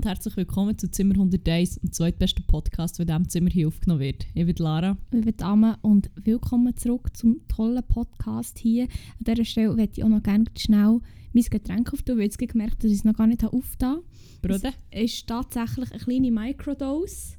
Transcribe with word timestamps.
Und 0.00 0.06
herzlich 0.06 0.34
willkommen 0.38 0.78
zu 0.78 0.90
Zimmer 0.90 1.12
101, 1.12 1.74
dem 1.74 1.92
zweitbesten 1.92 2.46
Podcast, 2.46 2.98
der 2.98 3.02
in 3.02 3.06
diesem 3.08 3.28
Zimmer 3.28 3.50
hier 3.50 3.68
aufgenommen 3.68 4.00
wird. 4.00 4.24
Ich 4.32 4.46
bin 4.46 4.54
Lara. 4.56 4.96
Ich 5.12 5.20
bin 5.20 5.42
Amme 5.42 5.76
und 5.82 6.08
willkommen 6.14 6.74
zurück 6.74 7.14
zum 7.14 7.46
tollen 7.48 7.82
Podcast 7.86 8.58
hier. 8.58 8.84
An 8.84 9.24
dieser 9.26 9.44
Stelle 9.44 9.74
möchte 9.74 10.00
ich 10.00 10.04
auch 10.04 10.08
noch 10.08 10.22
gerne 10.22 10.46
schnell 10.56 11.00
mein 11.34 11.42
Getränk 11.42 11.92
auftun, 11.92 12.16
weil 12.16 12.30
ich 12.30 12.38
gemerkt 12.38 12.82
dass 12.82 12.90
ich 12.90 12.96
es 12.96 13.04
noch 13.04 13.12
gar 13.12 13.26
nicht 13.26 13.44
aufgetan 13.44 13.96
habe. 13.96 14.04
Bruder? 14.40 14.72
Es 14.90 15.12
ist 15.12 15.26
tatsächlich 15.26 15.92
eine 15.92 16.00
kleine 16.02 16.30
Microdose. 16.30 17.34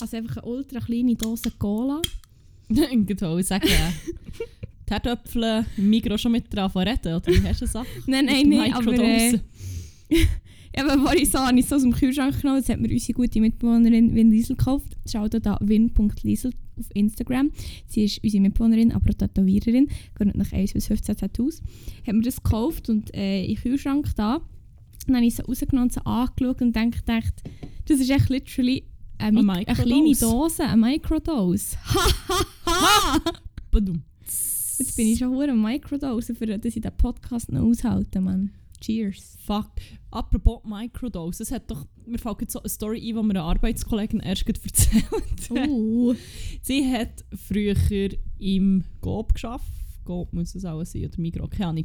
Also 0.00 0.16
einfach 0.16 0.38
eine 0.38 0.46
ultra 0.46 0.80
kleine 0.80 1.14
Dose 1.14 1.50
Cola. 1.58 2.00
ich 2.70 2.80
wollte 2.80 3.42
sagen, 3.42 3.68
die 4.88 4.92
Herdöpfel 4.94 5.66
im 5.76 5.90
Mikro 5.90 6.16
schon 6.16 6.32
mit 6.32 6.44
drauf 6.54 6.74
reden, 6.74 7.16
oder 7.16 7.26
wie 7.26 7.46
hast 7.46 7.60
du 7.60 7.66
das 7.66 7.86
Nein, 8.06 8.24
nein, 8.24 8.48
nein, 8.48 8.72
aber... 8.72 8.94
Äh, 8.94 9.40
ja, 10.76 10.88
aber 10.88 11.16
ich 11.16 11.30
so, 11.30 11.38
habe 11.38 11.58
ich 11.58 11.66
so 11.66 11.76
aus 11.76 11.82
dem 11.82 11.92
Kühlschrank 11.92 12.40
genommen, 12.40 12.60
das 12.60 12.68
hat 12.68 12.80
mir 12.80 12.90
unsere 12.90 13.12
gute 13.12 13.40
Mitbewohnerin 13.40 14.14
Win 14.14 14.30
Liesel 14.30 14.56
gekauft. 14.56 14.96
Schaut 15.10 15.34
da 15.44 15.58
win.liesel 15.60 16.52
auf 16.78 16.86
Instagram. 16.94 17.50
Sie 17.86 18.04
ist 18.04 18.22
unsere 18.22 18.42
Mitbewohnerin, 18.42 18.92
aber 18.92 19.10
auch 19.10 19.14
Tätowiererin. 19.14 19.88
Gehört 20.14 20.36
nach 20.36 20.52
1 20.52 20.72
bis 20.72 20.86
15 20.86 21.16
Tattoos. 21.16 21.60
Hat 22.06 22.14
mir 22.14 22.22
das 22.22 22.42
gekauft 22.42 22.88
und 22.88 23.14
äh, 23.14 23.44
im 23.44 23.56
Kühlschrank 23.56 24.08
da. 24.16 24.40
dann 25.06 25.16
habe 25.16 25.26
ich 25.26 25.36
sie 25.36 25.42
rausgenommen 25.42 25.88
und 25.88 25.92
sie 25.92 26.06
angeschaut 26.06 26.62
und 26.62 26.72
gedacht, 26.72 27.34
das 27.86 28.00
ist 28.00 28.10
echt 28.10 28.28
literally 28.30 28.84
eine, 29.18 29.40
eine, 29.40 29.52
eine 29.52 29.64
kleine 29.64 30.14
Dose, 30.14 30.64
eine 30.64 30.76
Microdose. 30.80 31.76
Ha, 31.86 33.20
Jetzt 34.78 34.96
bin 34.96 35.08
ich 35.08 35.18
schon 35.18 35.38
eine 35.38 35.54
Microdose, 35.54 36.34
für 36.34 36.46
dass 36.46 36.64
ich 36.64 36.80
den 36.80 36.96
Podcast 36.96 37.52
noch 37.52 37.62
aushalte, 37.62 38.20
Mann. 38.20 38.50
Cheers. 38.82 39.36
Fuck. 39.46 39.70
Apropos 40.10 40.60
Microdose, 40.64 41.42
es 41.42 41.52
hat 41.52 41.70
doch, 41.70 41.86
mir 42.04 42.18
fällt 42.18 42.40
jetzt 42.40 42.52
so 42.52 42.60
eine 42.60 42.68
Story 42.68 42.98
ein, 42.98 43.04
die 43.04 43.12
mir 43.12 43.30
eine 43.30 43.42
Arbeitskollegin 43.42 44.20
erst 44.20 44.46
erzählt 44.46 45.04
hat. 45.10 45.50
Uh. 45.50 46.14
Sie 46.62 46.92
hat 46.92 47.24
früher 47.34 47.76
im 48.38 48.84
GOB 49.00 49.34
geschafft. 49.34 49.72
GOB 50.04 50.32
muss 50.32 50.54
es 50.56 50.64
auch 50.64 50.82
sein, 50.84 51.04
oder 51.04 51.20
Migros, 51.20 51.50
keine 51.50 51.68
Ahnung. 51.68 51.84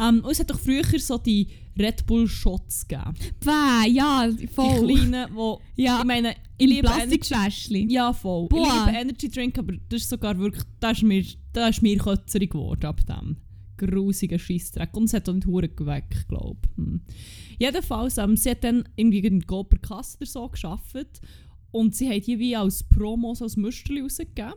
Ähm, 0.00 0.24
und 0.24 0.30
es 0.30 0.40
hat 0.40 0.50
doch 0.50 0.58
früher 0.58 0.84
so 0.98 1.18
die 1.18 1.48
Red 1.78 2.06
Bull 2.06 2.26
Shots 2.26 2.88
gegeben. 2.88 3.14
Bäh, 3.44 3.90
ja, 3.90 4.30
voll. 4.54 4.86
Die 4.86 4.94
kleinen, 4.94 5.28
wo, 5.34 5.60
ja, 5.76 5.98
ich 5.98 6.04
meine, 6.06 6.34
ich 6.56 6.66
liebe 6.66 6.88
Plastikfläschchen. 6.88 7.90
Ja, 7.90 8.14
voll. 8.14 8.48
Boah. 8.48 8.66
Ich 8.66 8.86
liebe 8.86 8.98
Energy 8.98 9.28
Drink, 9.28 9.58
aber 9.58 9.74
das 9.90 10.00
ist 10.00 10.08
sogar 10.08 10.38
wirklich, 10.38 10.64
da 10.80 10.92
ist 10.92 11.02
mir, 11.02 11.22
da 11.52 11.68
ist 11.68 11.82
mir 11.82 11.98
Kötzerig 11.98 12.52
geworden 12.52 12.86
ab 12.86 13.04
dem 13.06 13.36
grusiger 13.78 14.38
Scheissdreck. 14.38 14.94
Und 14.96 15.04
es 15.04 15.14
hat 15.14 15.28
dann 15.28 15.44
Huren 15.46 15.74
geweckt, 15.74 16.28
glaube 16.28 16.60
ich. 16.64 16.76
Hm. 16.76 17.00
Jedenfalls, 17.58 18.18
ähm, 18.18 18.36
sie 18.36 18.50
hat 18.50 18.64
dann 18.64 18.88
irgendwie 18.96 19.20
in 19.20 19.40
Gober 19.40 19.78
Kaster 19.78 20.26
so 20.26 20.48
geschafft 20.48 21.20
und 21.70 21.94
sie 21.94 22.08
hat 22.08 22.26
die 22.26 22.38
wie 22.38 22.56
als 22.56 22.82
Promos 22.82 23.42
als 23.42 23.56
Müsterli 23.56 24.02
rausgegeben. 24.02 24.54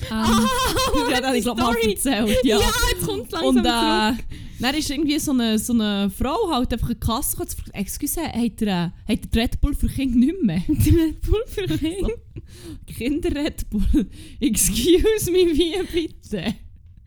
Ähm, 0.00 0.06
ah, 0.10 0.48
ja, 1.10 1.20
das 1.20 1.34
ich 1.34 1.42
glaube 1.42 1.62
mal 1.62 1.76
erzählt. 1.76 2.38
Ja, 2.44 2.58
ja 2.58 2.66
jetzt 2.92 3.06
kommt 3.06 3.30
langsam 3.32 3.56
Und 3.56 3.58
äh, 3.58 4.22
dann 4.60 4.74
ist 4.76 4.90
irgendwie 4.90 5.18
so 5.18 5.32
eine, 5.32 5.58
so 5.58 5.72
eine 5.72 6.10
Frau 6.10 6.50
halt 6.50 6.72
einfach 6.72 6.88
eine 6.88 6.96
Kasse 6.96 7.36
gekommen 7.36 7.56
und 7.66 7.74
«Excuse, 7.74 8.22
hat 8.22 8.60
der, 8.60 8.92
hat 9.08 9.34
der 9.34 9.42
Red 9.42 9.60
Bull 9.60 9.74
für 9.74 9.88
Kinder 9.88 10.18
nicht 10.18 10.42
mehr?» 10.42 10.62
Red 10.68 11.20
Bull 11.22 11.44
für 11.46 11.66
Kinder? 11.66 12.08
So, 12.08 12.94
Kinder-Red 12.94 13.70
Bull. 13.70 14.06
«Excuse 14.40 15.30
me, 15.30 15.46
wie 15.52 15.74
bitte?» 15.92 16.54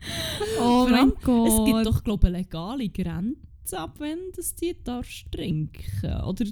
Oh 0.60 0.86
mein 0.90 1.12
Gott. 1.22 1.48
Es 1.48 1.64
gibt 1.64 1.86
doch, 1.86 2.04
glaube 2.04 2.28
ich, 2.28 2.32
legale 2.32 2.88
Grenzen, 2.88 3.74
ab 3.74 3.96
wenn 3.98 4.18
das 4.34 4.54
die 4.54 4.76
darfst 4.82 5.30
trinken. 5.30 6.20
Oder 6.22 6.46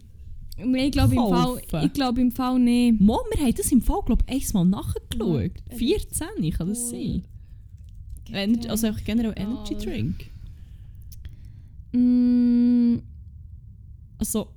ich 0.56 0.92
glaube 0.92 1.14
im, 1.14 1.28
Fall, 1.28 1.88
glaub, 1.88 2.18
im 2.18 2.30
Fall 2.30 2.58
nicht. 2.58 3.00
Mo, 3.00 3.18
wir 3.30 3.44
haben 3.44 3.54
das 3.54 3.72
im 3.72 3.82
Fall, 3.82 4.02
glaube 4.06 4.24
ich, 4.28 4.54
einmal 4.54 4.66
nachgeschaut. 4.66 5.52
Ja. 5.70 5.76
14, 5.76 6.50
kann 6.52 6.68
das 6.68 6.90
sein? 6.90 7.24
Ener 8.30 8.70
also 8.70 8.86
einfach 8.86 9.04
generell 9.04 9.34
Energy 9.36 9.74
Drink. 9.74 10.30
Mm. 11.92 12.98
Also... 14.18 14.53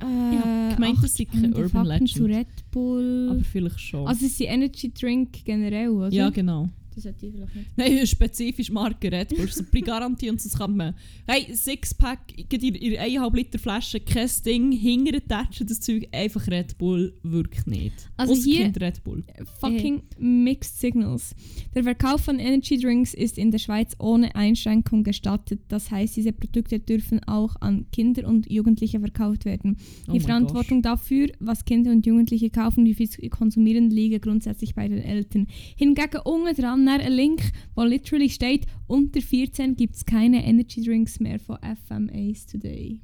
Äh, 0.00 0.04
ich 0.34 0.38
habe 0.40 0.74
gemeint, 0.74 1.02
das 1.02 1.14
sei 1.14 1.24
kein 1.24 1.54
Urban 1.54 1.86
Legend. 1.86 2.08
zu 2.10 2.24
Red 2.24 2.46
Bull. 2.70 3.28
Aber 3.30 3.44
vielleicht 3.44 3.80
schon. 3.80 4.06
Also 4.06 4.26
es 4.26 4.32
ist 4.32 4.40
Energy 4.42 4.92
Drink 4.92 5.44
generell, 5.44 5.88
oder? 5.90 6.12
Ja, 6.12 6.30
genau. 6.30 6.68
Das 6.98 7.04
sollte 7.04 7.26
ich 7.26 7.32
vielleicht 7.32 7.54
nicht. 7.54 7.70
Nein, 7.76 8.06
spezifisch 8.06 8.70
Marke 8.70 9.12
Red 9.12 9.28
Bull. 9.28 9.48
So 9.48 9.62
Garantie 9.84 10.30
und 10.30 10.40
sonst 10.40 10.58
kann 10.58 10.76
man... 10.76 10.94
Hey, 11.26 11.54
Sixpack, 11.54 12.34
in 12.36 12.74
ihrer 12.74 13.02
1,5 13.04 13.36
Liter 13.36 13.58
Flasche, 13.58 14.00
kein 14.00 14.28
Ding, 14.44 14.72
hinterher 14.72 15.26
tatschen 15.26 15.66
das 15.68 15.80
Zeug, 15.80 16.08
einfach 16.10 16.46
Red 16.48 16.76
Bull 16.76 17.14
wirkt 17.22 17.68
nicht. 17.68 18.10
Also 18.16 18.32
Ausser 18.32 18.42
hier... 18.42 18.72
Red 18.80 19.04
Bull. 19.04 19.22
Fucking 19.60 20.02
hey. 20.16 20.24
Mixed 20.24 20.80
Signals. 20.80 21.36
Der 21.74 21.84
Verkauf 21.84 22.22
von 22.22 22.40
Energy 22.40 22.78
Drinks 22.78 23.14
ist 23.14 23.38
in 23.38 23.52
der 23.52 23.58
Schweiz 23.58 23.94
ohne 24.00 24.34
Einschränkung 24.34 25.04
gestattet. 25.04 25.60
Das 25.68 25.92
heißt, 25.92 26.16
diese 26.16 26.32
Produkte 26.32 26.80
dürfen 26.80 27.22
auch 27.24 27.54
an 27.60 27.86
Kinder 27.92 28.26
und 28.26 28.50
Jugendliche 28.50 28.98
verkauft 28.98 29.44
werden. 29.44 29.76
Oh 30.08 30.12
Die 30.12 30.20
Verantwortung 30.20 30.82
gosh. 30.82 30.90
dafür, 30.90 31.28
was 31.38 31.64
Kinder 31.64 31.92
und 31.92 32.04
Jugendliche 32.06 32.50
kaufen, 32.50 32.84
wie 32.84 32.94
viel 32.94 33.08
sie 33.08 33.28
konsumieren, 33.28 33.90
liege 33.90 34.18
grundsätzlich 34.18 34.74
bei 34.74 34.88
den 34.88 34.98
Eltern. 34.98 35.46
Hingegen 35.76 36.20
unten 36.24 36.54
dran 36.60 36.87
dann 36.88 37.00
einen 37.00 37.14
Link, 37.14 37.52
wo 37.74 37.82
literally 37.84 38.28
steht, 38.28 38.66
unter 38.86 39.20
14 39.20 39.76
gibt 39.76 39.96
es 39.96 40.04
keine 40.04 40.44
Energy 40.44 40.82
Drinks 40.82 41.20
mehr 41.20 41.38
von 41.38 41.58
FMAs 41.58 42.46
Today. 42.46 43.00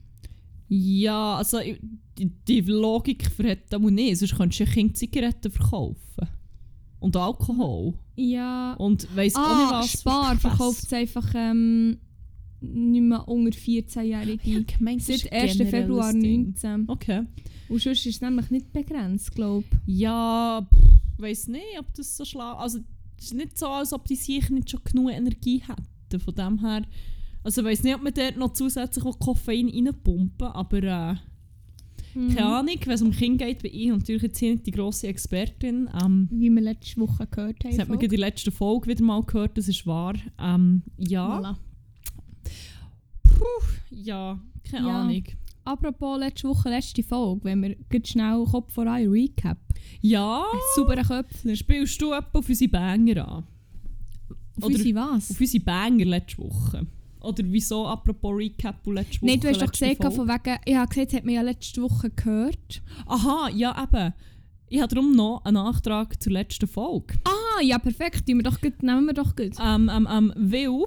Ja, 0.69 1.37
also 1.37 1.59
die, 2.19 2.31
die 2.49 2.61
Logik 2.63 3.31
verhält 3.31 3.65
das 3.71 3.81
nicht, 3.81 4.19
sonst 4.19 4.37
könntest 4.37 4.61
du 4.61 4.65
ja 4.65 4.71
Kind 4.71 4.97
Zigaretten 4.97 5.53
verkaufen. 5.53 6.29
Und 7.01 7.17
Alkohol. 7.17 7.95
Ja. 8.17 8.75
Und 8.75 9.15
weiss 9.15 9.35
ah, 9.35 9.43
auch 9.43 9.59
nicht 9.59 9.73
was. 9.73 10.01
Spar 10.01 10.37
verkauft 10.37 10.85
es 10.85 10.93
einfach 10.93 11.31
ähm, 11.35 11.99
nicht 12.61 13.03
mehr 13.03 13.29
unter 13.29 13.51
14-Jährige. 13.51 14.51
Ja, 14.51 14.61
gemeint, 14.61 15.03
Seit 15.03 15.31
1. 15.31 15.57
Februar 15.57 16.13
19. 16.13 16.89
Okay. 16.89 17.25
Und 17.69 17.83
sonst 17.83 18.07
ist 18.07 18.17
es 18.17 18.21
nämlich 18.21 18.51
nicht 18.51 18.73
begrenzt, 18.73 19.35
glaube 19.35 19.67
ich. 19.87 19.99
Ja, 19.99 20.67
weiß 21.19 21.49
nicht, 21.49 21.79
ob 21.79 21.93
das 21.95 22.17
so 22.17 22.25
schlau 22.25 22.55
Also 22.57 22.81
es 23.25 23.33
ist 23.33 23.37
nicht 23.37 23.59
so, 23.59 23.69
als 23.69 23.93
ob 23.93 24.07
die 24.07 24.17
sicher 24.17 24.53
nicht 24.53 24.71
schon 24.71 24.81
genug 24.85 25.11
Energie 25.11 25.63
hätten. 25.67 26.21
Von 26.21 26.35
dem 26.35 26.61
her, 26.61 26.83
also 27.43 27.61
ich 27.61 27.67
weiß 27.67 27.83
nicht, 27.83 27.95
ob 27.95 28.03
man 28.03 28.15
dort 28.15 28.37
noch 28.37 28.53
zusätzlich 28.53 29.05
auch 29.05 29.19
Koffein 29.19 29.69
reinpumpen, 29.69 30.47
aber 30.47 30.83
äh, 30.83 31.15
mhm. 32.15 32.35
keine 32.35 32.47
Ahnung, 32.47 32.77
wenn 32.85 32.93
es 32.93 33.03
um 33.03 33.11
Kinder 33.11 33.47
geht, 33.47 33.63
bin 33.63 33.73
ich 33.75 33.89
natürlich 33.89 34.23
jetzt 34.23 34.39
hier 34.39 34.53
nicht 34.53 34.67
die 34.67 34.71
grosse 34.71 35.09
Expertin. 35.09 35.89
Ähm, 36.01 36.29
Wie 36.31 36.51
wir 36.51 36.63
letzte 36.63 37.01
Woche 37.01 37.27
gehört 37.27 37.65
haben. 37.65 37.71
Das 37.71 37.81
hat 37.81 37.89
man 37.89 38.01
in 38.01 38.11
der 38.11 38.19
letzten 38.19 38.53
Folge 38.53 38.89
wieder 38.89 39.03
mal 39.03 39.23
gehört, 39.23 39.59
das 39.59 39.69
ist 39.69 39.87
wahr. 39.87 40.15
Ähm, 40.39 40.83
ja. 40.99 41.41
Voilà. 41.41 41.57
Puh, 43.25 43.45
ja, 43.91 44.39
keine 44.71 44.89
ja. 44.89 45.01
Ahnung. 45.01 45.25
Apropos 45.65 46.19
letzte 46.19 46.49
Woche, 46.49 46.69
letzte 46.69 47.03
Folge, 47.03 47.45
wenn 47.45 47.63
wir 47.63 47.77
ganz 47.89 48.09
schnell 48.09 48.45
Kopf 48.45 48.73
voran 48.75 49.09
Recap. 49.09 49.59
Ja. 50.03 50.45
Sauberer 50.77 51.03
Köpfler. 51.03 51.57
Spielst 51.57 52.01
du 52.03 52.13
etwa 52.13 52.39
auf 52.39 52.49
unsere 52.49 52.71
Banger 52.71 53.27
an? 53.27 53.45
Auf 54.57 54.65
Oder 54.65 54.67
unsere 54.67 54.95
was? 54.95 55.31
Auf 55.31 55.41
unsere 55.41 55.65
Banger 55.65 56.05
letzte 56.05 56.39
Woche. 56.39 56.87
Oder 57.21 57.45
wieso, 57.47 57.87
apropos 57.87 58.37
Recap 58.37 58.87
und 58.87 58.97
letzte 58.97 59.23
Woche? 59.23 59.27
Nein, 59.27 59.41
du 59.41 59.49
hast 59.49 59.63
doch 59.63 59.73
gesagt, 59.73 60.15
von 60.15 60.29
wegen, 60.29 60.59
ich 60.67 60.77
habe 60.77 60.89
gesagt, 60.89 61.13
hat 61.15 61.25
man 61.25 61.35
ja 61.35 61.43
letzte 61.43 61.81
Woche 61.81 62.11
gehört. 62.11 62.83
Aha, 63.07 63.49
ja 63.49 63.83
eben. 63.83 64.13
Ich 64.69 64.81
habe 64.83 64.95
darum 64.95 65.13
noch 65.13 65.45
einen 65.45 65.55
Nachtrag 65.55 66.23
zur 66.23 66.33
letzten 66.33 66.67
Folge. 66.67 67.15
Ah, 67.25 67.63
ja 67.63 67.79
perfekt, 67.79 68.29
nehmen 68.29 68.41
wir 68.41 68.51
doch 68.51 68.61
gut. 68.61 68.83
Nehmen 68.83 69.07
wir 69.07 69.15
doch 69.15 69.35
gut. 69.35 69.53
Ähm, 69.59 69.91
ähm, 69.95 70.09
ähm, 70.11 70.33
weil 70.37 70.85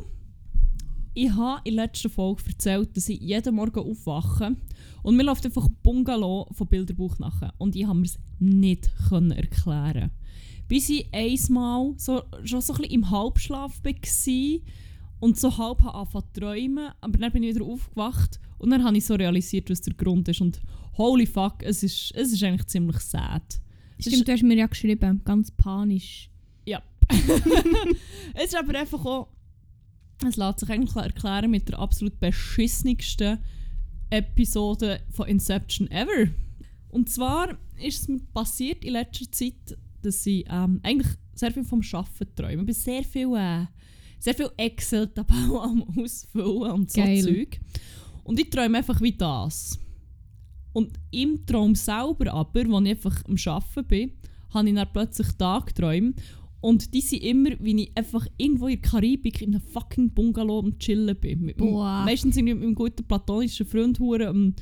ich 1.15 1.31
habe 1.31 1.61
in 1.63 1.75
der 1.75 1.85
letzten 1.85 2.11
Folge 2.11 2.43
erzählt, 2.47 2.95
dass 2.95 3.09
ich 3.09 3.19
jeden 3.19 3.55
Morgen 3.55 3.79
aufwache 3.79 4.55
und 5.03 5.15
mir 5.15 5.23
läuft 5.23 5.45
einfach 5.45 5.67
Bungalow 5.83 6.47
von 6.51 6.67
Bilderbuch 6.67 7.19
nachher. 7.19 7.53
Und 7.57 7.75
ich 7.75 7.85
konnte 7.85 7.99
mir 8.01 8.05
es 8.05 8.19
nicht 8.39 8.89
können 9.09 9.31
erklären. 9.31 10.11
Bis 10.67 10.89
ich 10.89 11.07
einmal 11.13 11.93
so, 11.97 12.23
schon 12.43 12.61
so 12.61 12.73
ein 12.73 12.77
bisschen 12.79 12.93
im 12.93 13.09
Halbschlaf 13.09 13.81
war 13.83 14.59
und 15.19 15.39
so 15.39 15.57
halb 15.57 15.85
angefangen 15.85 16.25
zu 16.33 16.39
träumen. 16.39 16.89
Aber 17.01 17.17
dann 17.17 17.31
bin 17.31 17.43
ich 17.43 17.55
wieder 17.55 17.65
aufgewacht 17.65 18.39
und 18.57 18.69
dann 18.69 18.83
habe 18.83 18.97
ich 18.97 19.05
so 19.05 19.15
realisiert, 19.15 19.69
was 19.69 19.81
der 19.81 19.93
Grund 19.93 20.27
ist. 20.27 20.41
Und 20.41 20.59
holy 20.97 21.25
fuck, 21.25 21.63
es 21.63 21.83
ist, 21.83 22.11
es 22.15 22.33
ist 22.33 22.43
eigentlich 22.43 22.67
ziemlich 22.67 22.99
sad. 22.99 23.61
Stimmt, 23.99 24.15
ist, 24.15 24.27
du 24.27 24.31
hast 24.31 24.43
mir 24.43 24.55
ja 24.55 24.67
geschrieben, 24.67 25.21
ganz 25.23 25.51
panisch. 25.51 26.29
Ja. 26.65 26.81
es 28.33 28.45
ist 28.45 28.57
aber 28.57 28.77
einfach 28.77 29.03
auch 29.05 29.27
es 30.25 30.35
lässt 30.35 30.61
sich 30.61 30.69
eigentlich 30.69 30.95
erklären 30.95 31.51
mit 31.51 31.69
der 31.69 31.79
absolut 31.79 32.19
beschissenigsten 32.19 33.39
Episode 34.09 35.01
von 35.09 35.27
Inception 35.27 35.89
ever. 35.91 36.29
Und 36.89 37.09
zwar 37.09 37.57
ist 37.81 38.01
es 38.01 38.07
mir 38.07 38.19
passiert 38.33 38.83
in 38.83 38.93
letzter 38.93 39.31
Zeit, 39.31 39.77
dass 40.01 40.25
ich 40.25 40.45
ähm, 40.49 40.79
eigentlich 40.83 41.11
sehr 41.33 41.51
viel 41.51 41.63
vom 41.63 41.81
Arbeiten 41.91 42.35
träume. 42.35 42.61
Ich 42.61 42.65
bin 42.65 42.75
sehr 42.75 43.03
viel, 43.03 43.35
äh, 43.35 43.65
sehr 44.19 44.33
viel 44.33 44.49
Excel-Tabellen 44.57 45.57
am 45.61 45.83
Ausfüllen 45.97 46.71
und 46.71 46.91
so 46.91 47.01
Geil. 47.01 47.21
Zeug. 47.21 47.59
Und 48.23 48.39
ich 48.39 48.49
träume 48.49 48.77
einfach 48.77 48.99
wie 49.01 49.13
das. 49.13 49.79
Und 50.73 50.99
im 51.11 51.45
Traum 51.45 51.75
selber 51.75 52.33
aber, 52.33 52.59
als 52.59 52.85
ich 52.85 52.91
einfach 52.91 53.25
am 53.25 53.35
Arbeiten 53.45 53.87
bin, 53.87 54.11
habe 54.49 54.69
ich 54.69 54.75
dann 54.75 54.87
plötzlich 54.91 55.31
Tagträume. 55.37 56.13
Und 56.59 56.93
die 56.93 57.01
sind 57.01 57.23
immer, 57.23 57.51
wie 57.59 57.83
ich 57.83 57.91
einfach 57.95 58.25
irgendwo 58.37 58.67
in 58.67 58.81
der 58.81 58.89
Karibik 58.89 59.41
in 59.41 59.53
einem 59.53 59.61
fucking 59.61 60.09
Bungalow 60.09 60.59
am 60.59 60.77
Chillen 60.79 61.15
bin. 61.15 61.41
Mit, 61.41 61.57
Boah. 61.57 62.03
meistens 62.03 62.35
irgendwie 62.35 62.55
mit 62.55 62.63
einem 62.63 62.75
guten 62.75 63.03
platonischen 63.03 63.65
Freund 63.65 63.99
hure 63.99 64.27
am 64.27 64.55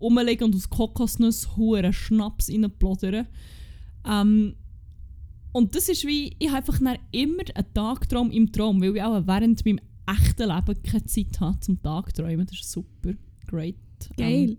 rumliegen 0.00 0.44
und 0.44 0.54
aus 0.54 0.70
Kokosnuss 0.70 1.56
hure 1.56 1.92
Schnaps 1.92 2.48
reinplodern. 2.48 3.26
Ähm, 4.06 4.54
und 5.52 5.74
das 5.74 5.88
ist 5.88 6.06
wie, 6.06 6.36
ich 6.38 6.48
habe 6.48 6.58
einfach 6.58 6.80
immer 7.10 7.42
einen 7.54 7.74
Tagtraum 7.74 8.30
im 8.30 8.52
Traum, 8.52 8.80
weil 8.80 8.96
ich 8.96 9.02
auch 9.02 9.26
während 9.26 9.64
meinem 9.66 9.80
echten 10.06 10.48
Leben 10.48 10.82
keine 10.82 11.04
Zeit 11.06 11.40
habe 11.40 11.60
zum 11.60 11.82
Tagträumen. 11.82 12.46
Das 12.46 12.60
ist 12.60 12.70
super. 12.70 13.14
Great. 13.46 13.76
Geil. 14.16 14.50
Ähm, 14.50 14.56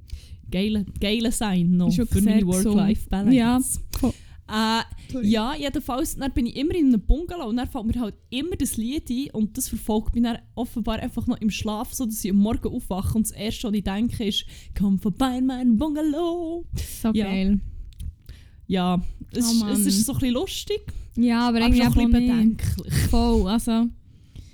geile, 0.52 0.86
geile 1.00 1.32
Sein 1.32 1.78
noch 1.78 1.94
für 1.94 2.22
meine. 2.22 2.46
Work-Life-Balance. 2.46 3.36
Ja, 3.36 3.60
voll. 3.98 4.14
Äh, 4.51 4.83
ja, 5.24 5.56
jedenfalls, 5.56 6.18
dann 6.18 6.31
bin 6.33 6.45
ich 6.45 6.56
immer 6.57 6.75
in 6.75 6.88
einem 6.88 7.01
Bungalow 7.01 7.48
und 7.48 7.57
dann 7.57 7.68
fällt 7.69 7.86
mir 7.86 8.00
halt 8.01 8.15
immer 8.30 8.56
das 8.57 8.75
Lied 8.77 9.09
ein 9.09 9.30
und 9.31 9.57
das 9.57 9.69
verfolgt 9.69 10.13
mich 10.15 10.24
dann 10.24 10.39
offenbar 10.56 11.00
einfach 11.00 11.25
noch 11.27 11.39
im 11.39 11.50
Schlaf, 11.50 11.94
so 11.94 12.06
dass 12.06 12.24
ich 12.24 12.31
am 12.31 12.38
Morgen 12.38 12.68
aufwache 12.68 13.18
und 13.18 13.25
das 13.27 13.31
Erste, 13.31 13.68
was 13.68 13.74
ich 13.75 13.83
denke, 13.83 14.25
ist 14.25 14.45
«Komm 14.77 15.00
vorbei 15.00 15.38
in 15.38 15.45
mein 15.45 15.77
Bungalow!» 15.77 16.65
So 17.01 17.09
Ja. 17.13 17.25
geil. 17.25 17.59
Ja, 18.68 19.01
es, 19.31 19.45
Oh 19.63 19.68
ist, 19.68 19.80
es 19.80 19.86
ist 19.88 20.06
so 20.06 20.13
ein 20.13 20.19
bisschen 20.19 20.33
lustig, 20.33 20.81
Ja, 21.15 21.48
aber 21.50 21.57
aber 21.63 21.68
irgendwie 21.68 21.77
schon 21.83 21.88
ein 21.88 21.92
auch 21.92 21.95
bisschen 22.12 22.12
bedenklich. 22.12 22.94
Voll, 23.09 23.48
also... 23.48 23.88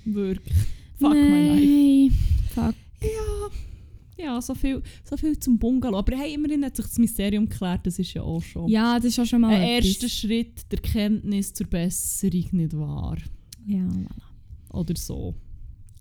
Wirklich. 0.04 0.56
Fuck 0.98 1.12
my 1.12 1.48
life. 1.48 1.60
Nein. 1.66 2.10
Fuck. 2.54 2.74
Ja, 3.02 3.48
ja 4.18 4.40
so, 4.40 4.54
viel, 4.54 4.82
so 5.04 5.16
viel 5.16 5.38
zum 5.38 5.58
Bungalow. 5.58 5.98
Aber 5.98 6.16
hey, 6.16 6.34
immerhin 6.34 6.64
hat 6.64 6.76
sich 6.76 6.86
das 6.86 6.98
Mysterium 6.98 7.48
geklärt, 7.48 7.86
das 7.86 7.98
ist 7.98 8.12
ja 8.14 8.22
auch 8.22 8.42
schon 8.42 8.68
Ja, 8.68 8.96
das 8.96 9.06
ist 9.06 9.18
auch 9.18 9.26
schon 9.26 9.40
mal 9.40 9.54
ein 9.54 9.62
etwas. 9.62 9.86
erster 9.90 10.08
Schritt 10.08 10.70
der 10.72 10.80
Kenntnis 10.80 11.52
zur 11.52 11.66
Besserung, 11.66 12.46
nicht 12.52 12.76
wahr? 12.76 13.16
Ja, 13.66 13.78
voilà. 13.78 14.76
Oder 14.78 14.94
so. 14.96 15.34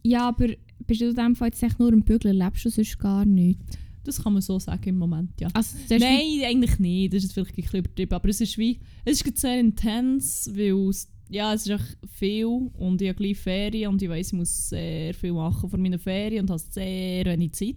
Ja, 0.03 0.27
aber 0.29 0.47
bist 0.85 1.01
du 1.01 1.09
in 1.09 1.15
dem 1.15 1.35
Fall 1.35 1.49
jetzt 1.49 1.61
echt 1.63 1.79
nur 1.79 1.91
im 1.91 2.01
Bügeln? 2.03 2.37
Lebst 2.37 2.65
du 2.65 2.69
sonst 2.69 2.97
gar 2.99 3.25
nicht? 3.25 3.59
Das 4.03 4.23
kann 4.23 4.31
man 4.31 4.41
so 4.41 4.57
sagen 4.57 4.87
im 4.87 4.97
Moment, 4.97 5.31
ja. 5.41 5.49
Also, 5.53 5.75
Nein, 5.89 6.41
eigentlich 6.45 6.79
nicht. 6.79 7.13
Das 7.13 7.25
ist 7.25 7.33
vielleicht 7.33 7.51
ein 7.51 7.61
bisschen 7.61 7.79
übertrieben. 7.79 8.13
Aber 8.13 8.29
es 8.29 8.39
ist 8.39 8.57
wie, 8.57 8.79
es 9.03 9.21
ist 9.21 9.37
sehr 9.37 9.59
intens, 9.59 10.49
weil 10.53 10.71
es, 10.89 11.09
ja, 11.29 11.53
es 11.53 11.67
ist 11.67 11.79
echt 11.79 11.97
viel 12.07 12.45
und 12.45 13.01
ich 13.01 13.09
habe 13.09 13.17
gleich 13.17 13.37
Ferien 13.37 13.91
und 13.91 14.01
ich 14.01 14.09
weiss, 14.09 14.27
ich 14.27 14.33
muss 14.33 14.69
sehr 14.69 15.13
viel 15.13 15.33
machen 15.33 15.69
vor 15.69 15.79
meinen 15.79 15.99
Ferien 15.99 16.43
und 16.43 16.49
habe 16.49 16.59
sehr 16.59 17.25
wenig 17.25 17.53
Zeit. 17.53 17.75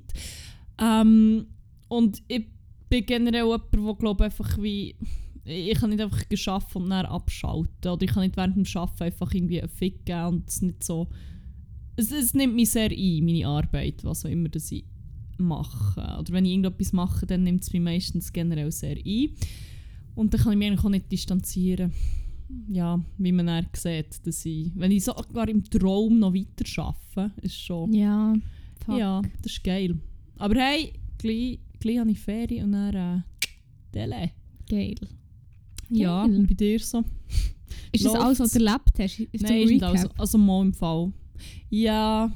Ähm, 0.80 1.46
und 1.88 2.22
ich 2.28 2.46
bin 2.88 3.06
generell 3.06 3.44
jemand, 3.44 3.74
der 3.74 3.94
glaube 3.94 4.24
einfach 4.24 4.58
wie, 4.58 4.94
ich 5.44 5.78
kann 5.78 5.90
nicht 5.90 6.00
einfach 6.00 6.28
geschafft 6.28 6.74
und 6.76 6.90
dann 6.90 7.06
abschalten. 7.06 7.90
Oder 7.90 8.02
ich 8.02 8.10
kann 8.10 8.22
nicht 8.22 8.36
während 8.36 8.56
dem 8.56 8.80
Arbeiten 8.80 9.02
einfach 9.02 9.34
irgendwie 9.34 9.60
einen 9.60 9.70
Fick 9.70 10.04
geben 10.04 10.26
und 10.26 10.48
es 10.48 10.62
nicht 10.62 10.84
so... 10.84 11.08
Es, 11.96 12.12
es 12.12 12.34
nimmt 12.34 12.54
mich 12.54 12.70
sehr 12.70 12.90
ein, 12.90 13.24
meine 13.24 13.46
Arbeit, 13.46 14.04
was 14.04 14.24
auch 14.24 14.30
immer 14.30 14.48
das 14.48 14.70
ich 14.72 14.84
mache. 15.38 16.00
Oder 16.18 16.32
wenn 16.32 16.44
ich 16.44 16.52
irgendetwas 16.52 16.92
mache, 16.92 17.26
dann 17.26 17.42
nimmt 17.42 17.62
es 17.62 17.72
mich 17.72 17.82
meistens 17.82 18.32
generell 18.32 18.70
sehr 18.70 18.96
ein. 18.96 19.30
Und 20.14 20.32
dann 20.32 20.40
kann 20.40 20.52
ich 20.52 20.58
mich 20.58 20.68
eigentlich 20.68 20.84
auch 20.84 20.90
nicht 20.90 21.10
distanzieren. 21.10 21.92
Ja, 22.68 23.00
wie 23.18 23.32
man 23.32 23.46
dann 23.46 23.66
sieht, 23.72 24.26
dass 24.26 24.44
ich, 24.44 24.70
wenn 24.74 24.90
ich 24.92 25.04
sogar 25.04 25.48
im 25.48 25.64
Traum 25.64 26.18
noch 26.18 26.32
weiter 26.34 26.64
arbeite, 26.82 27.32
ist 27.42 27.56
schon, 27.60 27.92
Ja, 27.92 28.34
fuck. 28.84 28.98
ja, 28.98 29.22
das 29.42 29.52
ist 29.52 29.64
geil. 29.64 29.98
Aber 30.38 30.54
hey, 30.60 30.92
gleich, 31.18 31.58
gleich 31.78 31.98
habe 31.98 32.10
ich 32.10 32.18
Ferien 32.20 32.66
und 32.66 32.72
dann 32.72 32.94
äh, 32.94 33.22
Dele. 33.94 34.30
Geil. 34.68 34.94
Ja, 35.90 36.24
Geil. 36.26 36.36
und 36.36 36.46
bei 36.46 36.54
dir 36.54 36.78
so? 36.78 37.04
Ist 37.92 38.04
das 38.04 38.14
alles, 38.14 38.38
was 38.38 38.52
du 38.52 38.58
erlebt 38.64 38.92
hast? 38.98 39.18
Ist 39.18 39.42
Nein, 39.42 39.68
ist 39.68 39.82
also, 39.82 40.08
also 40.16 40.38
mal 40.38 40.62
im 40.62 40.72
Fall. 40.72 41.12
Ja, 41.70 42.32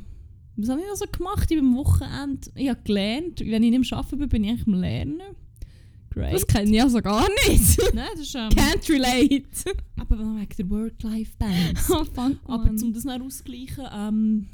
was 0.57 0.69
habe 0.69 0.81
ich 0.81 0.87
noch 0.89 0.97
so 0.97 1.07
gemacht? 1.11 1.51
Ich 1.51 1.57
bin 1.57 1.67
am 1.67 1.77
Wochenende, 1.77 2.51
ich 2.55 2.69
habe 2.69 2.81
gelernt, 2.85 3.41
wenn 3.41 3.63
ich 3.63 3.71
nicht 3.79 3.93
am 3.93 3.99
Arbeiten 3.99 4.19
bin, 4.19 4.29
bin 4.29 4.45
ich 4.45 4.51
eigentlich 4.51 4.67
am 4.67 4.75
Lernen. 4.75 5.21
Great. 6.15 6.33
Das 6.33 6.47
kenne 6.47 6.71
ich 6.71 6.81
also 6.81 7.03
gar 7.03 7.27
nicht. 7.49 7.77
Nein, 7.95 8.07
das 8.13 8.21
ist 8.21 8.35
ähm, 8.37 8.49
Can't 8.51 8.89
relate. 8.89 9.45
aber 10.01 10.17
wegen 10.17 10.57
der 10.57 10.71
Work-Life-Balance. 10.71 11.93
oh, 11.93 12.05
fuck, 12.05 12.37
aber 12.45 12.71
um 12.71 12.93
das 12.93 13.03
dann 13.03 13.21
auszugleichen, 13.21 13.85
ähm, 13.93 14.47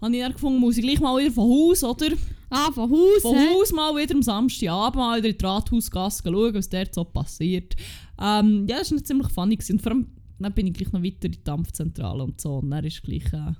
habe 0.00 0.14
ich 0.14 0.22
dann 0.22 0.32
gefunden, 0.32 0.60
muss 0.60 0.76
ich 0.76 0.84
gleich 0.84 1.00
mal 1.00 1.18
wieder 1.18 1.32
von 1.32 1.48
Haus, 1.48 1.82
oder? 1.82 2.08
Ah, 2.50 2.70
von 2.70 2.90
Haus, 2.90 3.22
Von 3.22 3.36
hä? 3.36 3.46
Haus 3.54 3.72
mal 3.72 3.96
wieder 3.96 4.14
am 4.14 4.22
Samstagabend 4.22 4.96
mal 4.96 5.18
wieder 5.18 5.30
in 5.30 5.38
die 5.38 5.44
Rathausgasse 5.44 6.22
schauen, 6.24 6.54
was 6.54 6.68
dort 6.68 6.94
so 6.94 7.04
passiert. 7.04 7.76
Ähm, 8.20 8.66
ja, 8.68 8.78
das 8.78 8.92
war 8.92 9.02
ziemlich 9.02 9.28
funny. 9.28 9.56
Gewesen. 9.56 9.74
Und 9.74 9.82
vor 9.82 9.92
allem 9.92 10.06
dann 10.40 10.54
bin 10.54 10.66
ich 10.66 10.74
gleich 10.74 10.92
noch 10.92 11.02
weiter 11.02 11.26
in 11.26 11.32
die 11.32 11.44
Dampfzentrale 11.44 12.24
und 12.24 12.40
so. 12.40 12.56
Und 12.56 12.70
dann 12.70 12.84
ist 12.84 13.02
gleich, 13.02 13.32
äh, 13.32 13.52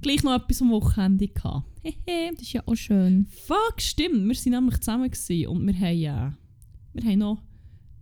gleich 0.00 0.22
noch 0.22 0.34
etwas 0.34 0.62
am 0.62 0.70
Wochenende 0.70 1.28
gehabt. 1.28 1.66
Hehe. 1.82 2.30
Das 2.32 2.42
ist 2.42 2.52
ja 2.52 2.62
auch 2.64 2.74
schön. 2.74 3.26
Fuck, 3.46 3.80
stimmt. 3.80 4.14
Wir 4.14 4.36
waren 4.36 4.52
nämlich 4.52 4.80
zusammen 4.80 5.10
und 5.48 5.66
wir 5.66 5.74
haben, 5.74 6.32
äh, 6.32 6.45
wir 6.96 7.10
haben 7.10 7.18
noch 7.18 7.42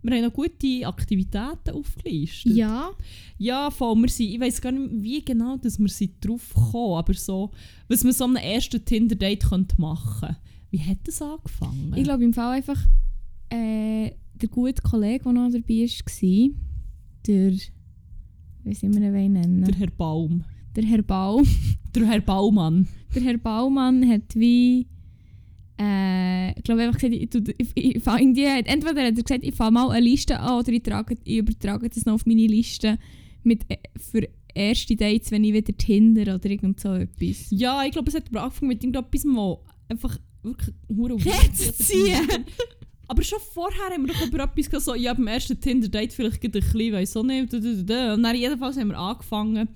wir 0.05 0.17
haben 0.17 0.23
noch 0.25 0.33
gute 0.33 0.85
Aktivitäten 0.85 1.71
aufgelistet. 1.71 2.55
Ja. 2.55 2.91
Ja, 3.39 3.71
voll. 3.71 3.95
Wir 3.95 4.09
sind, 4.09 4.27
ich 4.27 4.39
weiß 4.39 4.61
gar 4.61 4.71
nicht, 4.71 4.91
wie 5.01 5.25
genau 5.25 5.57
dass 5.57 5.79
wir 5.79 5.87
sind 5.87 6.23
drauf 6.23 6.53
kommen, 6.53 6.99
aber 6.99 7.15
so, 7.15 7.49
was 7.87 8.03
man 8.03 8.13
so 8.13 8.25
am 8.25 8.35
ersten 8.35 8.85
Tinder-Date 8.85 9.49
machen 9.79 10.19
könnte. 10.19 10.37
Wie 10.69 10.79
hat 10.79 10.99
das 11.05 11.21
angefangen? 11.21 11.93
Ich 11.95 12.03
glaube 12.03 12.23
im 12.23 12.33
Fall 12.33 12.57
einfach, 12.57 12.79
äh, 13.49 14.11
der 14.35 14.49
gute 14.49 14.81
Kollege, 14.81 15.23
der 15.23 15.33
noch 15.33 15.51
dabei 15.51 15.87
war, 15.87 16.49
der, 17.25 17.51
wie 18.63 18.73
soll 18.73 18.89
man 18.89 19.15
ihn 19.15 19.33
nennen? 19.33 19.63
der 19.63 19.75
Herr 19.75 19.91
Baum. 19.91 20.43
Der 20.75 20.83
Herr 20.83 21.01
Baum. 21.01 21.47
Der 21.95 22.05
Herr 22.05 22.21
Baumann. 22.21 22.87
Der 23.15 23.23
Herr 23.23 23.37
Baumann 23.37 24.07
hat 24.07 24.35
wie, 24.35 24.87
äh, 25.79 26.57
ich 26.57 26.63
glaube 26.63 26.81
einfach 26.81 26.99
gesagt, 26.99 27.13
ich, 27.13 27.35
ich, 27.35 27.71
ich, 27.75 27.95
ich 27.95 28.05
irgendwie, 28.05 28.45
entweder 28.45 29.05
hat 29.05 29.17
er 29.17 29.23
gesagt, 29.23 29.43
ich 29.43 29.55
fange 29.55 29.71
mal 29.71 29.89
eine 29.91 30.05
Liste 30.05 30.39
an 30.39 30.59
oder 30.59 30.71
ich, 30.71 30.83
trage, 30.83 31.17
ich 31.23 31.37
übertrage 31.37 31.89
das 31.89 32.05
noch 32.05 32.13
auf 32.13 32.25
meine 32.25 32.47
Liste 32.47 32.97
mit, 33.43 33.63
äh, 33.69 33.77
für 33.97 34.27
erste 34.53 34.95
Dates, 34.95 35.31
wenn 35.31 35.43
ich 35.43 35.53
wieder 35.53 35.75
Tinder 35.77 36.35
oder 36.35 36.49
irgend 36.49 36.79
so 36.79 36.93
etwas. 36.93 37.47
Ja, 37.49 37.83
ich 37.83 37.91
glaube, 37.91 38.09
es 38.09 38.15
hat 38.15 38.29
aber 38.29 38.43
angefangen 38.43 38.69
mit 38.69 38.83
irgendetwas, 38.83 39.25
wo 39.25 39.63
einfach 39.89 40.17
wirklich 40.43 40.75
hure 40.89 41.17
ziehen. 41.53 42.45
Aber 43.07 43.21
schon 43.21 43.39
vorher 43.53 43.91
haben 43.91 44.07
wir 44.07 44.13
doch 44.13 44.25
über 44.25 44.43
etwas 44.43 44.65
gesagt, 44.65 44.83
so, 44.83 44.95
ja, 44.95 45.13
beim 45.13 45.27
ersten 45.27 45.59
Tinder-Date 45.59 46.13
vielleicht 46.13 46.41
gerade 46.41 46.59
ein 46.59 46.63
bisschen, 46.71 46.93
weiss 46.93 47.17
auch 47.17 47.23
nicht. 47.23 47.53
Und 47.53 47.87
dann 47.87 48.35
jedenfalls 48.35 48.77
haben 48.77 48.87
wir 48.87 48.97
angefangen, 48.97 49.67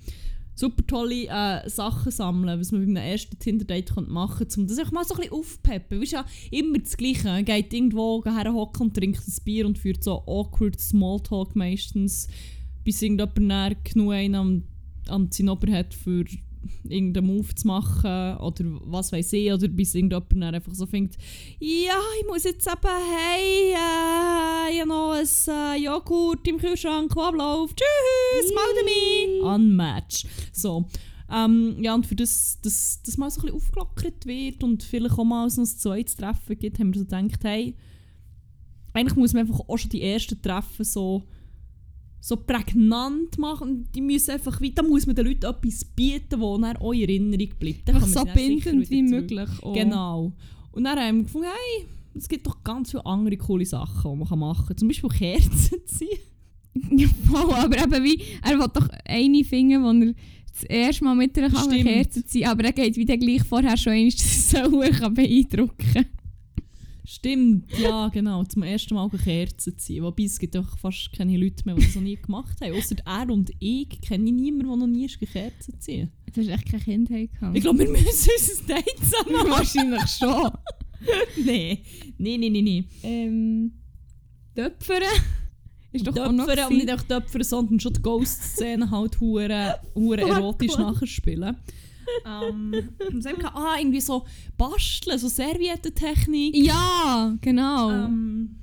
super 0.60 0.86
tolle 0.86 1.26
äh, 1.26 1.68
Sachen 1.68 2.12
sammeln, 2.12 2.60
was 2.60 2.70
man 2.70 2.84
beim 2.84 2.96
ersten 2.96 3.38
Tinder-Date 3.38 3.96
machen 4.08 4.38
könnte, 4.38 4.60
um 4.60 4.66
das 4.66 4.78
einfach 4.78 4.92
mal 4.92 5.04
so 5.04 5.14
ein 5.14 5.20
bisschen 5.20 5.32
aufpeppen. 5.32 6.00
Weißt 6.00 6.12
ja, 6.12 6.26
immer 6.50 6.78
das 6.78 6.96
Gleiche. 6.96 7.24
Man 7.24 7.44
geht 7.46 7.72
irgendwo 7.72 8.22
herhocken 8.24 8.88
und 8.88 8.94
trinkt 8.94 9.26
ein 9.26 9.44
Bier 9.44 9.66
und 9.66 9.78
führt 9.78 10.04
so 10.04 10.22
awkward 10.26 10.78
Smalltalk 10.78 11.56
meistens, 11.56 12.28
bis 12.84 13.00
irgendjemand 13.00 13.50
dann 13.50 13.76
genug 13.84 14.12
einen 14.12 14.34
am, 14.34 14.62
am 15.08 15.30
Zinnober 15.30 15.72
hat, 15.72 15.94
für 15.94 16.24
irgendeinen 16.84 17.26
Move 17.26 17.54
zu 17.54 17.66
machen 17.66 18.36
oder 18.38 18.64
was 18.84 19.12
weiß 19.12 19.32
ich, 19.34 19.52
oder 19.52 19.68
bis 19.68 19.94
irgendjemand 19.94 20.32
dann 20.32 20.54
einfach 20.54 20.74
so 20.74 20.86
findet, 20.86 21.16
ja, 21.58 21.98
ich 22.20 22.26
muss 22.26 22.44
jetzt 22.44 22.66
eben, 22.66 22.78
hey, 22.82 23.72
äh, 23.72 24.72
ich 24.72 24.80
habe 24.80 24.88
noch 24.88 25.12
ein 25.12 25.76
äh, 25.76 25.84
Joghurt 25.84 26.46
im 26.46 26.58
Kühlschrank, 26.58 27.12
der 27.14 27.22
abläuft, 27.24 27.76
tschüss, 27.76 28.52
melde 28.54 28.84
mich, 28.84 29.42
unmatch. 29.42 30.26
So. 30.52 30.86
Ähm, 31.32 31.76
ja, 31.80 31.94
und 31.94 32.06
für 32.06 32.16
das, 32.16 32.58
dass 32.60 33.00
das 33.04 33.16
mal 33.16 33.30
so 33.30 33.40
ein 33.40 33.44
bisschen 33.46 33.56
aufgelockert 33.56 34.26
wird 34.26 34.64
und 34.64 34.82
vielleicht 34.82 35.16
auch 35.16 35.24
mal 35.24 35.48
so 35.48 35.62
ein 35.62 35.66
zweites 35.66 36.16
Treffen 36.16 36.58
gibt, 36.58 36.78
haben 36.80 36.92
wir 36.92 36.98
so 36.98 37.04
gedacht, 37.04 37.44
hey, 37.44 37.76
eigentlich 38.92 39.16
muss 39.16 39.32
man 39.32 39.46
einfach 39.46 39.60
auch 39.60 39.76
schon 39.76 39.90
die 39.90 40.02
ersten 40.02 40.42
Treffen 40.42 40.84
so, 40.84 41.22
so 42.20 42.36
prägnant 42.36 43.38
machen. 43.38 43.68
Und 43.68 43.94
Die 43.94 44.00
müssen 44.00 44.32
einfach, 44.32 44.60
wie- 44.60 44.72
da 44.72 44.82
muss 44.82 45.06
man 45.06 45.16
den 45.16 45.26
Leuten 45.26 45.46
etwas 45.46 45.84
bieten, 45.84 46.26
das 46.28 46.60
dann 46.60 46.76
auch 46.76 46.92
in 46.92 47.00
Erinnerung 47.02 47.48
bleibt. 47.58 47.88
Dann 47.88 47.98
kann 47.98 48.08
so 48.08 48.24
bindend 48.24 48.64
wieder 48.66 48.90
wie 48.90 49.02
möglich. 49.02 49.48
auch. 49.62 49.72
Genau. 49.74 50.32
Und 50.72 50.84
dann 50.84 50.98
haben 50.98 51.16
wir 51.18 51.22
gefunden, 51.24 51.48
hey, 51.48 51.86
es 52.14 52.28
gibt 52.28 52.46
doch 52.46 52.62
ganz 52.62 52.90
viele 52.90 53.06
andere 53.06 53.36
coole 53.36 53.64
Sachen, 53.66 54.12
die 54.20 54.24
man 54.28 54.38
machen 54.38 54.66
kann. 54.66 54.76
Zum 54.76 54.88
Beispiel 54.88 55.10
Kerzen 55.10 55.78
ziehen. 55.86 56.18
Ja, 56.98 57.08
voll, 57.28 57.52
aber 57.54 57.82
eben 57.82 58.04
wie, 58.04 58.22
er 58.42 58.58
will 58.58 58.68
doch 58.72 58.88
eine 59.04 59.42
finden, 59.44 59.82
wo 59.82 59.88
er 60.06 60.14
das 60.52 60.62
erste 60.64 61.04
Mal 61.04 61.16
mit 61.16 61.36
einer 61.36 61.50
kann. 61.50 61.68
Kerze 61.70 62.24
ziehen 62.24 62.46
aber 62.46 62.64
er 62.64 62.72
geht 62.72 62.96
wie 62.96 63.04
der 63.04 63.18
gleich 63.18 63.42
vorher 63.42 63.76
schon 63.76 63.92
einmal, 63.94 64.10
dass 64.12 64.54
er 64.54 64.70
so 64.70 64.80
kann 64.98 65.14
beeindrucken 65.14 66.06
Stimmt, 67.10 67.76
ja, 67.76 68.08
genau. 68.12 68.44
Zum 68.44 68.62
ersten 68.62 68.94
Mal 68.94 69.10
Kerzen 69.10 69.76
ziehen. 69.76 70.04
Wobei 70.04 70.22
es 70.22 70.38
gibt 70.38 70.54
doch 70.54 70.78
fast 70.78 71.12
keine 71.12 71.36
Leute 71.36 71.64
mehr, 71.64 71.74
die 71.74 71.82
das 71.82 71.96
noch 71.96 72.02
nie 72.02 72.14
gemacht 72.14 72.60
haben. 72.60 72.72
Außer 72.72 72.94
er 73.04 73.28
und 73.30 73.50
ich 73.58 74.00
kenne 74.00 74.30
niemanden, 74.30 74.68
der 74.68 74.76
noch 74.76 74.86
nie 74.86 75.08
Kerzen 75.08 75.80
ziehen 75.80 76.12
Du 76.32 76.40
hast 76.40 76.48
echt 76.48 76.70
kein 76.70 76.80
Kindheit 76.80 77.32
gehabt. 77.32 77.56
Ich 77.56 77.62
glaube, 77.62 77.80
wir 77.80 77.90
müssen 77.90 78.06
unser 78.06 78.74
Date 78.74 78.96
zusammen 78.98 79.50
wahrscheinlich 79.50 80.08
schon. 80.08 80.52
Nein, 81.44 81.78
nein, 82.18 82.40
nein, 82.40 82.52
nein. 82.52 82.64
nein. 82.64 82.84
ähm, 83.02 83.72
Töpfern 84.54 85.02
ist 85.90 86.06
doch 86.06 86.16
auch 86.16 86.30
noch 86.30 86.46
Töpfern, 86.46 86.68
und 86.68 86.76
nicht 86.76 86.92
auch 86.92 87.02
Töpfern, 87.02 87.42
sondern 87.42 87.80
schon 87.80 87.94
die 87.94 88.02
Ghost-Szene 88.02 88.88
halt 88.88 89.18
hure, 89.18 89.80
hure 89.94 90.20
erotisch 90.28 90.76
nachspielen. 90.76 91.56
Ähm, 92.26 92.90
haben 93.00 93.44
ah, 93.54 93.76
irgendwie 93.78 94.00
so 94.00 94.24
basteln, 94.56 95.18
so 95.18 95.28
Serviettentechnik. 95.28 96.56
Ja, 96.56 97.36
genau. 97.40 97.90
Ähm, 97.90 98.56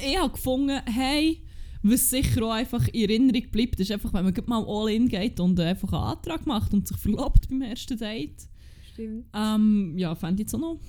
ich 0.00 0.18
habe 0.18 0.32
gefunden, 0.32 0.80
hey, 0.86 1.42
was 1.82 2.10
sicher 2.10 2.42
auch 2.44 2.52
einfach 2.52 2.88
in 2.88 3.02
Erinnerung 3.08 3.50
bleibt, 3.50 3.78
ist 3.80 3.92
einfach, 3.92 4.12
wenn 4.12 4.24
man 4.24 4.34
mal 4.46 4.64
all 4.66 4.90
in 4.90 5.08
geht 5.08 5.38
und 5.40 5.58
einfach 5.60 5.92
einen 5.92 6.02
Antrag 6.02 6.46
macht 6.46 6.72
und 6.74 6.88
sich 6.88 6.96
verlobt 6.96 7.48
beim 7.48 7.62
ersten 7.62 7.96
Date. 7.96 8.48
Stimmt. 8.92 9.26
Ähm, 9.34 9.94
ja, 9.96 10.14
fände 10.14 10.42
ich 10.42 10.46
jetzt 10.46 10.54
auch 10.54 10.58
noch 10.58 10.80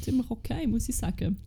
ziemlich 0.00 0.30
okay, 0.30 0.66
muss 0.66 0.88
ich 0.88 0.96
sagen. 0.96 1.38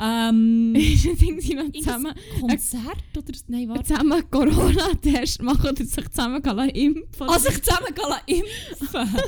Ähm, 0.00 0.74
Ist 0.76 1.04
Ding, 1.20 1.40
sie 1.40 1.54
noch 1.54 1.70
zusammen, 1.72 2.14
Konzert 2.40 3.02
oder... 3.16 3.32
Nein, 3.48 3.68
warte. 3.68 3.84
zusammen 3.84 4.22
Corona-Test 4.30 5.42
machen 5.42 5.70
oder 5.70 5.84
sich 5.84 6.10
zusammen 6.10 6.42
impfen. 6.70 7.28
Also 7.28 7.48
ich 7.48 7.62
zusammen 7.62 7.94
impfen. 8.26 9.22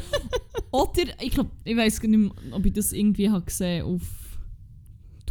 oder, 0.70 1.02
ich 1.20 1.30
glaube, 1.30 1.50
ich 1.64 1.76
weiß 1.76 2.00
gar 2.00 2.08
nicht 2.08 2.18
mehr, 2.18 2.32
ob 2.52 2.66
ich 2.66 2.72
das 2.72 2.92
irgendwie 2.92 3.30
habe 3.30 3.44
gesehen 3.44 3.84
auf 3.84 4.02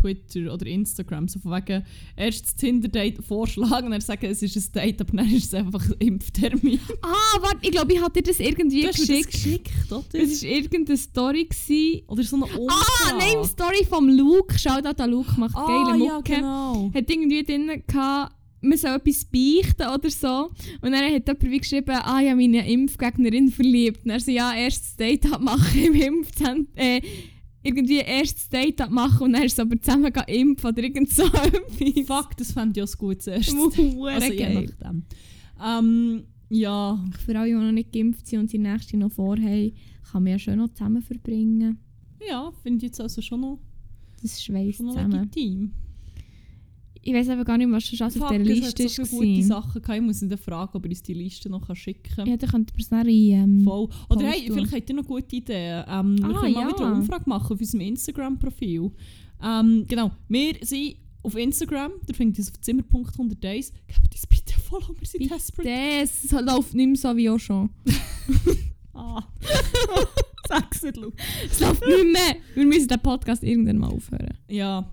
Twitter 0.04 0.54
oder 0.54 0.66
Instagram, 0.66 1.28
so 1.28 1.40
von 1.40 1.52
wegen 1.54 1.84
erst 2.18 2.46
das 2.46 2.56
Tinder-Date 2.56 3.24
vorschlagen 3.24 3.86
und 3.86 3.92
dann 3.92 4.02
sagen, 4.02 4.26
es 4.26 4.42
ist 4.44 4.58
ein 4.58 4.72
Date, 4.74 5.02
aber 5.02 5.16
dann 5.18 5.32
ist 5.34 5.46
es 5.46 5.54
einfach 5.54 5.86
ein 5.86 5.96
Impftermin. 6.00 6.80
Ah, 7.02 7.42
warte, 7.42 7.60
ich 7.62 7.72
glaube, 7.72 7.94
ich 7.94 8.02
hatte 8.02 8.22
dir 8.22 8.32
das 8.32 8.40
irgendwie 8.40 8.82
Du 8.82 8.88
hast 8.88 9.00
mir 9.08 9.18
das 9.18 9.28
geschickt. 9.28 9.66
geschickt, 9.66 9.92
oder? 9.92 10.04
Es 10.14 10.44
war 10.44 10.50
irgendeine 10.50 10.98
Story. 10.98 11.44
Gewesen. 11.46 12.02
Oder 12.08 12.24
so 12.24 12.36
eine 12.36 12.46
Umfrage. 12.46 12.70
Ah, 12.70 13.18
nein, 13.18 13.44
Story 13.46 13.86
vom 13.88 14.10
Luke. 14.10 14.58
Schau 14.58 14.82
da, 14.82 14.94
der 14.94 15.08
Luke 15.08 15.40
macht 15.40 15.56
ah, 15.56 15.66
geile 15.68 16.06
ja, 16.06 16.14
Mucke. 16.16 16.34
genau. 16.36 16.92
Hat 16.94 17.10
irgendwie 17.10 17.44
drin 17.44 17.84
gehabt, 17.88 18.36
man 18.62 18.78
soll 18.78 18.96
etwas 18.96 19.26
beichten 19.26 19.88
oder 19.94 20.10
so. 20.10 20.50
Und 20.82 20.92
dann 20.92 21.04
hat 21.04 21.28
jemand 21.28 21.44
wie 21.44 21.58
geschrieben, 21.58 21.96
ah, 21.96 22.22
ich 22.22 22.30
habe 22.30 22.36
meine 22.38 22.68
Impfgegnerin 22.70 23.50
verliebt. 23.50 24.06
Und 24.06 24.12
er 24.12 24.20
so, 24.20 24.32
ja, 24.32 24.54
erstes 24.54 24.96
Date 24.96 25.32
abmachen 25.32 25.84
im 25.84 25.96
Impfzentrum. 25.96 26.68
Äh, 26.76 27.02
irgendwie 27.64 27.98
erstes 27.98 28.50
Date 28.50 28.82
abmachen 28.82 29.22
und 29.28 29.34
dann 29.34 29.44
aber 29.60 29.80
zusammen 29.82 30.12
gehen 30.12 30.24
impfen 30.28 30.70
oder 30.70 30.84
irgend 30.84 31.10
so 31.10 31.24
etwas. 31.28 32.06
Fuck, 32.08 32.38
das 32.38 32.52
fände 32.52 32.80
ich 32.80 32.84
auch 32.84 32.88
erstes. 33.28 33.54
Hure 33.78 34.12
Also 34.12 34.32
je 34.34 34.50
nachdem. 34.54 35.04
Ähm, 35.64 36.24
ja, 36.50 37.04
Für 37.26 37.40
alle, 37.40 37.48
die 37.50 37.54
noch 37.56 37.72
nicht 37.72 37.92
geimpft 37.94 38.28
sind 38.28 38.40
und 38.42 38.52
die 38.52 38.58
nächste 38.60 38.98
noch 38.98 39.12
vorhaben, 39.12 39.74
kann 40.12 40.24
man 40.24 40.32
ja 40.34 40.40
schon 40.40 40.58
noch 40.58 40.74
zusammen 40.74 41.02
verbringen. 41.02 41.80
ja, 42.28 42.52
finde 42.62 42.78
ich 42.78 42.84
jetzt 42.84 43.02
also 43.02 43.22
schon 43.22 43.42
noch, 43.42 43.60
Das 44.22 44.42
schon 44.44 44.56
noch 44.86 44.94
zusammen. 44.94 45.12
legitim. 45.12 45.72
Ich 47.06 47.14
weiß 47.14 47.30
aber 47.30 47.44
gar 47.44 47.58
nicht, 47.58 47.70
was 47.70 47.84
schon 47.84 48.08
auf 48.08 48.14
Fuck, 48.14 48.30
dieser 48.30 48.42
es 48.42 48.48
Liste 48.48 48.84
hat 48.84 48.90
so 48.92 49.02
ist. 49.02 49.10
viele 49.10 49.34
gute 49.36 49.44
Sachen 49.48 49.82
gehabt. 49.82 49.98
Ich 49.98 50.02
muss 50.04 50.22
ihn 50.22 50.38
fragen, 50.38 50.72
ob 50.74 50.84
er 50.86 50.90
uns 50.90 51.04
die 51.04 51.14
Liste 51.14 51.50
noch 51.50 51.76
schicken 51.76 52.16
kann. 52.16 52.28
Ja, 52.28 52.38
dann 52.38 52.50
könnte 52.50 52.74
man 52.90 53.02
es 53.02 53.08
in... 53.08 53.32
Ähm, 53.34 53.64
Voll. 53.64 53.90
Oder 54.10 54.28
hey, 54.28 54.50
vielleicht 54.52 54.74
habt 54.74 54.90
ihr 54.90 54.96
noch 54.96 55.06
gute 55.06 55.36
Ideen. 55.36 55.84
Ähm, 55.88 56.18
wir 56.18 56.26
Ah, 56.26 56.40
können 56.40 56.54
mal 56.54 56.62
ja. 56.64 56.68
wieder 56.70 56.86
eine 56.88 56.96
Umfrage 56.96 57.24
machen 57.30 57.54
auf 57.54 57.60
unserem 57.60 57.82
Instagram-Profil. 57.82 58.92
Ähm, 59.44 59.86
genau, 59.88 60.12
wir 60.30 60.56
sind 60.62 60.96
auf 61.24 61.36
Instagram, 61.36 61.92
da 62.06 62.14
findet 62.14 62.38
ihr 62.40 62.42
es 62.44 62.52
auf 62.52 62.60
zimmer.101. 62.62 63.40
Gebt 63.42 64.14
uns 64.14 64.28
bitte 64.28 64.60
Follow, 64.60 64.96
wir 64.98 65.08
sind 65.08 65.20
Bitte. 65.22 65.36
desperate. 65.36 66.10
Das 66.30 66.32
läuft 66.42 66.74
nicht 66.74 66.88
mehr 66.88 66.96
so 66.96 67.16
wie 67.18 67.30
auch 67.30 67.40
schon. 67.40 67.70
Ah. 68.96 69.24
Sag's 70.48 70.84
nicht. 70.84 71.00
Es 71.50 71.60
läuft 71.60 71.82
nicht 71.82 72.12
mehr. 72.14 72.36
Wir 72.54 72.64
müssen 72.66 72.88
den 72.88 73.00
Podcast 73.00 73.42
irgendwann 73.44 73.80
mal 73.80 73.88
aufhören. 73.90 74.38
Ja, 74.48 74.88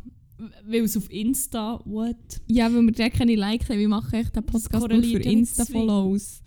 weil 0.67 0.83
es 0.85 0.97
auf 0.97 1.11
Insta, 1.11 1.81
what? 1.85 2.17
Ja, 2.47 2.73
weil 2.73 2.83
wir 2.83 2.93
direkt 2.93 3.17
keine 3.19 3.35
Likes 3.37 3.69
haben. 3.69 3.79
Wir 3.79 3.89
machen 3.89 4.15
echt 4.15 4.35
den 4.35 4.45
Podcast 4.45 4.89
nur 4.89 4.89
für 4.89 4.97
nicht 4.97 5.27
Insta-Follows. 5.27 6.43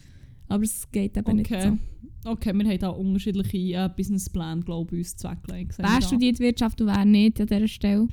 Aber 0.47 0.63
es 0.63 0.89
geht 0.91 1.17
eben 1.17 1.35
nicht 1.37 1.51
Okay. 1.51 1.77
so. 2.23 2.29
Okay, 2.31 2.53
wir 2.53 2.65
haben 2.65 2.79
da 2.79 2.89
unterschiedliche 2.89 3.57
äh, 3.57 3.89
Businesspläne, 3.95 4.61
glaube 4.61 4.95
ich, 4.95 4.99
uns 4.99 5.17
zweckgelegt. 5.17 5.77
Wer 5.77 6.01
studiert 6.01 6.39
Wirtschaft 6.39 6.79
und 6.79 6.87
wer 6.87 7.03
nicht 7.03 7.41
an 7.41 7.47
dieser 7.47 7.67
Stelle? 7.67 8.07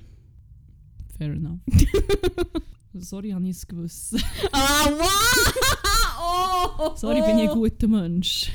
Fair 1.17 1.33
enough. 1.33 1.61
Sorry, 2.95 3.31
habe 3.31 3.45
ich 3.45 3.51
es 3.51 3.67
gewusst. 3.69 4.17
Ah, 4.51 4.87
wow! 4.91 6.75
oh, 6.81 6.93
Sorry, 6.97 7.21
bin 7.21 7.39
ich 7.39 7.49
ein 7.49 7.55
guter 7.57 7.87
Mensch. 7.87 8.51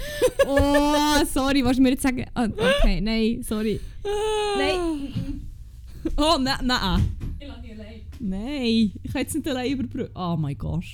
Oh, 0.46 1.24
sorry, 1.32 1.64
willst 1.64 1.80
du 1.80 1.84
mir 1.84 1.92
jetzt 1.92 2.04
sagen... 2.04 2.26
Ah, 2.34 2.46
okay, 2.46 3.00
nein, 3.00 3.42
sorry. 3.44 3.80
Nein. 4.58 5.45
Oh, 6.18 6.38
nein, 6.40 6.58
nein. 6.64 7.18
Ich 7.40 7.48
lasse 7.48 7.62
dich 7.62 7.72
allein. 7.72 8.02
Nein, 8.20 8.92
ich 9.04 9.12
kann 9.12 9.22
jetzt 9.22 9.36
nicht 9.36 9.48
allein 9.48 9.72
überbrücken. 9.72 10.12
Oh 10.16 10.36
mein 10.38 10.58
Gott. 10.58 10.86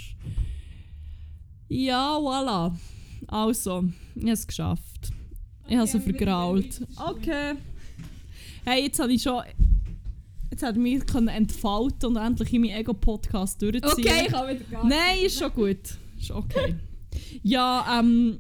Ja, 1.68 2.18
voilà. 2.18 2.74
Also, 3.28 3.86
ich 4.16 4.22
habe 4.22 4.32
es 4.32 4.48
geschafft. 4.48 5.12
Ich 5.68 5.76
habe 5.76 5.86
es 5.86 5.96
Okay, 5.96 6.04
vergrault. 6.04 6.82
Okay. 6.98 7.54
Hey, 8.66 8.84
jetzt 8.84 9.00
habe 9.00 9.14
ich 9.14 9.22
schon... 9.22 9.42
Jetzt 10.50 10.64
hat 10.64 10.76
mich 10.76 11.06
können 11.06 11.30
entfalten 11.30 12.10
und 12.10 12.18
endlich 12.18 12.54
in 12.54 12.62
meinen 12.62 12.76
Ego-Podcast 12.76 13.62
durchziehen. 13.62 13.84
Okay, 13.86 14.26
ich 14.26 14.32
kann 14.34 14.50
wieder 14.50 14.66
gar 14.70 14.86
Nein, 14.86 15.20
ist 15.24 15.40
schon 15.40 15.54
gut. 15.54 15.98
Ist 16.20 16.32
okay. 16.32 16.76
ja, 17.42 18.00
ähm. 18.00 18.40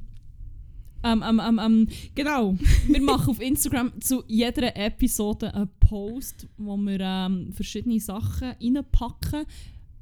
Ähm, 1.03 1.23
ähm, 1.27 1.59
ähm, 1.61 1.87
genau. 2.13 2.55
Wir 2.87 3.01
machen 3.01 3.31
auf 3.31 3.41
Instagram 3.41 3.99
zu 4.01 4.23
jeder 4.27 4.75
Episode 4.75 5.53
einen 5.53 5.69
Post, 5.79 6.47
wo 6.57 6.77
wir 6.77 6.99
ähm, 6.99 7.51
verschiedene 7.53 7.99
Sachen 7.99 8.53
reinpacken, 8.61 9.45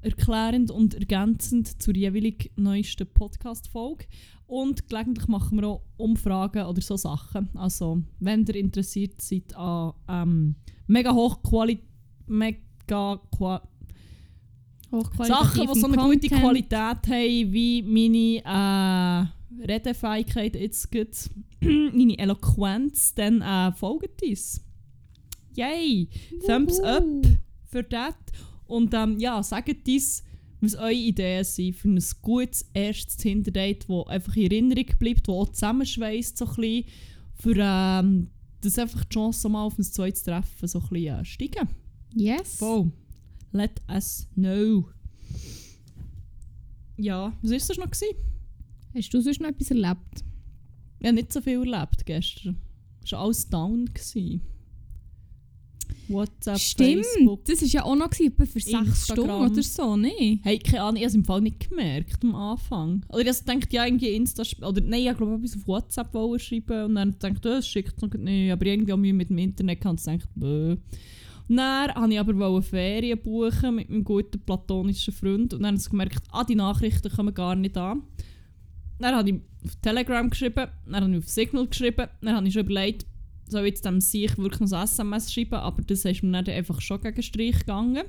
erklärend 0.02 0.72
und 0.72 0.96
ergänzend 0.96 1.82
zur 1.82 1.96
jeweilig 1.96 2.52
neuesten 2.56 3.08
Podcast-Folge. 3.08 4.06
Und 4.46 4.90
gelegentlich 4.90 5.28
machen 5.28 5.60
wir 5.60 5.68
auch 5.68 5.84
Umfragen 5.98 6.66
oder 6.66 6.82
so 6.82 6.98
Sachen. 6.98 7.50
Also, 7.56 8.02
wenn 8.20 8.46
ihr 8.46 8.56
interessiert 8.56 9.22
seid 9.22 9.56
an 9.56 9.94
ähm, 10.08 10.56
mega 10.88 11.14
hochquali 11.14 11.80
mega 12.28 13.22
qua 13.32 13.62
Sachen, 15.24 15.68
die 15.68 15.80
so 15.80 15.88
eine 15.88 15.98
gute 15.98 16.30
Qualität 16.30 17.08
haben, 17.08 17.54
wie 17.54 17.84
meine 17.84 19.28
äh, 19.28 19.39
Redefähigkeit 19.60 20.56
jetzt 20.56 20.92
gut, 20.92 21.30
meine 21.62 22.18
Eloquenz, 22.18 23.14
dann 23.14 23.42
äh, 23.42 23.72
folgt 23.74 24.22
uns. 24.24 24.62
Yay! 25.56 26.10
Thumbs 26.46 26.80
up 26.80 27.04
für 27.66 27.84
das. 27.84 28.14
Und 28.66 28.94
ähm, 28.94 29.20
ja, 29.20 29.42
sagt 29.44 29.88
uns, 29.88 30.24
was 30.62 30.76
eure 30.76 30.94
Ideen 30.94 31.44
sind 31.44 31.76
für 31.76 31.90
ein 31.90 32.04
gutes 32.22 32.70
erstes 32.74 33.18
Tinder-Date, 33.18 33.86
das 33.88 34.08
einfach 34.08 34.36
in 34.36 34.52
Erinnerung 34.52 34.86
bleibt, 35.00 35.28
das 35.28 35.36
auch 35.36 35.50
zusammenschweißt, 35.50 36.38
so 36.38 36.46
ein 36.46 36.56
bisschen, 36.56 36.86
für 37.36 37.56
ähm, 37.58 38.28
dass 38.62 38.78
einfach 38.78 39.06
die 39.06 39.14
Chance 39.14 39.48
mal 39.50 39.64
auf 39.64 39.78
ein 39.78 39.84
zweites 39.84 40.24
Treffen 40.24 40.68
so 40.68 40.80
ein 40.80 40.90
bisschen 40.90 41.20
äh, 41.20 41.26
steigen. 41.26 41.70
Yes. 42.14 42.58
Voll. 42.58 42.92
Let 43.52 43.82
us 43.90 44.28
know. 44.36 44.90
Ja, 46.98 47.34
was 47.42 47.52
war 47.52 47.58
das 47.58 47.78
noch? 47.78 47.92
Gewesen? 47.92 48.16
Hast 48.96 49.14
du 49.14 49.22
sonst 49.22 49.42
noch 49.42 49.50
etwas 49.50 49.72
erlebt? 49.72 50.24
Ich 51.00 51.08
habe 51.08 51.16
nicht 51.16 51.32
so 51.32 51.42
viel 51.42 51.60
erlebt 51.60 52.06
gestern. 52.06 52.58
Es 53.04 53.12
war 53.12 53.22
alles 53.22 53.50
down. 53.50 53.86
Gewesen. 53.86 54.42
WhatsApp, 56.08 56.60
Stimmt, 56.60 57.06
Facebook. 57.06 57.46
das 57.46 57.62
war 57.62 57.68
ja 57.68 57.84
auch 57.84 57.96
noch 57.96 58.10
gewesen, 58.10 58.34
für 58.36 58.60
sechs. 58.60 59.06
Stunden 59.06 59.30
oder 59.30 59.64
so, 59.64 59.96
ne? 59.96 60.40
Hey, 60.42 60.58
keine 60.60 60.82
Ahnung, 60.82 60.96
ich 60.96 61.04
habe 61.04 61.10
es 61.10 61.16
im 61.16 61.26
Fall 61.26 61.42
nicht 61.42 61.70
gemerkt 61.70 62.24
am 62.24 62.36
Anfang. 62.36 63.06
Oder 63.10 63.30
ich 63.30 63.44
dachte, 63.44 63.68
ja, 63.70 63.86
irgendwie 63.86 64.10
Insta... 64.16 64.44
Oder 64.66 64.82
nein, 64.82 65.08
ich 65.08 65.18
glaube, 65.18 65.36
etwas 65.36 65.56
auf 65.56 65.68
WhatsApp 65.68 66.12
schreiben 66.40 66.86
und 66.86 66.96
dann 66.96 67.16
dachte 67.20 67.34
ich, 67.34 67.40
das 67.42 67.68
schickt 67.68 67.94
es 67.96 68.02
noch 68.02 68.14
nicht. 68.14 68.52
Aber 68.52 68.66
irgendwie 68.66 68.94
auch 68.94 68.98
mit 68.98 69.30
dem 69.30 69.38
Internet 69.38 69.82
gehabt 69.82 70.00
und 70.00 70.08
dachte, 70.08 70.30
bäh. 70.36 70.78
Dann 71.48 71.96
wollte 71.96 72.14
ich 72.14 72.20
aber 72.20 72.62
Ferien 72.62 73.20
buchen 73.22 73.76
mit 73.76 73.90
meinem 73.90 74.04
guten 74.04 74.40
platonischen 74.40 75.14
Freund 75.14 75.54
und 75.54 75.62
dann 75.62 75.74
habe 75.74 75.78
ich 75.78 75.90
gemerkt, 75.90 76.24
ah, 76.32 76.44
die 76.44 76.56
Nachrichten 76.56 77.12
kommen 77.12 77.34
gar 77.34 77.56
nicht 77.56 77.78
an. 77.78 78.04
Dann 79.00 79.16
habe 79.16 79.30
ich 79.30 79.36
auf 79.66 79.76
Telegram 79.82 80.30
geschrieben, 80.30 80.68
dann 80.86 81.04
habe 81.04 81.12
ich 81.12 81.18
auf 81.18 81.30
Signal 81.30 81.68
geschrieben, 81.68 82.08
dann 82.22 82.36
habe 82.36 82.48
ich 82.48 82.54
schon 82.54 82.66
überlegt, 82.66 83.06
soll 83.48 83.66
ich 83.66 83.72
jetzt 83.72 83.86
dem 83.86 84.02
sich 84.02 84.38
wirklich 84.38 84.60
noch 84.60 84.78
ein 84.78 84.84
SMS 84.84 85.34
schreiben, 85.34 85.56
aber 85.56 85.82
das 85.82 86.06
ist 86.06 86.24
mir 86.24 86.44
dann 86.44 86.56
einfach 86.56 86.82
schon 86.82 87.02
gegen 87.02 87.24
Strich 87.24 87.60
gegangen. 87.60 88.04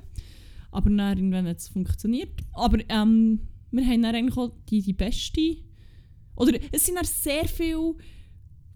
Aber 0.70 0.90
dann 0.90 1.16
irgendwann 1.16 1.48
hat 1.48 1.58
es 1.58 1.68
funktioniert. 1.68 2.40
Aber 2.52 2.78
ähm, 2.88 3.40
wir 3.70 3.84
haben 3.84 4.02
dann 4.02 4.14
eigentlich 4.14 4.36
auch 4.36 4.52
die, 4.68 4.82
die 4.82 4.92
beste... 4.92 5.56
Oder 6.36 6.58
es 6.72 6.86
sind 6.86 6.94
dann 6.94 7.04
sehr 7.04 7.46
viele 7.46 7.96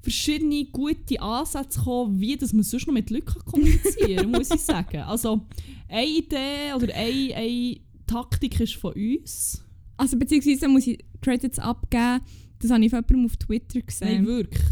verschiedene 0.02 0.66
gute 0.66 1.20
Ansätze 1.20 1.78
gekommen, 1.78 2.20
wie 2.20 2.36
dass 2.36 2.52
man 2.52 2.62
sonst 2.62 2.86
noch 2.86 2.94
mit 2.94 3.10
Leuten 3.10 3.40
kommunizieren 3.44 4.16
kann, 4.16 4.30
muss 4.32 4.50
ich 4.50 4.60
sagen. 4.60 4.98
Also, 4.98 5.46
eine 5.88 6.06
Idee 6.06 6.74
oder 6.76 6.94
eine, 6.94 7.34
eine 7.34 7.76
Taktik 8.06 8.60
ist 8.60 8.74
von 8.74 8.92
uns. 8.92 9.64
Also 9.96 10.18
beziehungsweise 10.18 10.68
muss 10.68 10.86
ich 10.86 11.04
Credits 11.24 11.58
abgeben, 11.58 12.20
das 12.60 12.70
habe 12.70 12.84
ich 12.84 12.90
von 12.90 13.00
jemandem 13.08 13.24
auf 13.26 13.36
Twitter 13.36 13.78
Nein, 13.78 13.86
gesehen. 13.86 14.26
wirklich. 14.26 14.62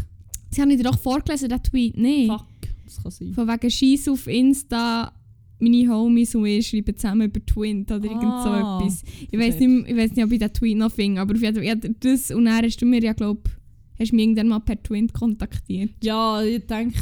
Sie 0.51 0.61
haben 0.61 0.69
dir 0.69 0.83
doch 0.83 0.97
vorgelesen, 0.99 1.49
den 1.49 1.63
Tweet, 1.63 1.97
nee. 1.97 2.27
Fuck, 2.27 2.45
das 2.85 3.01
kann 3.03 3.11
sein. 3.11 3.33
Von 3.33 3.47
wegen 3.47 3.71
Scheiß 3.71 4.07
auf 4.07 4.27
Insta, 4.27 5.11
meine 5.59 5.87
Homies 5.89 6.35
und 6.35 6.45
ich 6.45 6.67
schreiben 6.67 6.95
zusammen 6.95 7.27
über 7.29 7.43
Twint 7.45 7.91
oder 7.91 8.03
irgend 8.05 8.21
so 8.21 8.49
Ah, 8.49 8.79
etwas. 8.81 9.03
Ich 9.31 9.39
weiß 9.39 9.59
nicht, 9.59 9.89
ich 9.89 9.95
weiss 9.97 10.11
nicht, 10.11 10.23
ob 10.25 10.31
ich 10.31 10.39
den 10.39 10.53
Tweet 10.53 10.77
noch 10.77 10.91
finde, 10.91 11.21
aber 11.21 11.33
auf 11.33 11.41
jeden 11.41 11.55
Fall, 11.55 11.63
ja, 11.63 11.75
das 11.75 12.31
und 12.31 12.45
dann 12.45 12.63
hast 12.63 12.77
du 12.81 12.85
mir 12.85 13.01
ja, 13.01 13.13
glaube 13.13 13.41
hast 13.99 14.11
du 14.11 14.15
mich 14.15 14.23
irgendwann 14.25 14.47
mal 14.47 14.59
per 14.59 14.81
Twint 14.81 15.13
kontaktiert. 15.13 15.91
Ja, 16.03 16.41
ich 16.41 16.65
denke, 16.65 16.99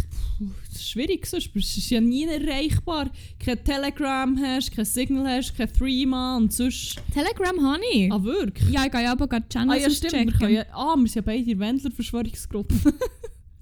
das 0.70 0.76
ist 0.82 0.90
schwierig 0.90 1.26
sonst. 1.26 1.50
Es 1.56 1.78
ist 1.78 1.90
ja 1.90 2.02
nie 2.02 2.26
erreichbar. 2.26 3.10
Kein 3.40 3.64
Telegram 3.64 4.38
hast, 4.40 4.72
kein 4.72 4.86
Signal 4.86 5.28
hast, 5.38 5.56
kein 5.56 5.72
Threema 5.72 6.38
und 6.38 6.52
sonst... 6.54 7.02
Telegram 7.14 7.62
habe 7.62 7.82
ich. 7.94 8.12
Ah, 8.12 8.22
wirklich? 8.24 8.70
Ja, 8.70 8.86
ich 8.86 8.92
gehe 8.92 9.04
ja 9.04 9.12
aber 9.14 9.28
gerade 9.28 9.46
Ah, 9.46 9.50
Channels 9.50 9.84
ja, 9.84 9.90
stimmt. 9.90 10.12
Wir 10.14 10.20
auschecken. 10.20 10.40
können 10.40 10.54
ja, 10.56 10.66
ah, 10.74 10.96
wir 10.98 11.08
sind 11.08 11.16
ja 11.16 11.22
beide 11.22 11.52
in 11.52 11.60
Wendler-Verschwörungsgruppe. 11.60 12.76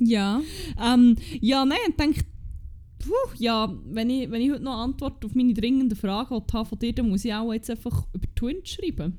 Ja. 0.01 0.41
ähm, 0.81 1.17
ja, 1.41 1.65
nein, 1.65 1.77
ich 1.89 1.95
denke, 1.97 2.21
puh, 2.99 3.33
ja, 3.37 3.69
wenn 3.85 4.09
ich, 4.09 4.31
wenn 4.31 4.41
ich 4.41 4.49
heute 4.51 4.63
noch 4.63 4.77
Antwort 4.77 5.23
auf 5.25 5.35
meine 5.35 5.53
dringende 5.53 5.95
Frage 5.95 6.35
habe 6.35 6.65
von 6.65 6.79
dir, 6.79 6.93
dann 6.93 7.09
muss 7.09 7.25
ich 7.25 7.33
auch 7.33 7.51
jetzt 7.51 7.69
einfach 7.69 8.07
über 8.13 8.27
Twint 8.33 8.67
schreiben. 8.67 9.17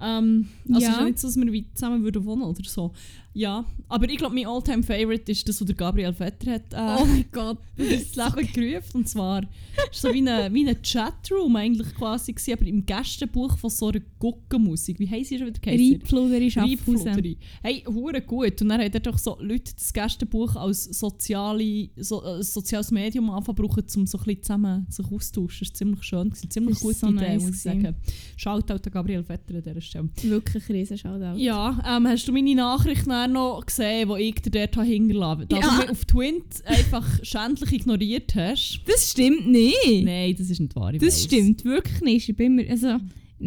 Ähm, 0.00 0.48
also 0.68 0.80
Ja. 0.80 0.88
es 0.88 0.92
ist 0.94 0.98
ja 1.00 1.04
nicht 1.04 1.18
so, 1.18 1.28
dass 1.28 1.36
wir 1.36 1.52
wie 1.52 1.66
zusammen 1.74 2.02
würden 2.02 2.24
wohnen 2.24 2.42
oder 2.42 2.62
so. 2.64 2.92
Ja, 3.32 3.64
aber 3.88 4.08
ich 4.08 4.18
glaube, 4.18 4.34
mein 4.34 4.46
Alltime 4.46 4.82
favorite 4.82 5.30
ist 5.30 5.48
das, 5.48 5.60
was 5.60 5.66
der 5.66 5.76
Gabriel 5.76 6.12
Vetter 6.12 6.52
hat 6.52 6.72
äh, 6.72 7.02
Oh 7.02 7.04
mein 7.04 7.24
Gott. 7.30 7.58
ins 7.76 8.16
Leben 8.16 8.52
gerufen. 8.52 8.90
Und 8.94 9.08
zwar 9.08 9.42
ist 9.90 10.00
so 10.00 10.12
wie 10.12 10.18
eine, 10.18 10.52
wie 10.52 10.60
eine 10.60 10.76
Chatroom 10.76 11.56
eigentlich 11.56 11.94
quasi 11.94 12.32
gewesen, 12.32 12.52
aber 12.52 12.66
im 12.66 12.84
Gästebuch 12.84 13.56
von 13.56 13.70
so 13.70 13.88
einer 13.88 14.00
Guckenmusik. 14.18 14.98
Wie 14.98 15.08
heisst 15.08 15.30
sie 15.30 15.38
schon 15.38 15.46
wieder 15.48 15.60
geheißen? 15.60 15.92
Reitfluderi 15.92 16.50
Schaffhausen. 16.50 17.36
Hey, 17.62 17.84
hure 17.86 18.20
gut. 18.20 18.60
Und 18.62 18.68
dann 18.68 18.80
haben 18.80 18.90
dort 18.90 19.06
doch 19.06 19.18
so 19.18 19.36
Leute 19.40 19.72
das 19.74 19.92
Gästebuch 19.92 20.56
als 20.56 20.84
soziale, 20.84 21.88
so, 21.96 22.24
äh, 22.24 22.42
soziales 22.42 22.90
Medium 22.90 23.30
anfangen 23.30 23.56
brauchen, 23.56 23.84
um 23.96 24.06
so 24.06 24.18
ein 24.18 24.24
bisschen 24.24 24.42
zusammen 24.42 24.86
sich 24.90 25.06
austauschen. 25.06 25.60
Das 25.60 25.68
war 25.70 25.74
ziemlich 25.74 26.02
schön. 26.02 26.30
Gewesen. 26.30 26.50
Ziemlich 26.50 26.74
Das 26.74 26.82
gute 26.82 26.92
ist 26.92 27.00
so 27.00 27.06
Idee, 27.08 27.14
nice 27.20 27.42
muss 27.42 27.56
ich 27.56 27.62
sagen. 27.62 27.96
Schaut 28.36 28.70
an 28.70 28.80
Gabriel 28.90 29.22
Vetter 29.22 29.54
an 29.54 29.62
dieser 29.62 29.80
Stelle. 29.80 30.08
Wirklich 30.22 30.68
ein 30.68 30.74
riesen 30.74 30.98
Shoutout. 30.98 31.38
Ja, 31.38 31.78
ähm, 31.86 32.06
hast 32.06 32.26
du 32.26 32.32
meine 32.32 32.54
Nachricht 32.54 33.06
dann 33.20 33.32
noch 33.32 33.64
gesehen, 33.66 34.08
die 34.14 34.22
ich 34.22 34.34
dir 34.36 34.50
dort 34.50 34.76
habe 34.76 34.86
hinterlassen 34.86 35.30
habe? 35.42 35.46
Da 35.46 35.56
Ja. 35.58 35.62
du 35.70 35.76
mich 35.80 35.90
auf 35.90 36.04
Twint 36.04 36.64
einfach 36.66 37.06
schändlich 37.24 37.72
ignoriert 37.72 38.34
hast. 38.34 38.80
Das 38.86 39.10
stimmt 39.10 39.48
nicht. 39.48 40.04
Nein, 40.04 40.34
das 40.38 40.50
ist 40.50 40.60
nicht 40.60 40.74
wahr. 40.76 40.92
ich 40.94 41.00
das 41.00 41.14
weiss. 41.14 41.24
stimmt 41.24 41.64
wirklich 41.64 42.00
nicht. 42.00 42.28
Ich 42.28 42.36
bin 42.36 42.58
immer, 42.58 42.70
also, 42.70 42.86
nein, 42.88 43.00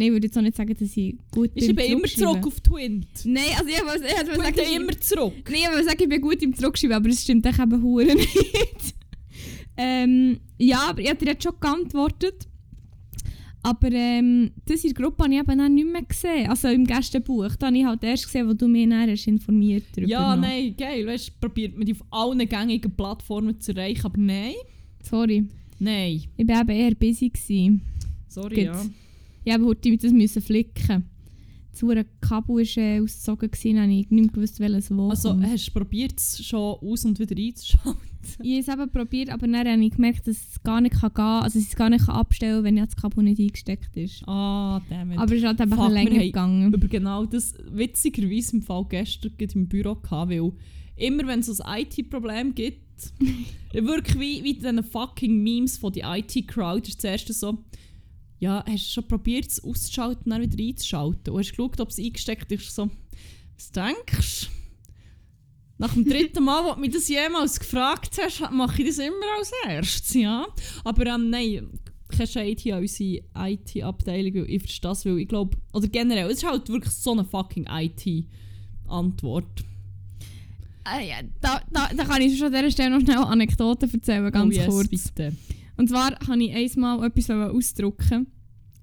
ich 0.08 0.12
würde 0.12 0.28
jetzt 0.28 0.38
auch 0.38 0.42
nicht 0.42 0.56
sagen, 0.58 0.76
dass 0.80 0.96
ich 0.98 1.16
gut 1.32 1.52
Ich 1.56 1.68
bin. 1.68 1.76
bin 1.76 1.86
immer 1.94 2.08
zurück 2.08 2.46
auf 2.48 2.60
Twint. 2.62 3.08
Nein, 3.26 3.44
also 3.58 3.68
ich 3.70 3.86
wollte 3.86 4.06
ich 4.06 4.14
wollte 4.14 4.32
Ich 4.32 4.38
sagen, 4.38 4.56
bin 4.56 4.64
ich- 4.66 4.76
immer 4.76 5.00
zurück. 5.00 5.34
Nein, 5.50 5.60
ich 5.64 5.68
wollte 5.70 5.84
sagen, 5.86 6.04
ich 6.04 6.10
bin 6.10 6.22
gut 6.22 6.42
im 6.42 6.56
Zurückschreiben, 6.56 6.96
aber 6.96 7.10
es 7.10 7.22
stimmt 7.24 7.46
echt 7.46 7.60
eben 7.60 7.82
hure 7.84 8.06
nicht. 8.16 8.96
ähm, 9.78 10.40
ja, 10.58 10.90
aber 10.90 11.02
ich 11.02 11.10
habe 11.10 11.20
dir 11.26 11.32
jetzt 11.32 11.44
schon 11.44 11.54
geantwortet. 11.60 12.48
Aber 13.66 13.90
ähm, 13.94 14.52
das 14.66 14.84
in 14.84 14.94
der 14.94 15.02
Gruppe 15.04 15.24
habe 15.24 15.34
ich 15.34 15.40
eben 15.40 15.58
dann 15.58 15.74
nicht 15.74 15.88
mehr 15.90 16.04
gesehen. 16.04 16.50
Also 16.50 16.68
im 16.68 16.86
Gästebuch. 16.86 17.56
Da 17.56 17.68
habe 17.68 17.78
ich 17.78 17.86
halt 17.86 18.04
erst 18.04 18.26
gesehen, 18.26 18.50
wo 18.50 18.54
du 18.54 18.68
mich 18.68 18.90
dann 18.90 19.10
hast 19.10 19.26
informiert 19.26 19.86
darüber. 19.96 20.12
Ja, 20.12 20.36
noch. 20.36 20.42
nein, 20.42 20.76
geil. 20.78 21.08
Weißt 21.08 21.30
du, 21.30 21.32
probiert 21.40 21.78
man 21.78 21.86
die 21.86 21.94
auf 21.94 22.04
allen 22.12 22.48
gängigen 22.48 22.92
Plattformen 22.92 23.60
zu 23.62 23.72
erreichen, 23.72 24.06
aber 24.06 24.18
nein. 24.20 24.54
Sorry. 25.02 25.46
Nein. 25.80 26.24
Ich 26.36 26.48
war 26.48 26.62
eben 26.62 26.70
eher 26.70 26.96
busy. 26.96 27.30
Gewesen. 27.30 27.82
Sorry, 28.28 28.56
Gut. 28.56 28.66
ja. 28.66 28.86
Ich 29.46 29.54
habe 29.54 29.66
heute 29.66 29.98
das 29.98 30.12
müssen 30.12 30.42
flicken. 30.42 31.06
Zu 31.74 31.90
einem 31.90 32.06
Kabel 32.22 32.58
war 32.58 32.78
äh, 32.78 33.02
ausgezogen, 33.02 33.50
gewesen, 33.50 33.80
habe 33.80 33.92
ich 33.92 34.10
nicht 34.10 34.12
mehr 34.12 34.28
gewusst, 34.28 34.60
welches 34.60 34.96
wo 34.96 35.10
Also 35.10 35.36
hast 35.42 35.68
du 35.68 35.72
probiert 35.72 36.14
es 36.18 36.46
schon 36.46 36.78
aus- 36.80 37.04
und 37.04 37.20
wieder 37.20 37.36
einzuschalten? 37.36 38.00
Ich 38.42 38.70
habe 38.70 38.84
es 38.84 38.86
eben 38.86 38.92
probiert, 38.92 39.30
aber 39.32 39.48
dann 39.48 39.68
habe 39.68 39.84
ich 39.84 39.96
gemerkt, 39.96 40.28
dass 40.28 40.38
es 40.38 40.64
gar 40.64 40.80
nicht 40.80 40.94
kann 40.96 41.10
gehen 41.10 41.16
kann. 41.16 41.44
Also 41.44 41.60
es 41.60 41.76
gar 41.76 41.90
nicht 41.90 42.06
kann 42.06 42.16
abstellen 42.16 42.56
kann, 42.56 42.64
wenn 42.64 42.78
ja 42.78 42.86
das 42.86 42.96
Kabel 42.96 43.24
nicht 43.26 43.38
eingesteckt 43.38 43.98
ist. 43.98 44.26
Ah, 44.28 44.82
damit. 44.90 45.18
Aber 45.18 45.32
es 45.34 45.40
ist 45.40 45.46
halt 45.46 45.60
ein 45.60 45.70
wir 45.70 45.90
länger 45.90 46.20
gegangen. 46.20 46.74
über 46.74 46.88
genau 46.88 47.26
das 47.26 47.54
witzigerweise 47.70 48.56
im 48.56 48.62
Fall 48.62 48.86
gestern 48.88 49.34
im 49.56 49.68
Büro 49.68 49.96
gehabt, 49.96 50.32
weil 50.32 50.54
immer 50.96 51.28
wenn 51.28 51.40
es 51.40 51.60
ein 51.60 51.82
IT-Problem 51.82 52.56
gibt, 52.56 52.84
wirklich 53.74 54.20
wie, 54.20 54.44
wie 54.44 54.54
diese 54.54 54.84
fucking 54.84 55.44
Memes 55.44 55.78
von 55.78 55.92
der 55.92 56.16
IT-Crowd 56.18 56.88
ist 56.88 57.02
zuerst 57.02 57.34
so, 57.34 57.58
ja, 58.44 58.62
hast 58.68 58.88
du 58.88 58.92
schon 58.92 59.08
probiert 59.08 59.48
es 59.48 59.64
auszuschalten 59.64 60.26
und 60.26 60.32
dann 60.32 60.42
wieder 60.42 60.62
einzuschalten? 60.62 61.34
Und 61.34 61.40
hast 61.40 61.52
geschaut, 61.52 61.80
ob 61.80 61.90
es 61.90 61.98
eingesteckt 61.98 62.52
ist? 62.52 62.76
So, 62.76 62.90
was 63.56 63.72
denkst 63.72 64.42
du? 64.42 64.54
Nach 65.78 65.94
dem 65.94 66.04
dritten 66.04 66.44
Mal, 66.44 66.66
wo 66.66 66.74
du 66.74 66.82
mich 66.82 66.92
das 66.92 67.08
jemals 67.08 67.58
gefragt 67.58 68.20
hast, 68.22 68.42
mache 68.52 68.82
ich 68.82 68.90
das 68.90 69.00
immer 69.00 69.38
als 69.38 69.52
erstes, 69.66 70.14
ja. 70.14 70.46
Aber 70.84 71.06
ähm, 71.06 71.30
nein, 71.30 71.70
kein 72.10 72.28
Shade 72.28 72.56
hier 72.60 72.76
an 72.76 72.82
unsere 72.82 73.24
IT-Abteilung, 73.34 74.34
weil 74.36 74.50
ich 74.50 74.62
verstehe 74.62 74.90
das, 74.90 75.06
weil 75.06 75.20
ich 75.20 75.28
glaube, 75.30 75.58
oder 75.72 75.88
generell, 75.88 76.28
es 76.28 76.40
ist 76.40 76.46
halt 76.46 76.68
wirklich 76.68 76.94
so 76.94 77.14
eine 77.14 77.24
fucking 77.24 77.66
IT-Antwort. 77.70 79.64
Ah, 80.84 81.00
ja, 81.00 81.16
da, 81.40 81.62
da, 81.72 81.90
da 81.96 82.04
kann 82.04 82.22
ich 82.22 82.38
schon 82.38 82.48
an 82.48 82.54
dieser 82.54 82.72
Stelle 82.72 82.90
noch 82.90 83.02
schnell 83.02 83.24
Anekdoten 83.24 83.90
erzählen, 83.90 84.30
ganz 84.32 84.54
oh 84.54 84.58
yes, 84.58 84.68
kurz. 84.68 84.90
bitte. 84.90 85.34
Und 85.78 85.90
zwar 85.90 86.12
habe 86.28 86.44
ich 86.44 86.56
einmal 86.56 87.04
etwas 87.06 87.30
ausdrucken 87.30 88.28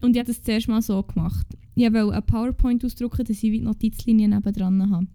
und 0.00 0.16
ich 0.16 0.18
habe 0.18 0.33
das 0.33 0.42
zuerst 0.42 0.68
mal 0.68 0.83
so 0.83 1.03
gemacht. 1.03 1.46
Ich 1.74 1.85
wollte 1.85 2.12
eine 2.12 2.22
PowerPoint 2.22 2.85
ausdrucken, 2.85 3.24
dass 3.24 3.42
ich 3.42 3.53
die 3.53 3.61
Notizlinie 3.61 4.29
nebendran 4.29 4.90
habe. 4.90 5.07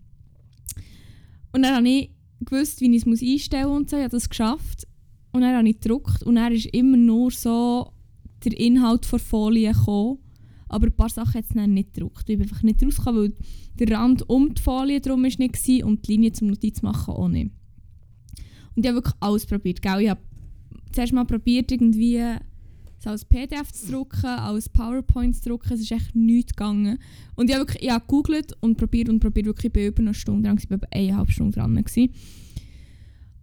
Und 1.51 1.63
dann 1.63 1.75
habe 1.75 1.87
ich 1.87 2.11
gewusst, 2.39 2.81
wie 2.81 2.95
ich 2.95 3.05
es 3.05 3.21
einstellen 3.21 3.69
muss 3.69 3.77
und 3.77 3.89
so. 3.89 3.97
Ich 3.97 4.03
habe 4.03 4.11
das 4.11 4.29
geschafft. 4.29 4.87
Und 5.31 5.41
dann 5.41 5.55
habe 5.55 5.67
ich 5.67 5.79
gedruckt 5.79 6.23
und 6.23 6.35
dann 6.35 6.53
ist 6.53 6.67
immer 6.67 6.97
nur 6.97 7.29
so 7.31 7.91
der 8.43 8.57
Inhalt 8.57 9.11
der 9.11 9.19
Folie 9.19 9.73
gekommen. 9.73 10.19
Aber 10.67 10.87
ein 10.87 10.95
paar 10.95 11.09
Sachen 11.09 11.33
hat 11.33 11.45
es 11.49 11.55
nicht 11.55 11.93
gedruckt. 11.93 12.29
Ich 12.29 12.37
bin 12.37 12.41
einfach 12.41 12.63
nicht 12.63 12.83
rausgekommen, 12.83 13.21
weil 13.21 13.33
der 13.77 13.97
Rand 13.97 14.29
um 14.29 14.53
die 14.53 14.61
Folie 14.61 15.01
drum 15.01 15.25
ist 15.25 15.39
nicht 15.39 15.55
war 15.55 15.87
und 15.87 16.07
die 16.07 16.13
Linie 16.13 16.31
zum 16.31 16.47
Notiz 16.47 16.81
machen 16.81 17.13
auch 17.13 17.27
nicht. 17.27 17.51
Und 18.75 18.83
ich 18.83 18.87
habe 18.87 18.97
wirklich 18.97 19.15
alles 19.19 19.45
probiert. 19.45 19.81
Gell? 19.81 20.01
Ich 20.01 20.09
habe 20.09 20.21
zuerst 20.95 21.13
mal 21.13 21.25
probiert, 21.25 21.71
irgendwie 21.71 22.17
es 22.97 23.07
als 23.07 23.25
PDF 23.25 23.71
zu 23.71 23.91
drucken, 23.91 24.25
als 24.25 24.69
PowerPoint 24.69 25.35
zu 25.35 25.49
drucken. 25.49 25.73
Es 25.73 25.81
ist 25.81 25.91
echt 25.91 26.15
nichts 26.15 26.53
gegangen. 26.53 26.97
Und 27.35 27.49
ich 27.49 27.55
habe 27.55 27.67
wirklich 27.67 27.83
ich 27.83 27.91
habe 27.91 28.01
gegoogelt 28.01 28.53
und 28.61 28.77
probiert 28.77 29.09
und 29.09 29.19
probiert. 29.19 29.45
Wirklich, 29.45 29.65
ich 29.65 29.73
bin 29.73 29.87
über 29.87 29.99
eine 29.99 30.13
Stunde 30.13 30.47
dran. 30.47 30.57
Ich 30.57 30.69
war 30.69 30.77
etwa 30.77 30.87
eineinhalb 30.91 31.29
Stunden 31.31 31.51
dran. 31.51 31.75
Gewesen. 31.75 32.09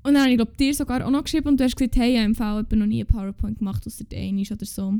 Und 0.05 0.15
dann 0.15 0.23
habe 0.23 0.31
ich 0.31 0.37
glaub, 0.37 0.57
dir 0.57 0.75
sogar 0.75 1.07
auch 1.07 1.11
noch 1.11 1.23
geschrieben 1.23 1.49
und 1.49 1.61
du 1.61 1.65
hast 1.65 1.77
gesagt, 1.77 1.97
hey, 1.97 2.15
ich 2.15 2.41
habe 2.41 2.67
im 2.73 2.79
noch 2.79 2.87
nie 2.87 3.03
ein 3.05 3.07
PowerPoint 3.07 3.59
gemacht, 3.59 3.87
außer 3.87 4.05
der 4.05 4.21
eine 4.21 4.43
oder 4.43 4.67
so. 4.67 4.95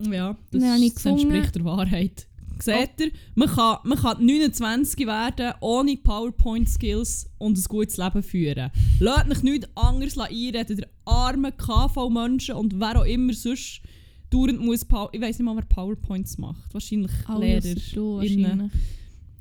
Ja, 0.00 0.36
das, 0.50 0.60
das 0.60 0.94
gefunden- 0.94 1.20
entspricht 1.30 1.54
der 1.54 1.64
Wahrheit. 1.64 2.26
Seht 2.62 3.00
ihr, 3.00 3.10
man 3.34 3.48
kann, 3.48 3.78
man 3.84 3.98
kann 3.98 4.24
29 4.24 5.06
werden 5.06 5.52
ohne 5.60 5.96
PowerPoint-Skills 5.96 7.30
und 7.38 7.58
ein 7.58 7.64
gutes 7.64 7.96
Leben 7.96 8.22
führen. 8.22 8.70
Lasst 9.00 9.30
euch 9.30 9.42
nichts 9.42 9.68
anderes 9.74 10.18
einreden. 10.18 10.76
Der 10.76 10.88
arme 11.04 11.52
KV-Menschen 11.52 12.54
und 12.56 12.78
wer 12.78 13.00
auch 13.00 13.04
immer 13.06 13.32
sonst 13.32 13.80
dauernd 14.30 14.60
muss... 14.60 14.84
Pow 14.84 15.08
ich 15.12 15.20
weiß 15.20 15.38
nicht 15.38 15.44
mal, 15.44 15.56
wer 15.56 15.64
PowerPoints 15.64 16.38
macht. 16.38 16.72
Wahrscheinlich 16.72 17.10
ausser 17.26 17.38
Lehrer, 17.40 17.74
du 17.94 18.16
wahrscheinlich. 18.16 18.70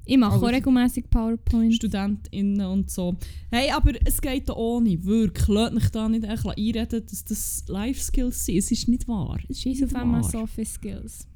Ich 0.06 0.18
mache 0.18 0.34
auch 0.34 0.38
Aber- 0.40 0.52
regelmäßig 0.52 1.10
PowerPoint. 1.10 1.76
StudentInnen 1.76 2.66
und 2.68 2.92
so. 2.92 3.16
Hey, 3.50 3.72
aber 3.72 3.94
es 4.04 4.22
geht 4.22 4.50
da 4.50 4.54
ohne. 4.54 5.02
Wirklich. 5.06 5.48
Lasst 5.48 5.76
euch 5.78 5.90
da 5.92 6.10
nicht 6.10 6.26
einreden, 6.26 7.04
dass 7.10 7.24
das 7.24 7.64
Life-Skills 7.68 8.46
sind. 8.46 8.58
Es 8.58 8.70
ist 8.72 8.90
nicht 8.90 9.08
wahr. 9.08 9.40
Scheiß 9.50 9.84
auf 9.84 9.94
Wahr. 9.94 10.04
MS 10.04 10.36
Office 10.36 10.74
Skills. 10.74 11.28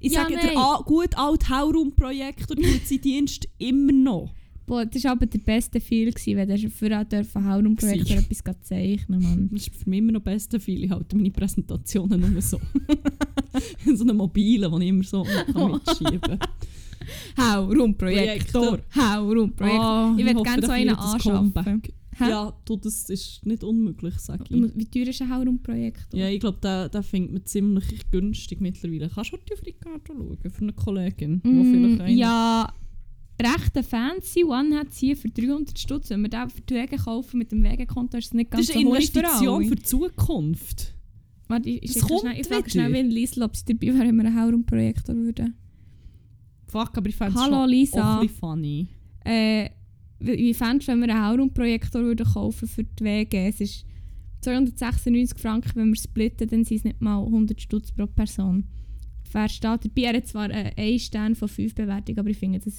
Ich 0.00 0.12
Ja, 0.12 0.22
sage, 0.22 0.34
nein. 0.34 0.46
der 0.52 0.58
a- 0.58 0.82
gut 0.84 1.16
alte 1.16 1.48
Hauraum-Projektor 1.48 2.56
tut 2.56 2.86
seinen 2.86 3.00
Dienst 3.00 3.48
immer 3.58 3.92
noch. 3.92 4.30
Boah, 4.66 4.84
das 4.84 5.02
war 5.04 5.12
aber 5.12 5.24
der 5.24 5.38
beste 5.38 5.80
Feel, 5.80 6.12
gewesen, 6.12 6.36
wenn 6.36 6.48
du 6.48 6.68
für 6.70 6.90
dürfen 7.04 7.44
Hauraumprojektor 7.44 8.18
etwas 8.18 8.42
zeichnen 8.68 9.22
Mann. 9.22 9.48
Das 9.50 9.66
ist 9.66 9.74
für 9.76 9.88
mich 9.88 9.98
immer 10.00 10.12
noch 10.12 10.20
das 10.22 10.34
beste 10.34 10.60
Viel. 10.60 10.84
Ich 10.84 10.90
halte 10.90 11.16
meine 11.16 11.30
Präsentationen 11.30 12.20
nur 12.32 12.42
so. 12.42 12.60
so 13.94 14.04
eine 14.04 14.12
mobile, 14.12 14.70
die 14.70 14.82
ich 14.84 14.88
immer 14.90 15.04
so 15.04 15.24
mitschieben 15.46 16.20
kann. 16.20 16.38
Hauraumprojektor. 17.38 18.78
Hauraumprojektor. 18.94 19.80
Ah, 19.82 20.14
ich 20.18 20.24
würde 20.26 20.42
gerne 20.42 20.60
so 20.62 20.66
der 20.68 20.76
einen 20.76 20.94
anschaffen. 20.94 21.54
Comeback. 21.54 21.92
Hä? 22.18 22.28
Ja, 22.30 22.52
du, 22.64 22.76
das 22.76 23.08
ist 23.10 23.46
nicht 23.46 23.62
unmöglich, 23.64 24.14
sage 24.18 24.44
ich. 24.48 24.50
Wie 24.74 24.84
teuer 24.86 25.08
ist 25.08 25.22
ein 25.22 25.30
Hauraumprojektor? 25.30 26.18
Ja, 26.18 26.28
ich 26.28 26.40
glaube, 26.40 26.58
den 26.92 27.02
findet 27.02 27.32
man 27.32 27.44
ziemlich 27.46 28.10
günstig 28.10 28.60
mittlerweile. 28.60 29.08
Kannst 29.08 29.32
du 29.32 29.36
heute 29.36 29.54
auf 29.54 29.60
die 29.60 29.72
Karte 29.72 30.12
schauen 30.12 30.38
für 30.50 30.62
eine 30.62 30.72
Kollegin, 30.72 31.40
Mm, 31.44 31.96
vielleicht 31.96 32.16
ja, 32.18 32.72
recht 33.40 33.86
fancy 33.86 34.44
One 34.44 34.76
hat 34.78 34.88
hier 34.92 35.16
für 35.16 35.28
300 35.28 35.78
Stutz. 35.78 36.10
Wenn 36.10 36.22
wir 36.22 36.28
den 36.28 36.50
für 36.50 36.60
die 36.62 36.74
Wege 36.74 36.96
kaufen 36.96 37.38
mit 37.38 37.52
dem 37.52 37.62
Wegekonto, 37.62 38.18
ist 38.18 38.26
es 38.26 38.34
nicht 38.34 38.52
Das 38.52 38.58
ganz 38.58 38.68
ist 38.68 38.74
so 38.74 38.78
eine 38.80 38.88
Honig 38.88 39.10
für 39.10 39.18
Investition 39.20 39.64
für 39.66 39.76
die 39.76 39.82
Zukunft. 39.82 40.94
Warte, 41.46 41.70
ich, 41.70 41.82
ich, 41.82 41.92
Das 41.92 42.02
schicke 42.02 42.06
kommt 42.08 42.20
schnell, 42.20 42.40
ich 42.40 42.46
frage 42.46 42.70
schnell 42.70 42.92
Win 42.92 43.10
Liesl, 43.10 43.42
ob 43.42 43.56
sie 43.56 43.64
dabei 43.64 43.86
wäre, 43.94 44.08
wenn 44.08 44.16
wir 44.16 44.24
einen 44.26 44.40
Haurum-Projektor 44.40 45.14
würden. 45.14 45.54
Fuck, 46.66 46.98
aber 46.98 47.08
ich 47.08 47.16
fände 47.16 47.34
es 47.34 47.40
Hallo 47.40 47.56
schon 47.62 47.70
Lisa. 47.70 48.20
ein 48.20 48.28
funny. 48.28 48.88
Äh, 49.24 49.70
wie 50.20 50.54
fändest 50.54 50.88
du, 50.88 50.92
wenn 50.92 51.00
wir 51.00 51.14
einen 51.14 51.24
Haurum-Projektor 51.24 52.02
würden 52.02 52.26
kaufen 52.26 52.68
für 52.68 52.84
die 52.84 53.04
Wege? 53.04 53.46
Es 53.46 53.60
ist 53.60 53.84
296 54.42 55.38
Franken, 55.38 55.72
wenn 55.74 55.88
wir 55.88 55.96
splitten, 55.96 56.48
dann 56.48 56.64
sind 56.64 56.78
es 56.78 56.84
nicht 56.84 57.00
mal 57.00 57.22
100 57.22 57.60
Stutz 57.60 57.92
pro 57.92 58.06
Person. 58.06 58.64
Wer 59.32 59.48
steht 59.48 59.84
dabei? 59.84 60.02
Er 60.02 60.16
hat 60.16 60.26
zwar 60.26 60.50
äh, 60.50 60.72
einen 60.76 60.98
Stern 60.98 61.34
von 61.34 61.48
5 61.48 61.74
Bewertungen, 61.74 62.18
aber 62.18 62.30
ich 62.30 62.38
finde 62.38 62.60
das... 62.60 62.74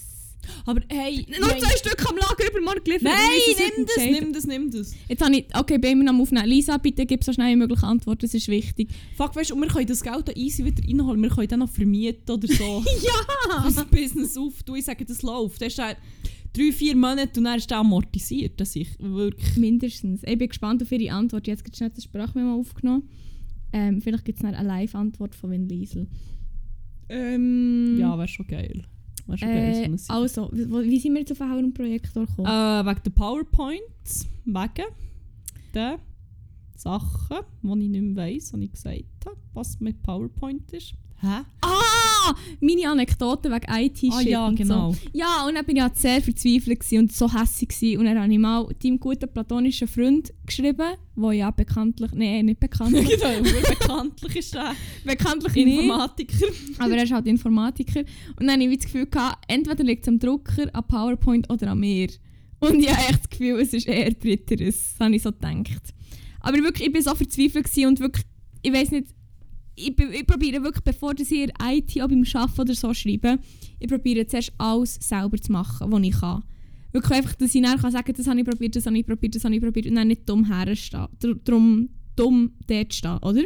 Aber 0.66 0.82
hey... 0.90 1.26
Nur 1.40 1.50
zwei 1.50 1.78
Stück 1.78 2.10
am 2.10 2.16
Lager 2.16 2.50
übermorgen 2.50 2.84
geliefert. 2.84 3.12
Nein, 3.12 3.76
nimm 3.76 3.86
das, 3.86 3.98
nimm 3.98 4.34
das, 4.34 4.48
nimm 4.48 4.72
das. 4.72 4.94
Jetzt 5.08 5.24
habe 5.24 5.36
ich... 5.36 5.46
Okay, 5.54 5.78
bei 5.78 5.94
mir 5.94 6.10
am 6.10 6.22
Aufnehmen. 6.22 6.48
Lisa, 6.48 6.78
bitte 6.78 7.06
gib 7.06 7.24
so 7.24 7.34
schnell 7.34 7.52
wie 7.54 7.58
möglich 7.58 7.84
Antwort, 7.84 8.24
das 8.24 8.34
ist 8.34 8.48
wichtig. 8.48 8.90
Fuck, 9.16 9.36
weißt 9.36 9.52
du, 9.52 9.56
und 9.56 9.62
wir 9.62 9.68
können 9.68 9.86
das 9.86 10.02
Geld 10.02 10.28
da 10.28 10.32
easy 10.32 10.66
wieder 10.66 10.82
reinholen. 10.82 11.22
Wir 11.22 11.30
können 11.30 11.48
dann 11.50 11.60
noch 11.60 11.70
vermieten 11.70 12.32
oder 12.32 12.48
so. 12.48 12.84
ja! 13.04 13.64
das 13.64 13.86
Business 13.86 14.38
auf. 14.38 14.64
Du, 14.64 14.76
ich 14.76 14.86
sage, 14.86 15.06
das 15.06 15.22
läuft. 15.22 15.62
Das 15.62 15.68
ist 15.68 15.80
halt 15.80 15.98
drei, 16.54 16.72
vier 16.72 16.96
Monate 16.96 17.40
und 17.40 17.46
dann 17.46 17.58
ist 17.58 17.70
der 17.70 17.80
amortisiert. 17.80 18.60
Das 18.60 18.76
ich 18.76 18.90
wirklich... 19.00 19.58
Mindestens. 19.58 20.24
Ich 20.24 20.38
bin 20.38 20.50
gespannt 20.50 20.82
auf 20.82 20.92
Ihre 20.92 21.14
Antwort. 21.14 21.48
Jetzt 21.48 21.64
gibt 21.64 21.76
es 21.76 21.78
schnell 21.78 21.92
die 21.92 22.02
Sprachmemo 22.02 22.60
aufgenommen. 22.60 23.10
Ähm, 23.72 24.02
vielleicht 24.02 24.26
gibt 24.26 24.40
es 24.40 24.46
eine 24.46 24.62
Live-Antwort 24.66 25.36
von 25.36 25.52
Win 25.52 25.70
Liesel. 25.70 26.08
Ähm, 27.10 27.98
Ja, 28.00 28.18
wäre 28.18 28.28
schon 28.28 28.48
geil. 28.48 28.84
Wäre 29.28 29.38
schon 29.38 29.48
geil, 29.48 29.76
so 29.76 29.82
äh, 29.82 29.86
eine 29.86 30.22
also, 30.22 30.50
wie, 30.52 31.00
sind 31.00 31.14
wir 31.14 31.20
jetzt 31.20 31.32
auf 31.32 31.42
einen 31.42 31.52
Haurum-Projektor 31.52 32.26
gekommen? 32.26 32.48
Äh, 32.48 32.86
wegen 32.86 33.04
der 33.04 33.12
PowerPoints, 33.12 34.28
wegen 34.46 34.86
den 35.76 35.98
Sachen, 36.76 37.38
die 37.62 37.84
ich 37.84 37.90
nicht 37.90 38.02
mehr 38.02 38.16
weiss, 38.16 38.52
die 38.52 38.64
ich 38.64 38.72
gesagt 38.72 39.26
habe, 39.26 39.38
was 39.54 39.80
mit 39.80 40.02
PowerPoint 40.02 40.72
ist. 40.72 40.94
Hä? 41.22 41.42
Ah! 41.62 41.79
Meine 42.60 42.90
Anekdote 42.90 43.50
wegen 43.50 43.72
IT-Shit 43.72 44.14
Ah 44.14 44.22
ja, 44.22 44.48
und 44.48 44.56
genau. 44.56 44.92
So. 44.92 44.98
Ja, 45.14 45.46
und 45.48 45.56
dann 45.56 45.66
bin 45.66 45.78
ich 45.78 45.82
halt 45.82 45.98
sehr 45.98 46.22
verzweifelt 46.22 46.84
und 46.94 47.12
so 47.12 47.32
hässlich 47.34 47.70
gewesen. 47.70 48.00
Und 48.00 48.06
dann 48.06 48.20
habe 48.20 48.32
ich 48.32 48.40
mal 48.40 48.68
deinem 48.82 49.00
guten 49.00 49.32
platonischen 49.32 49.88
Freund 49.88 50.34
geschrieben, 50.46 50.96
der 51.16 51.34
ja 51.34 51.52
bekanntlich... 51.52 52.12
Nein, 52.14 52.46
nicht 52.46 52.60
bekanntlich. 52.60 53.08
genau, 53.20 53.42
bekanntlich 53.68 54.36
ist 54.36 54.54
der 54.54 54.76
bekanntlich 55.06 55.54
nicht. 55.54 55.80
Informatiker. 55.80 56.48
Aber 56.80 56.96
er 56.96 57.04
ist 57.04 57.12
halt 57.12 57.28
Informatiker. 57.28 58.02
Und 58.40 58.48
dann 58.48 58.52
hatte 58.52 58.64
ich 58.64 58.78
das 58.78 58.86
Gefühl, 58.86 59.06
gehabt, 59.08 59.44
entweder 59.48 59.84
liegt 59.84 60.04
es 60.04 60.08
am 60.08 60.20
Drucker, 60.20 60.68
am 60.74 60.88
PowerPoint 60.88 61.50
oder 61.50 61.72
an 61.72 61.80
mir. 61.80 62.10
Und 62.60 62.80
ich 62.80 62.90
habe 62.92 63.08
echt 63.08 63.20
das 63.20 63.30
Gefühl, 63.30 63.60
es 63.60 63.74
ist 63.74 63.88
eher 63.88 64.12
Dritteres. 64.12 64.94
Das 64.98 65.06
habe 65.06 65.16
ich 65.16 65.22
so 65.22 65.32
gedacht. 65.32 65.94
Aber 66.42 66.58
wirklich, 66.58 66.88
ich 66.88 66.94
war 66.94 67.02
so 67.02 67.16
verzweifelt 67.16 67.68
und 67.86 68.00
wirklich, 68.00 68.26
ich 68.62 68.74
weiß 68.74 68.92
nicht, 68.92 69.08
ich, 69.80 70.00
ich 70.00 70.28
probiere 70.28 70.64
wirklich, 70.64 70.84
bevor 70.84 71.14
ich 71.18 71.32
ihr 71.32 71.50
IT 71.64 72.02
auch 72.02 72.08
beim 72.08 72.24
Arbeiten 72.34 72.62
oder 72.62 72.74
so 72.74 72.94
schreibe, 72.94 73.40
ich 73.80 73.88
probiere 73.88 74.28
zuerst 74.28 74.54
alles 74.58 74.96
selber 74.96 75.38
zu 75.38 75.52
machen, 75.52 75.92
was 75.92 76.04
ich 76.04 76.20
kann. 76.20 76.44
Wirklich 76.92 77.18
einfach, 77.18 77.36
dass 77.36 77.54
ich 77.54 77.62
kann 77.62 77.92
sagen 77.92 78.14
das 78.16 78.28
habe 78.28 78.40
ich 78.40 78.46
probiert, 78.46 78.76
das 78.76 78.86
habe 78.86 78.98
ich 78.98 79.06
probiert, 79.06 79.36
das 79.36 79.44
habe 79.44 79.56
ich 79.56 79.62
probiert 79.62 79.86
und 79.86 79.96
dann 79.96 80.08
nicht 80.08 80.28
dumm 80.28 80.46
herstehen. 80.46 81.08
Darum 81.44 81.90
dumm 82.16 82.52
dort 82.68 82.94
stehen, 82.94 83.18
oder? 83.20 83.44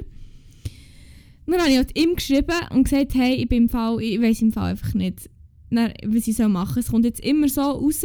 Dann 1.46 1.60
habe 1.60 1.70
ich 1.70 1.78
halt 1.78 2.00
ihm 2.00 2.16
geschrieben 2.16 2.56
und 2.72 2.84
gesagt, 2.84 3.16
hey, 3.16 3.36
ich 3.36 3.50
bin 3.50 3.64
im 3.64 3.70
Fall, 3.70 4.02
ich 4.02 4.22
weiß 4.22 4.42
im 4.42 4.54
Fall 4.54 4.72
einfach 4.72 4.94
nicht, 4.94 5.30
dann, 5.70 5.92
was 6.06 6.28
ich 6.28 6.36
soll 6.36 6.50
machen 6.50 6.80
Es 6.80 6.90
kommt 6.90 7.06
jetzt 7.06 7.20
immer 7.20 7.50
so 7.50 7.62
raus 7.62 8.04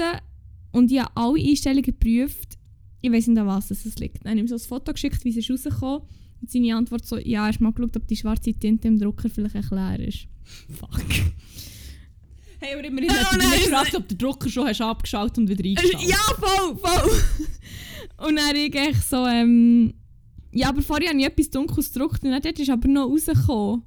und 0.73 0.91
ich 0.91 0.99
habe 0.99 1.11
alle 1.15 1.41
Einstellungen 1.41 1.83
geprüft. 1.83 2.59
Ich 3.01 3.13
weiß 3.13 3.29
nicht, 3.29 3.39
an 3.39 3.47
was 3.47 3.71
es 3.71 3.99
liegt. 3.99 4.25
Dann 4.25 4.31
habe 4.31 4.41
ich 4.41 4.45
ihm 4.45 4.49
so 4.49 4.57
ein 4.57 4.69
Foto 4.69 4.93
geschickt, 4.93 5.25
wie 5.25 5.31
es 5.31 5.37
ist 5.37 5.51
rausgekommen 5.51 6.03
Und 6.41 6.51
seine 6.51 6.77
Antwort 6.77 7.05
so, 7.07 7.19
ja, 7.19 7.47
hast 7.47 7.61
mal 7.61 7.73
geschaut, 7.73 7.97
ob 7.97 8.07
die 8.07 8.17
schwarze 8.17 8.53
Tinte 8.55 8.89
im 8.89 8.99
Drucker 8.99 9.29
vielleicht 9.29 9.57
ein 9.57 9.67
leer 9.71 10.09
ist. 10.09 10.27
Fuck. 10.79 11.01
Hey, 12.61 12.75
aber 12.75 12.85
immerhin 12.85 13.11
Oh, 13.11 13.15
hat 13.15 13.33
er 13.33 13.39
nein, 13.39 13.51
dich 13.53 13.65
gefragt, 13.65 13.95
ob 13.95 14.09
der 14.09 14.19
Drucker 14.19 14.49
schon 14.49 14.67
hast 14.67 14.81
abgeschaltet 14.81 15.39
und 15.39 15.49
wieder 15.49 15.65
eingeschaltet. 15.65 16.09
Ja, 16.09 16.17
voll, 16.39 16.77
voll. 16.79 17.11
und 18.29 18.37
dann 18.37 18.57
ich 18.57 18.75
echt 18.75 19.09
so, 19.09 19.27
ähm, 19.27 19.95
ja, 20.53 20.71
aber 20.71 20.83
vorher 20.83 21.11
habe 21.11 21.19
ich 21.21 21.27
etwas 21.27 21.51
Dunkles 21.51 21.93
gedruckt 21.93 22.25
und 22.25 22.31
dann 22.31 22.43
dort 22.43 22.59
ist 22.59 22.71
aber 22.71 22.89
noch 22.89 23.09
rausgekommen. 23.09 23.83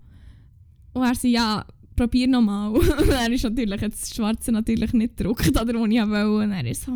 Und 0.94 1.04
er 1.04 1.16
so, 1.16 1.28
ja, 1.28 1.66
probier 1.96 2.28
nochmal. 2.28 2.72
und 2.74 2.88
dann 3.10 3.32
ist 3.34 3.44
natürlich 3.44 3.82
jetzt 3.82 4.02
das 4.04 4.16
Schwarze 4.16 4.52
natürlich 4.52 4.94
nicht 4.94 5.18
gedruckt, 5.18 5.50
oder 5.50 5.74
wo 5.74 5.86
ich 5.86 6.00
wollte. 6.00 6.46
Und 6.46 6.52
er 6.52 6.66
ist 6.70 6.84
so, 6.84 6.94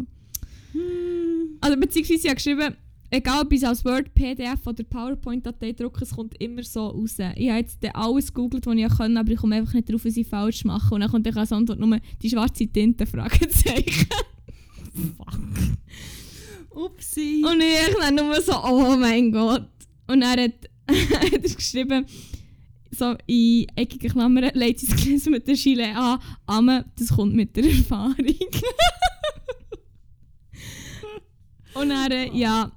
Hm. 0.71 1.57
also 1.61 1.77
beziehungsweise 1.79 2.19
ich 2.19 2.25
habe 2.27 2.35
geschrieben, 2.35 2.75
egal 3.09 3.43
ob 3.43 3.51
ich 3.51 3.61
es 3.61 3.67
als 3.67 3.85
Word, 3.85 4.13
PDF 4.13 4.65
oder 4.65 4.83
PowerPoint-Datei 4.83 5.73
drucke, 5.73 6.03
es 6.03 6.15
kommt 6.15 6.41
immer 6.41 6.63
so 6.63 6.87
raus. 6.87 7.17
Ich 7.35 7.49
habe 7.49 7.59
jetzt 7.59 7.79
alles 7.93 8.33
gegoogelt, 8.33 8.65
was 8.65 8.75
ich 8.75 8.89
konnte, 8.89 9.19
aber 9.19 9.31
ich 9.31 9.39
komme 9.39 9.55
einfach 9.55 9.73
nicht 9.73 9.89
darauf, 9.89 10.05
was 10.05 10.17
ich 10.17 10.27
falsch 10.27 10.65
mache. 10.65 10.93
Und 10.93 11.01
dann 11.01 11.11
kommt 11.11 11.25
dann 11.25 11.37
als 11.37 11.51
Antwort 11.51 11.79
nur 11.79 11.99
die 12.21 12.29
schwarze 12.29 12.67
Tinte, 12.67 13.05
Fragezeichen. 13.11 14.07
Fuck. 15.17 15.39
Upsi. 16.71 17.43
Und 17.45 17.61
ich 17.61 17.95
dann 17.99 18.15
nur 18.15 18.41
so, 18.41 18.53
oh 18.63 18.95
mein 18.97 19.31
Gott. 19.31 19.69
Und 20.07 20.21
er 20.21 20.43
hat, 20.43 20.69
hat 20.89 21.31
er 21.31 21.39
geschrieben, 21.39 22.05
so 22.91 23.15
in 23.27 23.67
eckigen 23.75 24.11
Klammern, 24.11 24.51
legt 24.53 24.83
das 24.83 24.95
Glas 24.95 25.25
mit 25.25 25.47
der 25.47 25.55
Chile 25.55 25.95
an, 25.95 26.19
Amme, 26.45 26.85
das 26.97 27.09
kommt 27.09 27.33
mit 27.33 27.55
der 27.55 27.65
Erfahrung. 27.65 28.15
Und 31.75 31.89
dann, 31.89 32.11
äh, 32.11 32.29
ja, 32.33 32.71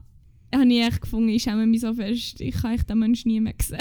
habe 0.55 0.73
ich 0.73 0.81
echt 0.81 1.01
gefunden, 1.03 1.29
ich 1.29 1.43
schäme 1.43 1.67
mich 1.67 1.81
so 1.83 1.95
fest, 1.95 2.41
ich 2.41 2.55
kann 2.55 2.77
den 2.89 2.99
Menschen 2.99 3.29
nie 3.31 3.41
mehr 3.41 3.55
sehen. 3.63 3.79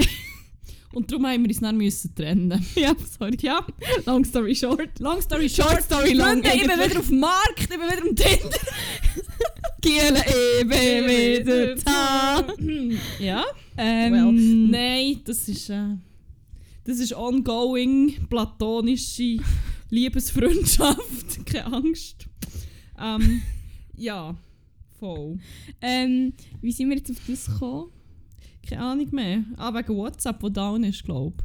Und 0.94 1.12
darum 1.12 1.28
haben 1.28 1.44
wir 1.44 1.50
uns 1.50 1.60
dann 1.60 1.78
müssen 1.78 2.16
trennen. 2.16 2.66
ja, 2.76 2.94
sorry. 3.20 3.38
Ja, 3.42 3.66
Long 4.06 4.24
story 4.26 4.56
short. 4.56 5.00
long 5.00 5.22
story 5.22 5.48
Short 5.50 5.70
short. 5.72 5.84
story 5.84 6.14
long. 6.14 6.42
Freunde, 6.42 6.50
ich 6.56 6.62
bin 6.62 6.72
wieder 6.72 7.00
auf 7.00 7.08
dem 7.08 7.20
Markt, 7.20 7.60
ich 7.60 7.68
bin 7.68 7.80
wieder 7.80 8.02
am 8.02 8.16
Tinder. 8.16 8.58
Giele, 9.82 10.24
ich 10.60 10.68
bin 10.68 11.08
wieder 11.08 11.76
da. 11.76 12.48
ja? 13.20 13.44
Ähm, 13.78 14.14
Well, 14.14 14.32
nein, 14.72 15.22
das 15.26 15.48
ist, 15.50 15.70
äh, 15.70 15.96
das 16.84 17.00
ist 17.00 17.14
ongoing, 17.14 18.16
platonische 18.30 19.38
Liebesfreundschaft. 19.90 21.46
Keine 21.46 21.66
Angst. 21.74 22.26
Ähm, 23.00 23.42
ja, 23.96 24.36
voll. 25.00 25.38
ähm, 25.82 26.34
wie 26.62 26.72
sind 26.72 26.90
wir 26.90 26.98
jetzt 26.98 27.12
auf 27.12 27.18
das 27.28 27.46
gekommen? 27.46 27.92
Keine 28.68 28.82
Ahnung 28.82 29.08
mehr. 29.12 29.44
Ah, 29.56 29.74
wegen 29.74 29.96
WhatsApp, 29.96 30.42
wo 30.44 30.50
down 30.50 30.84
ist, 30.84 31.04
glaube 31.04 31.36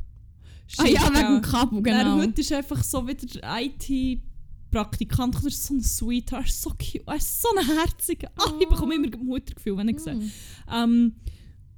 ich. 0.67 0.79
Ah 0.81 0.87
ja, 0.87 1.03
wegen 1.13 1.35
dem 1.35 1.43
Kabel, 1.43 1.83
Genau. 1.83 1.99
genau. 1.99 2.17
heute 2.17 2.41
ist 2.41 2.53
einfach 2.53 2.83
so 2.83 3.07
wieder 3.07 3.27
der 3.27 3.43
IT-Praktikant. 3.63 5.35
Das 5.35 5.45
ist 5.45 5.65
so 5.67 5.75
ein 5.75 5.83
Sweetheart, 5.83 6.47
er 6.47 6.51
so 6.51 6.71
cute, 6.71 7.03
er 7.07 7.17
ist 7.17 7.43
so 7.43 7.49
ein 7.57 7.67
herziger. 7.67 8.31
Ah, 8.37 8.53
ich 8.59 8.69
bekomme 8.69 8.95
immer 8.95 9.17
Muttergefühl, 9.19 9.77
wenn 9.77 9.89
ich 9.89 10.01
sehe. 10.01 10.15
Mm. 10.15 10.31
Ähm, 10.73 11.15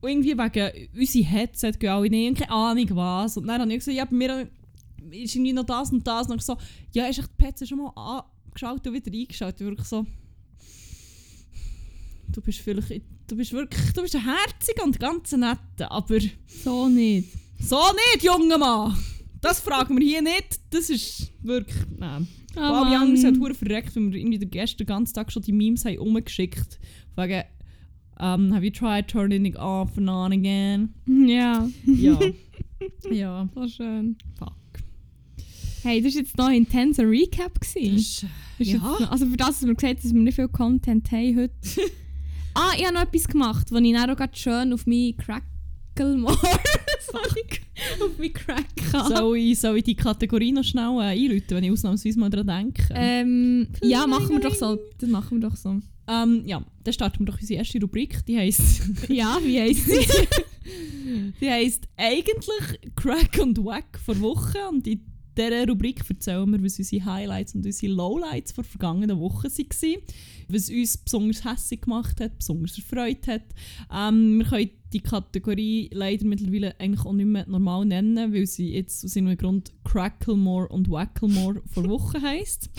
und 0.01 0.11
irgendwie 0.11 0.37
wegen 0.39 0.89
unsere 0.99 1.25
Headset 1.25 1.73
gehen 1.79 1.91
alle 1.91 2.11
nicht, 2.11 2.39
keine 2.39 2.51
Ahnung 2.51 2.87
was. 2.91 3.37
Und 3.37 3.47
dann 3.47 3.61
habe 3.61 3.73
ich 3.73 3.79
gesagt, 3.79 3.97
ja, 3.97 4.05
bei 4.05 4.15
mir 4.15 4.49
ist 5.11 5.35
irgendwie 5.35 5.53
noch 5.53 5.65
das 5.65 5.91
und 5.93 6.07
das. 6.07 6.29
Und 6.29 6.37
ich 6.37 6.43
so, 6.43 6.57
ja, 6.93 7.07
ist 7.07 7.19
echt 7.19 7.31
die 7.39 7.45
PC 7.45 7.69
schon 7.69 7.79
mal 7.79 7.93
angeschaut 8.47 8.87
und 8.87 8.93
wieder 8.93 9.11
eingeschaltet. 9.13 9.61
Wirklich 9.61 9.87
so, 9.89 10.07
du 12.35 12.41
bist 12.41 12.61
vielleicht, 12.61 13.03
du 13.29 13.37
bist 13.37 13.53
wirklich, 13.53 13.93
du 13.93 14.03
bist 14.03 14.15
ein 14.17 14.23
herziger 14.25 14.85
und 14.85 14.99
ganz 15.01 15.33
netter, 15.33 15.91
aber 15.91 16.19
So 16.47 16.89
nicht. 16.89 17.29
so 17.61 17.77
nicht, 18.13 18.25
junger 18.25 18.59
Mann. 18.59 18.97
Das 19.41 19.61
fragen 19.61 19.99
wir 19.99 20.07
hier 20.07 20.23
nicht. 20.23 20.59
Das 20.71 20.89
ist 20.91 21.31
wirklich, 21.43 21.77
nein. 21.99 22.27
Oh, 22.57 22.61
alle 22.61 22.97
anderen 22.99 23.17
sind 23.17 23.43
halt 23.43 23.57
verreckt, 23.57 23.95
weil 23.97 24.13
wir 24.13 24.19
irgendwie 24.21 24.39
den 24.39 24.51
gestern 24.51 24.79
den 24.79 24.87
ganzen 24.87 25.15
Tag 25.15 25.31
schon 25.33 25.43
die 25.43 25.53
Memes 25.53 25.85
haben 25.85 25.99
umgeschickt. 25.99 26.79
Wegen, 27.17 27.43
um, 28.19 28.55
have 28.55 28.65
you 28.65 28.71
tried 28.71 29.09
turning 29.09 29.45
it 29.45 29.57
off 29.57 29.99
and 29.99 30.09
on 30.09 30.33
again? 30.33 30.95
Ja, 31.07 31.69
Ja. 31.85 32.19
ja. 33.11 33.49
so 33.55 33.69
schön. 33.69 34.17
Fuck. 34.39 34.53
Hey, 35.83 36.01
das 36.01 36.15
war 36.15 36.21
jetzt 36.23 36.39
noch 36.39 36.47
ein 36.47 36.55
intenser 36.59 37.03
Recap. 37.11 37.61
Gewesen. 37.61 37.93
Das 37.93 38.01
ist, 38.01 38.25
Ist 38.59 38.71
ja. 38.73 38.79
noch- 38.79 39.11
also 39.11 39.27
für 39.27 39.37
das, 39.37 39.61
dass 39.61 39.67
wir 39.67 39.75
gesagt 39.75 39.99
haben, 39.99 40.03
dass 40.03 40.15
wir 40.15 40.21
nicht 40.23 40.35
viel 40.37 40.49
Content 40.49 41.11
haben 41.13 41.37
heute. 41.37 41.53
ah, 42.55 42.73
ich 42.77 42.85
habe 42.85 42.95
noch 42.95 43.03
etwas 43.03 43.29
gemacht, 43.29 43.71
wo 43.71 43.77
ich 43.77 43.93
dann 43.93 44.11
auch 44.11 44.29
schön 44.35 44.73
auf 44.73 44.87
meinen 44.87 45.17
Crackle 45.17 45.45
Sorry. 47.13 47.45
auf 48.01 48.19
meinen 48.19 48.33
Crack 48.33 48.67
soll, 49.09 49.37
ich, 49.39 49.59
soll 49.59 49.79
ich 49.79 49.85
die 49.85 49.95
Kategorie 49.97 50.53
noch 50.53 50.65
schnell 50.65 50.99
äh, 50.99 51.13
einläuten, 51.13 51.57
wenn 51.57 51.65
ich 51.65 51.71
ausnahmsweise 51.71 52.19
mal 52.19 52.31
daran 52.31 52.47
denke? 52.47 52.89
Ähm, 52.95 53.69
ja, 53.83 54.07
machen 54.07 54.31
wir 54.31 54.41
doch 54.41 54.55
so. 54.55 54.79
Das 54.99 55.09
machen 55.09 55.41
wir 55.41 55.49
doch 55.49 55.57
so. 55.57 55.81
Ähm, 56.07 56.43
ja, 56.45 56.63
dann 56.83 56.93
starten 56.93 57.21
wir 57.21 57.27
doch 57.27 57.41
unsere 57.41 57.59
erste 57.59 57.81
Rubrik. 57.81 58.25
Die 58.27 58.39
heisst, 58.39 58.83
Ja, 59.09 59.39
wie 59.43 59.61
heisst 59.61 59.87
sie? 59.87 60.07
die 61.41 61.51
heisst 61.51 61.85
eigentlich 61.97 62.81
Crack 62.97 63.39
und 63.41 63.59
Wack 63.65 63.99
vor 64.05 64.19
Woche. 64.21 64.59
Und 64.71 64.87
ich 64.87 64.99
dieser 65.37 65.69
Rubrik 65.69 66.03
erzählen 66.09 66.51
wir, 66.51 66.63
was 66.63 66.79
unsere 66.79 67.05
Highlights 67.05 67.55
und 67.55 67.67
unsere 67.67 67.93
Lowlights 67.93 68.53
vor 68.53 68.65
vergangenen 68.65 69.19
Wochen 69.19 69.49
waren. 69.49 70.03
Was 70.49 70.69
uns 70.71 70.99
besonders 70.99 71.45
hässlich 71.45 71.81
gemacht 71.81 72.21
hat, 72.21 72.39
besonders 72.39 72.77
erfreut 72.79 73.27
hat. 73.27 73.43
Ähm, 73.93 74.39
wir 74.39 74.47
können 74.47 74.71
die 74.93 75.01
Kategorie 75.01 75.91
leider 75.93 76.25
mittlerweile 76.27 76.79
eigentlich 76.79 77.05
auch 77.05 77.13
nicht 77.13 77.27
mehr 77.27 77.47
normal 77.49 77.85
nennen, 77.85 78.33
weil 78.33 78.47
sie 78.47 78.75
jetzt 78.75 79.05
aus 79.05 79.17
irgendeinem 79.17 79.39
Grund 79.39 79.73
Cracklemore 79.85 80.69
und 80.69 80.91
Wacklemore 80.91 81.63
vor 81.67 81.85
Wochen 81.89 82.23
heisst. 82.23 82.71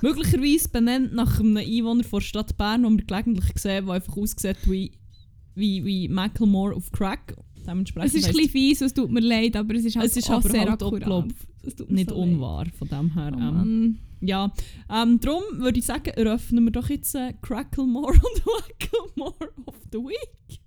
Möglicherweise 0.00 0.68
benannt 0.68 1.12
nach 1.12 1.40
einem 1.40 1.56
Einwohner 1.56 2.04
der 2.04 2.20
Stadt 2.20 2.56
Bern, 2.56 2.84
den 2.84 2.98
wir 2.98 3.04
gelegentlich 3.04 3.58
sehen, 3.58 3.86
der 3.86 3.96
einfach 3.96 4.16
aussieht 4.16 4.58
wie, 4.64 4.92
wie, 5.54 5.84
wie 5.84 6.08
Macklemore 6.08 6.74
auf 6.74 6.90
Crack. 6.92 7.36
Es 7.68 8.14
ist 8.14 8.26
ein 8.26 8.32
bisschen 8.32 8.50
fies, 8.50 8.80
es 8.80 8.94
tut 8.94 9.10
mir 9.10 9.20
leid, 9.20 9.56
aber 9.56 9.74
es 9.74 9.84
ist 9.84 9.96
halt 9.96 10.06
es 10.06 10.16
ist 10.16 10.30
auch 10.30 10.42
sehr 10.42 10.60
halt 10.60 10.82
akkurat. 10.82 11.26
nicht 11.88 12.08
so 12.10 12.16
unwahr 12.16 12.66
von 12.78 12.88
dem 12.88 13.14
her. 13.14 13.32
Oh 13.34 13.38
ähm, 13.40 13.98
ja, 14.20 14.52
ähm, 14.90 15.20
darum 15.20 15.42
würde 15.58 15.78
ich 15.78 15.84
sagen, 15.86 16.10
eröffnen 16.10 16.64
wir 16.64 16.70
doch 16.72 16.88
jetzt 16.88 17.14
äh, 17.14 17.34
Cracklemore 17.42 18.12
und 18.14 18.46
Wacklemore 18.46 19.52
of 19.66 19.76
the 19.92 19.98
Week. 19.98 20.58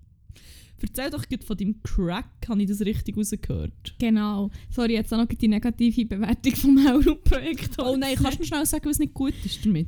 Erzähl 0.81 1.11
doch 1.11 1.23
von 1.45 1.57
deinem 1.57 1.81
Crack, 1.83 2.47
habe 2.49 2.61
ich 2.63 2.67
das 2.67 2.81
richtig 2.81 3.15
rausgehört? 3.15 3.95
Genau. 3.99 4.49
Sorry, 4.71 4.93
jetzt 4.93 5.13
auch 5.13 5.17
noch 5.17 5.27
die 5.27 5.47
negative 5.47 6.05
Bewertung 6.05 6.55
vom 6.55 6.85
Euro-Projekt. 6.87 7.77
Oh 7.77 7.95
nein, 7.95 8.15
kannst 8.15 8.37
du 8.37 8.41
mir 8.41 8.47
schnell 8.47 8.65
sagen, 8.65 8.89
was 8.89 8.97
nicht 8.97 9.13
gut 9.13 9.33
ist 9.45 9.63
damit? 9.63 9.87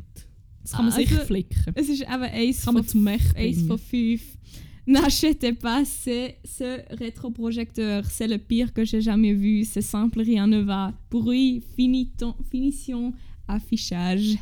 Das 0.62 0.71
kann 0.73 0.86
man 0.86 0.93
Ah, 0.93 0.97
sicher 0.97 1.15
also- 1.15 1.26
flicken. 1.28 1.73
Es 1.76 1.89
ist 1.89 2.02
eben 2.02 2.12
eins 2.12 2.63
von, 2.63 2.78
eins 2.78 3.62
von 3.67 3.78
fünf. 3.80 4.21
N'achetez 4.87 5.53
pas 5.53 5.85
ce, 5.85 6.31
ce 6.43 6.81
rétroprojecteur, 6.95 8.03
c'est 8.05 8.27
le 8.27 8.37
pire 8.37 8.73
que 8.73 8.83
j'ai 8.83 8.99
jamais 8.99 9.33
vu, 9.33 9.63
c'est 9.63 9.81
simple, 9.81 10.21
rien 10.21 10.45
ne 10.45 10.59
va. 10.59 10.91
Bruit, 11.09 11.63
finiton, 11.75 12.35
finition, 12.51 13.13
affichage. 13.47 14.37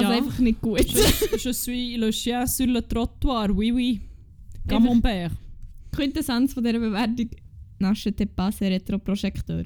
Ja. 0.00 0.20
gut. 0.62 0.78
je, 0.78 1.38
je 1.38 1.50
suis 1.50 1.96
le 1.96 2.12
chien 2.12 2.46
sur 2.46 2.68
le 2.68 2.80
trottoir, 2.82 3.48
oui, 3.50 3.72
oui. 3.72 4.00
Camembert. 4.68 5.32
Quintessenz 5.90 6.54
von 6.54 6.62
dieser 6.62 6.78
Bewertung. 6.78 7.30
N'achetez 7.80 8.26
pas 8.26 8.52
ce 8.52 8.64
rétroprojecteur. 8.64 9.64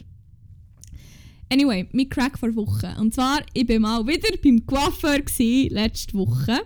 Anyway, 1.50 1.86
mein 1.92 2.08
Crack 2.08 2.38
vor 2.38 2.54
Woche. 2.56 2.94
Und 2.98 3.12
zwar, 3.12 3.40
ich 3.52 3.68
war 3.68 3.78
mal 3.78 4.06
wieder 4.06 4.36
beim 4.42 4.64
Coiffeur 4.64 5.18
letzte 5.70 6.14
Woche. 6.14 6.60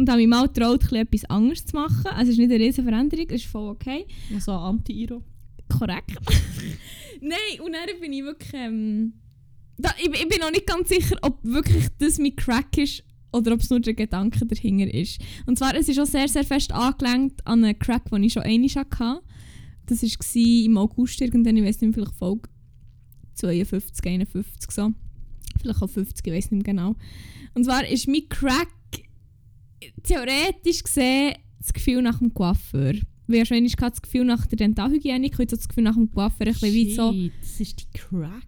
Und 0.00 0.08
habe 0.08 0.16
mich 0.16 0.28
mal 0.28 0.46
getraut, 0.46 0.90
etwas 0.92 1.26
anderes 1.26 1.66
zu 1.66 1.76
machen. 1.76 2.06
Also 2.06 2.22
es 2.22 2.28
ist 2.30 2.38
nicht 2.38 2.50
eine 2.50 2.64
riesen 2.64 2.84
Veränderung, 2.84 3.26
es 3.28 3.42
ist 3.42 3.50
voll 3.50 3.68
okay. 3.68 4.06
Also 4.32 4.52
Anti-Iro. 4.52 5.22
Korrekt. 5.68 6.16
Nein, 7.20 7.60
und 7.62 7.74
dann 7.74 8.00
bin 8.00 8.10
ich 8.14 8.24
wirklich... 8.24 8.50
Ähm, 8.54 9.12
da, 9.76 9.90
ich, 9.98 10.08
ich 10.08 10.26
bin 10.26 10.38
noch 10.40 10.52
nicht 10.52 10.66
ganz 10.66 10.88
sicher, 10.88 11.18
ob 11.20 11.38
wirklich 11.44 11.84
das 11.98 12.18
mein 12.18 12.34
Crack 12.34 12.78
ist 12.78 13.04
oder 13.30 13.52
ob 13.52 13.60
es 13.60 13.68
nur 13.68 13.80
der 13.80 13.92
Gedanke 13.92 14.46
dahinter 14.46 14.92
ist. 14.94 15.20
Und 15.44 15.58
zwar, 15.58 15.74
es 15.74 15.86
ist 15.86 16.00
auch 16.00 16.06
sehr, 16.06 16.28
sehr 16.28 16.44
fest 16.44 16.72
angelenkt 16.72 17.46
an 17.46 17.62
einen 17.62 17.78
Crack, 17.78 18.08
den 18.08 18.22
ich 18.22 18.32
schon 18.32 18.44
einmal 18.44 18.70
hatte. 18.70 19.20
Das 19.84 20.02
war 20.02 20.64
im 20.64 20.78
August 20.78 21.20
irgendwann, 21.20 21.58
ich 21.58 21.64
weiß 21.64 21.82
nicht, 21.82 21.92
vielleicht 21.92 22.14
Folge 22.14 22.48
52, 23.34 24.06
51 24.06 24.70
so. 24.70 24.94
Vielleicht 25.60 25.82
auch 25.82 25.90
50, 25.90 26.26
ich 26.26 26.32
weiß 26.32 26.52
nicht 26.52 26.66
mehr 26.66 26.74
genau. 26.74 26.96
Und 27.52 27.64
zwar 27.64 27.86
ist 27.86 28.08
mein 28.08 28.26
Crack 28.30 28.68
theoretisch 30.02 30.82
gesehen 30.82 31.34
das 31.58 31.72
Gefühl 31.72 32.02
nach 32.02 32.18
dem 32.18 32.32
Coiffeur. 32.32 32.94
Schon 32.94 33.56
einmal 33.56 33.70
hatte 33.70 33.90
das 33.90 34.02
Gefühl 34.02 34.24
nach 34.24 34.46
der 34.46 34.56
Dentalhygiene, 34.56 35.26
ich 35.26 35.38
heute 35.38 35.50
so 35.50 35.56
das 35.56 35.68
Gefühl 35.68 35.84
nach 35.84 35.94
dem 35.94 36.10
Coiffeur 36.10 36.48
ein 36.48 36.52
bisschen 36.52 36.72
wie 36.72 36.94
so... 36.94 37.14
Das 37.40 37.60
ist 37.60 37.80
die 37.80 37.98
Crack. 37.98 38.42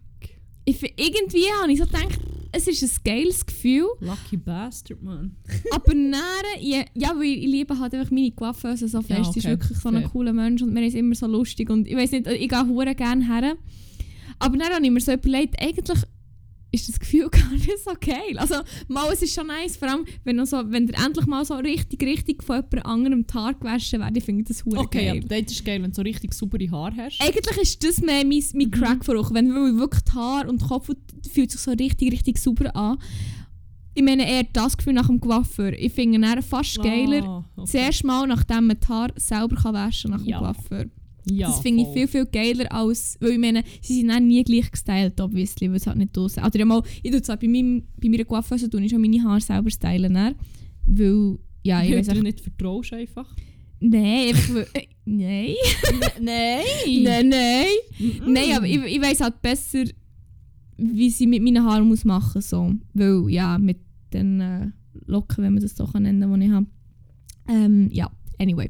Ich, 0.65 0.81
irgendwie 0.81 1.45
habe 1.61 1.71
ich 1.71 1.79
so 1.79 1.85
gedacht, 1.85 2.19
es 2.51 2.67
ist 2.67 2.83
ein 2.83 3.03
geiles 3.03 3.45
Gefühl, 3.45 3.87
Lucky 3.99 4.37
Bastard, 4.37 5.01
man. 5.01 5.35
aber 5.71 5.93
näher, 5.93 6.19
ja, 6.59 6.85
ja, 6.93 7.09
weil 7.15 7.23
ich 7.23 7.47
liebe 7.47 7.77
halt 7.77 7.93
einfach 7.93 8.11
meine 8.11 8.31
Coiffeuse 8.31 8.87
so 8.87 9.01
fest. 9.01 9.33
Sie 9.33 9.39
ist 9.39 9.45
okay, 9.45 9.59
wirklich 9.59 9.77
so 9.77 9.89
ein 9.89 10.01
fair. 10.01 10.09
cooler 10.09 10.33
Mensch 10.33 10.61
und 10.61 10.71
mir 10.71 10.85
ist 10.85 10.95
immer 10.95 11.15
so 11.15 11.27
lustig 11.27 11.69
und 11.69 11.87
ich 11.87 11.95
weiß 11.95 12.11
nicht, 12.11 12.27
ich 12.27 12.47
gehe 12.47 12.67
hure 12.67 12.95
gerne 12.95 13.25
her. 13.25 13.57
Aber 14.39 14.57
dann 14.57 14.73
habe 14.73 14.85
ich 14.85 14.91
mir 14.91 15.01
so 15.01 15.11
überlegt, 15.11 15.61
eigentlich 15.61 16.03
ist 16.73 16.89
das 16.89 16.99
Gefühl 16.99 17.29
gar 17.31 17.49
nicht 17.51 17.69
so 17.85 17.91
geil. 18.01 18.37
Also 18.37 18.55
mal, 18.87 19.11
es 19.13 19.21
ist 19.21 19.33
schon 19.35 19.47
nice, 19.47 19.77
vor 19.77 19.87
allem 19.89 20.05
wenn, 20.23 20.35
noch 20.37 20.45
so, 20.47 20.57
wenn 20.71 20.87
ihr 20.87 20.95
endlich 21.05 21.25
mal 21.27 21.45
so 21.45 21.53
richtig, 21.55 22.01
richtig 22.03 22.43
von 22.43 22.57
jemand 22.57 22.85
anderem 22.85 23.25
die 23.27 23.33
Haare 23.33 23.53
gewaschen 23.53 23.99
werdet, 24.01 24.17
ich 24.17 24.23
finde 24.23 24.43
das 24.43 24.65
hure 24.65 24.79
Okay, 24.79 25.05
geil. 25.05 25.15
ja, 25.29 25.41
das 25.41 25.51
ist 25.53 25.63
geil, 25.63 25.81
wenn 25.83 25.91
du 25.91 25.95
so 25.95 26.01
richtig 26.01 26.33
saubere 26.33 26.69
Haare 26.71 26.95
hast. 26.97 27.21
Eigentlich 27.21 27.57
ist 27.57 27.83
das 27.83 28.01
mehr 28.01 28.25
mein, 28.25 28.43
mein 28.53 28.67
Mhm. 28.67 28.71
Crack 28.71 29.05
vor 29.05 29.15
Woche. 29.15 29.33
Wenn 29.33 29.53
weil 29.53 29.77
wirklich 29.77 30.03
die 30.03 30.11
Haare 30.13 30.49
und 30.49 30.61
Kopf 30.61 30.89
fühlt 31.31 31.51
sich 31.51 31.61
so 31.61 31.71
richtig, 31.71 32.11
richtig 32.11 32.37
sauber 32.39 32.75
an. 32.75 32.97
Ich 33.95 34.01
meine 34.03 34.27
eher 34.27 34.43
das 34.51 34.75
Gefühl 34.75 34.93
nach 34.93 35.05
dem 35.05 35.19
Coiffeur. 35.19 35.73
Ich 35.73 35.93
finde 35.93 36.19
eher 36.27 36.41
fast 36.41 36.81
geiler. 36.81 37.23
Ah, 37.23 37.45
okay. 37.55 37.69
Zuerst 37.69 38.03
mal, 38.03 38.25
nachdem 38.25 38.65
man 38.65 38.77
die 38.79 38.87
Haare 38.87 39.13
selber 39.17 39.55
kann 39.55 39.75
waschen 39.75 40.09
kann 40.09 40.19
nach 40.19 40.25
dem 40.25 40.29
Ja. 40.31 40.39
Coiffeur. 40.39 40.85
Ja, 41.25 41.47
das 41.47 41.59
finde 41.61 41.81
ich 41.81 41.87
voll. 41.87 41.95
viel, 41.95 42.07
viel 42.07 42.25
geiler 42.25 42.71
als... 42.71 43.17
Weil 43.19 43.31
ich 43.31 43.37
meine, 43.37 43.63
sie 43.81 44.01
sind 44.01 44.11
auch 44.11 44.19
nie 44.19 44.43
gleich 44.43 44.69
gestylt, 44.71 45.19
obviously, 45.21 45.69
weil 45.69 45.77
es 45.77 45.87
halt 45.87 45.97
nicht 45.97 46.15
draussen... 46.15 46.43
Oder 46.43 46.59
ja 46.59 46.65
mal, 46.65 46.83
ich 47.01 47.11
tue 47.11 47.21
zwar 47.21 47.37
bei, 47.37 47.47
meinem, 47.47 47.83
bei 48.01 48.09
meiner 48.09 48.25
Coiffeuse 48.25 48.69
tue 48.69 48.81
ich 48.81 48.91
schon 48.91 49.01
meine 49.01 49.23
Haare 49.23 49.41
selber 49.41 49.69
stylen. 49.69 50.13
dann, 50.13 50.35
Weil... 50.85 51.37
Ja, 51.63 51.81
ich 51.83 51.95
weiß 51.95 52.09
auch... 52.09 52.21
nicht 52.21 52.41
vertraust 52.41 52.93
einfach. 52.93 53.33
Nein, 53.79 54.29
einfach... 54.29 54.53
weil- 54.55 54.67
äh, 54.73 54.87
Nein. 55.05 55.55
Nein! 56.21 56.63
Nein, 57.03 57.29
nein. 57.29 57.65
Mhm. 57.99 58.33
Nein, 58.33 58.55
aber 58.55 58.65
ich, 58.65 58.77
ich 58.77 59.01
weiß 59.01 59.19
halt 59.19 59.41
besser, 59.41 59.83
wie 60.77 61.09
sie 61.09 61.27
mit 61.27 61.43
meinen 61.43 61.63
Haaren 61.63 61.87
muss 61.87 62.05
machen 62.05 62.41
so. 62.41 62.73
Weil, 62.93 63.25
ja, 63.29 63.57
mit 63.57 63.79
den 64.13 64.39
äh, 64.39 64.67
Locken, 65.05 65.43
wenn 65.43 65.53
man 65.53 65.61
das 65.61 65.75
so 65.75 65.85
nennen 65.99 66.21
kann, 66.21 66.39
die 66.39 66.45
ich 66.45 66.51
habe. 66.51 66.67
Ähm, 67.49 67.89
ja, 67.91 68.09
anyway. 68.39 68.69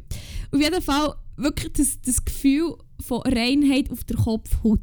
Auf 0.51 0.59
jeden 0.59 0.81
Fall 0.81 1.13
wirklich 1.37 1.73
das, 1.73 2.01
das 2.01 2.23
Gefühl 2.23 2.75
von 2.99 3.21
Reinheit 3.21 3.91
auf 3.91 4.03
der 4.03 4.17
Kopfhaut. 4.17 4.79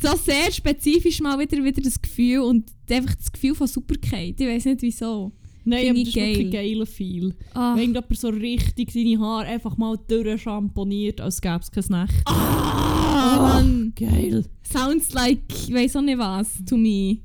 So 0.00 0.16
sehr 0.16 0.50
spezifisch 0.50 1.20
mal 1.20 1.38
wieder, 1.38 1.62
wieder 1.62 1.80
das 1.80 2.00
Gefühl 2.02 2.40
und 2.40 2.70
einfach 2.90 3.14
das 3.14 3.30
Gefühl 3.30 3.54
von 3.54 3.68
Superkeit. 3.68 4.40
Ich 4.40 4.46
weiß 4.46 4.64
nicht 4.66 4.82
wieso. 4.82 5.32
Nein, 5.64 5.90
aber 5.90 5.98
das 6.00 6.08
ist 6.08 6.16
wirklich 6.16 6.50
geil. 6.50 6.70
geiler 6.70 6.86
Feel. 6.86 7.34
Ah, 7.54 7.76
Wenn 7.76 7.94
jemand 7.94 8.18
so 8.18 8.28
richtig 8.28 8.90
seine 8.90 9.18
Haare 9.20 9.46
einfach 9.46 9.76
mal 9.76 9.96
durchschamponiert, 10.08 11.20
als 11.20 11.40
gäbe 11.40 11.60
es 11.60 11.70
keine 11.70 11.86
Nacht. 11.88 12.14
ah, 12.24 13.36
Mann. 13.40 13.92
Geil. 13.94 14.44
Sounds 14.64 15.12
like, 15.12 15.42
ich 15.48 15.72
weiß 15.72 15.96
auch 15.96 16.02
nicht 16.02 16.18
was, 16.18 16.64
to 16.68 16.76
me. 16.76 17.18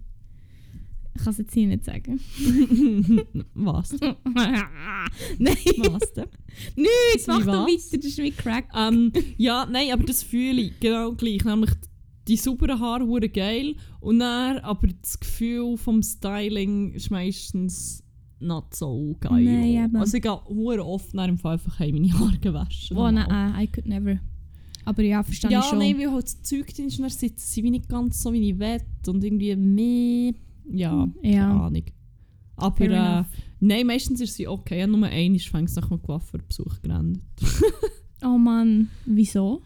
Ich 1.17 1.23
kann 1.23 1.31
es 1.31 1.37
jetzt 1.39 1.53
hier 1.53 1.67
nicht 1.67 1.83
sagen. 1.85 2.19
Was? 3.53 3.91
Nein, 5.39 5.55
Was 5.91 6.13
denn? 6.13 6.25
nichts, 6.75 7.27
mach 7.27 7.41
Wie 7.41 7.45
doch 7.45 7.67
weiter, 7.67 7.97
das 7.97 8.05
ist 8.05 8.19
mein 8.19 8.35
Crack. 8.35 8.65
ähm, 8.75 9.11
ja, 9.37 9.65
nein, 9.69 9.91
aber 9.91 10.03
das 10.03 10.23
fühle 10.23 10.61
ich 10.61 10.79
genau 10.79 11.13
gleich. 11.13 11.43
Nämlich 11.43 11.71
die 12.27 12.35
sauberen 12.37 12.79
Haare 12.79 13.05
hure 13.05 13.29
geil 13.29 13.75
und 13.99 14.19
dann 14.19 14.57
aber 14.59 14.87
das 15.01 15.19
Gefühl 15.19 15.77
vom 15.77 16.01
Styling 16.03 16.91
ist 16.93 17.09
meistens 17.11 18.03
nicht 18.39 18.75
so 18.75 19.15
geil. 19.19 19.43
Nein, 19.43 19.85
eben. 19.85 19.95
also 19.95 20.17
ich 20.17 20.23
gehe 20.23 20.31
oft 20.31 21.13
nach 21.13 21.25
dem 21.25 21.37
Fall 21.37 21.53
einfach 21.53 21.79
heim 21.79 21.95
meine 21.95 22.13
Haare 22.19 22.37
gewaschen. 22.37 22.95
Oh 22.97 23.01
normal. 23.09 23.27
nein, 23.27 23.63
I 23.63 23.67
could 23.67 23.87
never. 23.87 24.19
Aber 24.85 25.01
ja, 25.03 25.21
verstehe 25.23 25.51
Ja, 25.51 25.59
ich 25.59 25.65
schon. 25.65 25.79
nein, 25.79 25.97
weil 25.97 26.11
halt 26.11 26.23
das 26.25 26.41
Zeug 26.43 26.73
drin 26.73 26.87
ist, 26.87 26.99
dann 26.99 27.09
sitzen 27.09 27.45
sie 27.45 27.63
wie 27.63 27.71
nicht 27.71 27.89
ganz 27.89 28.21
so, 28.21 28.31
wie 28.33 28.49
ich 28.51 28.59
will 28.59 28.79
und 29.07 29.23
irgendwie 29.23 29.55
mehr... 29.55 30.33
Ja, 30.71 31.07
keine 31.21 31.35
Ja. 31.35 31.65
Ahnung. 31.65 31.83
Aber 32.55 32.85
äh, 32.85 33.23
nein, 33.59 33.85
meistens 33.87 34.19
ist 34.21 34.35
sie 34.35 34.47
okay. 34.47 34.79
Ja, 34.79 34.87
nur 34.87 35.05
einmal 35.07 35.39
fängt 35.39 35.69
es 35.69 35.75
nach 35.75 35.89
einem 35.91 36.01
Coiffeurbesuch 36.01 36.81
gerannt. 36.81 37.19
Oh 38.23 38.35
Mann, 38.39 38.89
wieso? 39.05 39.61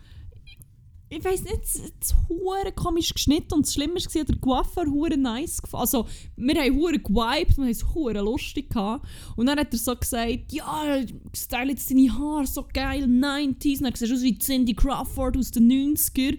ich 1.14 1.24
weiß 1.24 1.44
nicht, 1.44 1.62
es 1.64 2.16
hure 2.30 2.72
komisch 2.74 3.14
geschnitten 3.14 3.54
und 3.56 3.66
das 3.66 3.74
Schlimme 3.74 3.96
war, 3.96 4.24
der 4.24 4.38
Coiffeur 4.38 4.86
hure 4.86 5.18
nice 5.18 5.62
gefunden. 5.62 5.82
Also, 5.82 6.08
wir 6.38 6.56
haben 6.56 6.76
hure 6.78 7.00
gewiped 7.00 7.58
und 7.58 7.66
haben 7.66 7.72
es 7.72 7.94
hure 7.94 8.22
lustig 8.22 8.70
gehabt. 8.70 9.06
Und 9.36 9.48
dann 9.48 9.60
hat 9.60 9.74
er 9.74 9.78
so 9.78 9.94
gesagt, 9.94 10.52
ja, 10.54 11.02
style 11.36 11.72
jetzt 11.72 11.92
deine 11.92 12.18
Haare, 12.18 12.48
so 12.48 12.66
geil, 12.74 13.04
90s. 13.04 13.80
Und 13.80 13.84
dann 13.84 13.94
siehst 13.94 14.12
du 14.12 14.16
aus 14.16 14.22
wie 14.24 14.38
Cindy 14.38 14.74
Crawford 14.74 15.36
aus 15.38 15.52
den 15.52 15.70
90er. 15.70 16.38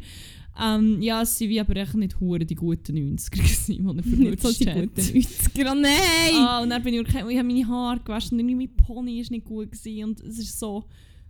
Ähm, 0.61 1.01
ja, 1.01 1.23
es 1.23 1.41
waren 1.41 1.59
aber 1.61 1.77
echt 1.77 1.95
nicht 1.95 2.21
hure 2.21 2.45
die 2.45 2.55
guten 2.55 2.97
90er 2.97 3.31
gewesen, 3.31 3.73
die 3.75 4.17
er 4.19 4.31
Nicht 4.31 4.43
so 4.43 4.53
die 4.53 4.69
hat. 4.69 4.81
guten 4.83 5.01
90er. 5.01 5.71
Oh 5.71 5.75
nein! 5.75 6.35
Ah, 6.35 6.63
und 6.63 6.71
dann 6.71 6.83
bin 6.83 6.95
ich 6.95 7.09
ich 7.09 7.15
habe 7.15 7.29
meine 7.45 7.67
Haare 7.67 8.01
gewaschen 8.01 8.39
und 8.39 8.57
mein 8.57 8.77
Pony 8.77 9.23
war 9.23 9.31
nicht 9.31 9.45
gut. 9.45 9.73
Gewesen. 9.73 10.05
Und 10.05 10.21
es 10.21 10.39
ist 10.39 10.59
so, 10.59 10.85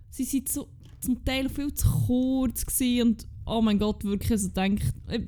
sie 0.09 0.25
sind 0.25 0.49
so 0.49 0.67
zum 0.99 1.23
Teil 1.23 1.49
viel 1.49 1.73
zu 1.73 1.87
kurz 2.05 2.65
gewesen. 2.65 3.07
und 3.07 3.27
oh 3.45 3.61
mein 3.61 3.79
Gott, 3.79 4.03
wirklich, 4.03 4.31
also 4.31 4.49
denke 4.49 4.85
äh, 5.07 5.19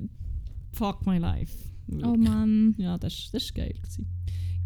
fuck 0.73 1.05
my 1.05 1.17
life. 1.17 1.53
Oh 1.87 1.95
Wirklich. 1.97 2.29
Mann. 2.29 2.75
Ja, 2.77 2.97
das, 2.97 3.31
war 3.31 3.41
geil. 3.53 3.75
Gewesen. 3.81 4.07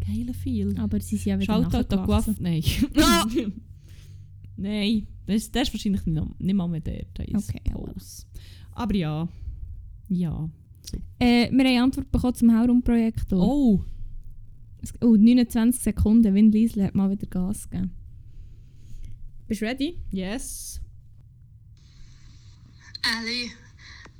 Geiler 0.06 0.34
Feel. 0.34 0.78
Aber 0.78 1.00
sie 1.00 1.16
sind 1.16 1.26
ja 1.26 1.38
wieder 1.38 1.54
Schaut 1.62 1.72
halt. 1.72 1.88
Coiffeur. 1.88 2.34
Nein. 2.38 2.62
Ah! 2.96 3.26
Nein, 4.56 5.06
das, 5.24 5.50
das 5.50 5.68
ist 5.68 5.74
wahrscheinlich 5.74 6.04
nicht, 6.04 6.40
nicht 6.40 6.54
mal 6.54 6.68
mehr 6.68 6.80
der. 6.80 7.00
Ist 7.00 7.48
Okay, 7.48 7.62
ja, 7.66 7.72
Pose. 7.72 8.26
Aber 8.72 8.94
ja, 8.94 9.28
ja. 10.08 10.48
Äh, 11.18 11.50
wir 11.50 11.58
haben 11.58 11.60
eine 11.60 11.82
Antwort 11.82 12.10
bekommen 12.10 12.34
zum 12.34 12.56
Haurum-Projekt. 12.56 13.32
Oh. 13.32 13.84
Oh, 15.02 15.06
oh, 15.06 15.16
29 15.16 15.82
Sekunden. 15.82 16.34
Win 16.34 16.50
Liesl 16.50 16.82
hat 16.82 16.94
mal 16.94 17.10
wieder 17.10 17.26
Gas 17.26 17.68
gegeben. 17.68 17.92
Bist 19.46 19.60
du 19.60 19.66
ready? 19.66 19.98
yes. 20.10 20.80
Ali, 23.02 23.50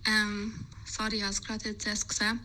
ähm, 0.06 0.54
sorry, 0.84 1.16
ich 1.16 1.22
habe 1.22 1.32
es 1.32 1.42
gerade 1.42 1.68
jetzt 1.68 1.86
erst 1.86 2.08
gesehen. 2.08 2.40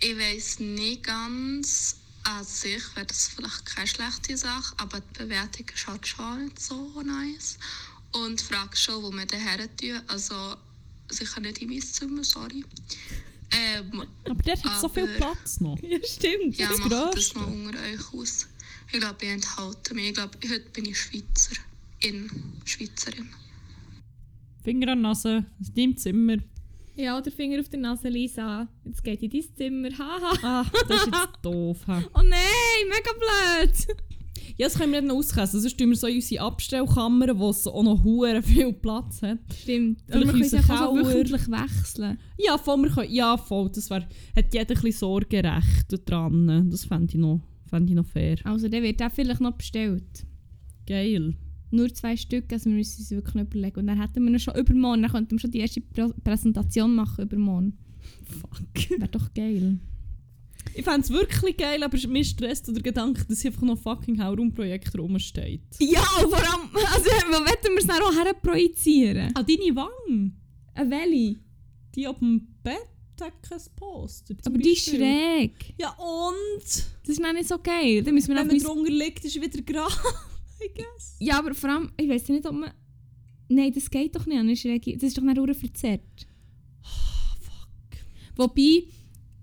Ich 0.00 0.16
weiß 0.16 0.60
nicht 0.60 1.02
ganz, 1.02 1.96
an 2.24 2.44
sich 2.44 2.82
wäre 2.96 3.06
das 3.06 3.28
vielleicht 3.28 3.66
keine 3.66 3.86
schlechte 3.86 4.36
Sache, 4.36 4.74
aber 4.78 5.00
die 5.00 5.18
Bewertung 5.18 5.66
ist 5.74 5.86
halt 5.86 6.06
schon 6.06 6.44
nicht 6.44 6.60
so 6.60 7.02
nice. 7.02 7.58
Und 8.12 8.40
die 8.40 8.44
Frage 8.44 8.72
ist 8.72 8.82
schon, 8.82 9.02
wo 9.02 9.10
wir 9.10 9.26
den 9.26 9.40
her 9.40 9.76
tun. 9.76 10.00
Also 10.06 10.56
sicher 11.10 11.40
nicht 11.40 11.58
in 11.62 11.68
mein 11.70 11.80
Zimmer, 11.80 12.24
sorry. 12.24 12.64
Ähm, 13.52 14.04
Aber 14.24 14.42
der 14.42 14.62
hat 14.62 14.80
so 14.80 14.88
viel 14.88 15.08
Platz 15.16 15.60
noch. 15.60 15.76
Ja, 15.82 15.98
stimmt. 16.04 16.56
ja, 16.56 16.68
das 16.68 16.78
macht 16.78 17.16
das 17.16 17.34
mal 17.34 17.44
unter 17.44 17.78
euch 17.80 18.14
aus. 18.14 18.48
Ich 18.92 19.00
glaube, 19.00 19.16
ich 19.22 19.28
enthalte 19.28 19.94
mich. 19.94 20.08
Ich 20.08 20.14
glaube, 20.14 20.38
heute 20.48 20.70
bin 20.70 20.84
ich 20.86 20.98
Schweizer. 21.00 21.56
In 22.02 22.30
Schweizerin. 22.64 23.28
Finger 24.64 24.92
an 24.92 24.98
die 24.98 25.02
Nase, 25.02 25.44
in 25.58 25.74
deinem 25.74 25.96
Zimmer. 25.96 26.36
Ja, 26.96 27.20
der 27.20 27.32
Finger 27.32 27.60
auf 27.60 27.68
der 27.68 27.80
Nase, 27.80 28.08
Lisa. 28.08 28.68
Jetzt 28.84 29.02
geht 29.04 29.22
in 29.22 29.30
dein 29.30 29.44
Zimmer. 29.56 29.88
Haha. 29.98 30.38
Ah, 30.42 30.70
das 30.88 31.00
ist 31.02 31.06
jetzt 31.06 31.28
doof. 31.42 31.78
hä? 31.86 32.04
Oh 32.14 32.22
nein, 32.22 32.88
mega 32.88 33.10
blöd. 33.12 33.96
Ja, 34.56 34.66
das 34.66 34.78
können 34.78 34.92
wir 34.92 35.00
nicht 35.02 35.12
auskäsen. 35.12 35.60
Sonst 35.60 35.78
tun 35.78 35.90
wir 35.90 35.96
so 35.96 36.06
in 36.06 36.16
unsere 36.16 36.42
Abstellkammer, 36.44 37.38
wo 37.38 37.50
es 37.50 37.66
auch 37.66 37.82
noch 37.82 38.02
hure 38.04 38.42
viel 38.42 38.72
Platz 38.72 39.22
hat. 39.22 39.38
Stimmt. 39.62 40.00
Vielleicht 40.06 40.26
wir 40.26 40.32
können 40.32 40.42
es 40.42 40.70
auch 40.70 40.94
wöchentlich 40.94 41.48
wechseln. 41.48 42.18
Ja, 42.38 42.58
voll, 42.58 42.82
wir 42.82 42.90
können, 42.90 43.12
ja, 43.12 43.36
voll. 43.36 43.70
Das 43.74 43.88
wär, 43.90 44.06
hat 44.36 44.52
jeder 44.54 44.60
ein 44.60 44.66
bisschen 44.66 44.92
Sorgerecht 44.92 45.86
dran. 46.06 46.68
Das 46.70 46.84
fände 46.84 47.14
ich, 47.14 47.20
noch- 47.20 47.40
fänd 47.66 47.88
ich 47.88 47.96
noch 47.96 48.06
fair. 48.06 48.36
Also, 48.44 48.68
der 48.68 48.82
wird 48.82 49.02
auch 49.02 49.12
vielleicht 49.12 49.40
noch 49.40 49.52
bestellt. 49.56 50.26
Geil. 50.86 51.34
Nur 51.72 51.92
zwei 51.94 52.16
Stück, 52.16 52.52
also 52.52 52.68
wir 52.68 52.76
müssen 52.76 52.98
uns 53.00 53.10
wirklich 53.12 53.34
noch 53.36 53.42
überlegen. 53.44 53.78
Und 53.78 53.86
dann 53.86 54.00
hätten 54.00 54.24
wir 54.24 54.32
ihn 54.32 54.38
schon 54.40 54.56
übermorgen, 54.56 55.02
dann 55.02 55.10
könnten 55.12 55.32
wir 55.32 55.38
schon 55.38 55.52
die 55.52 55.60
erste 55.60 55.80
Prä 55.80 56.08
Präsentation 56.24 56.94
machen 56.94 57.22
übermorgen. 57.24 57.78
Fuck. 58.24 58.90
Wäre 58.98 59.08
doch 59.08 59.32
geil. 59.34 59.78
Ich 60.74 60.84
fände 60.84 61.00
es 61.00 61.10
wirklich 61.10 61.56
geil, 61.56 61.82
aber 61.82 61.96
mir 62.08 62.24
stresst 62.24 62.68
der 62.68 62.82
Gedanke, 62.82 63.24
dass 63.24 63.40
hier 63.40 63.50
einfach 63.50 63.62
noch 63.62 63.78
fucking 63.78 64.22
Haurum-Projekt 64.22 64.96
rumsteht. 64.96 65.62
Ja, 65.80 66.00
und 66.22 66.30
vor 66.30 66.38
allem, 66.38 66.68
also, 66.74 67.10
wo 67.28 67.32
wollen 67.32 67.46
wir 67.46 67.78
es 67.78 67.86
dann 67.86 68.02
auch 68.02 68.14
herprojizieren? 68.14 69.32
Ah, 69.34 69.42
deine 69.42 69.74
Wange. 69.76 70.32
Eine 70.74 70.90
Welli. 70.90 71.38
Die 71.94 72.06
auf 72.06 72.18
dem 72.18 72.46
Bett 72.62 72.86
hat 73.20 73.42
kein 73.42 73.60
Poster. 73.76 74.34
Aber 74.44 74.58
die 74.58 74.70
ist 74.70 74.86
Beispiel. 74.86 75.00
schräg. 75.00 75.74
Ja, 75.78 75.90
und? 75.90 76.64
Das 76.64 77.08
ist 77.08 77.20
noch 77.20 77.32
nicht 77.32 77.48
so 77.48 77.58
geil. 77.58 78.02
Dann 78.02 78.14
müssen 78.14 78.28
wir 78.28 78.36
Wenn 78.36 78.46
man 78.46 78.58
drunter 78.58 78.90
liegt, 78.90 79.24
ist 79.24 79.40
wieder 79.40 79.62
gerade. 79.62 79.92
I 80.64 80.70
guess. 80.74 81.16
Ja, 81.18 81.38
aber 81.38 81.54
vor 81.54 81.70
allem, 81.70 81.92
ich 81.96 82.08
weiß 82.08 82.28
nicht, 82.28 82.46
ob 82.46 82.54
man... 82.54 82.70
Nein, 83.48 83.72
das 83.72 83.90
geht 83.90 84.14
doch 84.14 84.26
nicht 84.26 84.38
an 84.38 84.46
eine 84.46 84.56
schräge... 84.56 84.94
Das 84.94 85.04
ist 85.04 85.18
doch 85.18 85.22
nicht 85.22 85.56
verzerrt. 85.58 86.26
Fuck. 87.40 87.98
Wobei, 88.36 88.84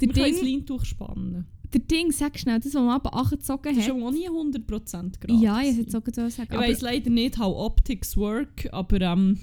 der 0.02 0.10
Wir 0.10 0.14
können 0.14 0.32
das 0.34 0.42
Ding, 0.42 0.54
Leintuch 0.58 0.86
spannen. 0.86 1.46
der 1.74 1.82
Ding, 1.82 2.12
sag 2.12 2.38
schnell, 2.40 2.60
das, 2.60 2.74
was 2.74 2.82
man 2.82 2.90
aber 2.90 3.14
angezogen 3.14 3.76
Das 3.76 3.86
ist 3.86 3.92
auch 3.92 4.12
nie 4.12 4.30
100% 4.30 5.20
gerade. 5.20 5.34
Ja, 5.44 5.62
ich 5.62 5.78
hätte 5.78 5.98
auch 5.98 6.02
so 6.06 6.30
sagen. 6.30 6.50
Ich 6.52 6.58
weiss 6.58 6.82
leider 6.82 7.10
nicht, 7.10 7.38
how 7.38 7.56
Optics 7.56 8.16
work, 8.18 8.68
aber 8.72 9.02
ähm, 9.02 9.38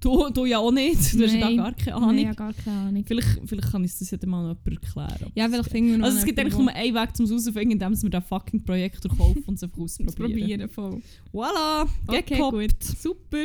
du, 0.00 0.28
du 0.30 0.44
ja 0.46 0.58
auch 0.58 0.72
nicht. 0.72 1.14
Du 1.14 1.24
hast 1.24 1.34
ja 1.34 1.40
Nein. 1.40 1.56
gar 1.56 1.72
keine 1.74 1.96
Ahnung. 1.96 2.14
Nein, 2.14 2.24
ja, 2.26 2.32
gar 2.32 2.52
keine 2.52 2.76
Ahnung. 2.78 3.04
Vielleicht, 3.06 3.40
vielleicht 3.46 3.70
kann 3.70 3.84
ich 3.84 3.98
das 3.98 4.10
ja 4.10 4.18
mal 4.26 4.42
noch 4.48 4.56
jemand 4.64 4.84
erklären. 4.84 5.32
Ja, 5.34 5.48
vielleicht 5.48 5.70
finden 5.70 5.90
wir 5.92 5.98
noch 5.98 6.06
Also 6.06 6.18
es 6.18 6.24
gibt 6.24 6.38
eigentlich 6.38 6.56
nur 6.56 6.68
einen 6.72 6.94
Weg, 6.94 7.08
um 7.18 7.24
es 7.24 7.30
herauszufinden, 7.30 7.72
indem 7.72 8.02
wir 8.02 8.10
den 8.10 8.22
fucking 8.22 8.64
Projektor 8.64 9.16
kaufen 9.16 9.42
und 9.46 9.54
es 9.54 9.62
einfach 9.62 9.78
ausprobieren. 9.82 10.68
probieren. 10.68 10.68
Voll. 10.68 11.02
Voilà, 11.32 11.86
Okay, 12.06 12.22
gekoppt. 12.22 12.82
Super. 12.84 13.44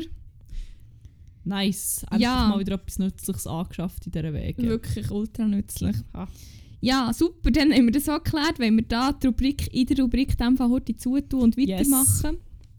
Nice. 1.43 2.03
Endlich 2.03 2.21
Ja. 2.21 2.47
mal 2.49 2.59
wieder 2.59 2.75
etwas 2.75 2.99
Nützliches 2.99 3.47
angeschafft 3.47 4.05
in 4.05 4.11
dieser 4.11 4.33
Wege. 4.33 4.61
Wirklich 4.63 5.09
ultra 5.11 5.47
nützlich. 5.47 5.95
Ah. 6.13 6.27
Ja, 6.81 7.11
super. 7.13 7.51
Dann 7.51 7.71
haben 7.71 7.85
wir 7.85 7.91
das 7.91 8.09
auch 8.09 8.23
geklärt, 8.23 8.59
wenn 8.59 8.75
wir 8.75 8.83
da 8.83 9.11
die 9.13 9.27
Rubrik, 9.27 9.73
in 9.73 9.85
der 9.85 9.99
Rubrik 9.99 10.37
dem 10.37 10.57
Fall 10.57 10.69
heute 10.69 10.95
zutun 10.95 11.41
und 11.41 11.57
Yes. 11.57 11.79
weitermachen. 11.91 12.37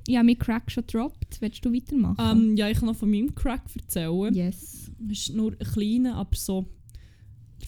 Ich 0.08 0.16
habe 0.16 0.26
meinen 0.26 0.38
Crack 0.38 0.70
schon 0.70 0.84
gedroppt. 0.86 1.40
Willst 1.40 1.64
du 1.64 1.72
weitermachen? 1.72 2.16
Ähm, 2.50 2.56
ja, 2.56 2.68
ich 2.68 2.78
kann 2.78 2.86
noch 2.86 2.96
von 2.96 3.10
meinem 3.10 3.34
Crack 3.34 3.62
erzählen. 3.76 4.34
yes. 4.34 4.90
Es 5.10 5.28
ist 5.28 5.34
nur 5.36 5.52
ein 5.52 5.58
kleiner, 5.58 6.16
aber 6.16 6.34
so 6.36 6.66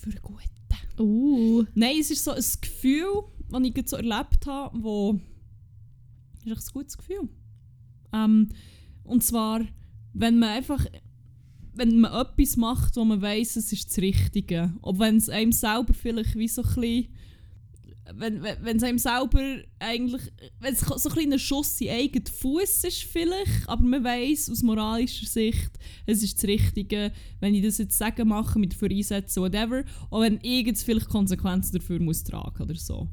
für 0.01 0.11
einen 0.11 0.19
guten. 0.23 0.41
Uh. 1.01 1.65
Nein, 1.75 1.97
es 2.01 2.11
ist 2.13 2.23
so 2.25 2.31
ein 2.33 2.43
Gefühl, 2.61 3.25
das 3.51 3.63
ich 3.63 3.75
gerade 3.75 3.89
so 3.89 3.97
erlebt 3.97 4.47
habe, 4.47 4.83
wo... 4.83 5.19
ist 6.45 6.47
echt 6.47 6.69
ein 6.69 6.73
gutes 6.73 6.97
Gefühl. 6.99 7.29
Ähm, 8.13 8.49
und 9.03 9.25
zwar, 9.25 9.61
wenn 10.15 10.39
man 10.39 10.51
einfach... 10.51 10.85
Wenn 11.77 11.99
man 11.99 12.13
etwas 12.13 12.57
macht, 12.57 12.95
wo 12.95 13.05
man 13.05 13.21
weiß, 13.21 13.57
es 13.57 13.73
ist 13.73 13.91
das 13.91 13.99
Richtige. 13.99 14.73
Ob 14.81 15.01
wenn 15.01 15.17
es 15.17 15.29
einem 15.29 15.51
selber 15.51 15.93
vielleicht 15.93 16.37
wie 16.37 16.49
so 16.49 16.63
ein 16.63 16.75
bisschen... 16.75 17.09
Wenn, 18.17 18.45
es 18.45 18.83
einem 18.85 18.99
selber 18.99 19.43
eigentlich... 19.81 20.23
Wenn 20.61 20.75
es 20.75 20.81
so 20.81 21.09
ein 21.09 21.15
kleiner 21.15 21.39
Schuss 21.39 21.81
in 21.81 21.91
eigenen 21.91 22.27
Fuß 22.27 22.85
ist 22.85 23.03
vielleicht, 23.03 23.69
aber 23.69 23.83
man 23.83 24.05
weiß 24.05 24.51
aus 24.51 24.63
moralischer 24.63 25.27
Sicht, 25.27 25.71
es 26.07 26.23
ist 26.23 26.37
das 26.37 26.49
Richtige, 26.49 27.11
wenn 27.41 27.55
ich 27.55 27.65
das 27.65 27.79
jetzt 27.79 27.99
sagen 27.99 28.29
mache, 28.29 28.59
mit 28.59 28.75
dafür 28.75 28.91
einsetzen, 28.91 29.43
whatever, 29.43 29.83
auch 30.11 30.21
wenn 30.21 30.39
ich 30.43 30.79
vielleicht 30.79 31.09
Konsequenzen 31.09 31.79
dafür 31.79 31.99
muss 31.99 32.23
tragen 32.23 32.63
oder 32.63 32.77
so. 32.77 33.09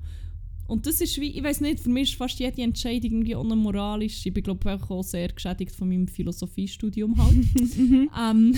Und 0.71 0.85
das 0.85 1.01
ist 1.01 1.19
wie, 1.19 1.31
ich 1.31 1.43
weiß 1.43 1.59
nicht, 1.59 1.81
für 1.81 1.89
mich 1.89 2.11
ist 2.11 2.17
fast 2.17 2.39
jede 2.39 2.61
Entscheidung 2.61 3.11
irgendwie 3.11 3.35
unmoralisch. 3.35 4.25
Ich 4.25 4.33
bin 4.33 4.41
glaube 4.41 4.71
ich 4.73 4.89
auch 4.89 5.03
sehr 5.03 5.27
geschädigt 5.27 5.75
von 5.75 5.89
meinem 5.89 6.07
Philosophiestudium 6.07 7.17
halt. 7.17 7.45
ähm, 8.17 8.55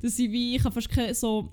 dass 0.00 0.18
ich 0.18 0.32
wie, 0.32 0.56
ich 0.56 0.62
kann 0.62 0.72
fast 0.72 0.88
keine 0.88 1.14
so 1.14 1.52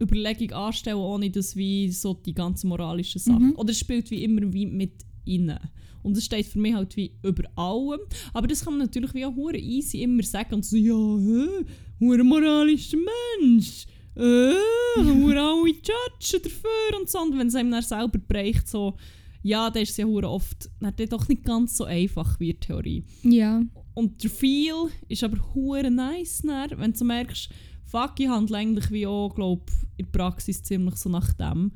Überlegung 0.00 0.52
anstellen, 0.52 0.98
ohne 0.98 1.30
dass 1.30 1.56
wie 1.56 1.90
so 1.90 2.14
die 2.14 2.32
ganzen 2.32 2.68
moralischen 2.68 3.20
Sachen, 3.20 3.48
Mhm. 3.48 3.56
oder 3.56 3.72
es 3.72 3.80
spielt 3.80 4.08
wie 4.12 4.22
immer 4.22 4.52
wie 4.52 4.66
mit 4.66 4.92
innen. 5.24 5.58
Und 6.04 6.16
das 6.16 6.24
steht 6.24 6.46
für 6.46 6.60
mich 6.60 6.74
halt 6.74 6.96
wie 6.96 7.10
über 7.24 7.42
allem. 7.56 7.98
Aber 8.32 8.46
das 8.46 8.64
kann 8.64 8.74
man 8.74 8.86
natürlich 8.86 9.14
wie 9.14 9.24
auch 9.24 9.34
easy 9.52 10.00
immer 10.00 10.22
sagen 10.22 10.54
und 10.54 10.64
so, 10.64 10.76
ja, 10.76 10.94
hä, 10.94 11.64
moralischer 11.98 12.98
Mensch. 13.40 13.84
Äh, 14.18 14.54
hure 14.96 15.40
alle 15.40 15.68
judgen 15.68 16.42
dafür 16.42 17.00
und 17.00 17.08
so. 17.08 17.18
Und 17.20 17.38
wenn 17.38 17.46
es 17.46 17.54
einem 17.54 17.70
dann 17.70 17.82
selber 17.82 18.18
bereicht, 18.18 18.68
so, 18.68 18.96
ja, 19.42 19.70
dann 19.70 19.82
ist 19.82 19.90
es 19.90 19.96
ja 19.96 20.04
hure 20.04 20.28
oft 20.28 20.68
dann 20.80 20.94
doch 21.08 21.28
nicht 21.28 21.44
ganz 21.44 21.76
so 21.76 21.84
einfach 21.84 22.38
wie 22.40 22.52
die 22.52 22.60
Theorie. 22.60 23.04
Ja. 23.22 23.62
Und 23.94 24.22
der 24.22 24.30
Feel 24.30 24.88
ist 25.08 25.24
aber 25.24 25.38
hure 25.54 25.90
nice, 25.90 26.42
dann, 26.42 26.70
wenn 26.78 26.92
du 26.92 27.04
merkst, 27.04 27.48
fuck, 27.84 28.18
ich 28.18 28.28
handle 28.28 28.56
eigentlich 28.56 28.90
wie 28.90 29.06
auch, 29.06 29.34
glaub, 29.34 29.70
in 29.96 30.06
der 30.06 30.18
Praxis 30.18 30.62
ziemlich 30.62 30.96
so 30.96 31.08
nach 31.08 31.32
dem. 31.32 31.72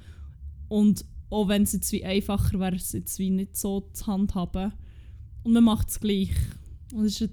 Und 0.69 1.05
auch 1.31 1.49
wenn 1.49 1.63
es 1.63 1.73
jetzt 1.73 1.91
wie 1.93 2.05
einfacher 2.05 2.61
wäre, 2.61 2.77
es 2.77 2.93
jetzt 2.93 3.19
wie 3.19 3.31
nicht 3.31 3.57
so 3.57 3.89
zu 3.93 4.07
handhaben. 4.07 4.73
Und 5.43 5.53
man 5.53 5.65
macht 5.65 5.89
es 5.89 6.01
gleich. 6.01 6.31
Und 6.93 7.05
das 7.05 7.21
ist, 7.21 7.31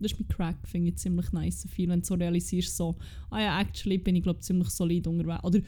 das 0.00 0.12
ist 0.12 0.20
mein 0.20 0.28
Crack, 0.28 0.68
finde 0.68 0.88
ich 0.90 0.96
ziemlich 0.96 1.32
nice 1.32 1.66
viel, 1.70 1.88
wenn 1.88 2.00
du 2.00 2.06
so 2.06 2.14
realisierst, 2.14 2.76
so, 2.76 2.96
ah 3.30 3.40
ja, 3.40 3.60
actually 3.60 3.98
bin 3.98 4.16
ich 4.16 4.22
glaube 4.22 4.40
ziemlich 4.40 4.68
solid 4.70 5.06
unterwegs. 5.06 5.44
Oder 5.44 5.60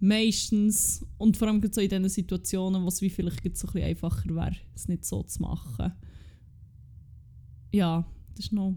meistens, 0.00 1.04
und 1.18 1.36
vor 1.36 1.48
allem 1.48 1.62
so 1.70 1.80
in 1.80 1.88
diesen 1.88 2.08
Situationen, 2.08 2.82
wo 2.82 2.88
es 2.88 3.00
wie 3.02 3.10
vielleicht 3.10 3.56
so 3.56 3.66
ein 3.68 3.72
bisschen 3.72 3.88
einfacher 3.88 4.34
wäre, 4.34 4.56
es 4.74 4.88
nicht 4.88 5.04
so 5.04 5.22
zu 5.22 5.42
machen 5.42 5.92
ja, 7.72 8.04
das 8.36 8.46
ist 8.46 8.52
noch. 8.52 8.74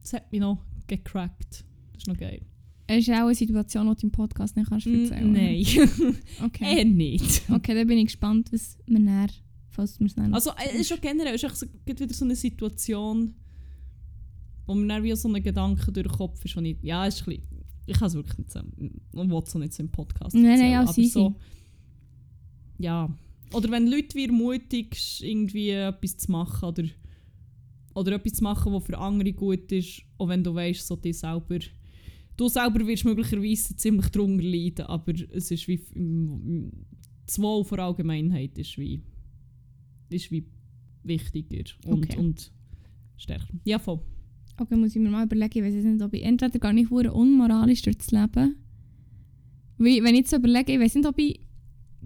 Das 0.00 0.12
hat 0.14 0.30
mich 0.32 0.40
noch 0.40 0.58
gecrackt. 0.86 1.64
Das 1.92 1.98
ist 2.02 2.08
noch 2.08 2.16
geil. 2.16 2.42
Es 2.88 3.06
ist 3.06 3.10
auch 3.10 3.26
eine 3.26 3.34
Situation, 3.34 3.88
die 3.88 4.00
du 4.00 4.06
im 4.08 4.10
Podcast 4.10 4.56
nicht 4.56 4.68
kannst 4.68 4.86
erzählen 4.86 5.30
Mm, 5.30 5.34
Nein, 5.34 5.64
Okay. 6.44 6.78
eher 6.78 6.84
nicht. 6.84 7.42
Okay, 7.48 7.74
dann 7.74 7.86
bin 7.86 7.98
ich 7.98 8.06
gespannt, 8.06 8.52
was 8.52 8.76
wir 8.86 8.98
näher, 8.98 9.28
falls 9.70 9.98
wir 10.00 10.06
es 10.08 10.18
Also, 10.18 10.50
äh, 10.50 10.74
es 10.74 10.80
ist 10.80 10.92
auch 10.92 11.00
generell 11.00 11.34
es 11.34 11.42
ist 11.42 11.50
echt 11.50 11.56
so, 11.56 11.66
wieder 11.86 12.12
so 12.12 12.24
eine 12.24 12.34
Situation, 12.36 13.34
wo 14.72 14.76
mir 14.76 14.88
dann 14.88 15.02
wie 15.02 15.14
so 15.14 15.28
ein 15.32 15.42
Gedanke 15.42 15.92
durch 15.92 16.06
den 16.06 16.16
Kopf 16.16 16.44
ist, 16.44 16.56
wo 16.56 16.60
ich. 16.60 16.76
Ja, 16.82 17.06
ist 17.06 17.20
ein 17.22 17.24
bisschen, 17.26 17.42
Ich 17.86 17.98
kann 17.98 18.08
es 18.08 18.14
wirklich 18.14 18.38
nicht 18.38 18.50
so. 18.50 18.60
Und 18.60 19.30
will 19.30 19.42
es 19.44 19.54
auch 19.54 19.60
nicht 19.60 19.72
so 19.74 19.82
im 19.82 19.90
Podcast 19.90 20.34
Nein, 20.34 20.44
nein, 20.44 20.52
erzählen, 20.52 20.72
ja, 20.72 20.80
aber 20.82 20.92
sie 20.92 21.06
so. 21.06 21.34
Ja. 22.78 23.14
Oder 23.52 23.70
wenn 23.70 23.86
Leute 23.86 24.14
wie 24.16 24.24
ermutigst, 24.24 25.20
irgendwie 25.22 25.70
etwas 25.70 26.16
zu 26.16 26.32
machen 26.32 26.64
oder, 26.68 26.84
oder 27.94 28.12
etwas 28.12 28.34
zu 28.34 28.44
machen, 28.44 28.72
was 28.72 28.84
für 28.84 28.96
andere 28.98 29.32
gut 29.32 29.70
ist, 29.72 30.02
auch 30.18 30.28
wenn 30.28 30.42
du 30.42 30.54
weißt, 30.54 30.86
so 30.86 30.96
die 30.96 31.12
selber. 31.12 31.58
Du 32.36 32.48
selber 32.48 32.86
wirst 32.86 33.04
möglicherweise 33.04 33.76
ziemlich 33.76 34.08
drunter 34.08 34.42
leiden, 34.42 34.86
aber 34.86 35.12
es 35.32 35.50
ist 35.50 35.68
wie. 35.68 35.80
Das 37.26 37.38
Wohl 37.40 37.64
vor 37.64 37.78
Allgemeinheit 37.78 38.58
ist 38.58 38.78
wie. 38.78 39.02
ist 40.08 40.30
wie 40.30 40.46
wichtiger 41.04 41.64
und, 41.86 42.04
Okay. 42.04 42.18
und 42.18 42.52
stärker. 43.16 43.52
Ja, 43.64 43.78
voll. 43.78 44.00
Okay, 44.58 44.76
muss 44.76 44.94
ich 44.94 45.00
mir 45.00 45.10
mal 45.10 45.24
überlegen, 45.24 45.58
ich 45.58 45.64
weiß 45.64 45.74
jetzt 45.74 45.84
nicht, 45.84 46.02
ob 46.02 46.12
ich 46.14 46.22
entweder 46.22 46.58
gar 46.58 46.72
nicht 46.72 46.90
hure 46.90 47.12
unmoralisch 47.12 47.82
durchs 47.82 48.10
Leben 48.10 48.56
Weil, 49.78 50.02
wenn 50.02 50.14
ich 50.14 50.20
jetzt 50.20 50.30
so 50.30 50.36
überlege, 50.36 50.72
ich 50.72 50.80
weiß 50.80 50.94
nicht, 50.96 51.06
ob 51.06 51.18
ich... 51.18 51.40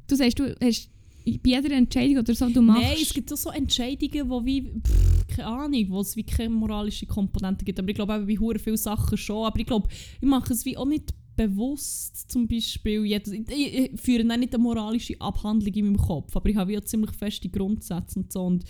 Du 0.07 0.15
sagst, 0.15 0.39
du 0.39 0.55
hast 0.63 0.91
bei 1.25 1.51
jeder 1.51 1.73
Entscheidung 1.73 2.19
oder 2.19 2.35
so, 2.35 2.49
du 2.49 2.63
machst... 2.63 2.83
Nein, 2.83 2.99
es 3.03 3.13
gibt 3.13 3.33
auch 3.33 3.37
so 3.37 3.51
Entscheidungen, 3.51 4.31
wo 4.31 4.45
wie, 4.45 4.63
pff, 4.63 5.27
keine 5.29 5.49
Ahnung, 5.49 5.87
wo 5.89 6.01
es 6.01 6.17
wie 6.17 6.23
keine 6.23 6.51
moralische 6.51 7.07
Komponente 7.07 7.65
gibt. 7.65 7.79
Aber 7.79 7.89
ich 7.89 7.97
glaube 7.97 8.15
eben 8.15 8.27
bei 8.27 8.37
hure 8.39 8.59
viele 8.59 8.77
Sachen 8.77 9.19
schon. 9.19 9.45
Aber 9.45 9.59
ich 9.59 9.67
glaube, 9.67 9.89
ich 10.21 10.29
mache 10.29 10.53
es 10.53 10.65
wie 10.65 10.77
auch 10.77 10.87
nicht 10.87 11.13
bewusst 11.37 12.31
zum 12.31 12.47
Beispiel. 12.47 13.05
Jedes, 13.05 13.33
ich, 13.33 13.49
ich, 13.51 13.93
ich 13.93 14.01
führe 14.01 14.25
dann 14.25 14.41
nicht 14.41 14.55
eine 14.55 14.63
moralische 14.63 15.21
Abhandlung 15.21 15.75
in 15.75 15.85
meinem 15.87 15.99
Kopf, 15.99 16.35
aber 16.35 16.49
ich 16.49 16.57
habe 16.57 16.73
ja 16.73 16.83
ziemlich 16.83 17.13
feste 17.13 17.49
Grundsätze 17.49 18.19
und 18.19 18.33
so. 18.33 18.43
Und 18.43 18.65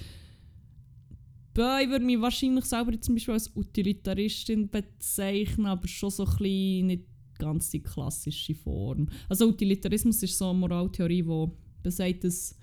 Bö, 1.56 1.80
ich 1.82 1.88
würde 1.88 2.04
mich 2.04 2.20
wahrscheinlich 2.20 2.66
selber 2.66 3.00
zum 3.00 3.14
Beispiel 3.14 3.32
als 3.32 3.50
Utilitaristin 3.56 4.68
bezeichnen, 4.68 5.66
aber 5.66 5.88
schon 5.88 6.10
so 6.10 6.24
ein 6.24 6.36
bisschen 6.36 6.86
nicht 6.88 7.04
ganz 7.38 7.70
die 7.70 7.82
klassische 7.82 8.54
Form. 8.54 9.08
Also 9.28 9.48
Utilitarismus 9.48 10.22
ist 10.22 10.36
so 10.36 10.50
eine 10.50 10.58
Moraltheorie, 10.58 11.22
die 11.22 11.46
besagt, 11.82 12.24
dass 12.24 12.58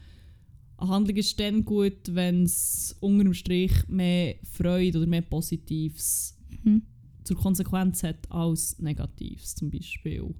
eine 0.77 0.89
Handlung 0.91 1.17
ist 1.17 1.39
dann 1.39 1.65
gut, 1.65 2.13
wenn 2.13 2.43
es 2.43 2.95
unter 2.99 3.23
dem 3.23 3.33
Strich 3.33 3.71
mehr 3.87 4.35
Freude 4.43 4.99
oder 4.99 5.07
mehr 5.07 5.21
Positives 5.21 6.37
Mhm. 6.63 6.83
zur 7.23 7.37
Konsequenz 7.37 8.03
hat 8.03 8.29
als 8.31 8.77
Negatives 8.77 9.55
zum 9.55 9.71
Beispiel. 9.71 10.35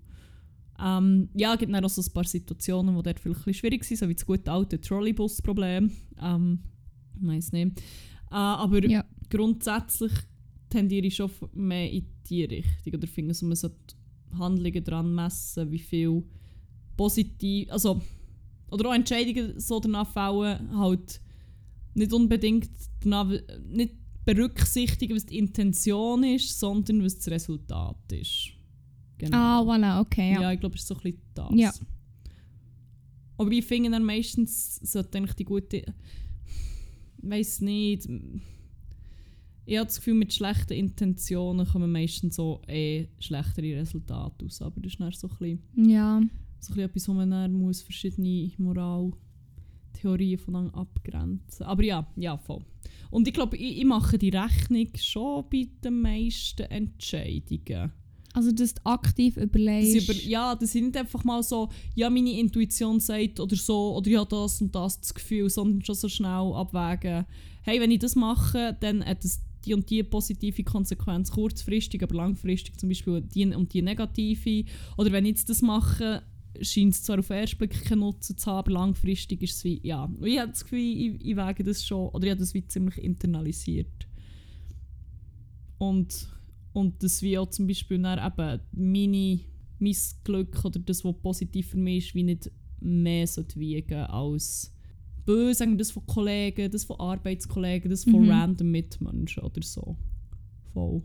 Ähm, 0.80 1.30
ja, 1.34 1.54
es 1.54 1.60
gibt 1.60 1.74
dann 1.74 1.84
auch 1.84 1.90
so 1.90 2.04
ein 2.04 2.14
paar 2.14 2.24
Situationen, 2.26 2.96
die 2.96 3.02
dort 3.02 3.20
vielleicht 3.20 3.40
ein 3.42 3.46
bisschen 3.46 3.54
schwierig 3.56 3.84
sind, 3.84 3.98
so 3.98 4.08
wie 4.08 4.14
das 4.14 4.26
gute 4.26 4.52
alte 4.52 4.80
Trolleybus-Problem. 4.80 5.90
Ähm, 6.22 6.60
ich 7.20 7.28
weiss 7.28 7.52
nicht. 7.52 7.82
Äh, 8.34 8.36
aber 8.36 8.84
Ja. 8.90 9.06
grundsätzlich 9.30 10.12
tendiere 10.70 11.06
ich 11.06 11.16
schon 11.16 11.30
mehr 11.54 11.92
in 11.92 12.08
die 12.28 12.46
Richtung. 12.46 12.96
Oder 12.96 13.08
finde, 13.08 13.34
so, 13.36 13.46
man 13.46 13.56
sollte 13.56 13.96
Handlungen 14.38 14.84
daran 14.84 15.14
messen, 15.14 15.72
wie 15.72 15.80
viel 15.80 16.24
positiv, 16.98 17.72
also 17.72 18.02
oder 18.72 18.90
auch 18.90 18.96
Entscheidungen 18.96 19.60
so 19.60 19.80
danach 19.80 20.12
fällen, 20.12 20.76
halt 20.76 21.22
nicht 21.94 22.12
unbedingt 22.12 22.72
danach, 23.02 23.32
nicht 23.70 23.94
berücksichtigen, 24.26 25.16
was 25.16 25.28
die 25.28 25.38
Intention 25.38 26.24
ist, 26.24 26.60
sondern 26.60 27.04
was 27.04 27.18
das 27.18 27.28
Resultat 27.28 28.12
ist. 28.12 28.50
Genau. 29.20 29.38
Ah, 29.38 29.62
voilà, 29.62 30.02
okay, 30.02 30.34
ja. 30.34 30.42
ja. 30.42 30.52
ich 30.54 30.60
glaube, 30.60 30.76
es 30.76 30.82
ist 30.82 30.88
so 30.88 30.96
ein 30.96 31.02
bisschen 31.02 31.22
das. 31.36 31.56
Ja. 31.56 31.72
Aber 33.38 33.52
ich 33.52 33.66
finde 33.66 33.92
dann 33.92 34.04
meistens 34.04 34.78
sollte 34.78 35.18
eigentlich 35.18 35.36
die 35.36 35.46
gute. 35.46 35.84
Ich 37.24 37.30
weiß 37.30 37.62
nicht. 37.62 38.08
Ich 39.66 39.78
habe 39.78 39.86
das 39.86 39.96
Gefühl, 39.98 40.16
mit 40.16 40.34
schlechten 40.34 40.74
Intentionen 40.74 41.66
kommen 41.66 41.90
meistens 41.92 42.36
so 42.36 42.62
eh 42.68 43.08
schlechtere 43.20 43.80
Resultate 43.80 44.46
aus. 44.46 44.62
Aber 44.62 44.82
das 44.82 44.92
ist 44.94 45.00
dann 45.00 45.12
so 45.14 45.28
ein 45.30 45.38
bisschen, 45.38 45.90
Ja. 45.90 46.20
so 46.60 46.74
ein 46.74 46.76
bisschen 46.76 46.80
etwas, 46.84 47.08
wo 47.08 47.14
man 47.14 47.32
dann 47.32 47.54
muss 47.54 47.82
verschiedene 47.82 48.52
Moraltheorien 48.58 50.38
voneinander 50.38 50.76
abgrenzen 50.78 51.66
Aber 51.66 51.82
ja, 51.84 52.06
ja, 52.18 52.38
voll. 52.38 52.66
Und 53.10 53.26
ich 53.28 53.34
glaube, 53.34 53.56
ich, 53.56 53.78
ich 53.78 53.86
mache 53.86 54.18
die 54.18 54.30
Rechnung 54.30 54.88
schon 54.98 55.46
bei 55.50 55.70
den 55.82 56.02
meisten 56.02 56.64
Entscheidungen. 56.64 57.94
Also, 58.34 58.52
dass 58.52 58.74
du 58.74 58.82
aktiv 58.86 59.36
Das 59.36 59.44
überlegst. 59.44 60.10
über, 60.10 60.20
ja, 60.28 60.56
das 60.56 60.74
ist 60.76 60.82
nicht 60.82 60.98
einfach 60.98 61.24
mal 61.24 61.44
so, 61.44 61.70
ja, 61.96 62.10
meine 62.10 62.32
Intuition 62.40 63.00
sagt 63.00 63.40
oder 63.40 63.56
so, 63.56 63.96
oder 63.96 64.10
ja, 64.10 64.26
das 64.26 64.60
und 64.62 64.74
das 64.74 65.00
das 65.00 65.14
Gefühl, 65.14 65.50
sondern 65.50 65.84
schon 65.86 65.96
so 65.96 66.10
schnell 66.10 66.52
abwägen, 66.54 67.26
hey, 67.62 67.80
wenn 67.80 67.92
ich 67.92 68.00
das 68.00 68.16
mache, 68.16 68.76
dann 68.80 69.06
hat 69.06 69.24
es 69.24 69.42
die 69.66 69.74
und 69.74 69.90
die 69.90 70.04
positive 70.04 70.64
Konsequenz, 70.64 71.32
kurzfristig, 71.32 72.04
aber 72.04 72.16
langfristig 72.16 72.78
zum 72.78 72.90
Beispiel 72.90 73.22
die 73.22 73.46
und 73.46 73.74
die 73.74 73.82
negative. 73.82 74.66
Oder 74.98 75.12
wenn 75.12 75.26
ich 75.26 75.32
jetzt 75.32 75.50
das 75.50 75.62
mache, 75.62 76.24
scheint 76.62 76.94
es 76.94 77.04
zwar 77.04 77.20
auf 77.20 77.28
den 77.28 77.38
ersten 77.38 77.58
Blick 77.58 77.86
keinen 77.86 78.00
Nutzen 78.00 78.38
zu 78.38 78.52
haben, 78.52 78.60
aber 78.60 78.72
langfristig 78.72 79.42
ist 79.42 79.58
es 79.58 79.64
wie, 79.64 79.80
ja. 79.84 80.04
Und 80.06 80.26
ich 80.26 80.40
habe 80.40 80.52
das 80.52 80.64
Gefühl, 80.64 80.80
ich, 80.80 81.26
ich 81.26 81.36
wäge 81.36 81.64
das 81.64 81.86
schon, 81.86 82.10
oder 82.10 82.26
ich 82.26 82.32
habe 82.32 82.40
das 82.40 82.54
wie 82.54 82.66
ziemlich 82.68 82.98
internalisiert. 82.98 84.08
Und, 85.78 86.28
und 86.74 87.02
das 87.04 87.22
wie 87.22 87.38
auch 87.38 87.50
zum 87.50 87.68
Beispiel 87.68 88.00
dann 88.00 88.20
eben 88.20 88.62
meine, 88.72 89.40
mein 89.80 89.96
Glück 90.24 90.66
oder 90.66 90.80
das, 90.80 91.04
was 91.04 91.16
positiv 91.22 91.68
für 91.70 91.78
mich 91.78 92.08
ist, 92.08 92.16
wie 92.16 92.24
nicht 92.24 92.52
mehr 92.80 93.28
wiegen 93.56 94.02
als 94.06 94.74
böse, 95.26 95.60
sagen 95.60 95.78
das 95.78 95.92
von 95.92 96.06
Kollegen, 96.06 96.70
das 96.72 96.84
von 96.84 97.00
Arbeitskollegen, 97.00 97.90
das 97.90 98.04
von 98.04 98.24
Mhm. 98.24 98.30
random 98.30 98.72
Mitmenschen 98.72 99.44
oder 99.44 99.62
so. 99.62 99.98
Voll. 100.74 101.04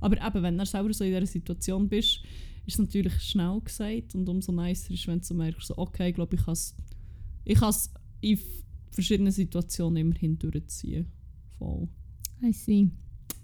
Aber 0.00 0.16
eben, 0.26 0.42
wenn 0.42 0.58
du 0.58 0.66
selber 0.66 0.92
so 0.92 1.04
in 1.04 1.12
dieser 1.12 1.26
Situation 1.26 1.88
bist, 1.88 2.20
ist 2.66 2.74
es 2.74 2.78
natürlich 2.78 3.14
schnell 3.20 3.60
gesagt 3.60 4.14
und 4.14 4.28
umso 4.28 4.52
nicer 4.52 4.92
ist, 4.92 5.06
wenn 5.06 5.20
du 5.20 5.34
merkst, 5.34 5.68
so, 5.68 5.78
okay, 5.78 6.08
ich 6.08 6.14
glaube, 6.14 6.34
ich 6.36 6.44
kann 6.44 6.52
es 6.52 6.74
ich 7.44 7.58
kann's 7.58 7.92
in 8.22 8.38
verschiedenen 8.90 9.32
Situationen 9.32 9.98
immerhin 9.98 10.38
durchziehen. 10.38 11.06
Voll. 11.58 11.88
I 12.42 12.52
see. 12.52 12.88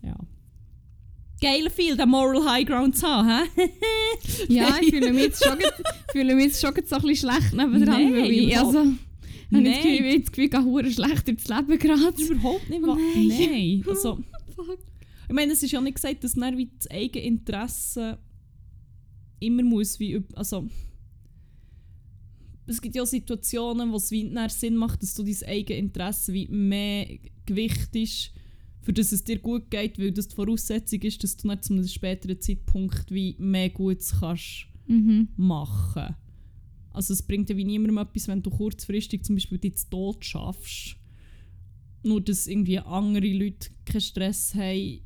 Ja. 0.03 0.17
Geiler 1.41 1.71
Feel, 1.71 1.97
den 1.97 2.09
Moral 2.09 2.45
High 2.45 2.67
Ground 2.67 2.97
zu 2.97 3.07
haben? 3.07 3.49
Ja, 4.49 4.79
ich 4.81 4.91
fühle 4.91 5.13
mich 5.13 5.25
jetzt 5.25 5.45
schon, 5.45 5.59
fühle 6.13 6.35
mich 6.35 6.47
jetzt 6.47 6.61
schon 6.61 6.75
so 6.87 6.97
ein 6.97 7.03
bisschen 7.03 7.31
schlecht 7.31 7.53
nebendran. 7.53 8.03
Nein, 8.03 8.15
weil 8.15 8.31
ich, 8.31 8.59
also, 8.59 8.85
Nein. 8.85 8.99
Ich 9.51 9.57
habe 9.57 9.65
das 9.65 9.83
Gefühl, 9.83 9.93
ich 9.93 10.13
habe 10.13 10.21
das 10.21 10.33
Gefühl, 10.33 10.45
ich 10.45 10.51
verdammt 10.51 10.93
schlecht 10.93 11.29
durchs 11.29 11.49
Leben 11.49 11.79
gerade. 11.79 12.23
Überhaupt 12.23 12.71
nicht 12.71 12.83
nein. 12.83 13.29
Nein. 13.29 13.85
Also, 13.87 14.19
ich 15.29 15.35
meine, 15.35 15.53
es 15.53 15.63
ist 15.63 15.71
ja 15.73 15.81
nicht 15.81 15.95
gesagt, 15.95 16.23
dass 16.25 16.35
dann 16.35 16.57
wie 16.57 16.71
das 16.79 16.91
eigene 16.91 17.25
Interesse 17.25 18.19
immer 19.41 19.63
muss 19.63 19.99
wie 19.99 20.23
also 20.35 20.69
es 22.67 22.81
gibt 22.81 22.95
ja 22.95 23.05
Situationen, 23.05 23.91
wo 23.91 23.97
es 23.97 24.11
wie 24.11 24.33
Sinn 24.49 24.77
macht, 24.77 25.03
dass 25.03 25.15
du 25.15 25.25
dein 25.25 25.37
eigenes 25.49 25.81
Interesse 25.81 26.33
wie 26.33 26.47
mehr 26.47 27.07
Gewicht 27.45 27.97
ist, 27.97 28.33
für 28.83 28.93
das 28.93 29.13
es 29.13 29.25
dir 29.25 29.39
gut 29.39 29.71
geht, 29.71 29.99
weil 29.99 30.13
das 30.13 30.29
die 30.29 30.35
Voraussetzung 30.37 31.01
ist, 31.03 31.23
dass 31.23 31.37
du 31.37 31.49
dann 31.49 31.63
zu 31.63 31.73
einem 31.75 31.87
späteren 31.87 32.41
Zeitpunkt 32.41 33.11
wie 33.11 33.37
mehr 33.39 33.71
Gutes 33.71 34.15
kannst 34.21 34.67
Mhm. 34.87 35.29
machen. 35.37 36.17
Also 36.93 37.13
es 37.13 37.23
bringt 37.23 37.49
ja 37.51 37.57
wie 37.57 37.65
niemandem 37.65 37.99
etwas, 37.99 38.27
wenn 38.27 38.43
du 38.43 38.51
kurzfristig 38.51 39.25
zum 39.25 39.37
Beispiel 39.37 39.59
dich 39.59 39.77
zu 39.77 39.91
Tod 39.91 40.25
schaffst. 40.25 40.97
Nur, 42.03 42.21
dass 42.21 42.47
irgendwie 42.47 42.79
andere 42.81 43.29
Leute 43.29 43.69
keinen 43.85 44.01
Stress 44.01 44.55
haben, 44.55 45.01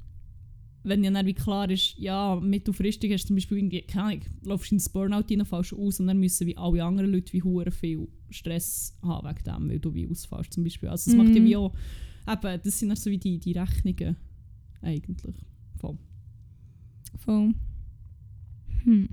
wenn 0.85 1.03
ja 1.03 1.11
dann 1.11 1.27
wie 1.27 1.35
klar 1.35 1.68
ist, 1.70 1.99
ja, 1.99 2.37
mittelfristig 2.37 3.12
hast 3.12 3.25
du 3.25 3.29
zum 3.29 3.37
Beispiel 3.37 3.59
irgendwie, 3.59 3.83
keine 3.83 4.05
Ahnung, 4.05 4.20
laufst 4.43 4.70
ins 4.72 4.89
Burnout 4.89 5.25
rein, 5.31 5.45
fällst 5.45 5.72
aus 5.75 5.99
und 6.01 6.07
dann 6.07 6.18
müssen 6.20 6.47
wie 6.47 6.57
alle 6.57 6.85
anderen 6.85 7.11
Leute 7.12 7.33
wie 7.33 7.43
hure 7.43 7.70
viel 7.70 8.07
Stress 8.31 8.97
haben 9.03 9.29
wegen 9.29 9.45
dem, 9.45 9.68
weil 9.70 9.79
du 9.81 9.93
wie 9.95 10.07
ausfällst 10.09 10.53
zum 10.53 10.62
Beispiel. 10.62 10.89
Also 10.91 11.11
es 11.11 11.16
macht 11.16 11.35
ja 11.35 11.41
Mhm. 11.41 11.47
wie 11.47 11.57
auch, 11.57 11.72
eben, 12.27 12.61
das 12.62 12.79
sind 12.79 12.89
dann 12.89 12.97
so 12.97 13.11
wie 13.11 13.18
die, 13.18 13.39
die 13.39 13.53
Rechnungen 13.53 14.16
eigentlich. 14.81 15.37
Voll. 15.81 15.99
Voll. 17.18 17.55
Hm. 18.85 19.09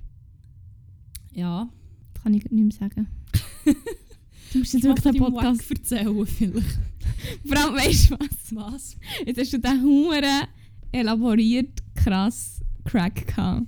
Ja. 1.34 1.70
Das 2.14 2.24
kann 2.24 2.34
ich 2.34 2.44
nicht 2.52 2.54
mehr 2.54 2.72
sagen. 2.72 3.08
du 4.54 4.60
musst 4.60 4.74
jetzt 4.74 4.76
Ich 4.76 4.84
wirklich 4.84 5.04
den 5.04 5.18
Podcast... 5.18 5.70
Wack 5.70 5.78
erzählen 5.78 6.26
vielleicht. 6.26 6.80
Vor 7.46 7.58
allem, 7.58 7.76
weißt 7.76 8.12
du 8.12 8.16
was? 8.20 8.56
Was? 8.56 8.98
Jetzt 9.26 9.40
hast 9.40 9.54
du 9.54 9.60
den 9.60 9.82
Huren 9.82 10.48
elaboriert 10.92 11.82
krass 11.96 12.60
Crack 12.84 13.28
gehabt. 13.28 13.68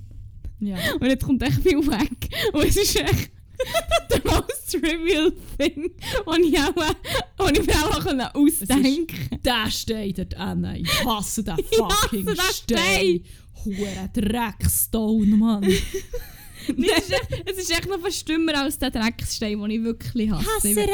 Ja. 0.60 0.78
Und 1.00 1.08
jetzt 1.08 1.24
kommt 1.24 1.44
echt 1.44 1.62
viel 1.62 1.86
weg. 1.88 2.30
Und 2.54 2.64
es 2.64 2.78
ist 2.78 2.96
echt 2.96 3.32
der 4.10 4.22
most 4.32 4.72
trivial 4.72 5.32
thing, 5.58 5.92
was 6.26 6.38
ich, 6.40 6.60
auch, 6.60 6.76
was 7.38 7.52
ich 7.52 7.66
mir 7.66 7.76
auch 7.86 8.00
können 8.04 8.22
ausdenken 8.34 9.40
Der 9.44 9.70
Stein 9.72 10.14
dort 10.16 10.36
hinten. 10.38 10.76
Ich 10.76 11.06
hasse 11.06 11.44
den 11.44 11.58
Ich 11.72 11.80
hasse 11.80 11.98
fucking 12.02 12.26
den 12.26 12.36
Stein. 12.38 13.26
Hure 13.66 14.10
Dreckstone, 14.14 15.36
Mann. 15.38 15.64
Nee, 16.78 16.88
es, 16.98 17.10
ist 17.10 17.20
es 17.46 17.58
ist 17.58 17.72
echt 17.72 17.90
noch 17.90 18.00
fast 18.00 18.20
schlimmer 18.26 18.58
als 18.62 18.80
der 18.80 18.90
Drecksstein, 18.90 19.60
den 19.60 19.70
ich 19.70 19.84
wirklich 19.84 20.32
hasse. 20.32 20.70
Ich- 20.70 20.78
Regen, 20.78 20.90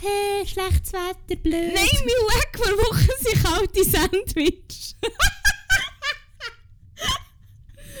hey, 0.00 0.46
schlechtes 0.46 0.94
Wetter, 0.94 1.36
blöd. 1.42 1.74
Nein, 1.74 1.88
mein 1.92 2.06
Weg 2.06 2.48
vor 2.56 2.72
Wochen 2.72 3.08
sind 3.20 3.42
kalte 3.44 3.84
Sandwich. 3.84 4.94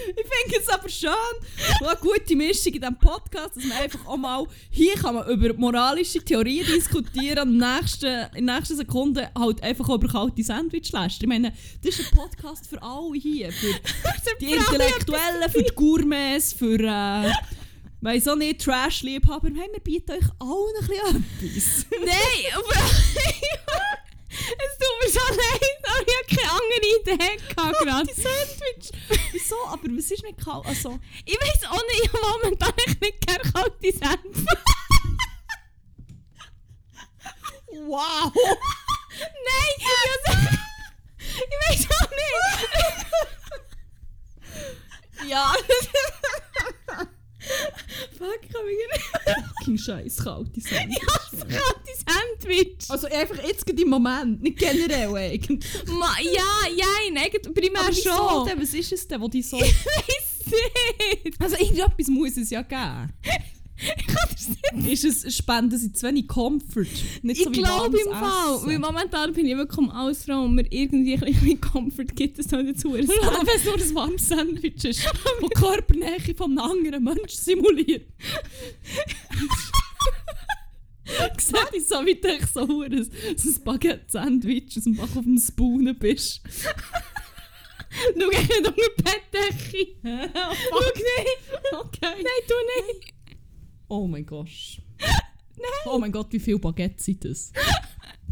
Ich 0.08 0.26
finde 0.26 0.56
es 0.60 0.68
aber 0.68 0.88
schön, 0.88 1.10
eine 1.80 1.96
gute 1.96 2.34
Mischung 2.36 2.72
in 2.72 2.80
diesem 2.80 2.98
Podcast, 2.98 3.56
dass 3.56 3.64
man 3.64 3.78
einfach 3.78 4.06
auch 4.06 4.16
mal, 4.16 4.46
hier 4.70 4.94
kann 4.94 5.16
man 5.16 5.28
über 5.28 5.52
moralische 5.54 6.24
Theorien 6.24 6.66
diskutieren 6.66 7.48
und 7.48 7.54
in 7.54 7.58
der 7.60 7.76
nächsten, 7.76 8.36
in 8.36 8.46
der 8.46 8.56
nächsten 8.56 8.76
Sekunde 8.76 9.30
halt 9.38 9.62
einfach 9.62 9.88
über 9.88 10.08
kalte 10.08 10.42
Sandwich 10.42 10.92
lästern. 10.92 11.10
Ich 11.22 11.26
meine, 11.26 11.52
das 11.84 11.98
ist 11.98 12.12
ein 12.12 12.18
Podcast 12.18 12.66
für 12.66 12.82
alle 12.82 13.18
hier, 13.18 13.52
für 13.52 13.74
die 14.40 14.52
Intellektuellen, 14.52 15.50
für 15.50 15.62
die 15.62 15.74
Gourmets, 15.74 16.52
für, 16.52 16.78
äh, 16.78 17.30
weiss 18.00 18.26
auch 18.28 18.36
nicht, 18.36 18.62
Trash-Liebhaber. 18.62 19.48
Hey, 19.54 19.68
wir 19.72 19.80
bieten 19.80 20.12
euch 20.12 20.28
allen 20.38 21.14
ein 21.14 21.24
bisschen 21.40 21.86
etwas. 21.92 22.06
Nein, 22.06 22.54
aber 22.54 23.98
es 24.30 24.78
tut 24.78 24.94
mir 25.02 25.10
so 25.10 25.20
leid, 25.34 25.78
aber 25.84 26.02
ich 26.06 26.14
habe 26.16 26.28
keine 26.36 26.52
andere 26.52 26.86
Idee 27.00 27.36
gehabt 27.54 27.78
gerade. 27.78 28.06
Die 28.06 28.14
Sandwich. 28.20 28.86
wieso? 29.32 29.56
Aber 29.66 29.82
was 29.84 30.10
ist 30.10 30.22
nicht 30.22 30.38
kalt? 30.44 30.66
Also, 30.66 30.98
Ich 31.24 31.34
weiß 31.40 31.64
auch 31.70 31.82
nicht, 31.86 32.02
ich 32.04 32.12
habe 32.12 32.24
momentan 32.44 32.72
nicht 33.00 33.20
gerne 33.26 33.52
kalte 33.52 33.92
Senf. 33.92 34.44
wow! 37.86 38.32
Nein, 38.34 39.74
ich, 39.76 39.84
also, 40.04 40.32
ich 41.20 41.58
weiß 41.68 41.82
auch 42.00 42.10
nicht. 42.10 42.28
ja, 45.30 45.44
Fuck, 48.16 48.38
ich 48.42 48.48
kann 48.52 48.64
mich 48.66 48.76
nicht. 48.92 49.48
fucking 49.58 49.78
scheiß 49.78 50.16
kalte 50.24 50.60
Sandwich. 50.60 50.98
Das 51.30 51.40
kalte 51.40 51.92
Sandwich. 52.06 52.76
Also 52.88 53.06
einfach 53.06 53.42
jetzt 53.46 53.66
gerade 53.66 53.82
im 53.82 53.88
Moment, 53.88 54.42
nicht 54.42 54.58
generell 54.58 55.14
eigentlich. 55.16 55.64
Ma, 55.86 56.10
ja, 56.22 56.68
ja, 56.76 56.86
eigentlich 57.22 57.54
primär 57.54 57.82
Aber 57.82 57.92
schon. 57.92 58.46
denn? 58.46 58.60
Was 58.60 58.74
ist 58.74 58.92
es 58.92 59.06
denn, 59.08 59.20
wo 59.20 59.28
die 59.28 59.42
so... 59.42 59.58
Ich 59.62 59.74
weiß 59.74 61.24
nicht. 61.24 61.40
Also 61.40 61.56
irgendetwas 61.56 62.06
muss 62.08 62.36
es 62.38 62.48
ja 62.50 62.62
geben. 62.62 63.12
Ich 63.80 64.06
kann 64.06 64.28
das 64.32 64.48
nicht. 64.72 65.04
Ist 65.04 65.24
es, 65.24 65.36
spenden 65.36 65.78
sie 65.78 65.92
zu 65.92 66.06
wenig 66.08 66.26
Comfort? 66.26 66.86
Nicht 67.22 67.38
Ich 67.38 67.44
so 67.44 67.50
glaube 67.50 67.96
im 67.96 68.12
Fall, 68.12 68.60
weil 68.64 68.78
momentan 68.78 69.32
bin 69.32 69.46
ich 69.46 69.56
wirklich 69.56 69.88
froh 70.18 70.42
und 70.44 70.54
mir 70.56 70.66
irgendwie 70.70 71.14
ein 71.14 71.20
bisschen 71.20 71.60
Comfort 71.60 72.14
gibt, 72.14 72.38
das 72.38 72.52
halt 72.52 72.68
dazu. 72.68 72.94
Wenn 72.94 73.08
es 73.08 73.64
nur 73.64 73.74
ein 73.74 73.94
warmes 73.94 74.28
Sandwich 74.28 74.84
ist, 74.84 75.04
das 75.04 75.12
die 75.42 75.48
Körpernähe 75.54 76.34
von 76.36 76.58
einem 76.58 76.70
anderen 76.70 77.04
Menschen 77.04 77.40
simuliert. 77.40 78.06
Sieht 81.38 81.56
ich 81.72 81.86
so, 81.86 82.04
wie 82.04 82.16
du 82.16 82.28
so 82.52 82.68
hure 82.68 83.02
so 83.02 83.48
ein 83.48 83.64
Baguette-Sandwich 83.64 84.76
aus 84.76 84.84
dem 84.84 84.96
Bach 84.96 85.16
auf 85.16 85.24
dem 85.24 85.38
Spoonen 85.38 85.98
bist. 85.98 86.42
Schau 88.18 88.30
ich 88.30 88.48
nicht 88.48 88.58
unter 88.58 88.72
die 88.72 89.02
Bettdecke. 89.02 89.86
Schau 90.34 90.80
nicht. 90.80 91.72
Okay. 91.72 92.14
Nein, 92.22 92.44
du 92.46 92.54
nicht. 92.92 93.14
Oh 93.88 94.06
mein 94.06 94.24
Gott. 94.26 94.48
Oh 95.86 95.98
mein 95.98 96.12
Gott, 96.12 96.26
wie 96.30 96.40
viel 96.40 96.58
Baguette 96.58 97.02
sind 97.02 97.24
das? 97.24 97.52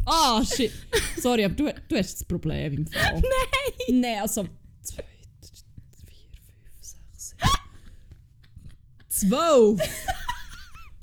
Ah, 0.05 0.45
shit. 0.45 0.71
Sorry, 1.19 1.45
aber 1.45 1.55
du, 1.55 1.75
du 1.89 1.97
hast 1.97 2.15
das 2.15 2.25
Problem 2.25 2.73
im 2.75 2.87
Fall. 2.87 3.15
Nein. 3.89 4.01
Nein, 4.01 4.21
also. 4.21 4.47
Zwei, 4.83 5.03
vier, 6.07 6.31
fünf, 6.47 6.77
sechs, 6.81 7.31
sieben. 7.31 7.51
Zwölf! 9.09 9.81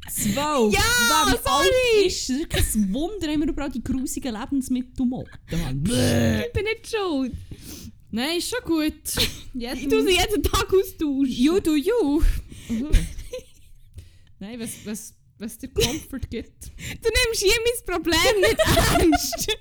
Zwölf! 0.10 0.74
Ja, 0.74 0.80
wie 1.28 1.38
sorry. 1.44 1.68
alt 1.68 2.06
ist 2.06 2.30
es? 2.30 2.50
Kein 2.50 2.94
Wunder, 2.94 3.28
haben 3.28 3.42
wir 3.42 3.50
überall 3.50 3.72
die 3.72 3.84
grusigen 3.84 4.34
Lebensmittelmotten. 4.40 5.32
Mann. 5.52 5.84
Ich 5.84 6.54
bin 6.54 6.64
nicht 6.64 6.88
schuld. 6.88 7.34
Nein, 8.12 8.38
ist 8.38 8.50
schon 8.50 8.64
gut. 8.64 8.94
Ich 9.56 9.88
tue 9.88 10.04
sie 10.04 10.18
jeden 10.18 10.42
Tag 10.44 10.66
austauschen. 10.74 11.26
You 11.28 11.60
do 11.60 11.76
you. 11.76 12.22
Nein, 14.44 14.60
was, 14.60 14.72
was, 14.86 15.16
was 15.40 15.58
dir 15.58 15.70
Comfort 15.70 16.30
gibt. 16.30 16.72
Du 17.02 17.10
nimmst 17.10 17.42
hier 17.42 17.54
mein 17.64 17.86
Problem 17.96 18.42
nicht 18.42 18.60
ernst. 18.60 19.48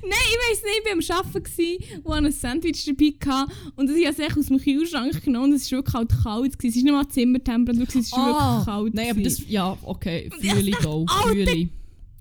Nein, 0.00 0.12
ich 0.30 0.38
weiss 0.38 0.62
nicht, 0.62 0.78
ich 0.78 1.08
war 1.10 1.18
am 1.18 1.26
Arbeiten 1.26 2.02
und 2.04 2.14
hatte 2.14 2.26
ein 2.26 2.32
Sandwich 2.32 2.86
dabei 2.86 3.12
hatte, 3.26 3.52
und 3.76 3.88
das 3.88 3.96
habe 3.96 4.12
ich 4.12 4.18
echt 4.18 4.38
aus 4.38 4.46
dem 4.46 4.58
Kühlschrank 4.58 5.22
genommen 5.22 5.52
und 5.52 5.56
es 5.56 5.70
war 5.70 5.80
wirklich 5.80 5.94
halt 5.94 6.10
kalt. 6.22 6.58
Gewesen. 6.58 6.78
Es 6.78 6.84
war 6.86 7.02
nicht 7.02 7.06
mal 7.06 7.08
Zimmertemperatur, 7.12 8.00
es 8.00 8.12
war 8.12 8.26
wirklich 8.26 8.64
kalt. 8.64 8.68
Ah, 8.68 8.90
Nein, 8.94 9.10
aber 9.10 9.20
das. 9.20 9.46
Ja, 9.46 9.76
okay. 9.82 10.30
Fühle 10.40 10.70
ich 10.70 10.86
auch. 10.86 11.06
Alter. 11.06 11.28
Fühle 11.28 11.54
ich. 11.54 11.68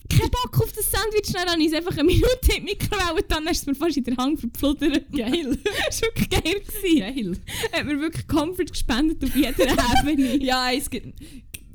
Kein 0.09 0.29
Bock 0.29 0.61
auf 0.61 0.71
das 0.71 0.89
Sandwich, 0.91 1.31
dann 1.33 1.47
habe 1.49 1.61
ich 1.61 1.67
es 1.67 1.73
einfach 1.73 1.93
eine 1.93 2.03
Minute 2.03 2.27
in 2.57 2.65
die 2.65 2.73
Mikrowelle 2.73 3.15
und 3.15 3.31
dann 3.31 3.45
hast 3.47 3.65
du 3.65 3.71
es 3.71 3.79
mir 3.79 3.85
fast 3.85 3.97
in 3.97 4.03
der 4.03 4.17
Hand 4.17 4.39
verpluddert. 4.39 5.11
Geil. 5.11 5.57
das 5.87 6.01
war 6.01 6.09
wirklich 6.09 6.29
geil. 6.29 6.61
Gewesen. 6.65 6.99
Geil. 6.99 7.37
Hat 7.71 7.85
mir 7.85 7.99
wirklich 7.99 8.27
Comfort 8.27 8.65
gespendet 8.65 9.23
auf 9.23 9.35
jeder 9.35 9.65
Ebene. 10.03 10.43
Ja, 10.43 10.71
es 10.71 10.89
gibt 10.89 11.17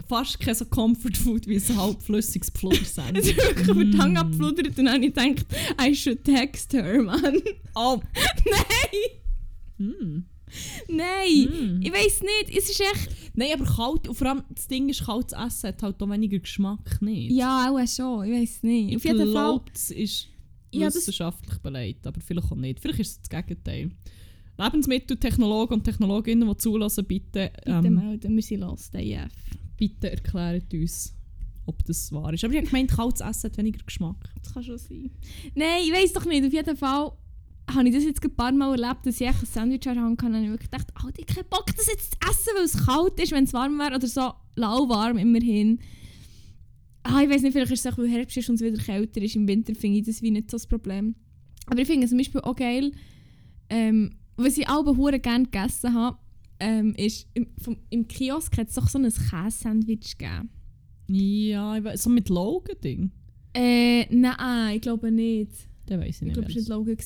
fast 0.08 0.40
kein 0.40 0.54
so 0.54 0.64
Comfort 0.64 1.16
Food 1.16 1.46
wie 1.46 1.56
ein 1.56 1.76
halbflüssiges 1.76 2.48
Es 2.48 2.54
Pflaumersandwich. 2.60 3.30
ist 3.30 3.36
wirklich 3.48 3.68
über 3.68 3.84
die 3.84 3.98
Hand 3.98 4.14
Mm. 4.14 4.16
abgefluddert 4.18 4.66
und 4.68 4.76
dann 4.84 4.92
habe 4.94 5.04
ich 5.06 5.14
gedacht, 5.14 5.46
I 5.80 5.94
should 5.94 6.24
text 6.24 6.72
her, 6.72 7.02
Mann. 7.02 7.40
Oh. 7.74 8.00
Nein! 8.44 9.88
Mm. 9.88 10.24
Nein! 10.88 11.78
Mm. 11.78 11.82
Ich 11.82 11.92
weiß 11.92 12.22
nicht, 12.22 12.56
es 12.56 12.70
ist 12.70 12.80
echt... 12.80 13.10
Nein, 13.34 13.50
aber 13.54 13.64
kalt, 13.64 14.08
und 14.08 14.14
vor 14.14 14.28
allem 14.28 14.42
das 14.50 14.66
Ding 14.68 14.88
ist, 14.88 15.04
kaltes 15.04 15.32
Essen 15.38 15.68
hat 15.68 15.82
halt 15.82 16.02
auch 16.02 16.10
weniger 16.10 16.38
Geschmack, 16.38 17.00
nicht? 17.00 17.32
Ja, 17.32 17.70
auch 17.70 17.86
schon, 17.88 18.24
ich 18.24 18.32
weiß 18.40 18.62
nicht. 18.64 18.90
ich 18.90 18.96
Auf 18.96 19.04
jeden 19.04 19.32
Fall... 19.32 19.60
es 19.74 19.90
ist 19.90 20.28
Ja, 20.72 20.86
wissenschaftlich 20.88 21.58
belegt, 21.58 22.06
aber 22.06 22.20
vielleicht 22.20 22.50
auch 22.50 22.56
nicht. 22.56 22.80
Vielleicht 22.80 23.00
ist 23.00 23.10
es 23.10 23.22
das 23.22 23.44
Gegenteil. 23.44 23.90
Lebensmitteltechnologen 24.58 25.78
und 25.78 25.84
Technologinnen, 25.84 26.48
die 26.48 26.56
zulassen, 26.58 27.04
bitte, 27.06 27.50
Bitte 27.64 27.70
ähm, 27.70 27.94
melden, 27.94 28.34
wir 28.36 28.42
sind 28.42 28.60
lost, 28.60 28.94
AF. 28.94 29.32
bitte 29.76 30.10
erklärt 30.10 30.72
uns, 30.74 31.14
ob 31.64 31.82
das 31.86 32.12
wahr 32.12 32.34
ist. 32.34 32.44
Aber 32.44 32.52
ich 32.52 32.60
habe 32.60 32.68
gemeint, 32.68 32.90
kaltes 32.90 33.20
Essen 33.20 33.50
hat 33.50 33.56
weniger 33.56 33.82
Geschmack. 33.84 34.16
Das 34.42 34.52
kann 34.52 34.62
schon 34.62 34.76
sein. 34.78 35.10
Nein, 35.54 35.82
ich 35.84 35.92
weiß 35.92 36.12
doch 36.12 36.26
nicht. 36.26 36.44
Auf 36.44 36.52
jeden 36.52 36.76
Fall 36.76 37.12
habe 37.74 37.88
ich 37.88 37.94
das 37.94 38.04
jetzt 38.04 38.22
ein 38.24 38.34
paar 38.34 38.52
Mal 38.52 38.80
erlebt, 38.80 39.06
dass 39.06 39.20
ich 39.20 39.26
ein 39.26 39.34
Sandwich 39.44 39.86
Hand 39.86 40.22
hatte 40.22 40.34
und 40.34 40.44
ich 40.44 40.50
wirklich 40.50 40.70
gedacht, 40.70 40.88
oh, 40.96 41.08
ich 41.16 41.22
habe 41.22 41.34
keinen 41.34 41.48
Bock, 41.48 41.66
das 41.76 41.86
jetzt 41.86 42.12
zu 42.12 42.18
essen, 42.28 42.52
weil 42.56 42.64
es 42.64 42.86
kalt 42.86 43.20
ist, 43.20 43.32
wenn 43.32 43.44
es 43.44 43.52
warm 43.52 43.78
wäre 43.78 43.96
oder 43.96 44.06
so 44.06 44.32
lauwarm 44.56 45.18
immerhin. 45.18 45.78
Ah, 47.02 47.22
ich 47.22 47.30
weiß 47.30 47.42
nicht, 47.42 47.52
vielleicht 47.52 47.72
ist 47.72 47.84
es 47.84 47.92
auch, 47.92 47.98
weil 47.98 48.08
Herbst 48.08 48.36
ist 48.36 48.48
und 48.48 48.56
es 48.56 48.60
wieder 48.60 48.82
kälter 48.82 49.22
ist. 49.22 49.36
Im 49.36 49.48
Winter 49.48 49.74
finde 49.74 49.98
ich 49.98 50.04
das 50.04 50.22
wie 50.22 50.30
nicht 50.30 50.50
so 50.50 50.56
das 50.56 50.66
Problem. 50.66 51.14
Aber 51.66 51.80
ich 51.80 51.86
finde 51.86 52.06
zum 52.06 52.18
Beispiel 52.18 52.40
auch 52.42 52.56
geil, 52.56 52.92
ähm, 53.70 54.16
was 54.36 54.58
ich 54.58 54.68
auch 54.68 54.84
hure 54.84 55.18
gerne 55.18 55.44
gegessen 55.44 55.94
habe, 55.94 56.18
ähm, 56.58 56.94
ist, 56.96 57.26
im, 57.34 57.46
vom, 57.58 57.76
im 57.88 58.06
Kiosk 58.06 58.56
hat 58.58 58.68
es 58.68 58.74
doch 58.74 58.88
so 58.88 58.98
ein 58.98 59.04
Käse-Sandwich 59.04 60.18
gegeben. 60.18 60.50
Ja, 61.08 61.76
ich 61.76 61.84
weiss, 61.84 62.02
so 62.02 62.10
mit 62.10 62.28
Logan-Ding. 62.28 63.10
Äh, 63.54 64.06
nein, 64.14 64.76
ich 64.76 64.82
glaube 64.82 65.10
nicht. 65.10 65.69
Den 65.90 66.00
weiss 66.00 66.08
ich 66.08 66.16
Ich 66.16 66.22
nicht. 66.22 66.34
glaube, 66.34 66.48
es 66.48 66.68
war 66.68 66.78
nicht 66.78 66.88
Logan. 66.88 66.96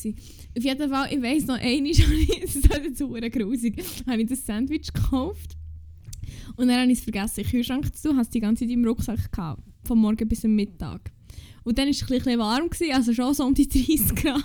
Auf 0.58 0.64
jeden 0.64 0.90
Fall, 0.90 1.12
ich 1.12 1.22
weiss 1.22 1.46
noch, 1.46 1.58
einmal 1.58 1.90
ich, 1.90 1.98
das 2.42 2.56
ist 2.56 2.68
jetzt 2.70 2.98
verdammt 2.98 3.32
grusig, 3.32 3.82
habe 4.06 4.22
ich 4.22 4.28
das 4.28 4.44
Sandwich 4.46 4.92
gekauft. 4.92 5.56
Und 6.56 6.68
dann 6.68 6.80
habe 6.82 6.92
ich 6.92 6.98
es 6.98 7.04
vergessen, 7.04 7.40
in 7.40 7.46
den 7.46 7.50
Kühlschrank 7.50 7.96
zu 7.96 8.02
tun, 8.08 8.12
habe 8.16 8.22
es 8.22 8.30
die 8.30 8.40
ganze 8.40 8.64
Zeit 8.64 8.72
im 8.72 8.84
Rucksack 8.84 9.32
gehabt, 9.32 9.62
vom 9.84 9.98
Morgen 10.00 10.28
bis 10.28 10.42
zum 10.42 10.54
Mittag. 10.54 11.10
Und 11.64 11.78
dann 11.78 11.86
war 11.86 11.90
es 11.90 12.02
ein 12.02 12.08
bisschen 12.08 12.38
warm, 12.38 12.68
gewesen, 12.70 12.92
also 12.92 13.12
schon 13.14 13.34
so 13.34 13.44
um 13.44 13.54
die 13.54 13.68
30 13.68 14.14
Grad. 14.14 14.44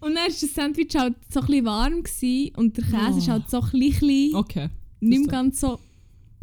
Und 0.00 0.14
dann 0.14 0.16
war 0.16 0.26
das 0.28 0.40
Sandwich 0.54 0.94
halt 0.94 1.14
so 1.32 1.40
ein 1.40 1.46
bisschen 1.46 1.64
warm 1.64 2.02
gewesen, 2.02 2.54
und 2.56 2.76
der 2.76 2.84
Käse 2.84 3.12
Oh. 3.14 3.18
ist 3.18 3.28
halt 3.28 3.50
so 3.50 3.60
ein 3.60 3.70
bisschen, 3.80 4.34
Okay. 4.34 4.68
nicht 5.00 5.20
mehr 5.22 5.28
ganz 5.28 5.60
so 5.60 5.78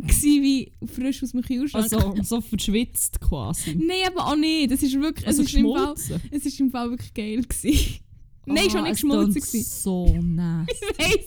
wie 0.07 0.71
frisch 0.85 1.23
aus 1.23 1.31
dem 1.31 1.41
Kühlschrank. 1.41 1.83
Also 1.91 2.15
so 2.23 2.41
verschwitzt 2.41 3.19
quasi. 3.21 3.75
Nein, 3.75 4.07
aber 4.07 4.27
auch 4.27 4.35
nicht. 4.35 4.71
Das 4.71 4.81
ist 4.83 4.99
wirklich, 4.99 5.27
Also 5.27 5.41
es 5.43 5.49
ist 5.49 5.55
im 5.55 5.71
Fall, 5.73 5.93
es 6.31 6.45
ist 6.45 6.59
im 6.59 6.71
Fall 6.71 6.89
wirklich 6.91 7.13
geil 7.13 7.41
gewesen. 7.41 7.99
Nein, 8.45 8.65
Ah, 8.67 8.69
schon 8.71 8.83
nicht 8.83 8.91
es 8.93 9.01
geschmolzen 9.01 9.41
gewesen. 9.41 9.63
So 9.63 10.07
nice. 10.21 10.67
Ich 10.81 10.99
weiss, 10.99 11.25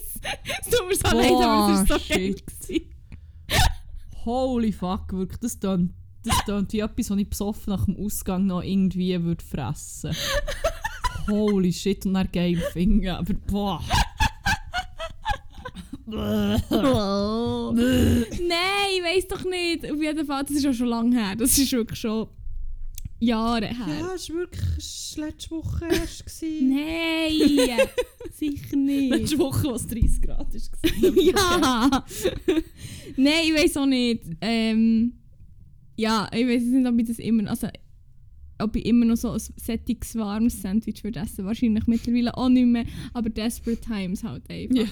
es 0.61 0.69
tut 0.69 0.87
mir 0.87 0.95
so 0.95 1.17
leid, 1.17 1.31
aber 1.31 1.81
es 1.83 1.89
war 1.89 1.99
so 1.99 2.05
geil 2.09 2.35
shit. 2.37 2.47
gewesen. 2.47 2.85
Holy 4.25 4.71
fuck, 4.71 5.11
wirklich. 5.13 5.39
Das 5.39 5.59
tönt, 5.59 5.91
das 6.23 6.35
tönt 6.45 6.71
wie 6.73 6.79
etwas, 6.79 7.09
was 7.09 7.17
ich 7.17 7.29
besoffen 7.29 7.73
nach 7.73 7.85
dem 7.85 7.97
Ausgang 7.97 8.45
noch 8.45 8.61
irgendwie 8.61 9.21
würde 9.21 9.43
fressen 9.43 10.15
Holy 11.29 11.71
shit, 11.71 12.05
und 12.05 12.13
dann 12.15 12.29
geil 12.31 12.61
finden. 12.73 13.07
Aber 13.07 13.33
boah. 13.33 13.81
Nein, 16.05 16.63
ich 18.95 19.03
weiss 19.03 19.27
doch 19.27 19.43
nicht. 19.45 19.89
Auf 19.89 20.01
jeden 20.01 20.25
Fall, 20.25 20.43
das 20.43 20.57
ist 20.57 20.65
auch 20.67 20.73
schon 20.73 20.87
lange 20.87 21.15
her. 21.15 21.35
Das 21.35 21.57
ist 21.57 21.71
wirklich 21.71 21.99
schon 21.99 22.27
Jahre 23.23 23.67
her. 23.67 24.11
es 24.15 24.29
war 24.29 24.35
wirklich 24.35 25.15
letzte 25.17 25.51
Woche 25.51 25.85
erst. 25.85 26.25
Nein, 26.61 27.87
sicher 28.33 28.75
nicht. 28.75 29.09
Letzte 29.11 29.37
Woche, 29.39 29.67
was 29.69 29.87
30 29.87 30.21
Grad 30.21 30.53
war. 30.53 31.17
ja! 31.23 32.05
Nein, 33.15 33.33
ich 33.45 33.53
weiß 33.53 33.77
auch 33.77 33.85
nicht. 33.85 34.23
Ähm, 34.41 35.13
ja, 35.95 36.27
ich 36.33 36.47
weiß 36.47 36.63
nicht, 36.63 36.87
ob 36.87 36.99
ich 36.99 37.07
das 37.07 37.19
immer. 37.19 37.49
Also, 37.49 37.67
ob 38.59 38.75
ich 38.75 38.85
immer 38.85 39.05
noch 39.05 39.17
so 39.17 39.31
ein 39.31 39.39
sättiges, 39.39 40.15
warmes 40.15 40.61
Sandwich 40.61 41.03
würde 41.03 41.21
essen. 41.21 41.45
Wahrscheinlich 41.45 41.87
mittlerweile 41.87 42.35
auch 42.35 42.49
nicht 42.49 42.65
mehr. 42.67 42.85
Aber 43.13 43.29
Desperate 43.29 43.81
Times 43.81 44.23
halt 44.23 44.49
einfach. 44.49 44.75
Ja. 44.75 44.85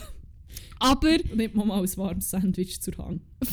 Aber 0.79 1.17
Nicht 1.35 1.55
mal 1.55 1.65
mal 1.65 1.81
ein 1.83 1.97
warmes 1.97 2.29
Sandwich 2.29 2.81
zur 2.81 2.97
Hand. 2.97 3.21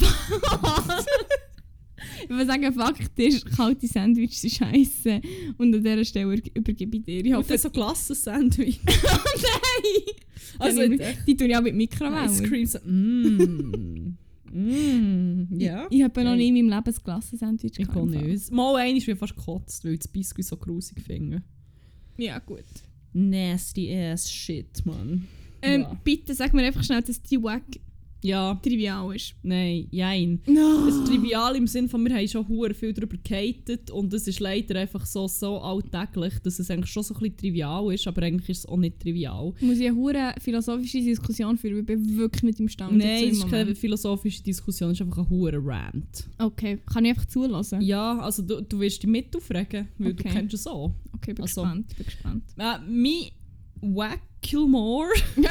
ich 2.22 2.28
würde 2.28 2.46
sagen, 2.46 2.72
Fakt 2.72 3.18
ist, 3.18 3.44
kalte 3.54 3.86
Sandwiches 3.86 4.40
sind 4.40 4.52
scheiße. 4.54 5.20
Und 5.58 5.74
an 5.74 5.82
dieser 5.82 6.04
Stelle 6.04 6.40
übergebe 6.54 6.96
ich 6.98 7.04
dir. 7.04 7.18
Ich 7.20 7.26
Ich 7.26 7.32
hoffe, 7.34 7.48
hoffe, 7.54 7.58
so 7.58 7.70
Glassen-Sandwich. 7.70 8.80
Nein! 8.86 10.14
Also, 10.58 10.80
Also, 10.80 10.92
ich- 10.92 11.00
die 11.26 11.36
tue 11.36 11.48
ich 11.48 11.56
auch 11.56 11.62
mit 11.62 11.74
Mikrowelle. 11.74 12.26
Ice 12.30 12.42
Cream. 12.42 12.66
So, 12.66 12.78
mm. 12.84 14.16
mm. 14.52 15.60
Ja. 15.60 15.86
Ich 15.90 16.02
habe 16.02 16.24
noch 16.24 16.34
nie 16.36 16.48
in 16.48 16.54
meinem 16.68 16.68
Leben 16.70 16.88
ein 16.88 16.94
Glassen-Sandwich 17.04 17.72
Ich 17.72 17.78
gehabt, 17.78 17.94
kann 17.94 18.12
im 18.12 18.20
Fall. 18.20 18.28
nicht. 18.28 18.50
Mal 18.52 18.76
einmal 18.76 19.00
bin 19.04 19.12
ich 19.14 19.18
fast 19.18 19.36
gekotzt, 19.36 19.84
weil 19.84 19.92
ich 19.94 19.98
das 20.00 20.08
Biscuit 20.08 20.44
so 20.46 20.56
grusig 20.56 21.00
finde. 21.02 21.42
Ja, 22.16 22.38
gut. 22.38 22.64
Nasty 23.12 23.94
ass 23.94 24.30
shit, 24.30 24.84
man. 24.84 25.26
Ähm, 25.62 25.80
Ja. 25.82 26.00
Bitte 26.04 26.34
sag 26.34 26.52
mir 26.54 26.62
einfach 26.64 26.84
schnell, 26.84 27.02
dass 27.02 27.22
die 27.22 27.42
Wack 27.42 27.62
Ja, 28.20 28.54
trivial 28.56 29.14
ist. 29.14 29.34
nein, 29.44 29.86
jein. 29.92 30.40
No. 30.46 30.88
Es 30.88 30.96
ist 30.96 31.06
trivial 31.06 31.54
im 31.54 31.68
Sinn 31.68 31.88
von, 31.88 32.04
wir 32.04 32.12
haben 32.16 32.26
schon 32.26 32.48
hure 32.48 32.74
viel 32.74 32.92
darüber 32.92 33.16
gehatet 33.16 33.92
und 33.92 34.12
es 34.12 34.26
ist 34.26 34.40
leider 34.40 34.74
einfach 34.80 35.06
so, 35.06 35.28
so 35.28 35.60
alltäglich, 35.60 36.34
dass 36.40 36.58
es 36.58 36.68
eigentlich 36.68 36.90
schon 36.90 37.04
so 37.04 37.14
ein 37.14 37.20
bisschen 37.20 37.36
trivial 37.36 37.94
ist, 37.94 38.08
aber 38.08 38.22
eigentlich 38.22 38.48
ist 38.48 38.58
es 38.58 38.66
auch 38.66 38.76
nicht 38.76 38.98
trivial. 38.98 39.54
Muss 39.60 39.78
ich 39.78 39.86
eine 39.86 39.94
hure 39.96 40.34
philosophische 40.40 41.00
Diskussion 41.00 41.56
führen? 41.58 41.78
Ich 41.78 41.86
bin 41.86 42.16
wirklich 42.18 42.42
nicht 42.42 42.58
im 42.58 42.68
Stand. 42.68 42.96
Nein, 42.98 43.28
es 43.30 43.38
ist 43.38 43.48
keine 43.48 43.76
philosophische 43.76 44.42
Diskussion, 44.42 44.90
es 44.90 44.96
ist 44.98 45.02
einfach 45.06 45.18
ein 45.18 45.30
hure 45.30 45.60
Rant. 45.64 46.28
Okay, 46.38 46.78
kann 46.92 47.04
ich 47.04 47.10
einfach 47.10 47.26
zulassen? 47.26 47.80
Ja, 47.82 48.18
also 48.18 48.42
du, 48.42 48.60
du 48.62 48.80
wirst 48.80 49.00
dich 49.00 49.08
mit 49.08 49.34
aufregen, 49.36 49.86
weil 49.98 50.14
du 50.14 50.24
Okay. 50.24 50.32
kennst 50.34 50.54
es 50.54 50.66
auch. 50.66 50.92
Okay, 51.14 51.34
bin 51.34 51.42
Also- 51.42 51.62
gespannt. 51.62 51.96
Bin 51.96 52.04
gespannt. 52.04 52.42
Äh, 52.56 52.78
mein 52.90 53.30
Wackilmore 53.80 55.10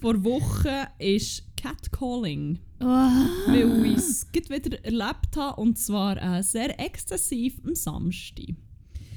vor 0.00 0.24
Wochen 0.24 0.86
ist 0.98 1.44
Catcalling. 1.56 2.58
oh. 2.80 2.86
weil 2.86 3.86
ich 3.86 3.96
es 3.96 4.26
wieder 4.32 4.84
erlebt 4.84 5.36
habe 5.36 5.60
und 5.60 5.78
zwar 5.78 6.20
äh, 6.20 6.42
sehr 6.42 6.78
exzessiv 6.80 7.60
am 7.64 7.74
Samstag. 7.74 8.56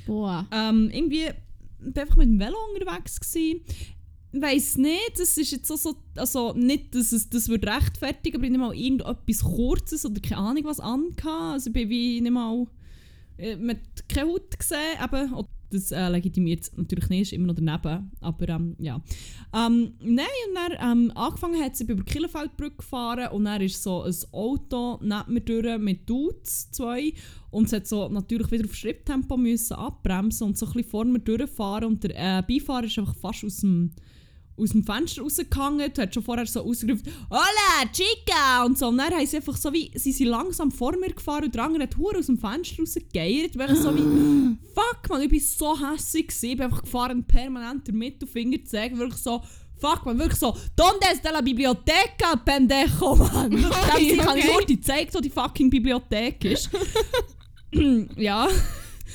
Boah. 0.06 0.46
Ähm, 0.52 0.90
irgendwie 0.92 1.30
bin 1.80 1.92
ich 1.94 2.00
einfach 2.00 2.16
mit 2.18 2.28
dem 2.28 2.40
Velo 2.40 2.58
unterwegs 2.74 3.20
gewesen. 3.20 3.62
Ich 4.32 4.42
weiss 4.42 4.78
nicht, 4.78 5.18
das 5.18 5.38
ist 5.38 5.52
jetzt 5.52 5.72
auch 5.72 5.78
so, 5.78 5.96
also 6.16 6.54
nicht, 6.54 6.94
dass 6.94 7.14
es 7.14 7.30
das 7.30 7.48
würde 7.48 7.68
rechtfertigen, 7.68 8.38
aber 8.38 8.46
ich 8.46 8.52
nicht 8.52 8.60
mal 8.60 8.76
irgendetwas 8.76 9.44
Kurzes 9.44 10.06
oder 10.06 10.20
keine 10.20 10.42
Ahnung 10.42 10.66
was 10.66 10.80
angehabt. 10.80 11.26
Also 11.26 11.70
ich 11.70 11.74
bin 11.74 11.90
wie 11.90 12.22
nicht 12.22 12.32
mal 12.32 12.68
äh, 13.38 13.56
mit 13.56 13.80
keine 14.10 14.30
Haut 14.30 14.60
gesehen, 14.60 14.98
eben. 15.04 15.34
Das 15.76 15.92
äh, 15.92 16.10
legitimiert 16.10 16.62
es 16.64 16.78
natürlich 16.78 17.10
nicht, 17.10 17.34
immer 17.34 17.48
noch 17.48 17.56
daneben. 17.56 18.12
Aber 18.22 18.50
ähm, 18.50 18.76
ja. 18.80 19.02
Ähm, 19.54 19.94
nein, 20.02 20.26
und 20.50 20.56
dann 20.56 20.98
ähm, 20.98 21.12
angefangen 21.16 21.62
hat 21.62 21.76
sie 21.76 21.84
über 21.84 21.96
die 21.96 22.12
Kielenfeldbrücke 22.12 22.78
gefahren 22.78 23.30
und 23.32 23.46
dann 23.46 23.62
ist 23.62 23.82
so 23.82 24.04
ein 24.04 24.16
Auto 24.32 25.00
neben 25.02 25.34
mir 25.34 25.42
durch 25.42 25.78
mit 25.80 26.10
Dudes, 26.10 26.72
zwei. 26.72 27.14
Und 27.52 27.70
sie 27.70 27.78
hat 27.78 27.88
so 27.88 28.10
natürlich 28.10 28.52
wieder 28.52 28.66
auf 28.66 28.76
Schritttempo 28.76 29.38
müssen 29.38 29.76
abbremsen 29.76 30.48
und 30.48 30.58
so 30.58 30.66
ein 30.66 30.74
bisschen 30.74 30.90
vor 30.90 31.06
mir 31.06 31.20
durchfahren. 31.20 31.86
Und 31.86 32.04
der 32.04 32.40
äh, 32.40 32.44
Beifahrer 32.48 32.86
ist 32.86 33.00
einfach 33.00 33.16
fast 33.16 33.46
aus 33.46 33.58
dem, 33.58 33.92
aus 34.58 34.70
dem 34.72 34.84
Fenster 34.84 35.22
rausgehangen. 35.22 35.92
Du 35.94 36.02
hast 36.02 36.14
schon 36.14 36.24
vorher 36.24 36.46
so 36.46 36.62
ausgerufen, 36.62 37.04
Hola, 37.30 37.92
Chica! 37.92 38.64
Und 38.66 38.78
so. 38.78 38.88
Und 38.88 38.98
dann 38.98 39.14
haben 39.14 39.26
sie 39.26 39.38
einfach 39.38 39.58
so 39.58 39.72
wie, 39.74 39.92
sie 39.96 40.12
sind 40.12 40.28
langsam 40.28 40.72
vor 40.72 40.96
mir 40.98 41.14
gefahren 41.14 41.46
und 41.46 41.56
der 41.56 41.64
andere 41.64 41.84
hat 41.84 41.96
aus 41.98 42.26
dem 42.28 42.38
Fenster 42.38 42.78
rausgegeiert. 42.80 43.58
Weil 43.58 43.74
ich 43.74 43.80
so 43.80 43.96
wie, 43.96 44.58
fuck 44.74 45.10
man, 45.10 45.22
ich 45.22 45.30
bin 45.30 45.40
so 45.40 45.78
hässlich. 45.78 46.28
Ich 46.42 46.58
bin 46.58 46.62
einfach 46.62 46.84
gefahren, 46.84 47.24
permanent 47.24 47.88
den 47.88 47.98
Mittelfinger 47.98 48.60
zu 48.60 48.72
zeigen. 48.72 48.98
Wirklich 48.98 49.22
so, 49.22 49.42
fuck 49.78 50.06
man, 50.06 50.18
wirklich 50.18 50.40
so, 50.40 50.56
Donde 50.76 51.06
está 51.14 51.32
la 51.32 51.42
biblioteca, 51.42 52.36
pendejo, 52.44 53.16
man. 53.16 53.52
Ich 54.00 54.14
Okay, 54.14 54.20
habe 54.20 54.40
okay. 54.40 54.52
nur 54.52 54.62
die 54.62 54.76
gezeigt, 54.78 55.14
wo 55.14 55.20
die 55.20 55.30
fucking 55.30 55.70
Bibliothek 55.70 56.46
ist. 56.46 56.70
ja. 58.18 58.48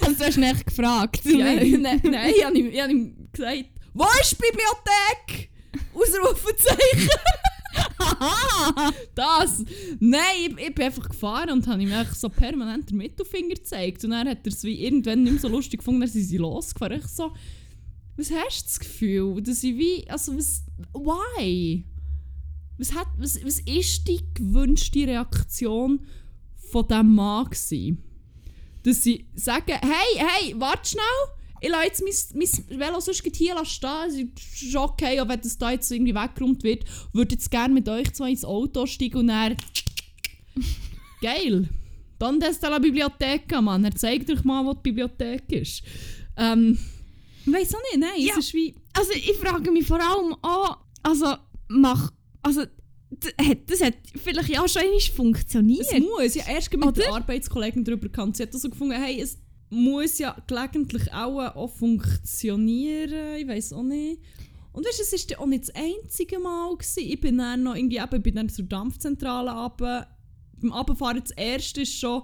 Also 0.01 0.14
du 0.14 0.24
hast 0.24 0.36
ihn 0.36 0.43
echt 0.45 0.66
gefragt. 0.66 1.20
Ja, 1.24 1.36
nein, 1.55 2.01
nein, 2.03 2.32
ich 2.34 2.45
habe 2.45 2.59
ihm, 2.59 2.70
ich 2.70 2.80
hab 2.80 2.91
ihm 2.91 3.28
gesagt, 3.32 3.64
wo 3.95 4.05
ist 4.20 4.32
die 4.32 4.36
Bibliothek? 4.36 5.51
Ausrufezeichen. 5.95 7.09
das. 9.14 9.64
Nein, 9.99 10.20
ich, 10.41 10.66
ich 10.66 10.74
bin 10.74 10.84
einfach 10.84 11.09
gefahren 11.09 11.51
und 11.51 11.66
habe 11.66 11.82
ihm 11.82 11.93
einfach 11.93 12.14
so 12.14 12.28
permanent 12.28 12.91
den 12.91 12.99
Mittelfinger 12.99 13.55
gezeigt. 13.55 14.05
Und 14.05 14.11
dann 14.11 14.28
hat 14.28 14.38
er 14.45 14.53
es 14.53 14.64
wie 14.64 14.84
irgendwann 14.84 15.22
nicht 15.22 15.32
mehr 15.32 15.41
so 15.41 15.49
lustig 15.49 15.78
gefunden, 15.80 16.01
dann 16.01 16.11
sind 16.11 16.24
sie 16.24 16.38
losgefahren. 16.38 17.01
Ich 17.01 17.07
so, 17.07 17.32
was 18.16 18.30
hast 18.30 18.62
du 18.62 18.66
das 18.66 18.80
Gefühl, 18.80 19.43
dass 19.43 19.62
ich 19.62 19.76
wie, 19.76 20.09
also 20.09 20.36
was, 20.36 20.64
why? 20.93 21.84
Was, 22.78 22.95
hat, 22.95 23.09
was, 23.18 23.43
was 23.45 23.61
ist 23.61 24.09
die 24.09 24.20
gewünschte 24.34 25.07
Reaktion 25.07 26.07
von 26.70 26.88
diesem 26.88 27.14
Mann 27.14 27.45
gewesen? 27.47 28.03
Dass 28.82 29.03
sie 29.03 29.26
sagen, 29.34 29.76
hey, 29.80 30.16
hey, 30.16 30.55
warte 30.59 30.91
schnell, 30.91 31.39
ich 31.61 31.68
lasse 31.68 31.84
jetzt 31.86 32.32
mein, 32.34 32.48
mein 32.68 32.80
Velo 32.80 33.00
sonst 33.00 33.22
hier 33.34 33.64
stehen, 33.64 34.32
es 34.36 34.62
ist 34.62 34.76
okay, 34.76 35.20
auch 35.20 35.28
wenn 35.28 35.40
das 35.40 35.58
da 35.58 35.70
jetzt 35.72 35.90
irgendwie 35.90 36.14
weggeräumt 36.14 36.62
wird, 36.62 36.84
würde 37.12 37.34
jetzt 37.34 37.50
gerne 37.50 37.74
mit 37.74 37.88
euch 37.88 38.12
zwei 38.12 38.30
ins 38.30 38.44
Auto 38.44 38.86
steigen 38.86 39.18
und 39.18 39.26
dann... 39.28 39.56
Geil! 41.22 41.68
Dann 42.18 42.40
ist 42.42 42.62
la 42.62 42.78
Bibliotheka, 42.78 43.61
Mann. 43.62 43.84
Er 43.84 43.94
zeigt 43.94 44.30
euch 44.30 44.44
mal, 44.44 44.64
wo 44.64 44.74
die 44.74 44.80
Bibliothek 44.82 45.50
ist. 45.52 45.82
Ähm, 46.36 46.78
ich 47.46 47.52
weiss 47.52 47.74
auch 47.74 47.80
nicht, 47.80 47.98
nein, 47.98 48.11
Ja. 48.18 48.34
es 48.38 48.46
ist 48.46 48.54
wie... 48.54 48.74
Also 48.92 49.12
ich 49.12 49.36
frage 49.36 49.70
mich 49.70 49.86
vor 49.86 50.00
allem 50.00 50.34
auch, 50.42 50.78
also 51.02 51.34
mach, 51.68 52.11
also 52.42 52.64
das 53.66 53.80
hat 53.82 53.94
vielleicht 54.22 54.48
ja 54.50 54.66
schon 54.68 54.82
funktioniert. 55.14 55.86
Es 55.90 55.98
muss 56.00 56.34
ja 56.34 56.44
erst 56.48 56.72
mit 56.72 56.82
der 56.96 57.06
Oder? 57.08 57.14
Arbeitskollegin 57.16 57.84
darüber 57.84 58.02
gekannt. 58.06 58.36
Sie 58.36 58.42
hat 58.42 58.54
also 58.54 58.70
gefunden, 58.70 58.94
hey, 58.94 59.20
es 59.20 59.38
muss 59.70 60.18
ja 60.18 60.36
gelegentlich 60.46 61.12
auch, 61.12 61.40
auch 61.54 61.70
funktionieren. 61.70 63.36
Ich 63.38 63.48
weiß 63.48 63.72
auch 63.72 63.82
nicht. 63.82 64.20
Und 64.72 64.86
weißt, 64.86 64.98
du, 64.98 65.16
es 65.16 65.30
war 65.30 65.40
auch 65.40 65.46
nicht 65.46 65.68
das 65.68 65.74
einzige 65.74 66.38
Mal. 66.38 66.76
Gewesen. 66.76 67.04
Ich 67.04 67.20
bin 67.20 67.38
dann 67.38 67.62
noch 67.62 67.74
irgendwie 67.74 67.98
eben, 67.98 68.22
bin 68.22 68.34
dann 68.34 68.48
zur 68.48 68.66
Dampfzentrale 68.66 69.50
runter. 69.50 70.06
Beim 70.60 70.72
Abfahren 70.72 71.20
das 71.20 71.30
erste 71.32 71.82
ist 71.82 71.98
schon, 71.98 72.22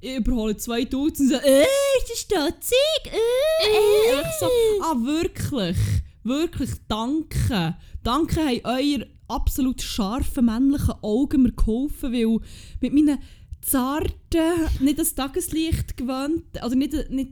ich 0.00 0.16
überhole 0.16 0.56
zwei 0.56 0.84
Dudes 0.84 1.20
und 1.20 1.28
so, 1.28 1.34
äh, 1.36 1.62
ist 1.62 2.10
das 2.10 2.18
stotzig? 2.18 2.78
Äh, 3.06 3.10
äh. 3.10 4.14
Und 4.14 4.20
ich 4.20 4.38
so, 4.40 4.46
ah, 4.82 4.96
wirklich? 5.04 5.76
Wirklich, 6.24 6.70
danke. 6.88 7.76
Danke 8.02 8.40
haben 8.40 8.60
euer 8.64 9.06
absolut 9.28 9.82
scharfen 9.82 10.46
männlichen 10.46 10.94
Augen 11.02 11.42
mir 11.42 11.52
geholfen, 11.52 12.12
weil 12.12 12.40
mit 12.80 12.92
meinen 12.92 13.18
zarten, 13.62 14.68
nicht 14.80 14.98
das 14.98 15.14
Tageslicht 15.14 15.96
gewöhnt, 15.96 16.60
also 16.60 16.76
nicht, 16.76 17.10
nicht 17.10 17.30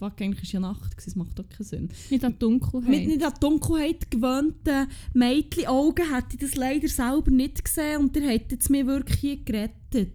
fuck, 0.00 0.20
eigentlich 0.20 0.44
ist 0.44 0.52
ja 0.52 0.60
Nacht, 0.60 0.96
das 0.96 1.14
macht 1.14 1.38
doch 1.38 1.48
keinen 1.48 1.66
Sinn. 1.66 1.88
Nicht 2.08 2.24
an 2.24 2.38
Dunkelheit. 2.38 2.88
Mit 2.88 3.06
nicht 3.06 3.22
an 3.22 3.34
Dunkelheit 3.38 4.10
gewöhnten 4.10 4.88
Mädchen-Augen 5.12 6.14
hätte 6.14 6.34
ich 6.34 6.40
das 6.40 6.56
leider 6.56 6.88
selber 6.88 7.30
nicht 7.30 7.64
gesehen 7.64 8.00
und 8.00 8.16
der 8.16 8.22
hätte 8.28 8.56
es 8.58 8.68
mir 8.70 8.86
wirklich 8.86 9.44
gerettet. 9.44 10.14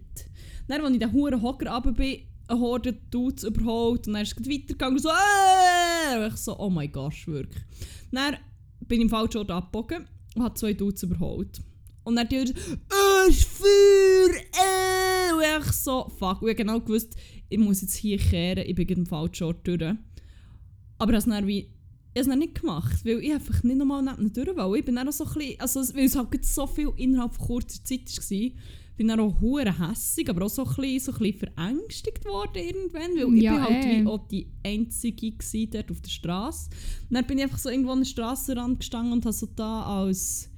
Dann, 0.66 0.80
als 0.80 0.92
ich 0.92 0.98
den 0.98 1.12
huren 1.12 1.40
Hocker 1.40 1.70
runter 1.72 1.92
bin, 1.92 2.18
eine 2.48 2.60
Horde 2.60 2.92
Dudes 3.10 3.44
überholt 3.44 4.06
und 4.06 4.14
dann 4.14 4.22
ist 4.22 4.38
es 4.38 4.48
weitergegangen 4.48 4.98
so 4.98 5.08
äh, 5.08 6.18
und 6.18 6.34
ich 6.34 6.36
so, 6.36 6.58
oh 6.58 6.70
mein 6.70 6.90
Gott, 6.90 7.26
wirklich. 7.26 7.62
Dann 8.10 8.36
bin 8.80 8.98
ich 8.98 9.04
im 9.04 9.10
falschen 9.10 9.38
Ort 9.38 9.50
abgebogen 9.50 10.06
und 10.34 10.42
habe 10.42 10.54
zwei 10.54 10.72
Dudes 10.72 11.02
überholt. 11.02 11.60
Und 12.04 12.16
dann 12.16 12.28
die 12.28 12.46
so, 12.46 12.52
«Äh, 12.52 13.05
ist 13.28 13.44
Feuer, 13.44 14.34
äh!» 14.52 15.32
Und 15.32 15.66
ich 15.66 15.72
so, 15.72 16.10
fuck. 16.18 16.42
Und 16.42 16.48
ich 16.48 16.56
genau 16.56 16.80
gewusst, 16.80 17.16
ich 17.48 17.58
muss 17.58 17.82
jetzt 17.82 17.96
hier 17.96 18.18
kehren, 18.18 18.64
ich 18.66 18.74
bin 18.74 18.86
gerade 18.86 19.00
im 19.00 19.06
falschen 19.06 19.44
Ort 19.44 19.66
durch. 19.66 19.80
Aber 19.82 21.12
ich 21.12 21.16
habe 21.16 21.16
es 21.16 21.24
dann 21.24 21.46
wie 21.46 21.70
ich 22.14 22.22
habe 22.22 22.32
es 22.32 22.38
nicht 22.38 22.60
gemacht, 22.62 23.04
weil 23.04 23.22
ich 23.22 23.34
einfach 23.34 23.62
nicht 23.62 23.76
nochmal 23.76 24.02
neben 24.02 24.32
durch 24.32 24.56
wollte. 24.56 24.78
Ich 24.78 24.84
bin 24.86 24.96
dann 24.96 25.06
auch 25.06 25.12
so 25.12 25.24
ein 25.26 25.34
bisschen, 25.34 25.60
also 25.60 25.80
weil 25.94 26.06
es 26.06 26.16
halt 26.16 26.44
so 26.46 26.66
viel 26.66 26.90
innerhalb 26.96 27.34
von 27.34 27.46
kurzer 27.46 27.84
Zeit 27.84 28.08
war, 28.08 28.50
bin 28.96 29.08
dann 29.08 29.20
auch 29.20 29.38
hure 29.38 29.78
hässig, 29.78 30.30
aber 30.30 30.46
auch 30.46 30.48
so 30.48 30.64
ein 30.64 30.74
bisschen, 30.76 31.00
so 31.00 31.12
ein 31.12 31.18
bisschen 31.18 31.38
verängstigt 31.54 32.24
worden 32.24 32.56
irgendwann, 32.56 33.10
weil 33.14 33.36
ich 33.36 33.42
Ja, 33.42 33.52
bin 33.52 33.64
halt 33.64 33.84
eh. 33.84 34.02
wie 34.02 34.06
auch 34.06 34.28
die 34.28 34.46
Einzige 34.64 35.32
gewesen 35.32 35.70
dort 35.70 35.90
auf 35.90 36.00
der 36.00 36.08
Straße. 36.08 36.70
Und 37.10 37.14
dann 37.14 37.26
bin 37.26 37.36
ich 37.36 37.44
einfach 37.44 37.58
so 37.58 37.68
irgendwo 37.68 37.90
an 37.90 37.98
den 37.98 38.06
Strassenrand 38.06 38.80
gestanden 38.80 39.12
und 39.12 39.24
habe 39.26 39.34
so 39.34 39.46
da 39.54 39.82
als, 39.82 40.48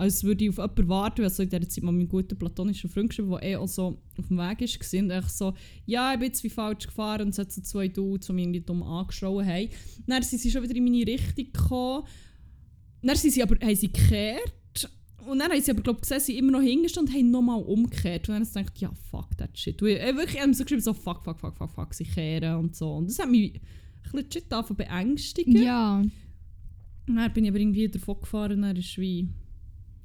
als 0.00 0.24
würde 0.24 0.44
ich 0.44 0.50
auf 0.50 0.56
jemanden 0.56 0.88
warten, 0.88 1.22
weil 1.22 1.28
so 1.28 1.42
in 1.42 1.50
dieser 1.50 1.68
Zeit 1.68 1.84
mal 1.84 1.92
meinen 1.92 2.08
guten 2.08 2.38
platonischen 2.38 2.88
Freund 2.88 3.10
geschrieben, 3.10 3.30
der 3.32 3.42
eh 3.42 3.56
auch 3.56 3.68
so 3.68 3.98
auf 4.16 4.28
dem 4.28 4.38
Weg 4.38 4.62
ist, 4.62 4.80
war. 4.80 5.02
und 5.02 5.24
ich 5.24 5.30
so, 5.30 5.54
ja, 5.84 6.12
ich 6.14 6.18
bin 6.18 6.28
jetzt 6.28 6.42
wie 6.42 6.48
falsch 6.48 6.86
gefahren 6.86 7.20
und 7.20 7.28
es 7.28 7.38
hat 7.38 7.52
so 7.52 7.60
zwei 7.60 7.86
Dudes, 7.86 8.26
die 8.26 8.32
mich 8.32 8.44
irgendwie 8.44 8.62
dumm 8.62 8.82
angeschrien 8.82 9.46
haben. 9.46 9.68
Dann 10.06 10.22
sind 10.22 10.40
sie 10.40 10.50
schon 10.50 10.62
wieder 10.62 10.74
in 10.74 10.84
meine 10.84 11.06
Richtung 11.06 11.52
gekommen. 11.52 12.04
Dann 13.02 13.16
sind 13.16 13.34
sie 13.34 13.42
aber, 13.42 13.56
haben 13.56 13.76
sie 13.76 13.92
gekehrt. 13.92 14.54
Und 15.26 15.38
dann 15.38 15.52
haben 15.52 15.60
sie 15.60 15.70
aber, 15.70 15.82
glaube 15.82 15.98
ich, 15.98 16.08
gesehen, 16.08 16.20
sie 16.20 16.38
immer 16.38 16.52
noch 16.52 16.62
hingestanden 16.62 17.14
und 17.14 17.20
haben 17.20 17.30
nochmal 17.30 17.62
umgekehrt. 17.62 18.26
Und 18.26 18.36
dann 18.36 18.46
habe 18.46 18.48
ich 18.48 18.54
gedacht, 18.54 18.78
ja, 18.78 18.92
fuck 19.10 19.36
that 19.36 19.58
shit. 19.58 19.82
Und 19.82 19.88
ich, 19.88 19.98
ich 19.98 20.16
wirklich, 20.16 20.36
ich 20.36 20.40
habe 20.40 20.54
so 20.54 20.64
geschrieben, 20.64 20.80
so, 20.80 20.94
fuck, 20.94 21.22
fuck, 21.22 21.38
fuck, 21.38 21.58
fuck, 21.58 21.70
fuck, 21.70 21.92
sie 21.92 22.04
kehren 22.04 22.56
und 22.56 22.74
so. 22.74 22.94
Und 22.94 23.10
das 23.10 23.18
hat 23.18 23.30
mich 23.30 23.56
ein 23.56 24.12
bisschen 24.12 24.32
shit 24.32 24.50
davon 24.50 24.76
beängstigen. 24.76 25.60
Ja. 25.60 25.98
Und 27.06 27.16
dann 27.16 27.32
bin 27.34 27.44
ich 27.44 27.50
aber 27.50 27.60
irgendwie 27.60 27.86
davon 27.86 28.18
gefahren 28.18 28.62
dann 28.62 28.76
ist 28.76 28.96
wie... 28.96 29.28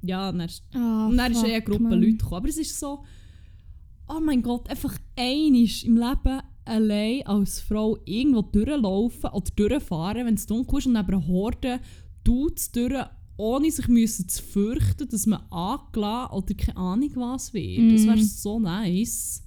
Ja, 0.02 0.30
dann 0.32 0.40
ist, 0.40 0.62
Oh, 0.74 1.08
und 1.08 1.16
dann 1.16 1.32
ist 1.32 1.44
eine 1.44 1.62
Gruppe 1.62 1.82
Mann. 1.84 2.00
Leute 2.00 2.12
gekommen. 2.18 2.34
Aber 2.36 2.48
es 2.48 2.58
ist 2.58 2.78
so... 2.78 3.04
Oh 4.08 4.20
mein 4.20 4.40
Gott, 4.42 4.68
einfach 4.70 4.96
einisch 5.16 5.84
im 5.84 5.96
Leben 5.96 6.40
allein 6.64 7.26
als 7.26 7.60
Frau 7.60 7.96
irgendwo 8.04 8.42
durchlaufen 8.42 9.30
oder 9.30 9.50
durchfahren, 9.56 10.26
wenn 10.26 10.34
es 10.34 10.46
dunkel 10.46 10.78
ist 10.78 10.86
und 10.86 10.92
neben 10.92 11.08
einer 11.08 11.26
Horde 11.26 11.80
Dudes 12.22 12.70
durch, 12.70 13.04
ohne 13.36 13.70
sich 13.70 13.88
müssen 13.88 14.28
zu 14.28 14.42
fürchten, 14.42 15.08
dass 15.08 15.26
man 15.26 15.42
angelassen 15.50 16.36
oder 16.36 16.54
keine 16.54 16.76
Ahnung 16.76 17.10
was 17.16 17.52
wird. 17.52 17.92
Das 17.94 18.06
wäre 18.06 18.16
Mm. 18.16 18.20
so 18.22 18.58
nice. 18.60 19.42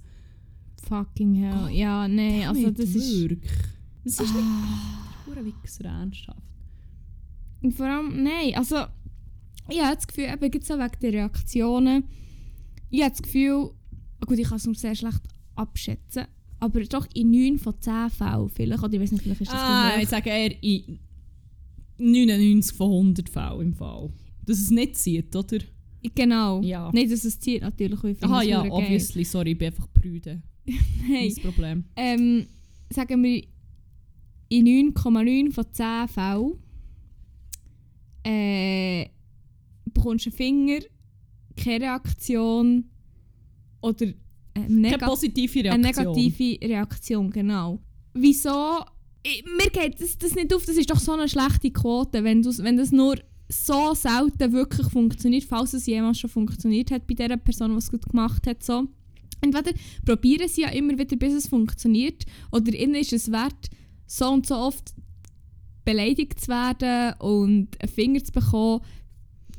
Fucking 0.88 1.34
hell. 1.34 1.70
Ja, 1.74 2.06
nee, 2.08 2.44
also 2.44 2.70
das 2.70 2.94
ist... 2.94 3.20
wirklich. 3.20 3.50
Das 4.04 4.20
ist 4.20 4.30
Ah. 4.34 5.34
nicht... 5.34 5.62
Wichser, 5.62 5.84
ernsthaft. 5.86 6.42
Und 7.62 7.72
vor 7.72 7.86
allem, 7.86 8.22
nein, 8.22 8.52
also 8.56 8.76
ich 9.70 9.80
habe 9.80 9.96
das 9.96 10.06
Gefühl, 10.06 10.24
eben 10.24 10.50
gerade 10.50 10.64
so 10.64 10.74
wegen 10.74 11.00
der 11.02 11.12
Reaktionen, 11.12 12.04
ich 12.90 13.00
habe 13.02 13.10
das 13.10 13.22
Gefühl, 13.22 13.70
gut, 14.26 14.38
ich 14.38 14.48
kann 14.48 14.56
es 14.56 14.66
nur 14.66 14.74
sehr 14.74 14.94
schlecht 14.94 15.22
abschätzen, 15.54 16.24
aber 16.58 16.80
doch 16.82 17.06
in 17.14 17.30
9 17.30 17.58
von 17.58 17.74
10 17.80 18.10
Fällen 18.10 18.48
vielleicht, 18.50 18.82
oder 18.82 18.92
ich 18.94 19.00
weiß 19.00 19.12
nicht, 19.12 19.22
vielleicht 19.22 19.40
ist 19.40 19.52
das 19.52 19.60
Ah, 19.60 19.92
ich 20.00 20.08
sage 20.08 20.30
eher 20.30 20.62
in 20.62 20.98
99 21.98 22.76
von 22.76 22.90
100 22.90 23.28
Fällen 23.28 23.60
im 23.60 23.74
Fall. 23.74 24.10
Dass 24.46 24.58
es 24.58 24.70
nicht 24.70 24.96
sieht, 24.96 25.34
oder? 25.36 25.58
Genau. 26.14 26.60
Ja. 26.62 26.90
Nicht, 26.92 27.12
dass 27.12 27.24
es 27.24 27.38
zieht 27.38 27.62
natürlich, 27.62 28.02
ich 28.02 28.22
Aha, 28.24 28.40
es 28.40 28.48
ja, 28.48 28.60
verdammt 28.60 28.70
geil. 28.70 28.82
obviously. 28.84 29.24
Sorry, 29.24 29.52
ich 29.52 29.58
bin 29.58 29.68
einfach 29.68 29.92
prüde. 29.92 30.42
Nein. 30.66 31.32
Kein 31.34 31.42
Problem. 31.42 31.84
Ähm, 31.96 32.46
sagen 32.90 33.22
wir, 33.22 33.44
in 34.48 34.66
9,9 34.94 35.52
von 35.52 35.64
10 35.70 36.08
Fällen 36.08 36.52
äh, 38.24 39.06
bekommst 39.90 40.26
einen 40.26 40.36
Finger, 40.36 40.80
keine 41.56 41.84
Reaktion 41.84 42.84
oder 43.80 44.06
eine, 44.54 44.66
Keine 44.66 44.80
nega 44.80 45.06
positive 45.06 45.70
eine 45.70 45.84
Reaktion. 45.84 46.12
negative 46.14 46.68
Reaktion. 46.68 47.30
Genau. 47.30 47.80
Wieso? 48.14 48.80
Ich, 49.22 49.44
mir 49.44 49.70
geht 49.70 50.00
das, 50.00 50.16
das 50.18 50.34
nicht 50.34 50.52
auf, 50.54 50.64
das 50.64 50.76
ist 50.76 50.90
doch 50.90 50.98
so 50.98 51.12
eine 51.12 51.28
schlechte 51.28 51.70
Quote, 51.70 52.24
wenn, 52.24 52.44
wenn 52.44 52.76
das 52.76 52.90
nur 52.90 53.16
so 53.48 53.94
selten 53.94 54.52
wirklich 54.52 54.86
funktioniert, 54.88 55.44
falls 55.44 55.74
es 55.74 55.86
jemals 55.86 56.18
schon 56.18 56.30
funktioniert 56.30 56.90
hat 56.90 57.06
bei 57.06 57.14
der 57.14 57.36
Person, 57.36 57.72
die 57.72 57.78
es 57.78 57.90
gut 57.90 58.08
gemacht 58.08 58.46
hat. 58.46 58.62
So. 58.62 58.86
Entweder 59.40 59.72
probieren 60.04 60.48
sie 60.48 60.62
ja 60.62 60.68
immer 60.70 60.96
wieder, 60.98 61.16
bis 61.16 61.34
es 61.34 61.48
funktioniert, 61.48 62.24
oder 62.52 62.72
ihnen 62.72 62.94
ist 62.94 63.12
es 63.12 63.30
wert, 63.30 63.68
so 64.06 64.30
und 64.30 64.46
so 64.46 64.54
oft 64.56 64.94
beleidigt 65.84 66.40
zu 66.40 66.48
werden 66.48 67.14
und 67.20 67.80
einen 67.80 67.92
Finger 67.92 68.22
zu 68.22 68.32
bekommen. 68.32 68.82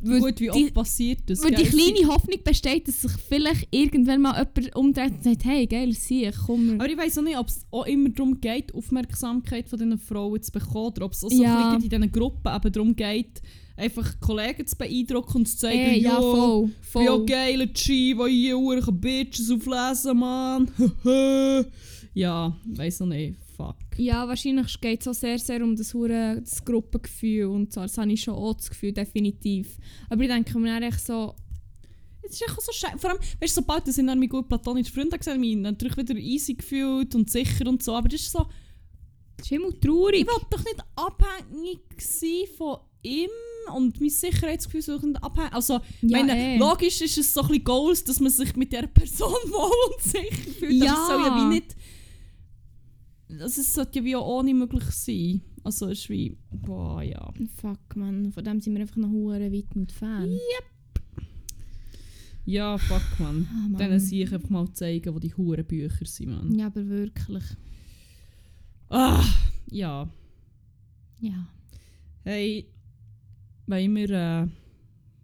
Gut, 0.03 0.39
wie 0.39 0.49
die- 0.49 0.65
oft 0.65 0.73
passiert 0.73 1.19
das? 1.27 1.43
weil 1.43 1.51
die 1.55 1.63
kleine 1.63 2.07
Hoffnung 2.07 2.39
besteht, 2.43 2.87
dass 2.87 3.01
sich 3.01 3.11
vielleicht 3.29 3.67
irgendwann 3.71 4.21
mal 4.21 4.33
jemand 4.55 4.75
umdreht 4.75 5.11
und 5.13 5.23
sagt, 5.23 5.45
hey, 5.45 5.67
geil, 5.67 5.91
sieh, 5.93 6.31
komm. 6.45 6.75
Aber 6.79 6.89
ich 6.89 6.97
weiß 6.97 7.17
auch 7.19 7.23
nicht, 7.23 7.37
ob 7.37 7.47
es 7.47 7.65
auch 7.71 7.85
immer 7.85 8.09
darum 8.09 8.39
geht, 8.41 8.73
Aufmerksamkeit 8.73 9.67
von 9.69 9.79
diesen 9.79 9.97
Frauen 9.99 10.41
zu 10.41 10.51
bekommen, 10.51 10.87
oder 10.95 11.05
ob 11.05 11.13
es 11.13 11.23
auch 11.23 11.29
so 11.29 11.41
Ja. 11.43 11.75
bisschen 11.75 11.83
in 11.83 11.89
diesen 12.01 12.11
Gruppen 12.11 12.53
eben 12.55 12.71
darum 12.71 12.95
geht, 12.95 13.41
einfach 13.77 14.19
Kollegen 14.19 14.67
zu 14.67 14.75
beeindrucken 14.77 15.37
und 15.37 15.47
zu 15.47 15.57
zeigen, 15.57 15.79
Ey, 15.79 16.01
ja, 16.01 16.19
«Jo, 16.19 16.21
voll. 16.35 16.69
Ich 16.81 16.93
bin 16.93 17.01
ja 17.03 17.11
voll. 17.11 17.25
geile 17.25 17.67
G, 17.67 18.13
die 18.13 18.29
hier 18.29 18.57
Uhren 18.57 18.99
Bitches 18.99 19.49
auflesen, 19.49 20.17
Mann. 20.19 20.69
ja, 22.13 22.55
weiß 22.65 23.01
auch 23.01 23.05
nicht. 23.07 23.35
Fuck. 23.67 23.75
Ja, 23.97 24.27
wahrscheinlich 24.27 24.79
geht 24.81 25.01
es 25.01 25.07
auch 25.07 25.13
sehr, 25.13 25.37
sehr 25.39 25.63
um 25.63 25.75
das, 25.75 25.93
hure- 25.93 26.39
das 26.41 26.63
Gruppengefühl 26.63 27.45
und 27.45 27.71
so. 27.73 27.81
Das 27.81 27.97
habe 27.97 28.11
ich 28.11 28.21
schon 28.23 28.33
auch 28.35 28.53
das 28.55 28.69
Gefühl, 28.69 28.91
definitiv. 28.93 29.77
Aber 30.09 30.21
ich 30.23 30.29
denke 30.29 30.57
mir 30.59 30.73
dann 30.73 30.83
echt 30.83 31.05
so, 31.05 31.35
Es 32.23 32.33
ist 32.33 32.41
echt 32.41 32.61
so 32.61 32.71
scheiße. 32.71 32.97
Vor 32.99 33.09
allem, 33.11 33.19
weißt 33.19 33.57
du, 33.57 33.61
sobald 33.61 33.85
sind 33.87 34.07
dann 34.07 34.17
meine 34.19 34.29
gut 34.29 34.47
platonische 34.47 34.91
Freunde 34.93 35.17
gesehen, 35.17 35.33
habe 35.35 35.45
ich 35.45 35.55
mich 35.55 35.63
natürlich 35.63 35.97
wieder 35.97 36.15
easy 36.15 36.53
gefühlt 36.53 37.13
und 37.15 37.29
sicher 37.29 37.67
und 37.67 37.83
so. 37.83 37.95
Aber 37.95 38.07
das 38.09 38.21
ist 38.21 38.31
so, 38.31 38.45
das 39.37 39.45
ist 39.47 39.51
immer 39.51 39.77
traurig. 39.79 40.21
ich 40.21 40.27
will 40.27 40.45
doch 40.49 40.63
nicht 40.63 40.83
abhängig 40.95 41.79
sein 41.99 42.45
von 42.57 42.77
ihm 43.03 43.29
und 43.75 43.99
mein 43.99 44.09
Sicherheitsgefühl 44.09 44.99
nicht 45.01 45.23
abhängig. 45.23 45.53
Also, 45.53 45.73
Ja, 46.01 46.19
meine, 46.23 46.55
eh. 46.55 46.57
logisch 46.57 47.01
ist 47.01 47.17
es 47.17 47.33
so 47.33 47.41
ein 47.41 47.47
bisschen 47.47 47.63
Goals, 47.63 48.03
dass 48.03 48.19
man 48.19 48.31
sich 48.31 48.55
mit 48.55 48.71
dieser 48.71 48.87
Person 48.87 49.31
wohl 49.47 49.93
und 49.93 50.01
sicher 50.03 50.51
fühlt. 50.59 50.73
Ja. 50.83 50.93
Aber 50.93 51.01
es 51.01 51.07
soll 51.07 51.21
ja 51.25 51.35
wie 51.49 51.53
nicht. 51.55 51.75
Also, 53.39 53.61
es 53.61 53.73
sollte 53.73 53.99
ja 53.99 54.05
wie 54.05 54.15
auch 54.15 54.39
ohne 54.39 54.53
möglich 54.53 54.83
sein. 54.85 55.41
Also, 55.63 55.87
es 55.87 55.99
ist 55.99 56.09
wie, 56.09 56.37
boah, 56.51 57.01
ja. 57.01 57.33
Fuck, 57.57 57.95
man. 57.95 58.31
Von 58.31 58.43
dem 58.43 58.59
sind 58.59 58.73
wir 58.73 58.81
einfach 58.81 58.97
noch 58.97 59.09
hure 59.09 59.51
weit 59.51 59.75
entfernt. 59.75 60.39
Ja, 62.45 62.77
fuck, 62.77 63.19
man. 63.19 63.47
Ah, 63.49 63.67
Mann. 63.69 63.77
Denen 63.77 63.99
sehe 63.99 64.25
ich 64.25 64.33
einfach 64.33 64.49
mal 64.49 64.71
zeigen, 64.73 65.13
wo 65.13 65.19
die 65.19 65.33
hure 65.33 65.63
Bücher 65.63 66.05
sind, 66.05 66.31
man. 66.31 66.57
Ja, 66.57 66.67
aber 66.67 66.87
wirklich. 66.87 67.43
Ah, 68.89 69.23
ja. 69.69 70.09
Ja. 71.19 71.47
Hey, 72.23 72.67
wollen 73.67 73.95
wir, 73.95 74.09
äh, 74.09 74.47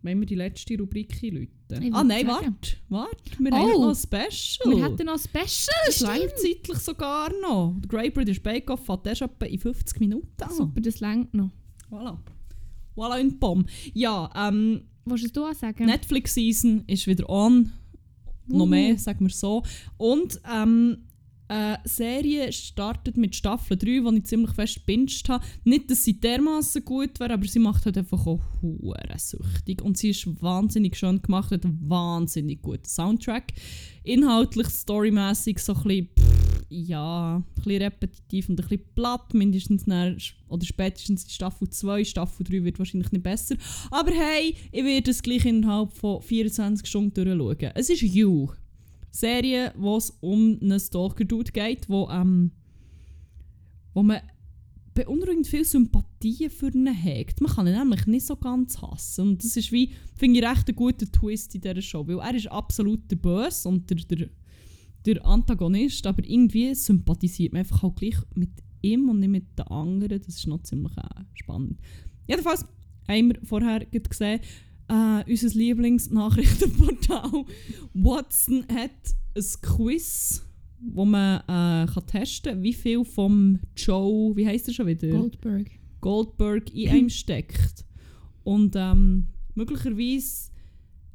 wollen 0.03 0.19
wir 0.19 0.27
die 0.27 0.35
letzte 0.35 0.77
Rubrik 0.77 1.21
einläuten? 1.23 1.56
Ah 1.91 2.03
nein, 2.03 2.25
warte, 2.27 2.53
warte. 2.89 3.17
Wir 3.39 3.51
Oh. 3.51 3.55
haben 3.57 3.71
noch 3.81 3.89
ein 3.89 3.95
Special. 3.95 4.75
Wir 4.77 4.85
hätten 4.85 5.05
noch 5.05 5.13
ein 5.13 5.19
Special. 5.19 5.91
Stimmt, 5.91 6.33
zeitlich 6.37 6.77
sogar 6.79 7.29
noch. 7.41 7.75
Der 7.79 7.87
Great 7.89 8.13
British 8.13 8.41
Bake 8.41 8.71
Off 8.71 8.85
fährt 8.85 9.05
erst 9.07 9.21
etwa 9.23 9.45
in 9.45 9.59
50 9.59 9.99
Minuten 9.99 10.27
an. 10.43 10.53
Super, 10.53 10.79
das 10.81 10.99
längt 11.01 11.33
noch. 11.33 11.49
Voilà. 11.91 12.17
Voilà 12.95 13.19
une 13.21 13.37
Pomme. 13.37 13.65
Ja, 13.93 14.29
ähm, 14.35 14.83
Willst 15.05 15.35
du 15.35 15.53
sagen? 15.53 15.85
Netflix-Season 15.85 16.83
ist 16.87 17.05
wieder 17.07 17.29
on. 17.29 17.71
Noch 18.47 18.59
Wuhu. 18.59 18.65
mehr, 18.65 18.97
sagen 18.97 19.25
wir 19.25 19.33
so. 19.33 19.61
Und 19.97 20.39
ähm, 20.49 21.06
eine 21.47 21.79
Serie 21.85 22.51
startet 22.51 23.15
mit 23.17 23.35
Staffel 23.35 23.77
3, 23.77 23.85
die 23.85 24.17
ich 24.17 24.25
ziemlich 24.25 24.51
fest 24.51 24.75
gebinged 24.75 25.29
habe. 25.29 25.45
Nicht, 25.63 25.89
dass 25.89 26.03
sie 26.03 26.19
dermaßen 26.19 26.83
gut 26.83 27.19
wäre, 27.19 27.33
aber 27.33 27.45
sie 27.45 27.59
macht 27.59 27.85
halt 27.85 27.97
einfach 27.97 28.25
auch 28.27 28.41
hure 28.61 29.01
süchtig. 29.17 29.81
Und 29.81 29.97
sie 29.97 30.09
ist 30.09 30.41
wahnsinnig 30.41 30.97
schön 30.97 31.21
gemacht, 31.21 31.51
hat 31.51 31.65
einen 31.65 31.89
wahnsinnig 31.89 32.61
guten 32.61 32.85
Soundtrack. 32.85 33.53
Inhaltlich, 34.03 34.67
storymäßig 34.67 35.59
so 35.59 35.73
ein 35.73 35.83
bisschen, 35.83 36.09
pff, 36.19 36.65
ja, 36.69 37.37
ein 37.37 37.45
bisschen 37.55 37.81
repetitiv 37.81 38.49
und 38.49 38.59
ein 38.59 38.67
bisschen 38.67 38.85
platt. 38.93 39.33
Mindestens 39.33 39.87
nach, 39.87 40.13
oder 40.49 40.65
spätestens 40.65 41.23
in 41.23 41.29
Staffel 41.29 41.69
2. 41.69 42.03
Staffel 42.03 42.43
3 42.43 42.63
wird 42.65 42.79
wahrscheinlich 42.79 43.11
nicht 43.11 43.23
besser. 43.23 43.55
Aber 43.89 44.11
hey, 44.11 44.53
ich 44.71 44.83
werde 44.83 45.11
es 45.11 45.21
gleich 45.21 45.45
innerhalb 45.45 45.93
von 45.93 46.21
24 46.21 46.87
Stunden 46.87 47.13
durchschauen. 47.13 47.71
Es 47.75 47.89
ist 47.89 48.01
You. 48.01 48.49
Serie, 49.11 49.73
wo 49.77 49.97
es 49.97 50.11
um 50.21 50.59
einen 50.61 50.79
Stalker-Dude 50.79 51.51
geht, 51.51 51.89
wo, 51.89 52.09
ähm, 52.09 52.51
wo 53.93 54.03
man 54.03 54.21
beunruhigend 54.97 55.45
viel 55.45 55.63
Sympathie 55.63 56.49
für 56.49 56.73
ihn 56.73 56.87
hat. 56.87 57.39
Man 57.39 57.51
kann 57.51 57.67
ihn 57.67 57.77
nämlich 57.77 58.07
nicht 58.07 58.25
so 58.25 58.35
ganz 58.35 58.81
hassen. 58.81 59.29
Und 59.29 59.43
das 59.43 59.55
ist 59.55 59.71
wie, 59.71 59.91
finde 60.15 60.39
ich, 60.39 60.45
recht 60.45 60.67
ein 60.67 60.75
guter 60.75 61.11
Twist 61.11 61.53
in 61.53 61.61
dieser 61.61 61.81
Show. 61.81 62.07
Weil 62.07 62.19
er 62.19 62.35
ist 62.35 62.47
absolut 62.47 63.09
der 63.11 63.17
Böse 63.17 63.69
und 63.69 63.89
der, 63.89 63.97
der, 63.97 64.29
der 65.05 65.25
Antagonist, 65.25 66.07
aber 66.07 66.23
irgendwie 66.27 66.73
sympathisiert 66.73 67.53
man 67.53 67.59
einfach 67.59 67.83
auch 67.83 67.93
gleich 67.93 68.17
mit 68.33 68.49
ihm 68.81 69.09
und 69.09 69.19
nicht 69.19 69.29
mit 69.29 69.59
den 69.59 69.67
anderen. 69.67 70.19
Das 70.19 70.35
ist 70.35 70.47
noch 70.47 70.63
ziemlich 70.63 70.97
äh, 70.97 71.23
spannend. 71.35 71.79
Jedenfalls 72.27 72.65
haben 73.07 73.29
wir 73.29 73.39
vorher 73.43 73.85
gesehen, 73.85 74.41
äh, 74.89 75.23
unser 75.29 75.49
Lieblingsnachrichtenportal 75.49 77.45
Watson 77.93 78.65
hat 78.71 78.91
ein 79.35 79.45
Quiz, 79.61 80.45
wo 80.79 81.05
man 81.05 81.39
äh, 81.41 81.91
kann 81.91 82.07
testen 82.07 82.53
kann, 82.53 82.63
wie 82.63 82.73
viel 82.73 83.03
vom 83.03 83.59
Joe, 83.75 84.35
wie 84.35 84.47
heißt 84.47 84.67
er 84.67 84.73
schon 84.73 84.87
wieder? 84.87 85.09
Goldberg. 85.09 85.71
Goldberg 86.01 86.73
in 86.73 86.89
einem 86.89 87.09
steckt. 87.11 87.85
Und 88.43 88.75
ähm, 88.75 89.27
möglicherweise 89.55 90.51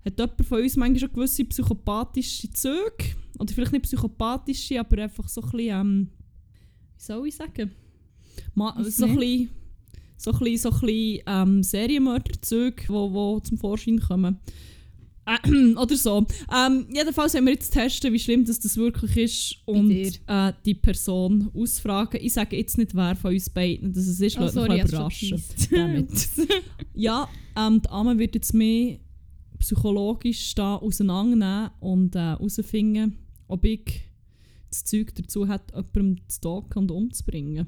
hat 0.04 0.18
jemand 0.18 0.44
von 0.44 0.62
uns 0.62 0.76
manchmal 0.76 1.00
schon 1.00 1.12
gewisse 1.12 1.44
psychopathische 1.44 2.50
Züge. 2.50 3.16
Oder 3.38 3.54
vielleicht 3.54 3.72
nicht 3.72 3.84
psychopathische, 3.84 4.80
aber 4.80 5.02
einfach 5.02 5.28
so 5.28 5.40
ein 5.40 5.50
bisschen, 5.50 5.80
ähm, 5.80 6.08
wie 6.96 7.02
soll 7.02 7.28
ich 7.28 7.36
sagen? 7.36 7.70
Ma 8.54 8.74
so 8.84 9.06
ein 9.06 9.16
bisschen, 9.16 9.50
so 10.22 10.30
ein 10.30 10.38
bisschen, 10.38 10.58
so 10.58 10.70
ein 10.70 10.86
bisschen 10.86 11.22
ähm, 11.26 11.62
Serienmörderzüge, 11.62 12.82
die 12.84 12.88
wo, 12.88 13.12
wo 13.12 13.40
zum 13.40 13.58
Vorschein 13.58 13.98
kommen. 13.98 14.38
Äh, 15.26 15.74
oder 15.76 15.96
so. 15.96 16.24
Ähm, 16.54 16.86
jedenfalls 16.94 17.34
haben 17.34 17.46
wir 17.46 17.54
jetzt 17.54 17.70
testen, 17.70 18.12
wie 18.12 18.18
schlimm 18.18 18.44
das, 18.44 18.60
das 18.60 18.76
wirklich 18.76 19.16
ist 19.16 19.56
und 19.66 19.90
äh, 19.90 20.52
die 20.64 20.74
Person 20.74 21.50
ausfragen. 21.54 22.20
Ich 22.22 22.34
sage 22.34 22.56
jetzt 22.56 22.78
nicht, 22.78 22.94
wer 22.94 23.16
von 23.16 23.32
uns 23.32 23.50
beiden 23.50 23.92
das 23.92 24.06
es 24.06 24.20
ist, 24.20 24.38
Oh, 24.38 24.46
sorry, 24.46 24.68
mal 24.68 24.76
ich 24.76 24.94
hab's 24.94 25.16
schon 25.16 25.38
überraschen. 25.38 26.08
ja, 26.94 27.28
ähm, 27.56 27.82
die 27.82 27.90
Amme 27.90 28.18
wird 28.18 28.36
jetzt 28.36 28.54
mehr 28.54 28.98
psychologisch 29.58 30.54
da 30.54 30.76
auseinandernehmen 30.76 31.70
und 31.80 32.14
äh, 32.14 32.18
herausfinden, 32.18 33.18
ob 33.48 33.64
ich 33.64 34.02
das 34.70 34.84
Zeug 34.84 35.14
dazu 35.14 35.48
hat, 35.48 35.72
jemandem 35.72 36.18
zu 36.28 36.36
stalken 36.36 36.78
und 36.78 36.90
umzubringen. 36.90 37.66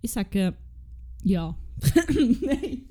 Ich 0.00 0.12
sage 0.12 0.54
ja. 1.24 1.56
Nein. 2.40 2.82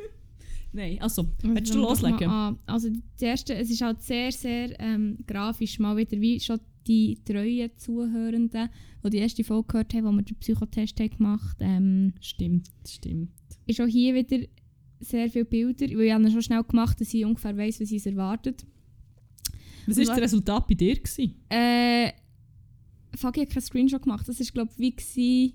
Nein, 0.74 1.02
also, 1.02 1.28
willst 1.42 1.74
du 1.74 1.80
loslegen? 1.80 2.30
Also 2.66 2.90
das 2.90 3.22
erste, 3.22 3.56
es 3.56 3.72
ist 3.72 3.82
halt 3.82 4.02
sehr, 4.02 4.32
sehr 4.32 4.80
ähm, 4.80 5.18
grafisch, 5.26 5.80
mal 5.80 5.98
wieder 5.98 6.20
wie 6.20 6.40
schon 6.40 6.60
die 6.86 7.18
treuen 7.26 7.72
Zuhörenden, 7.78 8.70
die 9.04 9.10
die 9.10 9.18
erste 9.18 9.44
Folge 9.44 9.68
gehört 9.68 9.94
haben, 9.94 10.06
wo 10.06 10.12
wir 10.12 10.22
den 10.22 10.38
Psychotest 10.38 11.00
haben 11.00 11.10
gemacht 11.10 11.58
ähm, 11.60 12.14
Stimmt, 12.22 12.70
stimmt. 12.88 13.32
ist 13.66 13.82
auch 13.82 13.88
hier 13.88 14.14
wieder 14.14 14.46
sehr 15.00 15.30
viele 15.30 15.46
Bilder, 15.46 15.88
weil 15.98 16.06
ich 16.06 16.14
habe 16.14 16.32
schon 16.32 16.42
schnell 16.42 16.64
gemacht, 16.64 17.00
dass 17.02 17.14
ich 17.14 17.26
ungefähr 17.26 17.58
weiss, 17.58 17.80
was 17.80 17.92
uns 17.92 18.06
erwartet. 18.06 18.66
Was 19.86 19.98
war 19.98 20.06
das 20.06 20.18
Resultat 20.18 20.68
bei 20.68 20.76
dir? 20.76 20.96
Gewesen? 20.96 21.36
Äh, 21.50 22.12
fuck, 23.16 23.38
ich 23.38 23.44
habe 23.44 23.52
keinen 23.52 23.62
Screenshot 23.62 24.02
gemacht. 24.02 24.28
Das 24.28 24.40
war, 24.40 24.46
glaube 24.48 24.72
ich, 24.74 24.80
wie 24.80 24.92
gewesen, 24.92 25.54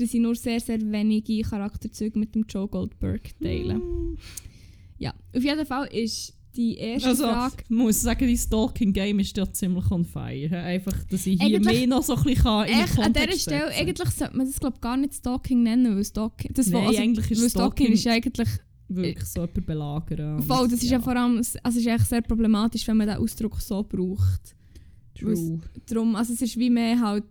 dass 0.00 0.14
ich 0.14 0.20
nur 0.20 0.34
sehr, 0.34 0.60
sehr 0.60 0.80
wenige 0.80 1.42
Charakterzüge 1.42 2.18
mit 2.18 2.34
dem 2.34 2.44
Joe 2.48 2.68
Goldberg 2.68 3.38
teile. 3.40 3.74
Mm. 3.74 4.16
Ja, 4.98 5.14
auf 5.34 5.42
jeden 5.42 5.66
Fall 5.66 5.86
ist 5.88 6.34
die 6.56 6.76
erste 6.76 7.08
Also, 7.10 7.24
Frage... 7.24 7.56
ich 7.62 7.70
muss 7.70 8.02
sagen, 8.02 8.26
die 8.26 8.36
Stalking-Game 8.36 9.20
ist 9.20 9.36
ja 9.36 9.50
ziemlich 9.52 9.90
on 9.90 10.04
fire. 10.04 10.58
Einfach, 10.58 11.04
dass 11.04 11.26
ich 11.26 11.40
hier 11.40 11.56
Eigentlich- 11.56 11.78
mehr 11.78 11.86
noch 11.86 12.02
so 12.02 12.16
ein 12.16 12.22
bisschen 12.24 12.42
kann 12.42 12.66
Echt, 12.66 12.98
an 12.98 13.12
dieser 13.12 13.38
Stelle, 13.38 13.66
setzen. 13.68 13.80
eigentlich 13.80 14.10
sollte 14.10 14.36
man 14.36 14.46
das 14.46 14.58
glaub, 14.58 14.80
gar 14.80 14.96
nicht 14.96 15.14
Stalking 15.14 15.62
nennen, 15.62 15.94
weil 15.94 16.04
Stalking... 16.04 16.52
Das 16.54 16.66
Nein, 16.68 16.86
also, 16.86 17.00
eigentlich 17.00 17.30
ist 17.30 17.42
weil 17.42 17.50
Stalking 17.50 17.92
ist 17.92 18.04
ja 18.04 18.12
eigentlich... 18.12 18.48
wirklich 18.88 19.24
so 19.24 19.40
jemanden 19.42 19.64
belagern. 19.66 20.42
Voll, 20.42 20.68
das 20.68 20.82
ist 20.82 20.90
ja. 20.90 21.00
vor 21.00 21.14
allem... 21.14 21.36
Also 21.36 21.58
es 21.62 21.76
ist 21.76 21.86
eigentlich 21.86 22.08
sehr 22.08 22.22
problematisch, 22.22 22.88
wenn 22.88 22.96
man 22.96 23.06
den 23.06 23.18
Ausdruck 23.18 23.60
so 23.60 23.84
braucht. 23.84 24.56
True. 25.16 25.60
Darum, 25.86 26.16
also 26.16 26.32
es 26.32 26.42
ist 26.42 26.56
wie 26.56 26.70
mehr 26.70 26.98
halt 27.00 27.24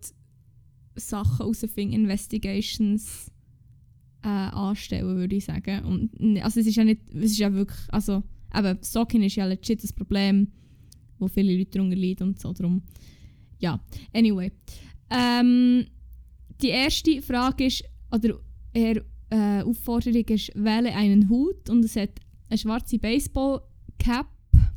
Sachen 0.97 1.45
rausfinden, 1.45 2.01
Investigations 2.01 3.31
äh, 4.23 4.27
anstellen, 4.27 5.15
würde 5.15 5.35
ich 5.35 5.45
sagen. 5.45 5.85
Und, 5.85 6.41
also 6.41 6.59
es 6.59 6.67
ist 6.67 6.75
ja 6.75 6.83
nicht, 6.83 7.01
es 7.13 7.31
ist 7.31 7.39
ja 7.39 7.53
wirklich, 7.53 7.79
also 7.89 8.23
eben, 8.55 8.77
Stalking 8.83 9.23
ist 9.23 9.35
ja 9.35 9.45
legit 9.45 9.83
das 9.83 9.93
Problem, 9.93 10.51
wo 11.19 11.27
viele 11.27 11.57
Leute 11.57 11.71
darunter 11.71 11.95
leiden 11.95 12.29
und 12.29 12.39
so, 12.39 12.53
darum, 12.53 12.81
ja, 13.59 13.79
anyway. 14.13 14.51
Ähm, 15.09 15.85
die 16.61 16.69
erste 16.69 17.21
Frage 17.21 17.65
ist, 17.65 17.83
oder 18.11 18.39
eher 18.73 19.03
äh, 19.29 19.61
Aufforderung 19.63 20.25
ist, 20.25 20.51
wähle 20.55 20.93
einen 20.93 21.29
Hut 21.29 21.69
und 21.69 21.83
es 21.83 21.95
hat 21.95 22.19
eine 22.49 22.57
schwarze 22.57 22.99
Baseball-Cap 22.99 24.27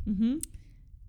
Mhm. 0.05 0.39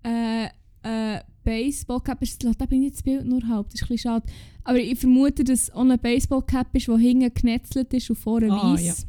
äh, 0.03 0.45
äh, 0.83 1.19
Baseballcap 1.43 2.21
ist, 2.21 2.43
da 2.43 2.65
bin 2.65 2.81
ich 2.81 2.87
jetzt 2.87 2.97
das 2.97 3.03
Bild 3.03 3.25
nur 3.25 3.47
halb, 3.47 3.69
das 3.69 3.75
ist 3.75 3.83
ein 3.83 3.87
bisschen 3.89 4.11
schade. 4.11 4.25
Aber 4.63 4.79
ich 4.79 4.97
vermute, 4.99 5.43
dass 5.43 5.63
es 5.63 5.69
eine 5.71 5.97
Baseballcap 5.97 6.75
ist, 6.75 6.87
die 6.87 6.97
hinten 6.97 7.33
genetzelt 7.33 7.93
ist 7.93 8.09
und 8.09 8.15
vorne 8.15 8.51
Ah, 8.51 8.73
weiss. 8.73 9.05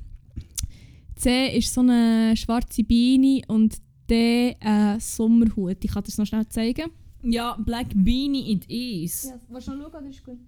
C 1.17 1.57
ist 1.57 1.73
so 1.73 1.81
eine 1.81 2.37
schwarze 2.37 2.83
Beine 2.83 3.43
und 3.49 3.77
D 4.11 4.57
ein 4.61 4.99
Sommerhut. 5.01 5.85
Ich 5.85 5.91
kann 5.93 6.03
das 6.05 6.19
noch 6.19 6.27
schnell 6.27 6.47
zeigen. 6.49 6.91
Ja, 7.23 7.57
Black 7.57 7.89
Beanie 7.95 8.53
it 8.53 8.67
is. 8.71 9.25
Ja, 9.25 9.41
willst 9.49 9.69
du 9.69 9.73
noch 9.75 9.91
schauen 9.91 10.03
oder 10.03 10.11
ist 10.11 10.25
gut? 10.25 10.39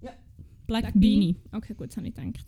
Black, 0.00 0.16
Black 0.66 0.92
Beanie. 0.94 1.36
Okay, 1.52 1.74
gut, 1.74 1.88
das 1.88 1.96
habe 1.98 2.08
ich 2.08 2.14
gedacht. 2.14 2.46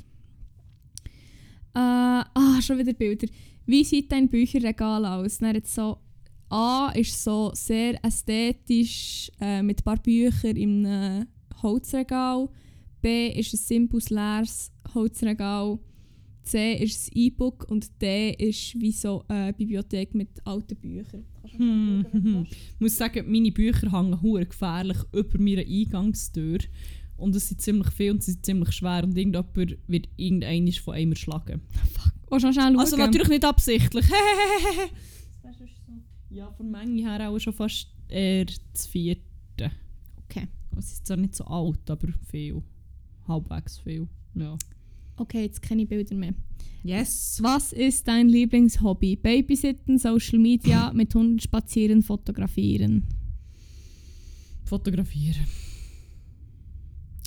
Äh, 1.75 1.79
ah, 1.79 2.61
schon 2.63 2.79
wieder 2.79 2.95
Bilder. 2.95 3.29
Wie 3.67 3.85
sieht 3.85 4.11
dein 4.11 4.29
Bücherregal 4.29 5.05
aus? 5.05 5.39
Dann 5.39 5.55
jetzt 5.55 5.75
so, 5.75 5.99
A 6.49 6.91
ist 6.95 7.23
so 7.23 7.51
sehr 7.55 8.03
ästhetisch 8.05 9.31
äh, 9.41 9.63
mit 9.63 9.81
ein 9.81 9.85
paar 9.85 10.03
Büchern 10.03 10.57
im 10.57 10.85
äh, 10.85 11.25
Holzregal. 11.63 12.49
B 13.03 13.29
ist 13.29 13.55
ein 13.55 13.59
simples 13.59 14.11
leeres 14.11 14.73
Holzregal. 14.95 15.79
C 16.43 16.75
ist 16.75 17.09
ein 17.09 17.19
E-Book 17.19 17.67
und 17.69 18.01
D 18.01 18.31
ist 18.39 18.81
wie 18.81 18.93
so 18.93 19.25
eine 19.27 19.53
Bibliothek 19.53 20.15
mit 20.15 20.29
alten 20.47 20.77
Büchern. 20.77 21.25
Hm, 21.57 22.07
hm, 22.13 22.47
Ich 22.49 22.81
muss 22.81 22.97
sagen, 22.97 23.31
meine 23.31 23.51
Bücher 23.51 23.91
hängen 23.91 24.23
hure 24.23 24.47
gefährlich 24.47 24.99
über 25.13 25.39
meiner 25.41 25.63
Eingangstür. 25.63 26.59
Und 27.17 27.35
es 27.35 27.49
sind 27.49 27.61
ziemlich 27.61 27.89
viel 27.91 28.13
und 28.13 28.23
sie 28.23 28.33
sind 28.33 28.45
ziemlich 28.47 28.73
schwer. 28.73 29.03
Und 29.03 29.17
irgendjemand 29.17 29.57
wird 29.89 30.09
irgendeinen 30.17 30.73
von 30.73 30.95
einem 30.95 31.13
erschlagen. 31.13 31.63
Schnell 32.39 32.53
schauen? 32.53 32.79
Also 32.79 32.97
natürlich 32.97 33.29
nicht 33.29 33.45
absichtlich. 33.45 34.07
ja, 36.31 36.51
von 36.53 36.71
Menge 36.71 37.03
her 37.03 37.31
auch 37.31 37.39
schon 37.39 37.53
fast 37.53 37.89
eher 38.09 38.47
das 38.73 38.87
vierte. 38.87 39.71
Okay. 40.25 40.49
Es 40.77 40.93
ist 40.93 41.07
zwar 41.07 41.17
nicht 41.17 41.35
so 41.35 41.45
alt, 41.45 41.91
aber 41.91 42.09
viel. 42.31 42.63
Halbwegs 43.27 43.79
viel. 43.79 44.09
Ja. 44.35 44.57
Okay, 45.17 45.43
jetzt 45.45 45.63
keine 45.63 45.87
Bilder 45.87 46.15
mehr. 46.15 46.35
Yes. 46.83 47.39
Was 47.43 47.73
ist 47.73 48.07
dein 48.07 48.29
Lieblingshobby? 48.29 49.17
Babysitten, 49.17 49.99
Social 49.99 50.39
Media, 50.39 50.93
mit 50.95 51.15
Hunden 51.15 51.41
spazieren, 51.41 52.03
fotografieren. 52.03 53.05
Fotografieren. 54.65 55.47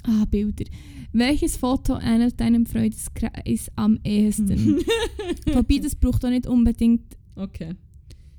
Ah, 0.03 0.25
Bilder. 0.25 0.65
Welches 1.11 1.57
Foto 1.57 1.97
ähnelt 1.99 2.39
deinem 2.39 2.65
Freundeskreis 2.65 3.69
am 3.75 3.99
ehesten? 4.03 4.77
Wobei, 5.53 5.79
das 5.79 5.95
braucht 5.95 6.23
auch 6.23 6.29
nicht 6.29 6.47
unbedingt... 6.47 7.17
Okay. 7.35 7.75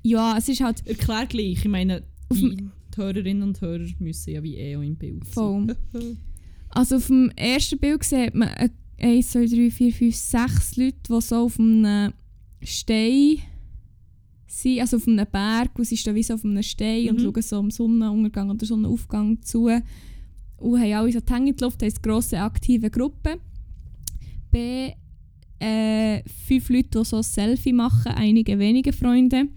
Ja, 0.03 0.35
es 0.37 0.49
ist 0.49 0.61
halt 0.61 0.85
Erklär 0.87 1.25
gleich. 1.27 1.59
Ich 1.59 1.67
meine, 1.67 2.03
die, 2.33 2.57
die 2.57 2.97
Hörerinnen 2.97 3.43
und 3.43 3.61
Hörer 3.61 3.85
müssen 3.99 4.31
ja 4.33 4.41
wie 4.43 4.55
eh 4.57 4.75
auch 4.77 4.81
im 4.81 4.95
Bild 4.95 5.23
sein. 5.25 5.75
voll. 5.91 6.17
Also 6.73 6.95
auf 6.95 7.07
dem 7.07 7.29
ersten 7.35 7.77
Bild 7.79 8.01
sieht 8.03 8.33
man 8.33 8.47
äh, 8.47 8.69
1, 8.97 9.31
2, 9.31 9.45
3, 9.45 9.71
4, 9.71 9.91
5, 9.93 10.15
6 10.15 10.77
Leute, 10.77 10.95
die 11.09 11.21
so 11.21 11.35
auf 11.35 11.59
einem 11.59 12.13
Stein 12.63 13.39
sind, 14.47 14.79
also 14.79 14.95
auf 14.97 15.05
einem 15.07 15.25
Berg, 15.29 15.77
und 15.77 15.83
sie 15.85 15.97
stehen 15.97 16.15
wie 16.15 16.23
so 16.23 16.33
auf 16.35 16.45
einem 16.45 16.63
Stein 16.63 17.09
und 17.09 17.19
Mhm. 17.19 17.23
schauen 17.23 17.41
so 17.41 17.55
am 17.57 17.71
Sonnenuntergang 17.71 18.49
oder 18.51 18.65
Sonnenaufgang 18.65 19.41
zu 19.41 19.65
und 20.57 20.79
haben 20.79 20.93
alle 20.93 21.11
so 21.11 21.19
die 21.19 21.33
Hände 21.33 21.49
in 21.49 21.55
die 21.57 21.63
Luft, 21.63 21.81
haben 21.81 21.89
eine 21.91 22.01
grosse 22.01 22.39
aktive 22.39 22.89
Gruppe. 22.89 23.39
B, 24.51 24.91
äh, 25.59 26.23
fünf 26.47 26.69
Leute, 26.69 26.99
die 26.99 27.05
so 27.05 27.17
ein 27.17 27.23
Selfie 27.23 27.73
machen, 27.73 28.13
einige 28.13 28.57
wenige 28.59 28.93
Freunde. 28.93 29.47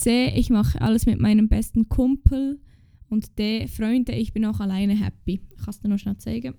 C, 0.00 0.28
ich 0.34 0.50
mache 0.50 0.80
alles 0.80 1.06
mit 1.06 1.20
meinem 1.20 1.48
besten 1.48 1.88
Kumpel. 1.88 2.60
Und 3.08 3.38
D, 3.38 3.66
Freunde, 3.66 4.12
ich 4.12 4.32
bin 4.32 4.44
auch 4.46 4.60
alleine 4.60 4.94
happy. 4.94 5.42
Ich 5.50 5.56
kann 5.58 5.70
es 5.70 5.80
dir 5.80 5.88
noch 5.88 5.98
schnell 5.98 6.16
zeigen. 6.16 6.54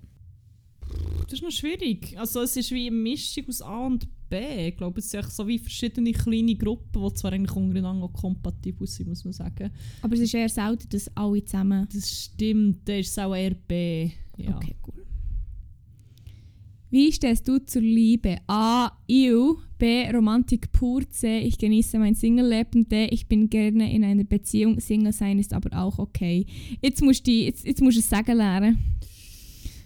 Das 1.24 1.34
ist 1.34 1.42
noch 1.42 1.50
schwierig. 1.50 2.18
Also 2.18 2.42
es 2.42 2.56
ist 2.56 2.70
wie 2.70 2.86
eine 2.86 2.96
Mischung 2.96 3.48
aus 3.48 3.62
A 3.62 3.86
und 3.86 4.06
B. 4.28 4.68
Ich 4.68 4.76
glaube, 4.76 5.00
es 5.00 5.10
sind 5.10 5.30
so 5.32 5.46
wie 5.48 5.58
verschiedene 5.58 6.12
kleine 6.12 6.54
Gruppen, 6.54 7.02
die 7.02 7.14
zwar 7.14 7.32
eigentlich 7.32 7.56
untereinander 7.56 8.04
auch 8.04 8.12
kompatibel 8.12 8.86
sind, 8.86 9.08
muss 9.08 9.24
man 9.24 9.32
sagen. 9.32 9.70
Aber 10.02 10.14
es 10.14 10.20
ist 10.20 10.34
eher 10.34 10.48
selten, 10.48 10.88
dass 10.90 11.08
alle 11.16 11.44
zusammen... 11.44 11.88
Das 11.92 12.24
stimmt, 12.24 12.86
der 12.86 13.00
ist 13.00 13.18
auch 13.18 13.34
eher 13.34 13.54
B. 13.54 14.10
Ja. 14.36 14.56
Okay, 14.56 14.76
cool. 14.86 15.01
Wie 16.92 17.10
stehst 17.10 17.48
du 17.48 17.58
zur 17.58 17.80
Liebe? 17.80 18.36
A. 18.48 18.90
Ew. 19.08 19.56
B. 19.78 20.10
Romantik 20.10 20.70
pur. 20.72 21.00
C. 21.08 21.38
Ich 21.40 21.56
genieße 21.56 21.98
mein 21.98 22.14
Single-Leben. 22.14 22.86
D. 22.86 23.06
Ich 23.06 23.26
bin 23.28 23.48
gerne 23.48 23.90
in 23.90 24.04
einer 24.04 24.24
Beziehung. 24.24 24.78
Single 24.78 25.14
sein 25.14 25.38
ist 25.38 25.54
aber 25.54 25.74
auch 25.82 25.98
okay. 25.98 26.44
Jetzt 26.82 27.00
musst 27.02 27.26
du, 27.26 27.30
die- 27.30 27.44
jetzt, 27.46 27.64
jetzt 27.64 27.80
musst 27.80 27.96
du 27.96 28.00
es 28.00 28.10
sagen 28.10 28.36
lernen. 28.36 28.78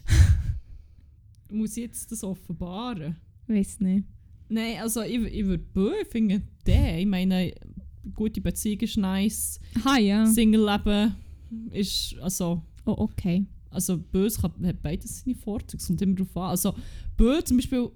Muss 1.53 1.77
ich 1.77 1.85
jetzt 1.85 2.11
das 2.11 2.25
offenbaren? 2.25 3.15
Weiß 3.47 3.79
nicht. 3.79 4.05
Nein, 4.49 4.79
also 4.81 5.03
ich, 5.03 5.21
ich 5.21 5.47
würde 5.47 5.63
B 5.73 6.05
finden, 6.11 6.43
der. 6.67 6.99
Ich 6.99 7.07
meine, 7.07 7.53
gute 8.15 8.41
Beziehung 8.41 8.81
ist 8.81 8.97
nice. 8.97 9.61
Aha, 9.77 9.99
ja. 9.99 10.27
Single-Leben 10.27 11.15
ist, 11.71 12.17
also... 12.21 12.63
Oh, 12.85 12.95
okay. 12.99 13.45
Also 13.77 13.99
böse 13.99 14.41
kann, 14.41 14.67
hat 14.67 14.83
beides 14.83 15.21
seine 15.21 15.37
Vorzüge, 15.37 15.81
es 15.81 15.87
kommt 15.87 16.03
immer 16.03 16.15
darauf 16.15 16.37
an. 16.37 16.51
Also 16.51 16.75
böse 17.17 17.45
zum 17.45 17.59
Beispiel 17.59 17.89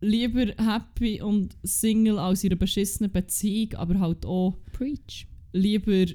lieber 0.00 0.46
happy 0.56 1.20
und 1.20 1.56
Single 1.62 2.18
als 2.18 2.44
in 2.44 2.50
einer 2.50 2.58
beschissenen 2.58 3.12
Beziehung, 3.12 3.74
aber 3.74 4.00
halt 4.00 4.24
auch 4.24 4.56
Preach. 4.72 5.26
lieber 5.52 6.06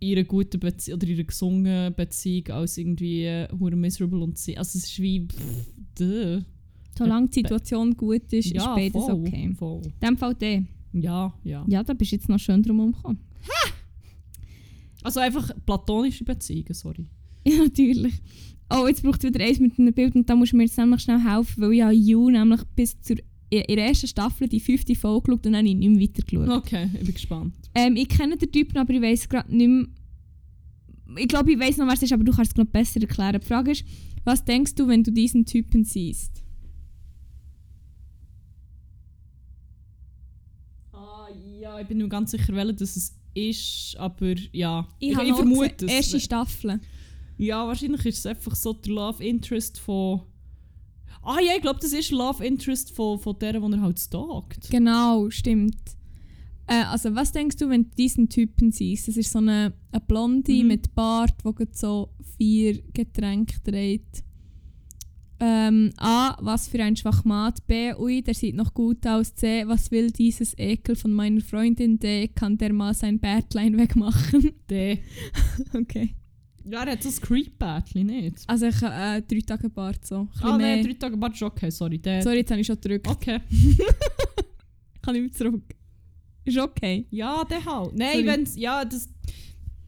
in 0.00 0.12
einer 0.12 0.24
guten 0.24 0.60
Beziehung 0.60 0.96
oder 0.98 1.08
in 1.08 1.14
einer 1.14 1.24
gesungenen 1.24 1.94
Beziehung 1.94 2.48
als 2.48 2.78
irgendwie 2.78 3.24
äh, 3.24 3.48
miserable 3.52 4.20
und 4.20 4.38
sie. 4.38 4.56
Also 4.56 4.78
es 4.78 4.84
ist 4.84 4.98
wie 5.00 5.26
pff, 5.26 5.66
duh. 5.98 6.40
Solange 6.96 7.28
die 7.28 7.40
Situation 7.40 7.96
gut 7.96 8.32
ist, 8.32 8.52
ist 8.52 8.64
beides 8.64 8.92
voll, 8.92 9.12
okay. 9.12 9.54
Voll. 9.56 9.82
In 9.84 9.92
dem 10.02 10.16
Fall 10.16 10.34
D. 10.34 10.64
Ja, 10.92 11.32
ja. 11.44 11.64
Ja, 11.68 11.82
da 11.82 11.92
bist 11.92 12.12
du 12.12 12.16
jetzt 12.16 12.28
noch 12.28 12.38
schön 12.38 12.62
drum 12.62 12.80
umgekommen. 12.80 13.20
Also 15.02 15.20
einfach 15.20 15.50
platonische 15.64 16.24
Beziehungen, 16.24 16.74
sorry. 16.74 17.06
Ja, 17.48 17.58
natürlich. 17.64 18.14
Oh, 18.70 18.86
jetzt 18.86 19.02
braucht 19.02 19.24
es 19.24 19.32
wieder 19.32 19.44
eins 19.44 19.60
mit 19.60 19.78
einem 19.78 19.94
Bild 19.94 20.14
und 20.14 20.28
da 20.28 20.36
musst 20.36 20.52
du 20.52 20.56
mir 20.56 20.64
jetzt 20.64 20.76
nämlich 20.76 21.00
schnell 21.00 21.20
helfen, 21.20 21.62
weil 21.62 21.72
ich 21.72 21.82
habe 21.82 21.94
You 21.94 22.30
nämlich 22.30 22.62
bis 22.76 23.00
zur 23.00 23.16
in 23.50 23.76
der 23.76 23.86
ersten 23.86 24.06
Staffel 24.06 24.46
die 24.46 24.60
fünfte 24.60 24.94
Folge 24.94 25.22
geschaut 25.22 25.46
und 25.46 25.52
dann 25.52 25.56
habe 25.56 25.68
ich 25.68 25.74
nicht 25.74 25.90
mehr 25.90 26.02
weitergeschaut. 26.02 26.48
Okay, 26.50 26.90
ich 26.92 27.00
bin 27.00 27.14
gespannt. 27.14 27.54
Ähm, 27.74 27.96
ich 27.96 28.08
kenne 28.08 28.36
den 28.36 28.52
Typen, 28.52 28.76
aber 28.76 28.92
ich 28.92 29.00
weiß 29.00 29.28
gerade 29.28 29.54
nicht 29.56 29.68
mehr. 29.68 29.86
Ich 31.16 31.28
glaube, 31.28 31.52
ich 31.52 31.58
weiß 31.58 31.78
noch, 31.78 31.86
wer 31.86 31.94
es 31.94 32.02
ist, 32.02 32.12
aber 32.12 32.24
du 32.24 32.32
kannst 32.32 32.50
es 32.50 32.54
glaube 32.54 32.70
besser 32.70 33.00
erklären. 33.00 33.40
Die 33.40 33.46
Frage 33.46 33.70
ist, 33.70 33.84
was 34.24 34.44
denkst 34.44 34.74
du, 34.74 34.86
wenn 34.86 35.02
du 35.02 35.10
diesen 35.10 35.46
Typen 35.46 35.84
siehst? 35.84 36.44
Ah, 40.92 41.28
ja, 41.58 41.80
ich 41.80 41.86
bin 41.86 41.96
mir 41.96 42.08
ganz 42.08 42.32
sicher, 42.32 42.54
welcher 42.54 42.74
das 42.74 42.96
es 42.96 43.16
ist, 43.32 43.96
aber 43.98 44.34
ja. 44.52 44.86
Ich, 44.98 45.14
habe 45.14 45.24
ich 45.24 45.30
noch 45.30 45.38
vermute 45.38 45.86
es. 45.86 45.92
Erste 45.92 46.20
Staffel. 46.20 46.80
Ja, 47.38 47.66
wahrscheinlich 47.66 48.04
ist 48.04 48.18
es 48.18 48.26
einfach 48.26 48.54
so 48.54 48.72
der 48.72 48.92
Love 48.92 49.24
Interest 49.24 49.78
von. 49.78 50.22
Ah 51.22 51.38
ja, 51.40 51.52
ich 51.56 51.62
glaube, 51.62 51.78
das 51.80 51.92
ist 51.92 52.10
Love 52.10 52.44
Interest 52.44 52.90
von, 52.94 53.18
von 53.18 53.38
der, 53.38 53.54
die 53.54 53.58
er 53.72 53.80
halt 53.80 53.98
stalkt. 53.98 54.70
Genau, 54.70 55.30
stimmt. 55.30 55.78
Äh, 56.66 56.84
also, 56.84 57.14
was 57.14 57.32
denkst 57.32 57.56
du, 57.56 57.68
wenn 57.70 57.84
du 57.84 57.90
diesen 57.96 58.28
Typen 58.28 58.72
siehst? 58.72 59.08
Das 59.08 59.16
ist 59.16 59.32
so 59.32 59.38
eine, 59.38 59.72
eine 59.90 60.00
Blonde 60.06 60.52
Mhm. 60.52 60.66
mit 60.66 60.94
Bart, 60.94 61.34
die 61.44 61.64
so 61.72 62.10
vier 62.36 62.82
Getränke 62.92 63.56
trägt. 63.62 64.22
Ähm, 65.40 65.92
A. 65.96 66.36
Was 66.40 66.66
für 66.68 66.82
ein 66.82 66.96
Schwachmat. 66.96 67.64
B. 67.66 67.94
Ui, 67.94 68.22
der 68.22 68.34
sieht 68.34 68.56
noch 68.56 68.74
gut 68.74 69.06
aus. 69.06 69.34
C. 69.34 69.66
Was 69.68 69.90
will 69.90 70.10
dieses 70.10 70.58
Ekel 70.58 70.96
von 70.96 71.12
meiner 71.12 71.40
Freundin? 71.40 71.98
D. 71.98 72.28
Kann 72.28 72.58
der 72.58 72.72
mal 72.72 72.92
sein 72.94 73.20
Bärtlein 73.20 73.78
wegmachen? 73.78 74.50
Der. 74.68 74.98
okay. 75.74 76.16
Ja, 76.70 76.84
er 76.84 76.92
hat 76.92 77.02
so 77.02 77.08
ein 77.08 77.20
Creep-Bärtchen, 77.20 78.06
nicht? 78.06 78.38
Also 78.46 78.66
ich 78.66 78.82
äh, 78.82 79.22
drei 79.22 79.40
Tage 79.46 79.70
Bart 79.70 80.04
so. 80.06 80.28
Ah, 80.40 80.56
mehr. 80.56 80.76
nein, 80.76 80.84
drei 80.84 80.92
Tage 80.94 81.16
Bart 81.16 81.34
ist 81.34 81.42
okay, 81.42 81.70
sorry. 81.70 81.98
Der. 81.98 82.22
Sorry, 82.22 82.38
jetzt 82.38 82.50
habe 82.50 82.60
ich 82.60 82.66
schon 82.66 82.76
gedrückt. 82.80 83.06
Okay. 83.08 83.40
Kann 85.02 85.14
ich 85.14 85.22
wieder 85.22 85.34
zurück? 85.34 85.62
Ist 86.44 86.58
okay. 86.58 87.06
Ja, 87.10 87.44
der 87.44 87.64
halt. 87.64 87.94
Nein, 87.96 88.26
wenn's. 88.26 88.56
Ja, 88.56 88.84
das. 88.84 89.08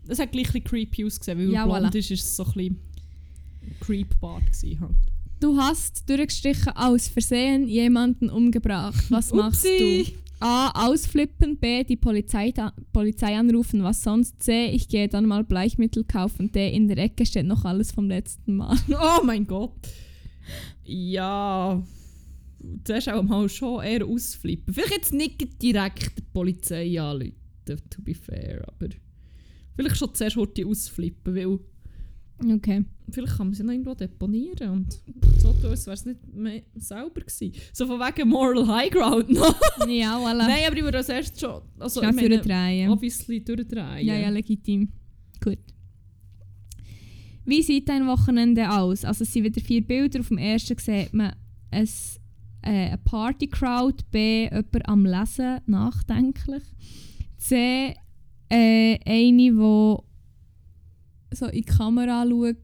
Das 0.06 0.18
hat 0.18 0.32
gleich 0.32 0.46
ein 0.48 0.52
bisschen 0.52 0.64
creepy 0.64 1.04
ausgesehen, 1.04 1.38
weil 1.38 1.50
Ja, 1.52 1.64
blond 1.66 1.86
voilà. 1.94 1.96
ist, 1.98 2.10
ist 2.10 2.24
es 2.24 2.36
so 2.36 2.44
ein 2.44 2.52
bisschen 2.52 2.80
Creep-Bart 3.80 4.46
gewesen 4.46 4.80
halt. 4.80 4.96
Du 5.40 5.56
hast 5.56 6.08
durchgestrichen 6.08 6.72
aus 6.74 7.08
Versehen 7.08 7.66
jemanden 7.68 8.28
umgebracht. 8.28 9.04
Was 9.10 9.32
machst 9.32 9.64
du? 9.64 10.04
A. 10.40 10.88
Ausflippen. 10.88 11.58
B. 11.58 11.84
Die 11.84 11.96
Polizei, 11.96 12.52
Polizei 12.92 13.36
anrufen. 13.36 13.82
Was 13.82 14.02
sonst? 14.02 14.42
C. 14.42 14.66
Ich 14.70 14.88
gehe 14.88 15.08
dann 15.08 15.26
mal 15.26 15.44
Bleichmittel 15.44 16.04
kaufen. 16.04 16.50
D. 16.50 16.74
In 16.74 16.88
der 16.88 16.98
Ecke 16.98 17.26
steht 17.26 17.46
noch 17.46 17.64
alles 17.64 17.92
vom 17.92 18.08
letzten 18.08 18.56
Mal. 18.56 18.76
Oh 18.90 19.24
mein 19.24 19.46
Gott. 19.46 19.88
Ja. 20.84 21.82
Zuerst 22.84 23.08
auch 23.08 23.22
mal 23.22 23.48
schon 23.48 23.82
eher 23.84 24.06
ausflippen. 24.06 24.74
Vielleicht 24.74 24.92
jetzt 24.92 25.12
nicht 25.12 25.62
direkt 25.62 26.18
die 26.18 26.22
Polizei 26.32 27.00
anrufen, 27.00 27.32
to 27.66 28.02
be 28.02 28.14
fair, 28.14 28.66
aber 28.66 28.88
vielleicht 29.74 29.96
schon 29.96 30.14
zuerst 30.14 30.36
heute 30.36 30.66
ausflippen, 30.66 31.34
weil 31.34 31.58
Okay. 32.42 32.84
vielleicht 33.10 33.36
kann 33.36 33.48
man 33.48 33.54
sie 33.54 33.62
noch 33.62 33.72
irgendwo 33.72 33.94
deponieren 33.94 34.70
und 34.70 34.98
so 35.38 35.52
tun, 35.52 35.70
als 35.70 35.86
wäre 35.86 35.94
es 35.94 36.04
nicht 36.06 36.20
mehr 36.32 36.62
sauber 36.76 37.20
gewesen. 37.20 37.52
So 37.72 37.86
von 37.86 37.98
wegen 38.00 38.28
Moral 38.28 38.66
High 38.66 38.90
Ground 38.90 39.28
noch. 39.30 39.60
Ja, 39.88 40.16
voilà. 40.18 40.46
Nein, 40.48 40.64
aber 40.66 40.76
ich 40.76 40.82
würde 40.82 40.98
als 40.98 41.08
erstes 41.08 41.40
schon, 41.40 41.60
also 41.78 42.00
Schnell 42.00 42.14
ich 42.18 42.28
durchdrehen. 42.40 42.90
obviously 42.90 43.44
durchdrehen. 43.44 44.06
Ja, 44.06 44.16
ja, 44.16 44.28
legitim. 44.30 44.88
Gut. 45.42 45.58
Wie 47.44 47.62
sieht 47.62 47.88
dein 47.88 48.06
Wochenende 48.06 48.70
aus? 48.70 49.04
Also 49.04 49.24
es 49.24 49.32
sind 49.32 49.44
wieder 49.44 49.60
vier 49.60 49.82
Bilder. 49.84 50.20
Auf 50.20 50.28
dem 50.28 50.38
ersten 50.38 50.78
sieht 50.78 51.12
man 51.12 51.34
ein, 51.70 51.88
äh, 52.62 52.68
eine 52.90 52.98
Party-Crowd, 52.98 54.04
B, 54.10 54.44
jemand 54.44 54.88
am 54.88 55.04
Lesen, 55.04 55.58
nachdenklich. 55.66 56.62
C, 57.38 57.94
äh, 58.50 58.98
eine, 59.04 59.36
die 59.36 59.96
so 61.32 61.46
in 61.46 61.52
die 61.52 61.62
Kamera 61.62 62.24
schaut 62.28 62.56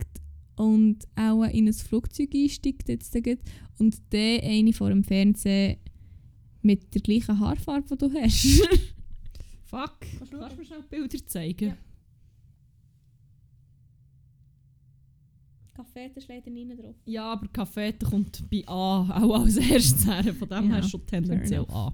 und 0.57 0.99
auch 1.17 1.45
in 1.45 1.69
ein 1.69 1.73
Flugzeug 1.73 2.31
einsteigt. 2.35 2.89
Jetzt 2.89 3.13
gerade. 3.13 3.39
Und 3.79 4.01
D, 4.13 4.41
eine 4.43 4.73
vor 4.73 4.89
dem 4.89 5.05
Fernsehen 5.05 5.77
mit 6.63 6.95
der 6.95 7.03
gleichen 7.03 7.39
Haarfarbe, 7.39 7.97
die 7.97 8.09
du 8.09 8.13
hast. 8.21 8.69
Fuck. 9.65 9.99
Kannst 10.19 10.33
du 10.33 10.39
mir 10.39 10.65
schnell 10.65 10.83
Bilder 10.89 11.27
zeigen? 11.27 11.75
Kaffee, 15.75 16.09
da 16.09 16.15
ist 16.21 16.29
leider 16.29 16.51
nicht 16.51 16.83
drauf. 16.83 16.95
Ja, 17.05 17.33
aber 17.33 17.49
Kaffee 17.49 17.93
kommt 17.93 18.49
bei 18.51 18.63
A 18.67 19.23
auch 19.23 19.41
als 19.43 19.57
erstes 19.71 20.07
her. 20.07 20.33
Von 20.35 20.49
dem 20.49 20.71
Ja, 20.71 20.77
her 20.77 20.83
schon 20.83 21.07
tendenziell 21.07 21.67
A. 21.69 21.93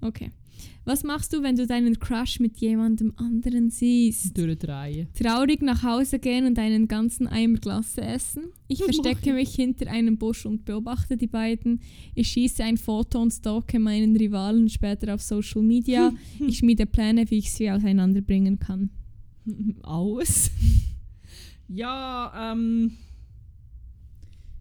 Okay. 0.00 0.32
Was 0.84 1.04
machst 1.04 1.32
du, 1.32 1.42
wenn 1.42 1.56
du 1.56 1.66
deinen 1.66 1.98
Crush 1.98 2.40
mit 2.40 2.56
jemandem 2.58 3.12
anderen 3.16 3.70
siehst? 3.70 4.36
Durchdrehen. 4.36 5.08
Traurig 5.14 5.62
nach 5.62 5.82
Hause 5.82 6.18
gehen 6.18 6.46
und 6.46 6.58
einen 6.58 6.88
ganzen 6.88 7.26
Eimer 7.26 7.58
Glasse 7.58 8.00
essen? 8.00 8.44
Ich 8.68 8.82
verstecke 8.82 9.30
ich? 9.30 9.34
mich 9.34 9.54
hinter 9.54 9.90
einem 9.90 10.16
Busch 10.18 10.46
und 10.46 10.64
beobachte 10.64 11.16
die 11.16 11.26
beiden. 11.26 11.80
Ich 12.14 12.28
schieße 12.28 12.64
ein 12.64 12.76
Foto 12.76 13.20
und 13.20 13.32
stalke 13.32 13.78
meinen 13.78 14.16
Rivalen 14.16 14.68
später 14.68 15.14
auf 15.14 15.22
Social 15.22 15.62
Media. 15.62 16.12
ich 16.46 16.58
schmiede 16.58 16.86
Pläne, 16.86 17.30
wie 17.30 17.38
ich 17.38 17.52
sie 17.52 17.70
auseinanderbringen 17.70 18.58
kann. 18.58 18.90
Alles. 19.82 20.50
ja, 21.68 22.52
ähm. 22.52 22.92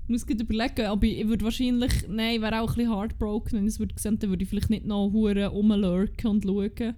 Ich 0.08 0.12
muss 0.12 0.26
gerade 0.26 0.42
überlegen, 0.42 0.86
aber 0.86 1.06
ich, 1.06 1.20
ich 1.20 1.28
würde 1.28 1.44
wahrscheinlich. 1.44 1.92
Nein, 2.08 2.36
ich 2.36 2.42
wäre 2.42 2.62
auch 2.62 2.70
ein 2.70 2.76
bisschen 2.76 2.94
heartbroken, 2.94 3.60
wenn 3.60 3.66
ich 3.66 3.74
es 3.74 3.80
würde 3.80 3.94
sehen, 3.98 4.18
dann 4.20 4.30
würde 4.30 4.44
ich 4.44 4.50
vielleicht 4.50 4.70
nicht 4.70 4.86
noch 4.86 5.12
hure 5.12 5.48
rumlurken 5.48 6.30
und 6.32 6.46
schauen. 6.46 6.96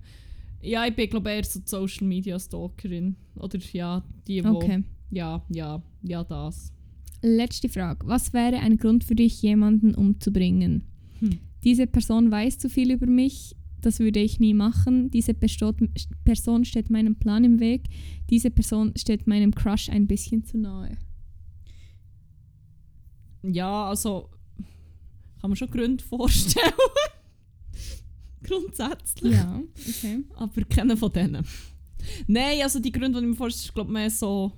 Ja, 0.62 0.86
ich 0.86 0.96
bin 0.96 1.10
glaube 1.10 1.32
eher 1.32 1.44
so 1.44 1.60
die 1.60 1.68
Social 1.68 2.06
Media 2.06 2.38
Stalkerin. 2.38 3.16
Oder 3.36 3.58
ja, 3.74 4.04
die, 4.28 4.44
wo. 4.44 4.50
Okay. 4.50 4.84
Ja, 5.10 5.44
ja, 5.50 5.82
ja, 6.04 6.24
das. 6.24 6.72
Letzte 7.24 7.68
Frage. 7.68 8.06
Was 8.08 8.32
wäre 8.32 8.58
ein 8.58 8.78
Grund 8.78 9.04
für 9.04 9.16
dich, 9.16 9.42
jemanden 9.42 9.96
umzubringen? 9.96 10.84
Hm. 11.20 11.40
Diese 11.64 11.88
Person 11.88 12.30
weiß 12.30 12.60
zu 12.60 12.70
viel 12.70 12.92
über 12.92 13.08
mich. 13.08 13.56
Das 13.82 14.00
würde 14.00 14.20
ich 14.20 14.40
nie 14.40 14.54
machen. 14.54 15.10
Diese 15.10 15.34
Person 15.34 16.66
steht 16.66 16.92
meinem 16.92 17.16
Plan 17.16 17.44
im 17.44 17.60
Weg. 17.60 17.86
Diese 18.30 18.52
Person 18.52 18.94
steht 18.96 19.26
meinem 19.26 19.56
Crush 19.56 19.90
ein 19.90 20.06
bisschen 20.06 20.44
zu 20.44 20.60
nahe. 20.60 20.98
Ja, 23.44 23.90
also. 23.90 24.30
Kann 25.42 25.52
man 25.52 25.56
schon 25.56 25.72
Gründe 25.72 26.04
vorstellen. 26.04 26.74
Grundsätzlich. 28.44 29.34
Ja, 29.34 29.62
okay. 29.88 30.24
Aber 30.36 30.62
keinen 30.66 30.98
von 30.98 31.12
denen. 31.12 31.46
Nein, 32.28 32.62
also 32.62 32.80
die 32.80 32.92
Gründe, 32.92 33.20
die 33.20 33.26
ich 33.26 33.32
mir 33.32 33.36
vorstelle, 33.36 33.66
ist 33.68 33.74
glaube 33.74 33.92
mehr 33.92 34.10
so 34.10 34.52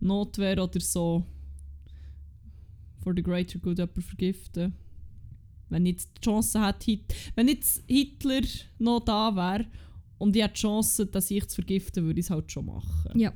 Notwehr 0.00 0.62
oder 0.62 0.80
so 0.80 1.24
for 3.02 3.12
the 3.14 3.22
greater 3.22 3.58
good 3.58 3.78
jemanden 3.78 4.02
vergiften. 4.02 4.74
Wenn 5.68 5.86
jetzt 5.86 6.10
die 6.16 6.20
Chance 6.20 6.60
hat, 6.60 6.84
Hit 6.84 7.14
wenn 7.34 7.48
jetzt 7.48 7.82
Hitler 7.86 8.42
noch 8.78 9.00
da 9.00 9.34
wäre 9.34 9.66
und 10.18 10.36
ich 10.36 10.42
hätte 10.42 10.54
die 10.54 10.60
Chance, 10.60 11.06
dass 11.06 11.30
ich 11.30 11.46
zu 11.48 11.56
vergiften, 11.56 12.04
würde 12.04 12.20
ich 12.20 12.26
es 12.26 12.30
halt 12.30 12.50
schon 12.50 12.66
machen. 12.66 13.18
Ja. 13.18 13.32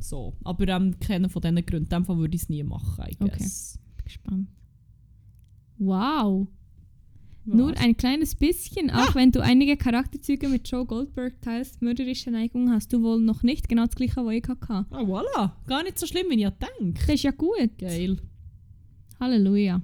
So. 0.00 0.34
Aber 0.44 0.68
ähm, 0.68 0.98
keinen 1.00 1.28
von 1.28 1.42
diesen 1.42 1.56
Gründen. 1.66 1.84
In 1.84 1.88
dem 1.88 2.04
Fall 2.04 2.18
würde 2.18 2.34
ich 2.36 2.42
es 2.42 2.48
nie 2.48 2.62
machen, 2.62 3.04
I 3.08 3.16
Okay. 3.20 3.32
guess. 3.38 3.78
Bin 3.96 4.04
gespannt. 4.04 4.48
Wow. 5.78 6.48
Nur 7.44 7.70
Was? 7.72 7.80
ein 7.80 7.96
kleines 7.96 8.34
bisschen, 8.34 8.90
auch 8.90 9.14
wenn 9.14 9.32
du 9.32 9.40
einige 9.40 9.76
Charakterzüge 9.78 10.48
mit 10.50 10.68
Joe 10.68 10.84
Goldberg 10.84 11.40
teilst, 11.40 11.80
mörderische 11.80 12.30
Neigung 12.30 12.70
hast 12.70 12.92
du 12.92 13.02
wohl 13.02 13.20
noch 13.20 13.42
nicht 13.42 13.68
genau 13.70 13.86
das 13.86 13.94
gleiche, 13.94 14.16
was 14.24 14.34
ich 14.34 14.46
hatte. 14.46 14.86
Ah, 14.90 15.02
voilà. 15.02 15.52
Gar 15.66 15.84
nicht 15.84 15.98
so 15.98 16.06
schlimm, 16.06 16.26
wie 16.28 16.44
ich 16.44 16.50
denke. 16.50 17.00
Das 17.06 17.14
ist 17.14 17.22
ja 17.22 17.30
gut. 17.30 17.78
Geil. 17.78 18.18
Halleluja. 19.18 19.80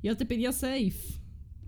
Ja, 0.00 0.14
dann 0.14 0.26
bin 0.26 0.38
ich 0.38 0.44
ja 0.44 0.52
safe. 0.52 0.92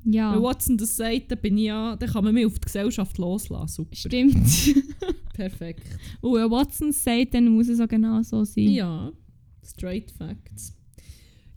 Ja, 0.05 0.35
Wenn 0.35 0.43
Watson 0.43 0.79
das 0.79 0.97
sagt, 0.97 1.31
dann, 1.31 1.39
bin 1.41 1.59
ich 1.59 1.65
ja, 1.65 1.95
dann 1.95 2.09
kann 2.09 2.25
man 2.25 2.33
mich 2.35 2.47
auf 2.47 2.55
die 2.55 2.61
Gesellschaft 2.63 3.19
loslassen. 3.19 3.85
Super. 3.85 3.95
stimmt. 3.97 4.47
Perfekt. 5.33 5.83
Und 6.20 6.35
wenn 6.35 6.51
Watson 6.51 6.93
sagt, 6.93 7.35
dann 7.35 7.49
muss 7.49 7.68
es 7.68 7.80
auch 7.80 7.89
genau 7.89 8.22
so 8.22 8.45
sein. 8.45 8.68
Ja, 8.68 9.12
straight 9.64 10.11
facts. 10.11 10.76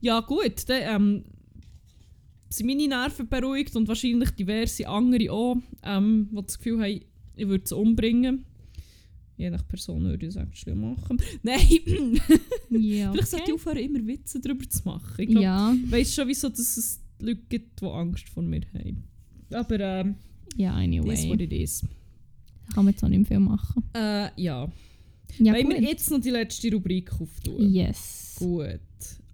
Ja 0.02 0.20
gut, 0.22 0.68
dann 0.70 0.82
ähm, 0.84 1.24
sind 2.50 2.68
meine 2.68 2.88
Nerven 2.88 3.28
beruhigt 3.28 3.76
und 3.76 3.88
wahrscheinlich 3.88 4.32
diverse 4.32 4.88
andere 4.88 5.32
auch, 5.32 5.58
ähm, 5.84 6.30
die 6.32 6.42
das 6.46 6.58
Gefühl 6.58 6.82
haben, 6.82 7.02
ich 7.36 7.48
würde 7.48 7.68
sie 7.68 7.76
umbringen. 7.76 8.46
Je 9.38 9.50
nach 9.50 9.68
Person 9.68 10.04
würde 10.04 10.26
ich 10.26 10.30
es 10.30 10.38
actually 10.38 10.78
machen. 10.80 11.18
Nein, 11.44 11.60
Ja, 12.70 13.12
vielleicht 13.12 13.28
sollte 13.28 13.46
ich 13.46 13.52
okay. 13.52 13.54
aufhören, 13.54 13.78
immer 13.78 14.08
Witze 14.08 14.40
darüber 14.40 14.70
zu 14.70 14.82
machen. 14.86 15.14
Ich 15.18 15.28
glaube, 15.28 15.44
Ja, 15.44 15.76
weiss 15.90 16.14
schon, 16.14 16.28
wieso 16.30 16.48
dass 16.48 16.78
es 16.78 17.02
Leute 17.20 17.42
gibt, 17.50 17.82
die 17.82 17.86
Angst 17.86 18.30
vor 18.30 18.44
mir 18.44 18.62
haben. 18.74 19.04
Aber 19.52 19.80
ähm, 19.80 20.16
ja, 20.56 20.72
das 20.74 21.20
is 21.20 21.26
what 21.28 21.34
anyway. 21.34 21.44
it 21.44 21.54
is. 21.54 21.84
Kann 22.74 22.86
man 22.86 22.94
jetzt 22.94 23.04
auch 23.04 23.08
nicht 23.08 23.20
mehr 23.20 23.28
viel 23.28 23.40
machen. 23.40 23.84
Äh, 23.94 24.30
ja. 24.42 24.70
Ja, 25.40 25.54
Wollen 25.54 25.70
wir 25.70 25.82
jetzt 25.82 26.10
noch 26.12 26.20
die 26.20 26.30
letzte 26.30 26.72
Rubrik 26.72 27.12
auftun? 27.20 27.74
Yes. 27.74 28.36
Gut. 28.40 28.80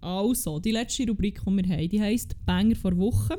Also, 0.00 0.58
die 0.58 0.72
letzte 0.72 1.06
Rubrik, 1.06 1.40
die 1.40 1.50
wir 1.50 1.76
haben, 1.76 1.88
die 1.88 2.00
heisst 2.00 2.34
Banger 2.44 2.74
vor 2.74 2.96
Woche. 2.96 3.38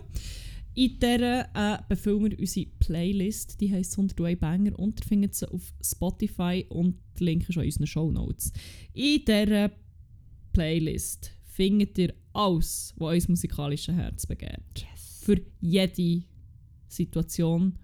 In 0.76 0.98
der 1.00 1.50
äh, 1.54 1.78
befüllen 1.88 2.32
wir 2.32 2.40
unsere 2.40 2.68
Playlist. 2.80 3.60
Die 3.62 3.72
heisst 3.72 3.94
101 3.94 4.40
Banger 4.40 4.80
und 4.80 5.00
ihr 5.02 5.06
findet 5.06 5.36
sie 5.36 5.52
auf 5.52 5.74
Spotify 5.84 6.66
und 6.70 6.96
der 7.20 7.26
Link 7.26 7.48
ist 7.48 7.58
in 7.58 7.64
unseren 7.64 7.88
Show 7.88 8.12
Notes. 8.12 8.52
In 8.94 9.24
dieser 9.24 9.72
Playlist 10.52 11.32
findet 11.44 11.98
ihr 11.98 12.14
alles, 12.34 12.94
was 12.98 13.08
euer 13.08 13.30
musikalisches 13.30 13.96
Herz 13.96 14.26
begehrt. 14.26 14.86
Für 15.22 15.40
jede 15.62 16.24
Situation, 16.88 17.78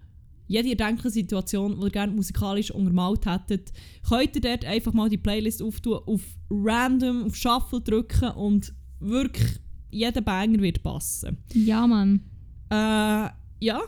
jede 0.50 0.70
erdenkliche 0.70 1.10
Situation, 1.10 1.78
die 1.78 1.86
ihr 1.86 1.90
gerne 1.90 2.12
musikalisch 2.12 2.72
untermalt 2.72 3.24
hättet, 3.24 3.72
könnt 4.08 4.34
ihr 4.34 4.40
dort 4.40 4.64
einfach 4.64 4.92
mal 4.92 5.08
die 5.08 5.16
Playlist 5.16 5.62
auftun, 5.62 6.00
auf 6.06 6.22
random, 6.50 7.26
auf 7.26 7.36
Shuffle 7.36 7.80
drücken 7.80 8.30
und 8.32 8.74
wirklich 8.98 9.60
jeder 9.90 10.20
Banger 10.20 10.60
wird 10.60 10.82
passen. 10.82 11.38
Ja, 11.54 11.86
Mann. 11.86 12.22
Äh, 12.68 13.30
ja, 13.60 13.80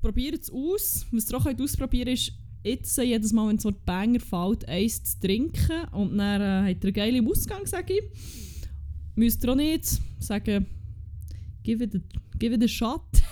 probiert 0.00 0.42
es 0.42 0.52
aus. 0.52 1.06
Was 1.10 1.28
ihr 1.32 1.38
auch 1.38 1.44
könnt 1.44 1.60
ausprobieren 1.60 2.08
ist, 2.08 2.32
jetzt 2.62 2.96
äh, 3.00 3.02
jedes 3.02 3.32
Mal, 3.32 3.48
wenn 3.48 3.58
so 3.58 3.70
ein 3.70 3.76
Banger 3.84 4.20
fällt, 4.20 4.68
eins 4.68 5.02
zu 5.02 5.26
trinken 5.26 5.88
und 5.90 6.16
dann 6.16 6.40
äh, 6.40 6.70
habt 6.70 6.84
ihr 6.84 6.88
einen 6.88 6.94
geilen 6.94 7.28
Ausgang, 7.28 7.66
sage 7.66 7.94
ich. 7.94 8.02
müsst 9.16 9.42
ihr 9.42 9.50
auch 9.50 9.56
nicht 9.56 9.98
sagen, 10.20 10.66
give 11.64 11.82
it 11.82 11.96
a, 11.96 11.98
give 12.38 12.54
it 12.54 12.62
a 12.62 12.68
shot. 12.68 13.23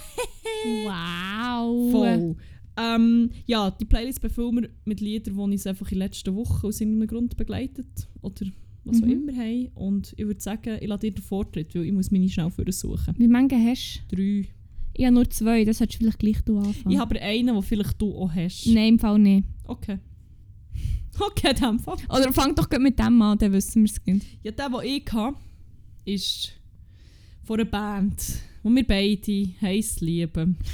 Wow. 0.84 1.90
Voll. 1.90 2.36
Ähm, 2.76 3.30
ja, 3.46 3.70
die 3.70 3.84
Playlist 3.84 4.20
befüllen 4.20 4.54
wir 4.62 4.68
mit 4.84 5.00
Liedern, 5.00 5.34
die 5.34 5.40
uns 5.40 5.66
einfach 5.66 5.86
in 5.92 5.96
den 5.96 6.06
letzten 6.06 6.34
Wochen 6.34 6.66
aus 6.66 6.80
irgendeinem 6.80 7.08
Grund 7.08 7.36
begleitet. 7.36 8.08
Oder 8.22 8.46
was 8.84 9.02
auch 9.02 9.06
Mhm. 9.06 9.12
immer 9.28 9.32
haben. 9.38 9.68
Und 9.74 10.14
ich 10.16 10.24
würde 10.26 10.40
sagen, 10.40 10.78
ich 10.80 10.88
lasse 10.88 11.00
dir 11.02 11.12
den 11.12 11.22
Vortritt, 11.22 11.74
weil 11.74 11.84
ich 11.84 11.92
muss 11.92 12.10
meine 12.10 12.28
schnell 12.28 12.50
suchen. 12.72 13.14
Wie 13.18 13.28
viele 13.28 13.56
hast 13.70 14.02
Drei. 14.10 14.16
du? 14.16 14.48
Ich 14.94 15.04
habe 15.06 15.14
nur 15.14 15.30
zwei, 15.30 15.64
das 15.64 15.78
solltest 15.78 16.00
du 16.00 16.04
vielleicht 16.04 16.18
gleich 16.18 16.42
du 16.42 16.58
anfangen. 16.58 16.90
Ich 16.94 16.98
habe 16.98 17.14
aber 17.16 17.24
einen, 17.24 17.54
den 17.54 17.62
vielleicht 17.62 18.00
du 18.00 18.14
auch 18.14 18.32
hast. 18.34 18.66
Nein, 18.66 18.94
im 18.94 18.98
Fall 18.98 19.18
nicht. 19.18 19.46
Okay. 19.66 19.98
Okay, 21.20 21.52
dann 21.60 21.78
Fall. 21.78 21.98
Oder 22.08 22.32
fang 22.32 22.54
doch 22.54 22.68
mit 22.78 22.98
dem 22.98 23.20
an, 23.20 23.36
dann 23.36 23.52
wissen 23.52 23.84
wir 23.84 23.90
es. 24.16 24.22
Ja, 24.42 24.50
der, 24.50 24.70
den 24.70 24.86
ich 24.86 25.04
hatte, 25.12 25.36
ist 26.06 26.52
von 27.44 27.60
einer 27.60 27.68
Band, 27.68 28.16
die 28.64 28.68
wir 28.74 28.86
beide 28.86 29.48
heiß 29.60 30.00
lieben. 30.00 30.56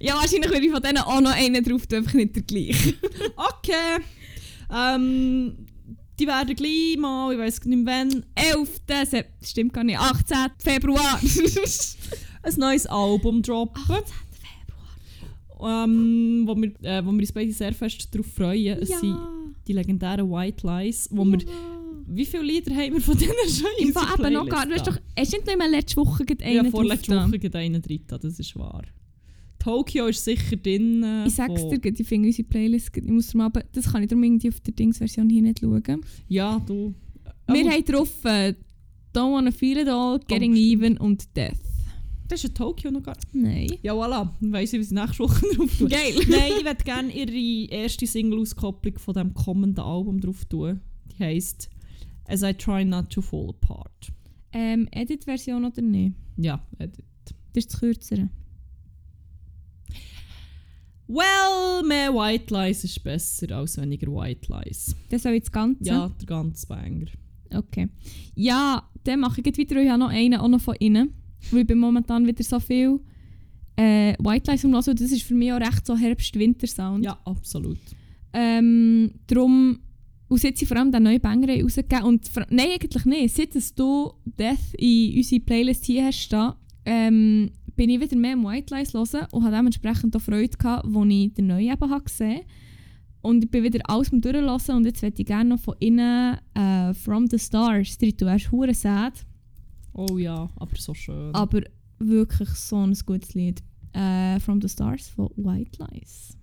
Ja, 0.00 0.14
wahrscheinlich 0.14 0.50
würde 0.50 0.66
ich 0.66 0.72
von 0.72 0.82
denen 0.82 0.98
auch 0.98 1.20
noch 1.20 1.30
einen 1.30 1.62
drauf 1.62 1.86
tun, 1.86 1.98
einfach 1.98 2.14
nicht 2.14 2.34
der 2.34 2.42
gleiche. 2.42 2.94
Okay. 3.36 4.02
Ähm, 4.68 5.54
die 6.18 6.26
werden 6.26 6.56
gleich 6.56 6.96
mal, 6.98 7.32
ich 7.32 7.38
weiß 7.38 7.64
nicht 7.66 7.84
mehr 7.84 8.04
wann, 8.04 8.26
11. 8.34 8.80
Sep- 9.08 9.30
stimmt 9.44 9.72
gar 9.72 9.84
nicht, 9.84 9.96
18. 9.98 10.36
Februar. 10.58 11.20
ein 12.42 12.54
neues 12.56 12.86
Album 12.86 13.42
droppen. 13.42 13.80
Ähm, 15.62 16.42
wo, 16.46 16.56
wir, 16.56 16.72
äh, 16.82 17.04
wo 17.04 17.12
wir 17.12 17.20
uns 17.20 17.32
beide 17.32 17.52
sehr 17.52 17.72
fest 17.72 18.08
darauf 18.12 18.26
freuen. 18.26 18.78
Es 18.80 18.88
sind 18.88 19.16
die 19.68 19.72
legendären 19.72 20.28
White 20.30 20.66
Lies, 20.66 21.08
wo 21.12 21.24
wir... 21.24 21.38
Wie 22.12 22.26
viele 22.26 22.42
Lieder 22.42 22.74
haben 22.74 22.94
wir 22.94 23.00
von 23.00 23.16
denen 23.16 23.32
schon 23.48 23.66
in 23.78 23.92
Fall 23.92 24.14
eben 24.26 24.32
noch 24.34 24.48
gar 24.48 24.66
nicht. 24.66 24.80
Hast 24.80 24.86
du 24.88 25.32
nicht 25.36 25.46
noch 25.46 25.52
immer 25.54 25.68
letzte 25.68 25.96
Woche 25.96 26.24
gerade 26.24 26.52
Ja, 26.52 26.60
einen 26.60 26.70
vorletzte 26.70 27.16
Woche 27.16 27.38
geht 27.38 27.54
einer 27.56 27.80
drin, 27.80 28.02
das 28.08 28.38
ist 28.38 28.56
wahr. 28.56 28.82
Tokio 29.58 30.06
ist 30.06 30.24
sicher 30.24 30.56
drin. 30.56 31.02
äh, 31.02 31.26
Ich 31.26 31.34
sag's 31.34 31.68
dir, 31.68 31.78
ich 31.84 32.06
finde 32.06 32.28
unsere 32.28 32.48
Playlist, 32.48 32.90
ich 32.96 33.04
muss 33.04 33.34
aber, 33.36 33.62
das 33.72 33.92
kann 33.92 34.02
ich 34.02 34.08
darum 34.08 34.24
irgendwie 34.24 34.48
auf 34.48 34.58
der 34.60 34.72
Dings-Version 34.72 35.28
hier 35.28 35.42
nicht 35.42 35.60
schauen. 35.60 36.00
Ja, 36.28 36.60
du. 36.66 36.94
Wir 37.46 37.70
haben 37.70 37.84
drauf 37.84 38.24
äh, 38.24 38.54
Don't 39.14 39.34
Wanna 39.34 39.50
Feel 39.50 39.78
It 39.78 39.88
All, 39.88 40.18
Getting 40.26 40.52
Oh. 40.54 40.56
Even 40.56 40.96
und 40.98 41.36
Death. 41.36 41.58
Das 42.28 42.42
ist 42.44 42.50
in 42.50 42.54
Tokio 42.54 42.90
noch 42.92 43.02
gar 43.02 43.16
Nein. 43.32 43.72
Ja, 43.82 43.92
voilà. 43.92 44.30
Dann 44.40 44.52
weiss 44.52 44.72
ich, 44.72 44.78
was 44.78 44.86
ich 44.86 44.92
nächste 44.92 45.18
Woche 45.18 45.44
drauf 45.56 45.76
tue. 45.78 45.88
Geil. 45.88 46.14
Nein, 46.28 46.52
ich 46.58 46.64
würde 46.64 46.84
gerne 46.84 47.12
ihre 47.12 47.70
erste 47.74 48.06
Single-Auskopplung 48.06 48.98
von 48.98 49.14
dem 49.14 49.34
kommenden 49.34 49.84
Album 49.84 50.20
drauf 50.20 50.44
tun. 50.44 50.80
Die 51.18 51.22
heisst 51.24 51.68
As 52.30 52.42
I 52.42 52.52
Try 52.54 52.84
Not 52.84 53.10
to 53.10 53.20
Fall 53.20 53.50
Apart. 53.50 54.12
Ähm, 54.52 54.88
Edit-Version 54.92 55.64
oder 55.64 55.82
nicht? 55.82 56.14
Ja, 56.36 56.60
äh, 56.78 56.88
Das 56.88 57.64
ist 57.64 57.72
das 57.74 57.80
Kürzere. 57.80 58.28
Well, 61.08 61.82
mehr 61.86 62.14
White 62.14 62.54
Lies 62.54 62.84
ist 62.84 63.02
besser 63.02 63.50
als 63.56 63.76
weniger 63.80 64.06
White 64.12 64.52
Lies. 64.52 64.94
Das 65.08 65.24
soll 65.24 65.32
jetzt 65.32 65.52
Ganze? 65.52 65.82
Ja, 65.84 66.08
der 66.08 66.26
ganze 66.26 66.66
Banger. 66.68 67.06
Okay. 67.52 67.88
Ja, 68.36 68.88
dann 69.02 69.20
mache 69.20 69.40
ich 69.40 69.44
gleich 69.44 69.58
weiter. 69.58 69.82
Ich 69.82 69.88
habe 69.88 69.98
noch 69.98 70.10
einen 70.10 70.38
auch 70.38 70.46
noch 70.48 70.60
von 70.60 70.76
innen. 70.76 71.14
Weil 71.50 71.62
ich 71.62 71.66
bin 71.66 71.78
momentan 71.78 72.26
wieder 72.26 72.44
so 72.44 72.60
viel 72.60 73.00
äh, 73.76 74.14
White 74.20 74.50
Lies 74.52 74.64
umlassen. 74.64 74.94
Das 74.94 75.10
ist 75.10 75.22
für 75.22 75.34
mich 75.34 75.52
auch 75.52 75.58
recht 75.60 75.84
so 75.84 75.96
Herbst-Winter-Sound. 75.96 77.04
Ja, 77.04 77.18
absolut. 77.24 77.78
Ähm, 78.32 79.12
darum, 79.26 79.80
und 80.30 80.40
seit 80.40 80.56
sie 80.56 80.64
vor 80.64 80.76
allem 80.78 80.92
den 80.92 81.02
neuen 81.02 81.20
Banger 81.20 81.48
rausgegeben 81.62 82.04
und 82.04 82.30
nein, 82.50 82.68
eigentlich 82.74 83.04
nicht. 83.04 83.34
Seit 83.36 83.54
dass 83.54 83.74
du 83.74 84.12
Death 84.24 84.72
in 84.78 85.16
unsere 85.16 85.40
Playlist 85.42 85.84
hier 85.84 86.04
hast, 86.06 86.20
stehen, 86.20 86.52
ähm, 86.84 87.50
bin 87.76 87.90
ich 87.90 88.00
wieder 88.00 88.16
mehr 88.16 88.34
im 88.34 88.44
White 88.44 88.74
Lies 88.74 88.94
hören 88.94 89.26
und 89.32 89.42
habe 89.44 89.56
dementsprechend 89.56 90.14
auch 90.16 90.20
Freude 90.20 90.56
gehabt, 90.56 90.86
als 90.86 91.06
ich 91.08 91.34
den 91.34 91.46
neuen 91.48 91.72
eben 91.72 91.90
habe 91.90 92.04
gesehen 92.04 92.42
Und 93.22 93.44
ich 93.44 93.50
bin 93.50 93.64
wieder 93.64 93.80
alles 93.84 94.12
am 94.12 94.20
Durchlassen 94.20 94.76
und 94.76 94.84
jetzt 94.84 95.02
möchte 95.02 95.22
ich 95.22 95.26
gerne 95.26 95.50
noch 95.50 95.60
von 95.60 95.74
innen 95.80 96.38
äh, 96.54 96.94
From 96.94 97.26
the 97.26 97.38
Stars. 97.38 97.98
drin. 97.98 98.14
Er 98.20 98.36
ist 98.36 98.52
hure 98.52 98.72
sad, 98.74 99.26
Oh 99.92 100.16
ja, 100.16 100.48
aber 100.56 100.76
so 100.78 100.94
schön. 100.94 101.34
aber 101.34 101.62
wirklich 101.98 102.50
so 102.50 102.76
ein 102.76 102.94
gutes 103.04 103.34
Lied. 103.34 103.62
Äh, 103.92 104.38
From 104.38 104.60
the 104.60 104.68
Stars 104.68 105.08
von 105.08 105.28
White 105.36 105.78
Lies. 105.90 106.36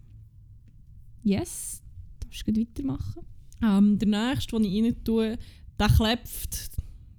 Yes, 1.23 1.81
darfst 2.19 2.45
du 2.47 2.53
weitermachen? 2.59 3.21
Ähm, 3.61 3.97
der 3.97 4.07
nächste, 4.07 4.55
den 4.55 4.65
ich 4.65 4.83
rein 4.83 5.03
tue, 5.03 5.37
der 5.79 5.87
klebt. 5.87 6.71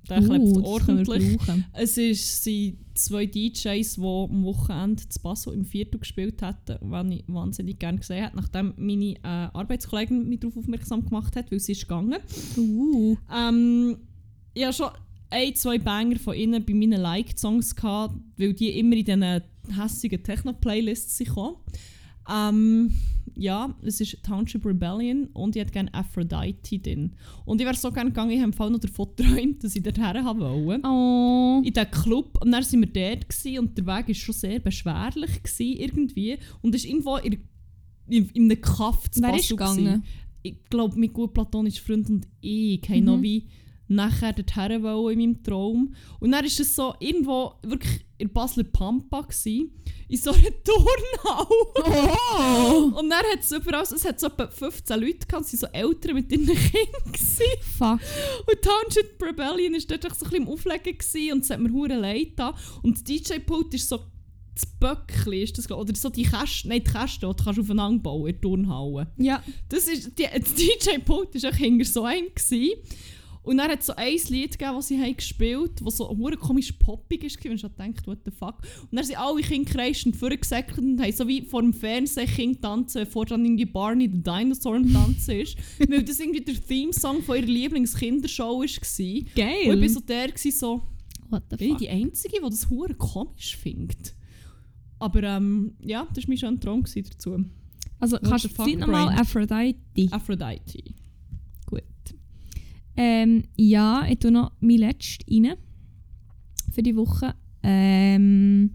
Der 0.08 0.22
Uh, 0.22 0.26
klebt 0.26 0.66
ordentlich. 0.66 1.38
Es 1.74 1.98
ist, 1.98 2.42
sind 2.42 2.78
zwei 2.94 3.26
DJs, 3.26 3.94
die 3.94 4.00
am 4.00 4.42
Wochenende 4.42 5.06
zu 5.06 5.20
Basso 5.20 5.52
im 5.52 5.66
Viertel 5.66 6.00
gespielt 6.00 6.40
hatten, 6.40 6.78
was 6.80 7.06
ich 7.10 7.24
wahnsinnig 7.26 7.78
gerne 7.78 7.98
gesehen 7.98 8.24
habe, 8.24 8.36
nachdem 8.36 8.72
meine 8.78 9.16
äh, 9.16 9.50
Arbeitskollegin 9.52 10.26
mich 10.26 10.40
darauf 10.40 10.56
aufmerksam 10.56 11.04
gemacht 11.04 11.36
hat, 11.36 11.52
weil 11.52 11.60
sie 11.60 11.72
ist 11.72 11.82
gegangen. 11.82 12.20
Uh. 12.56 13.16
Ähm, 13.30 13.98
ich 14.54 14.64
hatte 14.64 14.76
schon 14.76 14.90
ein, 15.30 15.54
zwei 15.54 15.78
Banger 15.78 16.18
von 16.18 16.34
ihnen 16.34 16.64
bei 16.64 16.74
meinen 16.74 17.00
Liked-Songs, 17.00 17.76
gehabt, 17.76 18.14
weil 18.36 18.54
die 18.54 18.78
immer 18.78 18.96
in 18.96 19.04
diesen 19.04 19.42
hässigen 19.76 20.22
Techno-Playlists 20.22 21.18
sind. 21.18 21.36
Ähm, 22.30 22.92
ja, 23.34 23.72
es 23.82 24.00
ist 24.00 24.22
Township 24.24 24.64
Rebellion 24.66 25.26
und 25.32 25.54
ich 25.54 25.62
hätte 25.62 25.72
gerne 25.72 25.94
Aphrodite 25.94 26.78
drin. 26.80 27.12
Und 27.44 27.60
ich 27.60 27.66
wäre 27.66 27.76
so 27.76 27.92
gerne 27.92 28.10
gegangen, 28.10 28.30
ich 28.32 28.38
habe 28.38 28.46
im 28.48 28.52
Fall 28.52 28.70
noch 28.70 28.80
davon 28.80 29.08
geträumt, 29.16 29.62
dass 29.62 29.76
ich 29.76 29.82
dorthin 29.82 30.04
haben 30.24 30.40
wollte 30.40 30.82
Oh. 30.86 31.62
in 31.64 31.72
diesem 31.72 31.90
Club 31.90 32.38
und 32.42 32.50
dann 32.50 32.64
waren 32.64 32.80
wir 32.80 32.86
dort 33.10 33.28
gewesen, 33.28 33.58
und 33.60 33.78
der 33.78 33.86
Weg 33.86 34.08
war 34.08 34.14
schon 34.14 34.34
sehr 34.34 34.58
beschwerlich 34.58 35.42
gewesen, 35.42 35.76
irgendwie 35.80 36.38
und 36.62 36.74
es 36.74 36.82
ist 36.84 36.90
irgendwo 36.90 37.16
in, 37.18 37.38
in, 38.08 38.28
in 38.30 38.50
einem 38.50 38.60
Kaff 38.60 39.08
zu 39.10 39.22
Wer 39.22 39.36
ist 39.36 39.50
gegangen? 39.50 39.84
gewesen. 39.84 40.04
Ich 40.42 40.64
glaube, 40.70 40.98
mein 40.98 41.12
gut 41.12 41.32
platonischer 41.34 41.82
Freund 41.84 42.08
und 42.10 42.26
ich 42.40 42.82
haben 42.88 42.98
Mhm. 43.00 43.04
noch 43.04 43.22
wie 43.22 43.46
nachher 43.88 44.32
dorthin 44.32 44.82
wollen 44.82 45.18
in 45.18 45.30
meinem 45.30 45.42
Traum. 45.42 45.94
Und 46.20 46.32
dann 46.32 46.40
war 46.40 46.46
es 46.46 46.74
so 46.74 46.94
irgendwo 47.00 47.54
wirklich 47.62 48.04
in 48.18 48.32
Basler 48.32 48.64
Pampa 48.64 49.22
gewesen, 49.22 49.70
in 50.08 50.16
so 50.16 50.32
einer 50.32 50.42
Turnhalle. 50.64 51.46
Oh. 51.76 52.98
Und 52.98 53.10
dann 53.10 53.24
hat 53.32 53.40
es 53.40 53.52
überall, 53.52 53.82
es 53.82 54.04
hat 54.04 54.20
so 54.20 54.26
etwa 54.26 54.48
15 54.48 55.00
Leute 55.00 55.26
gehabt, 55.26 55.46
es 55.46 55.62
waren 55.62 55.72
so 55.72 55.78
Eltern 55.78 56.14
mit 56.14 56.32
ihren 56.32 56.46
Kindern. 56.46 57.12
gewesen. 57.12 57.42
Fuck. 57.78 58.00
Und 58.46 58.62
Township 58.62 59.22
Rebellion 59.22 59.72
war 59.72 59.80
dort 59.88 60.02
so 60.02 60.08
ein 60.08 60.30
bisschen 60.30 60.42
im 60.42 60.48
Auflegen 60.48 60.98
gewesen 60.98 61.32
und 61.32 61.44
es 61.44 61.50
hat 61.50 61.60
mir 61.60 61.72
hure 61.72 61.96
leid 61.96 62.30
getan. 62.30 62.54
Und 62.82 62.96
das 62.96 63.04
DJ-Pult 63.04 63.74
ist 63.74 63.88
so 63.88 64.00
das 64.54 64.66
Böckli, 64.66 65.44
ist 65.44 65.56
das, 65.56 65.70
oder 65.70 65.94
so 65.94 66.08
die 66.08 66.24
Kästen, 66.24 66.70
nein, 66.70 66.82
die 66.84 66.90
Kästen, 66.90 67.30
die 67.30 67.36
du 67.36 67.44
kannst 67.44 67.60
aufeinander 67.60 68.02
bauen 68.02 68.26
in 68.26 68.32
der 68.32 68.40
Turnhalle. 68.40 69.06
Ja. 69.16 69.40
Das, 69.68 69.86
ist, 69.86 70.18
die, 70.18 70.24
das 70.24 70.54
DJ-Pult 70.54 71.34
war 71.34 71.50
echt 71.50 71.58
hinter 71.58 71.84
so 71.84 72.02
einem. 72.02 72.26
Gewesen. 72.34 72.72
Und 73.48 73.56
dann 73.56 73.70
hat 73.70 73.80
es 73.80 73.86
so 73.86 73.94
ein 73.96 74.14
Lied 74.28 74.58
gegeben, 74.58 74.76
das 74.76 74.88
sie 74.88 75.00
haben 75.00 75.16
gespielt 75.16 75.76
haben, 75.78 75.84
das 75.86 75.96
so 75.96 76.06
hure 76.06 76.36
komisch 76.36 76.70
poppig 76.72 77.22
war, 77.22 77.50
und 77.50 77.56
ich 77.56 77.62
dachte, 77.62 78.06
what 78.06 78.18
the 78.26 78.30
fuck. 78.30 78.56
Und 78.82 78.96
dann 78.96 79.06
sind 79.06 79.18
alle 79.18 79.40
Kinder 79.40 79.72
kreischend 79.72 80.16
vorgesäckelt 80.16 80.76
und 80.76 81.00
haben 81.00 81.12
so 81.12 81.26
wie 81.26 81.40
vor 81.40 81.62
dem 81.62 81.72
Fernsehen 81.72 82.26
Kinder 82.26 82.60
tanzen, 82.60 83.06
bevor 83.06 83.24
dann 83.24 83.42
irgendwie 83.46 83.64
Barney 83.64 84.04
the 84.04 84.22
Dinosaur 84.22 84.76
am 84.76 84.92
Tanzen 84.92 85.40
ist. 85.40 85.56
weil 85.88 86.02
das 86.02 86.20
irgendwie 86.20 86.42
der 86.42 86.60
Theme-Song 86.60 87.22
von 87.22 87.36
ihrer 87.36 87.46
Lieblingskindershow 87.46 88.60
war. 88.60 88.60
Und 88.60 89.34
Geil. 89.34 89.56
ich 89.62 89.80
war 89.80 89.88
so 89.88 90.00
der, 90.00 90.28
gewesen, 90.28 90.50
so, 90.50 90.82
What 91.30 91.44
the 91.48 91.56
bin 91.56 91.68
ich 91.68 91.72
fuck? 91.72 91.78
die 91.78 91.88
Einzige, 91.88 92.36
die 92.44 92.50
das 92.50 92.68
hure 92.68 92.92
komisch 92.92 93.56
findet. 93.56 94.14
Aber 94.98 95.22
ähm, 95.22 95.72
ja, 95.80 96.06
das 96.12 96.24
war 96.24 96.28
mein 96.28 96.36
schöner 96.36 96.60
Traum 96.60 96.84
dazu. 96.84 97.42
Also 97.98 98.18
kannst 98.18 98.44
du 98.44 98.76
nochmal? 98.76 99.08
Aphrodite. 99.18 99.78
Aphrodite. 100.10 100.82
Ähm, 103.00 103.44
ja, 103.56 104.04
ich 104.08 104.18
tue 104.18 104.32
noch 104.32 104.50
mein 104.58 104.78
letztes 104.78 105.24
rein. 105.30 105.54
Für 106.72 106.82
die 106.82 106.96
Woche. 106.96 107.32
Ähm, 107.62 108.74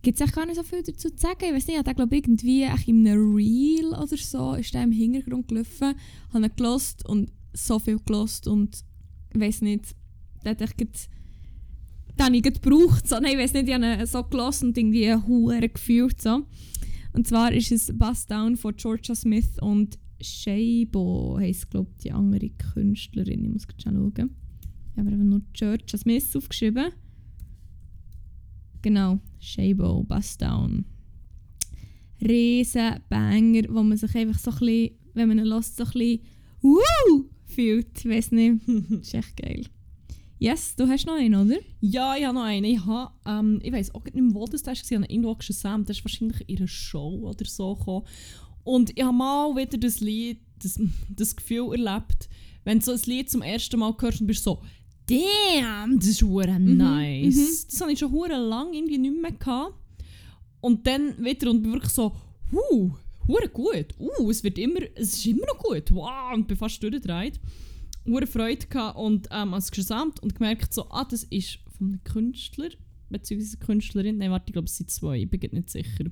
Gibt 0.00 0.18
es 0.18 0.32
gar 0.32 0.46
nicht 0.46 0.56
so 0.56 0.62
viel 0.62 0.82
dazu 0.82 1.10
zu 1.10 1.18
sagen. 1.18 1.44
Ich 1.44 1.52
weiß 1.52 1.66
nicht, 1.66 1.86
ich 1.86 1.96
glaube 1.96 2.16
irgendwie 2.16 2.62
in 2.62 3.06
einem 3.06 3.34
Reel 3.34 3.88
oder 3.88 4.16
so 4.16 4.54
ist 4.54 4.72
der 4.72 4.84
im 4.84 4.92
Hintergrund 4.92 5.48
gelaufen. 5.48 5.94
Habe 6.32 6.46
ihn 6.46 6.52
gelost 6.56 7.06
und 7.06 7.30
so 7.52 7.78
viel 7.78 7.98
gelost 7.98 8.46
und 8.48 8.82
ich 9.34 9.40
weiß 9.40 9.60
nicht, 9.60 9.94
der 10.42 10.52
hat 10.52 10.62
echt 10.62 10.78
gerade- 10.78 10.92
den 12.18 12.34
ich 12.34 12.42
gebraucht. 12.42 13.06
So, 13.06 13.16
nein, 13.16 13.32
ich 13.32 13.38
weiß 13.38 13.52
nicht, 13.52 13.68
ich 13.68 13.74
habe 13.74 13.84
ihn 13.84 14.06
so 14.06 14.22
gelost 14.24 14.62
und 14.62 14.78
irgendwie 14.78 15.12
hure 15.14 15.68
gefühlt. 15.68 16.22
So. 16.22 16.46
Und 17.12 17.26
zwar 17.26 17.52
ist 17.52 17.70
es 17.70 17.92
Bust 17.98 18.30
Down 18.30 18.56
von 18.56 18.74
Georgia 18.76 19.14
Smith 19.14 19.58
und 19.60 19.98
Sheibo 20.20 21.36
heisst, 21.38 21.70
glaube 21.70 21.90
ich, 21.92 22.04
die 22.04 22.12
andere 22.12 22.50
Künstlerin. 22.50 23.44
Ich 23.44 23.50
muss 23.50 23.66
schnell 23.78 23.94
schauen. 23.94 24.30
Ich 24.92 24.98
habe 24.98 25.12
aber 25.12 25.24
nur 25.24 25.42
Georgia 25.52 25.98
Smith 25.98 26.34
aufgeschrieben. 26.34 26.92
Genau, 28.82 29.20
Sheibo, 29.38 30.04
Bust 30.04 30.40
Down. 30.40 30.84
Banger, 32.18 33.62
wo 33.68 33.82
man 33.82 33.96
sich 33.96 34.14
einfach 34.14 34.38
so 34.38 34.50
ein 34.50 34.58
bisschen, 34.58 34.90
wenn 35.14 35.28
man 35.28 35.38
ihn 35.38 35.52
hört, 35.52 35.64
so 35.64 35.84
ein 35.84 35.90
bisschen 35.90 36.20
«Woo!» 36.62 37.30
fühlt. 37.44 37.98
Ich 37.98 38.08
weiß 38.08 38.32
nicht, 38.32 38.66
ist 39.00 39.14
echt 39.14 39.36
geil. 39.36 39.66
Yes, 40.38 40.76
du 40.76 40.86
hast 40.86 41.06
noch 41.06 41.14
einen, 41.14 41.34
oder? 41.34 41.58
Ja, 41.80 42.14
ich 42.14 42.24
habe 42.24 42.34
noch 42.34 42.44
einen. 42.44 42.64
Ich, 42.64 42.84
habe, 42.84 43.10
ähm, 43.24 43.58
ich 43.62 43.72
weiss 43.72 43.94
auch 43.94 44.04
nicht 44.04 44.14
mehr, 44.14 44.34
wo 44.34 44.44
das 44.44 44.66
war. 44.66 44.74
Ich 44.74 44.92
habe 44.92 45.06
irgendwo 45.06 45.34
gesehen. 45.34 45.84
Das 45.86 45.96
ist 45.96 46.04
wahrscheinlich 46.04 46.46
in 46.46 46.58
einer 46.58 46.68
Show 46.68 47.20
oder 47.22 47.46
so 47.46 47.74
gekommen. 47.74 48.06
Und 48.66 48.90
ich 48.98 49.04
habe 49.04 49.16
mal 49.16 49.54
wieder 49.54 49.78
das 49.78 50.00
Lied, 50.00 50.40
das, 50.60 50.80
das 51.08 51.36
Gefühl 51.36 51.70
erlebt, 51.70 52.28
wenn 52.64 52.80
du 52.80 52.84
so 52.84 52.92
ein 52.92 53.00
Lied 53.06 53.30
zum 53.30 53.40
ersten 53.42 53.78
Mal 53.78 53.94
hörst 53.96 54.20
und 54.20 54.26
bist 54.26 54.42
so, 54.42 54.60
damn, 55.06 56.00
das 56.00 56.08
ist 56.08 56.22
hure 56.24 56.58
nice. 56.58 57.36
mhm. 57.36 57.46
Das 57.70 57.80
habe 57.80 57.92
ich 57.92 58.00
schon 58.00 58.10
hure 58.10 58.36
lang 58.36 58.74
irgendwie 58.74 58.98
nicht 58.98 59.22
mehr 59.22 59.30
gehabt. 59.30 59.74
Und 60.60 60.84
dann 60.84 61.24
wieder 61.24 61.48
und 61.48 61.62
bin 61.62 61.74
wirklich 61.74 61.92
so, 61.92 62.16
huh, 62.50 62.90
hure 63.28 63.48
gut. 63.50 63.94
Uh, 64.00 64.30
es 64.30 64.42
wird 64.42 64.58
immer, 64.58 64.80
es 64.96 65.14
ist 65.14 65.26
immer 65.26 65.46
noch 65.46 65.58
gut. 65.58 65.92
Wow, 65.92 66.34
und 66.34 66.48
bin 66.48 66.56
fast 66.56 66.82
durchgedreht. 66.82 67.38
Hure 68.04 68.26
Freude 68.26 68.66
gehabt 68.66 68.98
und 68.98 69.28
ähm, 69.30 69.54
als 69.54 69.70
gesamt 69.70 70.20
und 70.24 70.34
gemerkt 70.34 70.74
so, 70.74 70.90
ah, 70.90 71.06
das 71.08 71.22
ist 71.22 71.60
von 71.78 71.86
einem 71.86 72.02
Künstler, 72.02 72.70
beziehungsweise 73.10 73.58
Künstlerin, 73.58 74.18
nein, 74.18 74.32
warte, 74.32 74.46
ich 74.48 74.54
glaube, 74.54 74.66
es 74.66 74.76
sind 74.76 74.90
zwei, 74.90 75.18
ich 75.18 75.30
bin 75.30 75.40
nicht 75.52 75.70
sicher. 75.70 76.06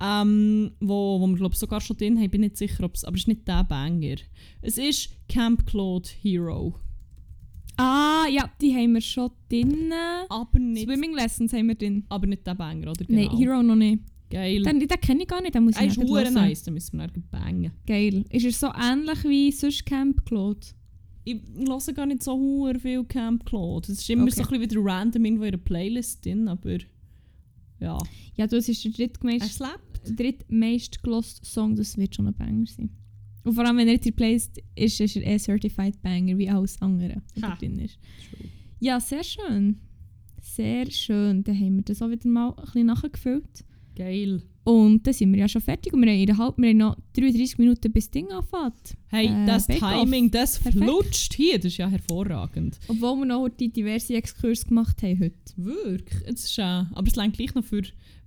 Ähm, 0.00 0.72
wo, 0.80 1.20
wo 1.20 1.26
wir 1.26 1.36
glaube 1.36 1.54
sogar 1.56 1.80
schon 1.80 1.96
drin 1.96 2.16
haben, 2.16 2.24
ich 2.24 2.30
bin 2.30 2.40
nicht 2.40 2.56
sicher, 2.56 2.82
ob 2.84 2.94
es, 2.96 3.04
aber 3.04 3.14
es 3.16 3.22
ist 3.22 3.28
nicht 3.28 3.46
der 3.46 3.62
Banger. 3.64 4.16
Es 4.60 4.78
ist 4.78 5.10
Camp 5.28 5.64
Claude 5.66 6.08
Hero. 6.22 6.74
Ah, 7.76 8.26
ja, 8.30 8.50
die 8.60 8.74
haben 8.74 8.92
wir 8.94 9.00
schon 9.00 9.30
drin. 9.48 9.92
Aber 10.28 10.58
nicht, 10.58 10.84
Swimming 10.84 11.14
Lessons 11.14 11.52
haben 11.52 11.68
wir 11.68 11.74
drin. 11.74 12.04
aber 12.08 12.26
nicht 12.26 12.46
der 12.46 12.54
Banger, 12.54 12.90
oder? 12.90 13.04
Nein, 13.08 13.28
Genau. 13.28 13.38
Hero 13.38 13.62
noch 13.62 13.76
nicht. 13.76 14.02
Geil. 14.30 14.62
Den, 14.62 14.80
den 14.80 14.88
kenne 14.88 15.22
ich 15.22 15.28
gar 15.28 15.42
nicht, 15.42 15.54
den 15.54 15.64
muss 15.64 15.74
ich 15.76 15.80
er 15.82 15.86
ist 15.88 15.98
nachher 15.98 16.08
hure 16.10 16.22
hören. 16.24 16.34
nice, 16.34 16.62
dann 16.62 16.74
müssen 16.74 16.96
wir 16.96 17.06
dann 17.06 17.22
bangen. 17.30 17.70
Geil. 17.86 18.24
Ist 18.30 18.44
er 18.44 18.52
so 18.52 18.68
ähnlich 18.74 19.24
wie 19.24 19.52
sonst 19.52 19.84
Camp 19.84 20.24
Claude? 20.24 20.60
Ich 21.24 21.36
höre 21.56 21.94
gar 21.94 22.06
nicht 22.06 22.22
so 22.22 22.66
viel 22.80 23.04
Camp 23.04 23.44
Claude. 23.44 23.92
Es 23.92 24.00
ist 24.00 24.10
immer 24.10 24.22
Okay. 24.24 24.32
so 24.32 24.42
ein 24.42 24.48
bisschen 24.60 24.70
wieder 24.70 24.80
random 24.84 25.24
irgendwo 25.24 25.44
in 25.44 25.48
einer 25.54 25.62
Playlist 25.62 26.24
drin, 26.24 26.48
aber 26.48 26.78
ja. 27.82 27.98
Ja, 28.36 28.46
du, 28.46 28.56
es 28.56 28.68
ist 28.68 28.84
der 28.84 28.90
Er 28.92 28.96
drittmeist, 28.96 29.62
drittmeist 30.04 31.02
geloste 31.02 31.44
Song, 31.44 31.76
das 31.76 31.96
wird 31.96 32.14
schon 32.14 32.26
ein 32.28 32.34
Banger 32.34 32.66
sein. 32.66 32.90
Und 33.44 33.54
vor 33.54 33.64
allem, 33.66 33.76
wenn 33.76 33.88
er 33.88 33.94
jetzt 33.94 34.06
replaced 34.06 34.62
ist, 34.76 35.00
ist 35.00 35.16
er 35.16 35.26
eh 35.26 35.38
Certified 35.38 36.00
Banger, 36.00 36.38
wie 36.38 36.48
alles 36.48 36.80
andere, 36.80 37.22
was 37.34 37.42
Ha. 37.42 37.56
drin 37.56 37.78
ist. 37.80 37.98
Ja, 38.78 39.00
sehr 39.00 39.24
schön. 39.24 39.80
Sehr 40.40 40.90
schön. 40.90 41.42
Dann 41.44 41.56
haben 41.58 41.76
wir 41.76 41.82
das 41.82 42.02
auch 42.02 42.10
wieder 42.10 42.28
mal 42.28 42.50
ein 42.50 42.64
bisschen 42.64 42.86
nachgefüllt. 42.86 43.64
Geil. 43.96 44.42
Und 44.64 45.04
dann 45.06 45.14
sind 45.14 45.32
wir 45.32 45.40
ja 45.40 45.48
schon 45.48 45.60
fertig 45.60 45.92
und 45.92 46.02
wir 46.02 46.10
haben, 46.12 46.20
in 46.20 46.26
der 46.26 46.36
Halb 46.38 46.56
wir 46.56 46.68
haben 46.68 46.76
noch 46.76 46.96
33 47.14 47.58
Minuten 47.58 47.90
bis 47.92 48.04
das 48.06 48.10
Ding 48.12 48.30
anfängt. 48.30 48.96
Hey, 49.08 49.26
Äh, 49.26 49.46
das. 49.46 49.66
Timing, 49.66 50.30
das 50.30 50.58
Perfekt. 50.60 50.84
flutscht 50.84 51.34
hier, 51.34 51.56
das 51.56 51.66
ist 51.66 51.78
ja 51.78 51.88
hervorragend. 51.88 52.78
Obwohl 52.86 53.16
wir 53.20 53.24
noch 53.26 53.48
die 53.48 53.72
diverse 53.72 54.14
Exkurs 54.14 54.64
gemacht 54.64 55.02
haben 55.02 55.18
heute. 55.18 55.34
Wirklich, 55.56 56.22
es 56.26 56.44
ist, 56.44 56.58
äh, 56.58 56.62
aber 56.62 57.06
es 57.06 57.16
längt 57.16 57.36
gleich 57.36 57.54
noch 57.54 57.64
für 57.64 57.82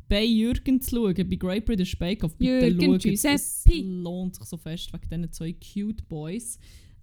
bei 0.08 0.24
Jürgen 0.26 0.82
zu 0.82 0.96
schauen, 0.98 1.16
bei 1.16 1.36
Great 1.36 1.66
British 1.66 1.98
Bake 1.98 2.24
Off. 2.24 2.36
Bitte 2.36 2.68
Jürgen 2.68 3.00
schaut, 3.00 3.26
es 3.34 3.64
lohnt 3.82 4.36
sich 4.36 4.46
so 4.46 4.58
fest 4.58 4.92
wegen 4.94 5.10
diesen 5.10 5.32
zwei 5.32 5.54
cute 5.54 6.08
Boys. 6.08 6.60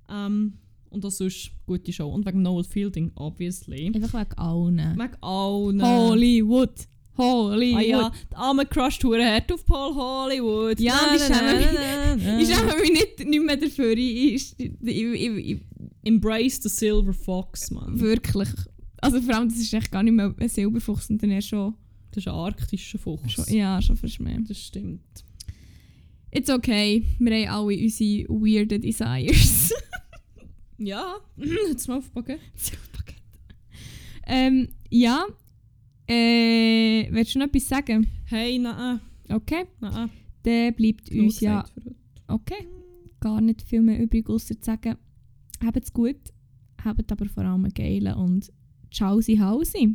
Ähm, 0.08 0.58
und 0.90 1.04
auch 1.06 1.10
sonst 1.10 1.50
gute 1.66 1.90
Show. 1.92 2.08
Und 2.10 2.26
wegen 2.26 2.42
Noel 2.42 2.64
Fielding, 2.64 3.10
obviously. 3.14 3.90
Einfach 3.94 4.20
wegen 4.20 4.38
allen. 4.38 4.76
Wegen 4.98 5.16
allen. 5.22 5.82
Hollywood. 5.82 6.86
Hollywood. 7.18 7.78
Ah 7.78 7.82
ja, 7.82 8.12
die 8.30 8.36
arme 8.36 8.64
Crush 8.66 9.02
hure 9.04 9.24
hart 9.24 9.52
auf 9.52 9.64
Paul 9.66 9.94
Hollywood. 9.94 10.80
Ja, 10.80 10.98
Na, 11.06 11.14
ich 11.16 11.22
schäme 11.22 12.80
mich- 12.80 12.92
nicht, 12.92 13.26
nicht 13.28 13.42
mehr 13.44 13.56
dafür. 13.56 13.92
Ich, 13.96 14.54
ich, 14.58 14.72
ich, 14.82 15.60
Embrace 16.04 16.60
the 16.62 16.68
Silver 16.68 17.12
Fox, 17.12 17.70
Mann. 17.70 18.00
wirklich. 18.00 18.48
Also 19.00 19.20
vor 19.20 19.34
allem, 19.34 19.48
das 19.48 19.58
ist 19.58 19.72
echt 19.74 19.90
gar 19.92 20.02
nicht 20.02 20.14
mehr 20.14 20.34
ein 20.38 20.48
Silberfuchs, 20.48 21.08
sondern 21.08 21.30
eher 21.32 21.42
schon, 21.42 21.74
Das 22.12 22.22
ist 22.24 22.28
ein 22.28 22.34
arktischer 22.34 22.98
Fuchs. 22.98 23.32
schon 23.32 23.44
ja, 23.48 23.80
schon 23.82 23.96
verschmäht. 23.96 24.48
Das 24.48 24.58
stimmt. 24.58 25.02
It's 26.30 26.48
okay. 26.48 27.04
Wir 27.18 27.48
haben 27.48 27.68
alle 27.68 27.82
unsere 27.82 28.28
weirden 28.28 28.80
Desires. 28.80 29.70
Ja, 30.78 31.16
jetzt 31.68 31.86
mal 31.88 31.98
aufpacken. 31.98 32.38
ähm, 34.26 34.68
ja. 34.90 35.24
Äh, 36.12 37.08
willst 37.10 37.34
du 37.34 37.38
noch 37.38 37.46
etwas 37.46 37.68
sagen? 37.68 38.06
Hey, 38.26 38.58
nein, 38.58 39.00
Okay. 39.28 39.64
nein. 39.80 40.10
Dann 40.42 40.74
bleibt 40.74 41.10
uns 41.10 41.40
ja. 41.40 41.64
Okay. 42.28 42.66
Gar 43.20 43.40
nicht 43.40 43.62
viel 43.62 43.80
mehr 43.80 43.98
übrig, 44.02 44.28
außer 44.28 44.56
zu 44.60 44.64
sagen, 44.64 44.96
habt's 45.64 45.92
gut, 45.92 46.16
habt 46.84 47.10
aber 47.12 47.26
vor 47.26 47.44
allem 47.44 47.64
einen 47.64 47.72
geilen 47.74 48.14
und 48.14 48.52
ciao, 48.90 49.20
sie 49.20 49.40
Hause. 49.40 49.94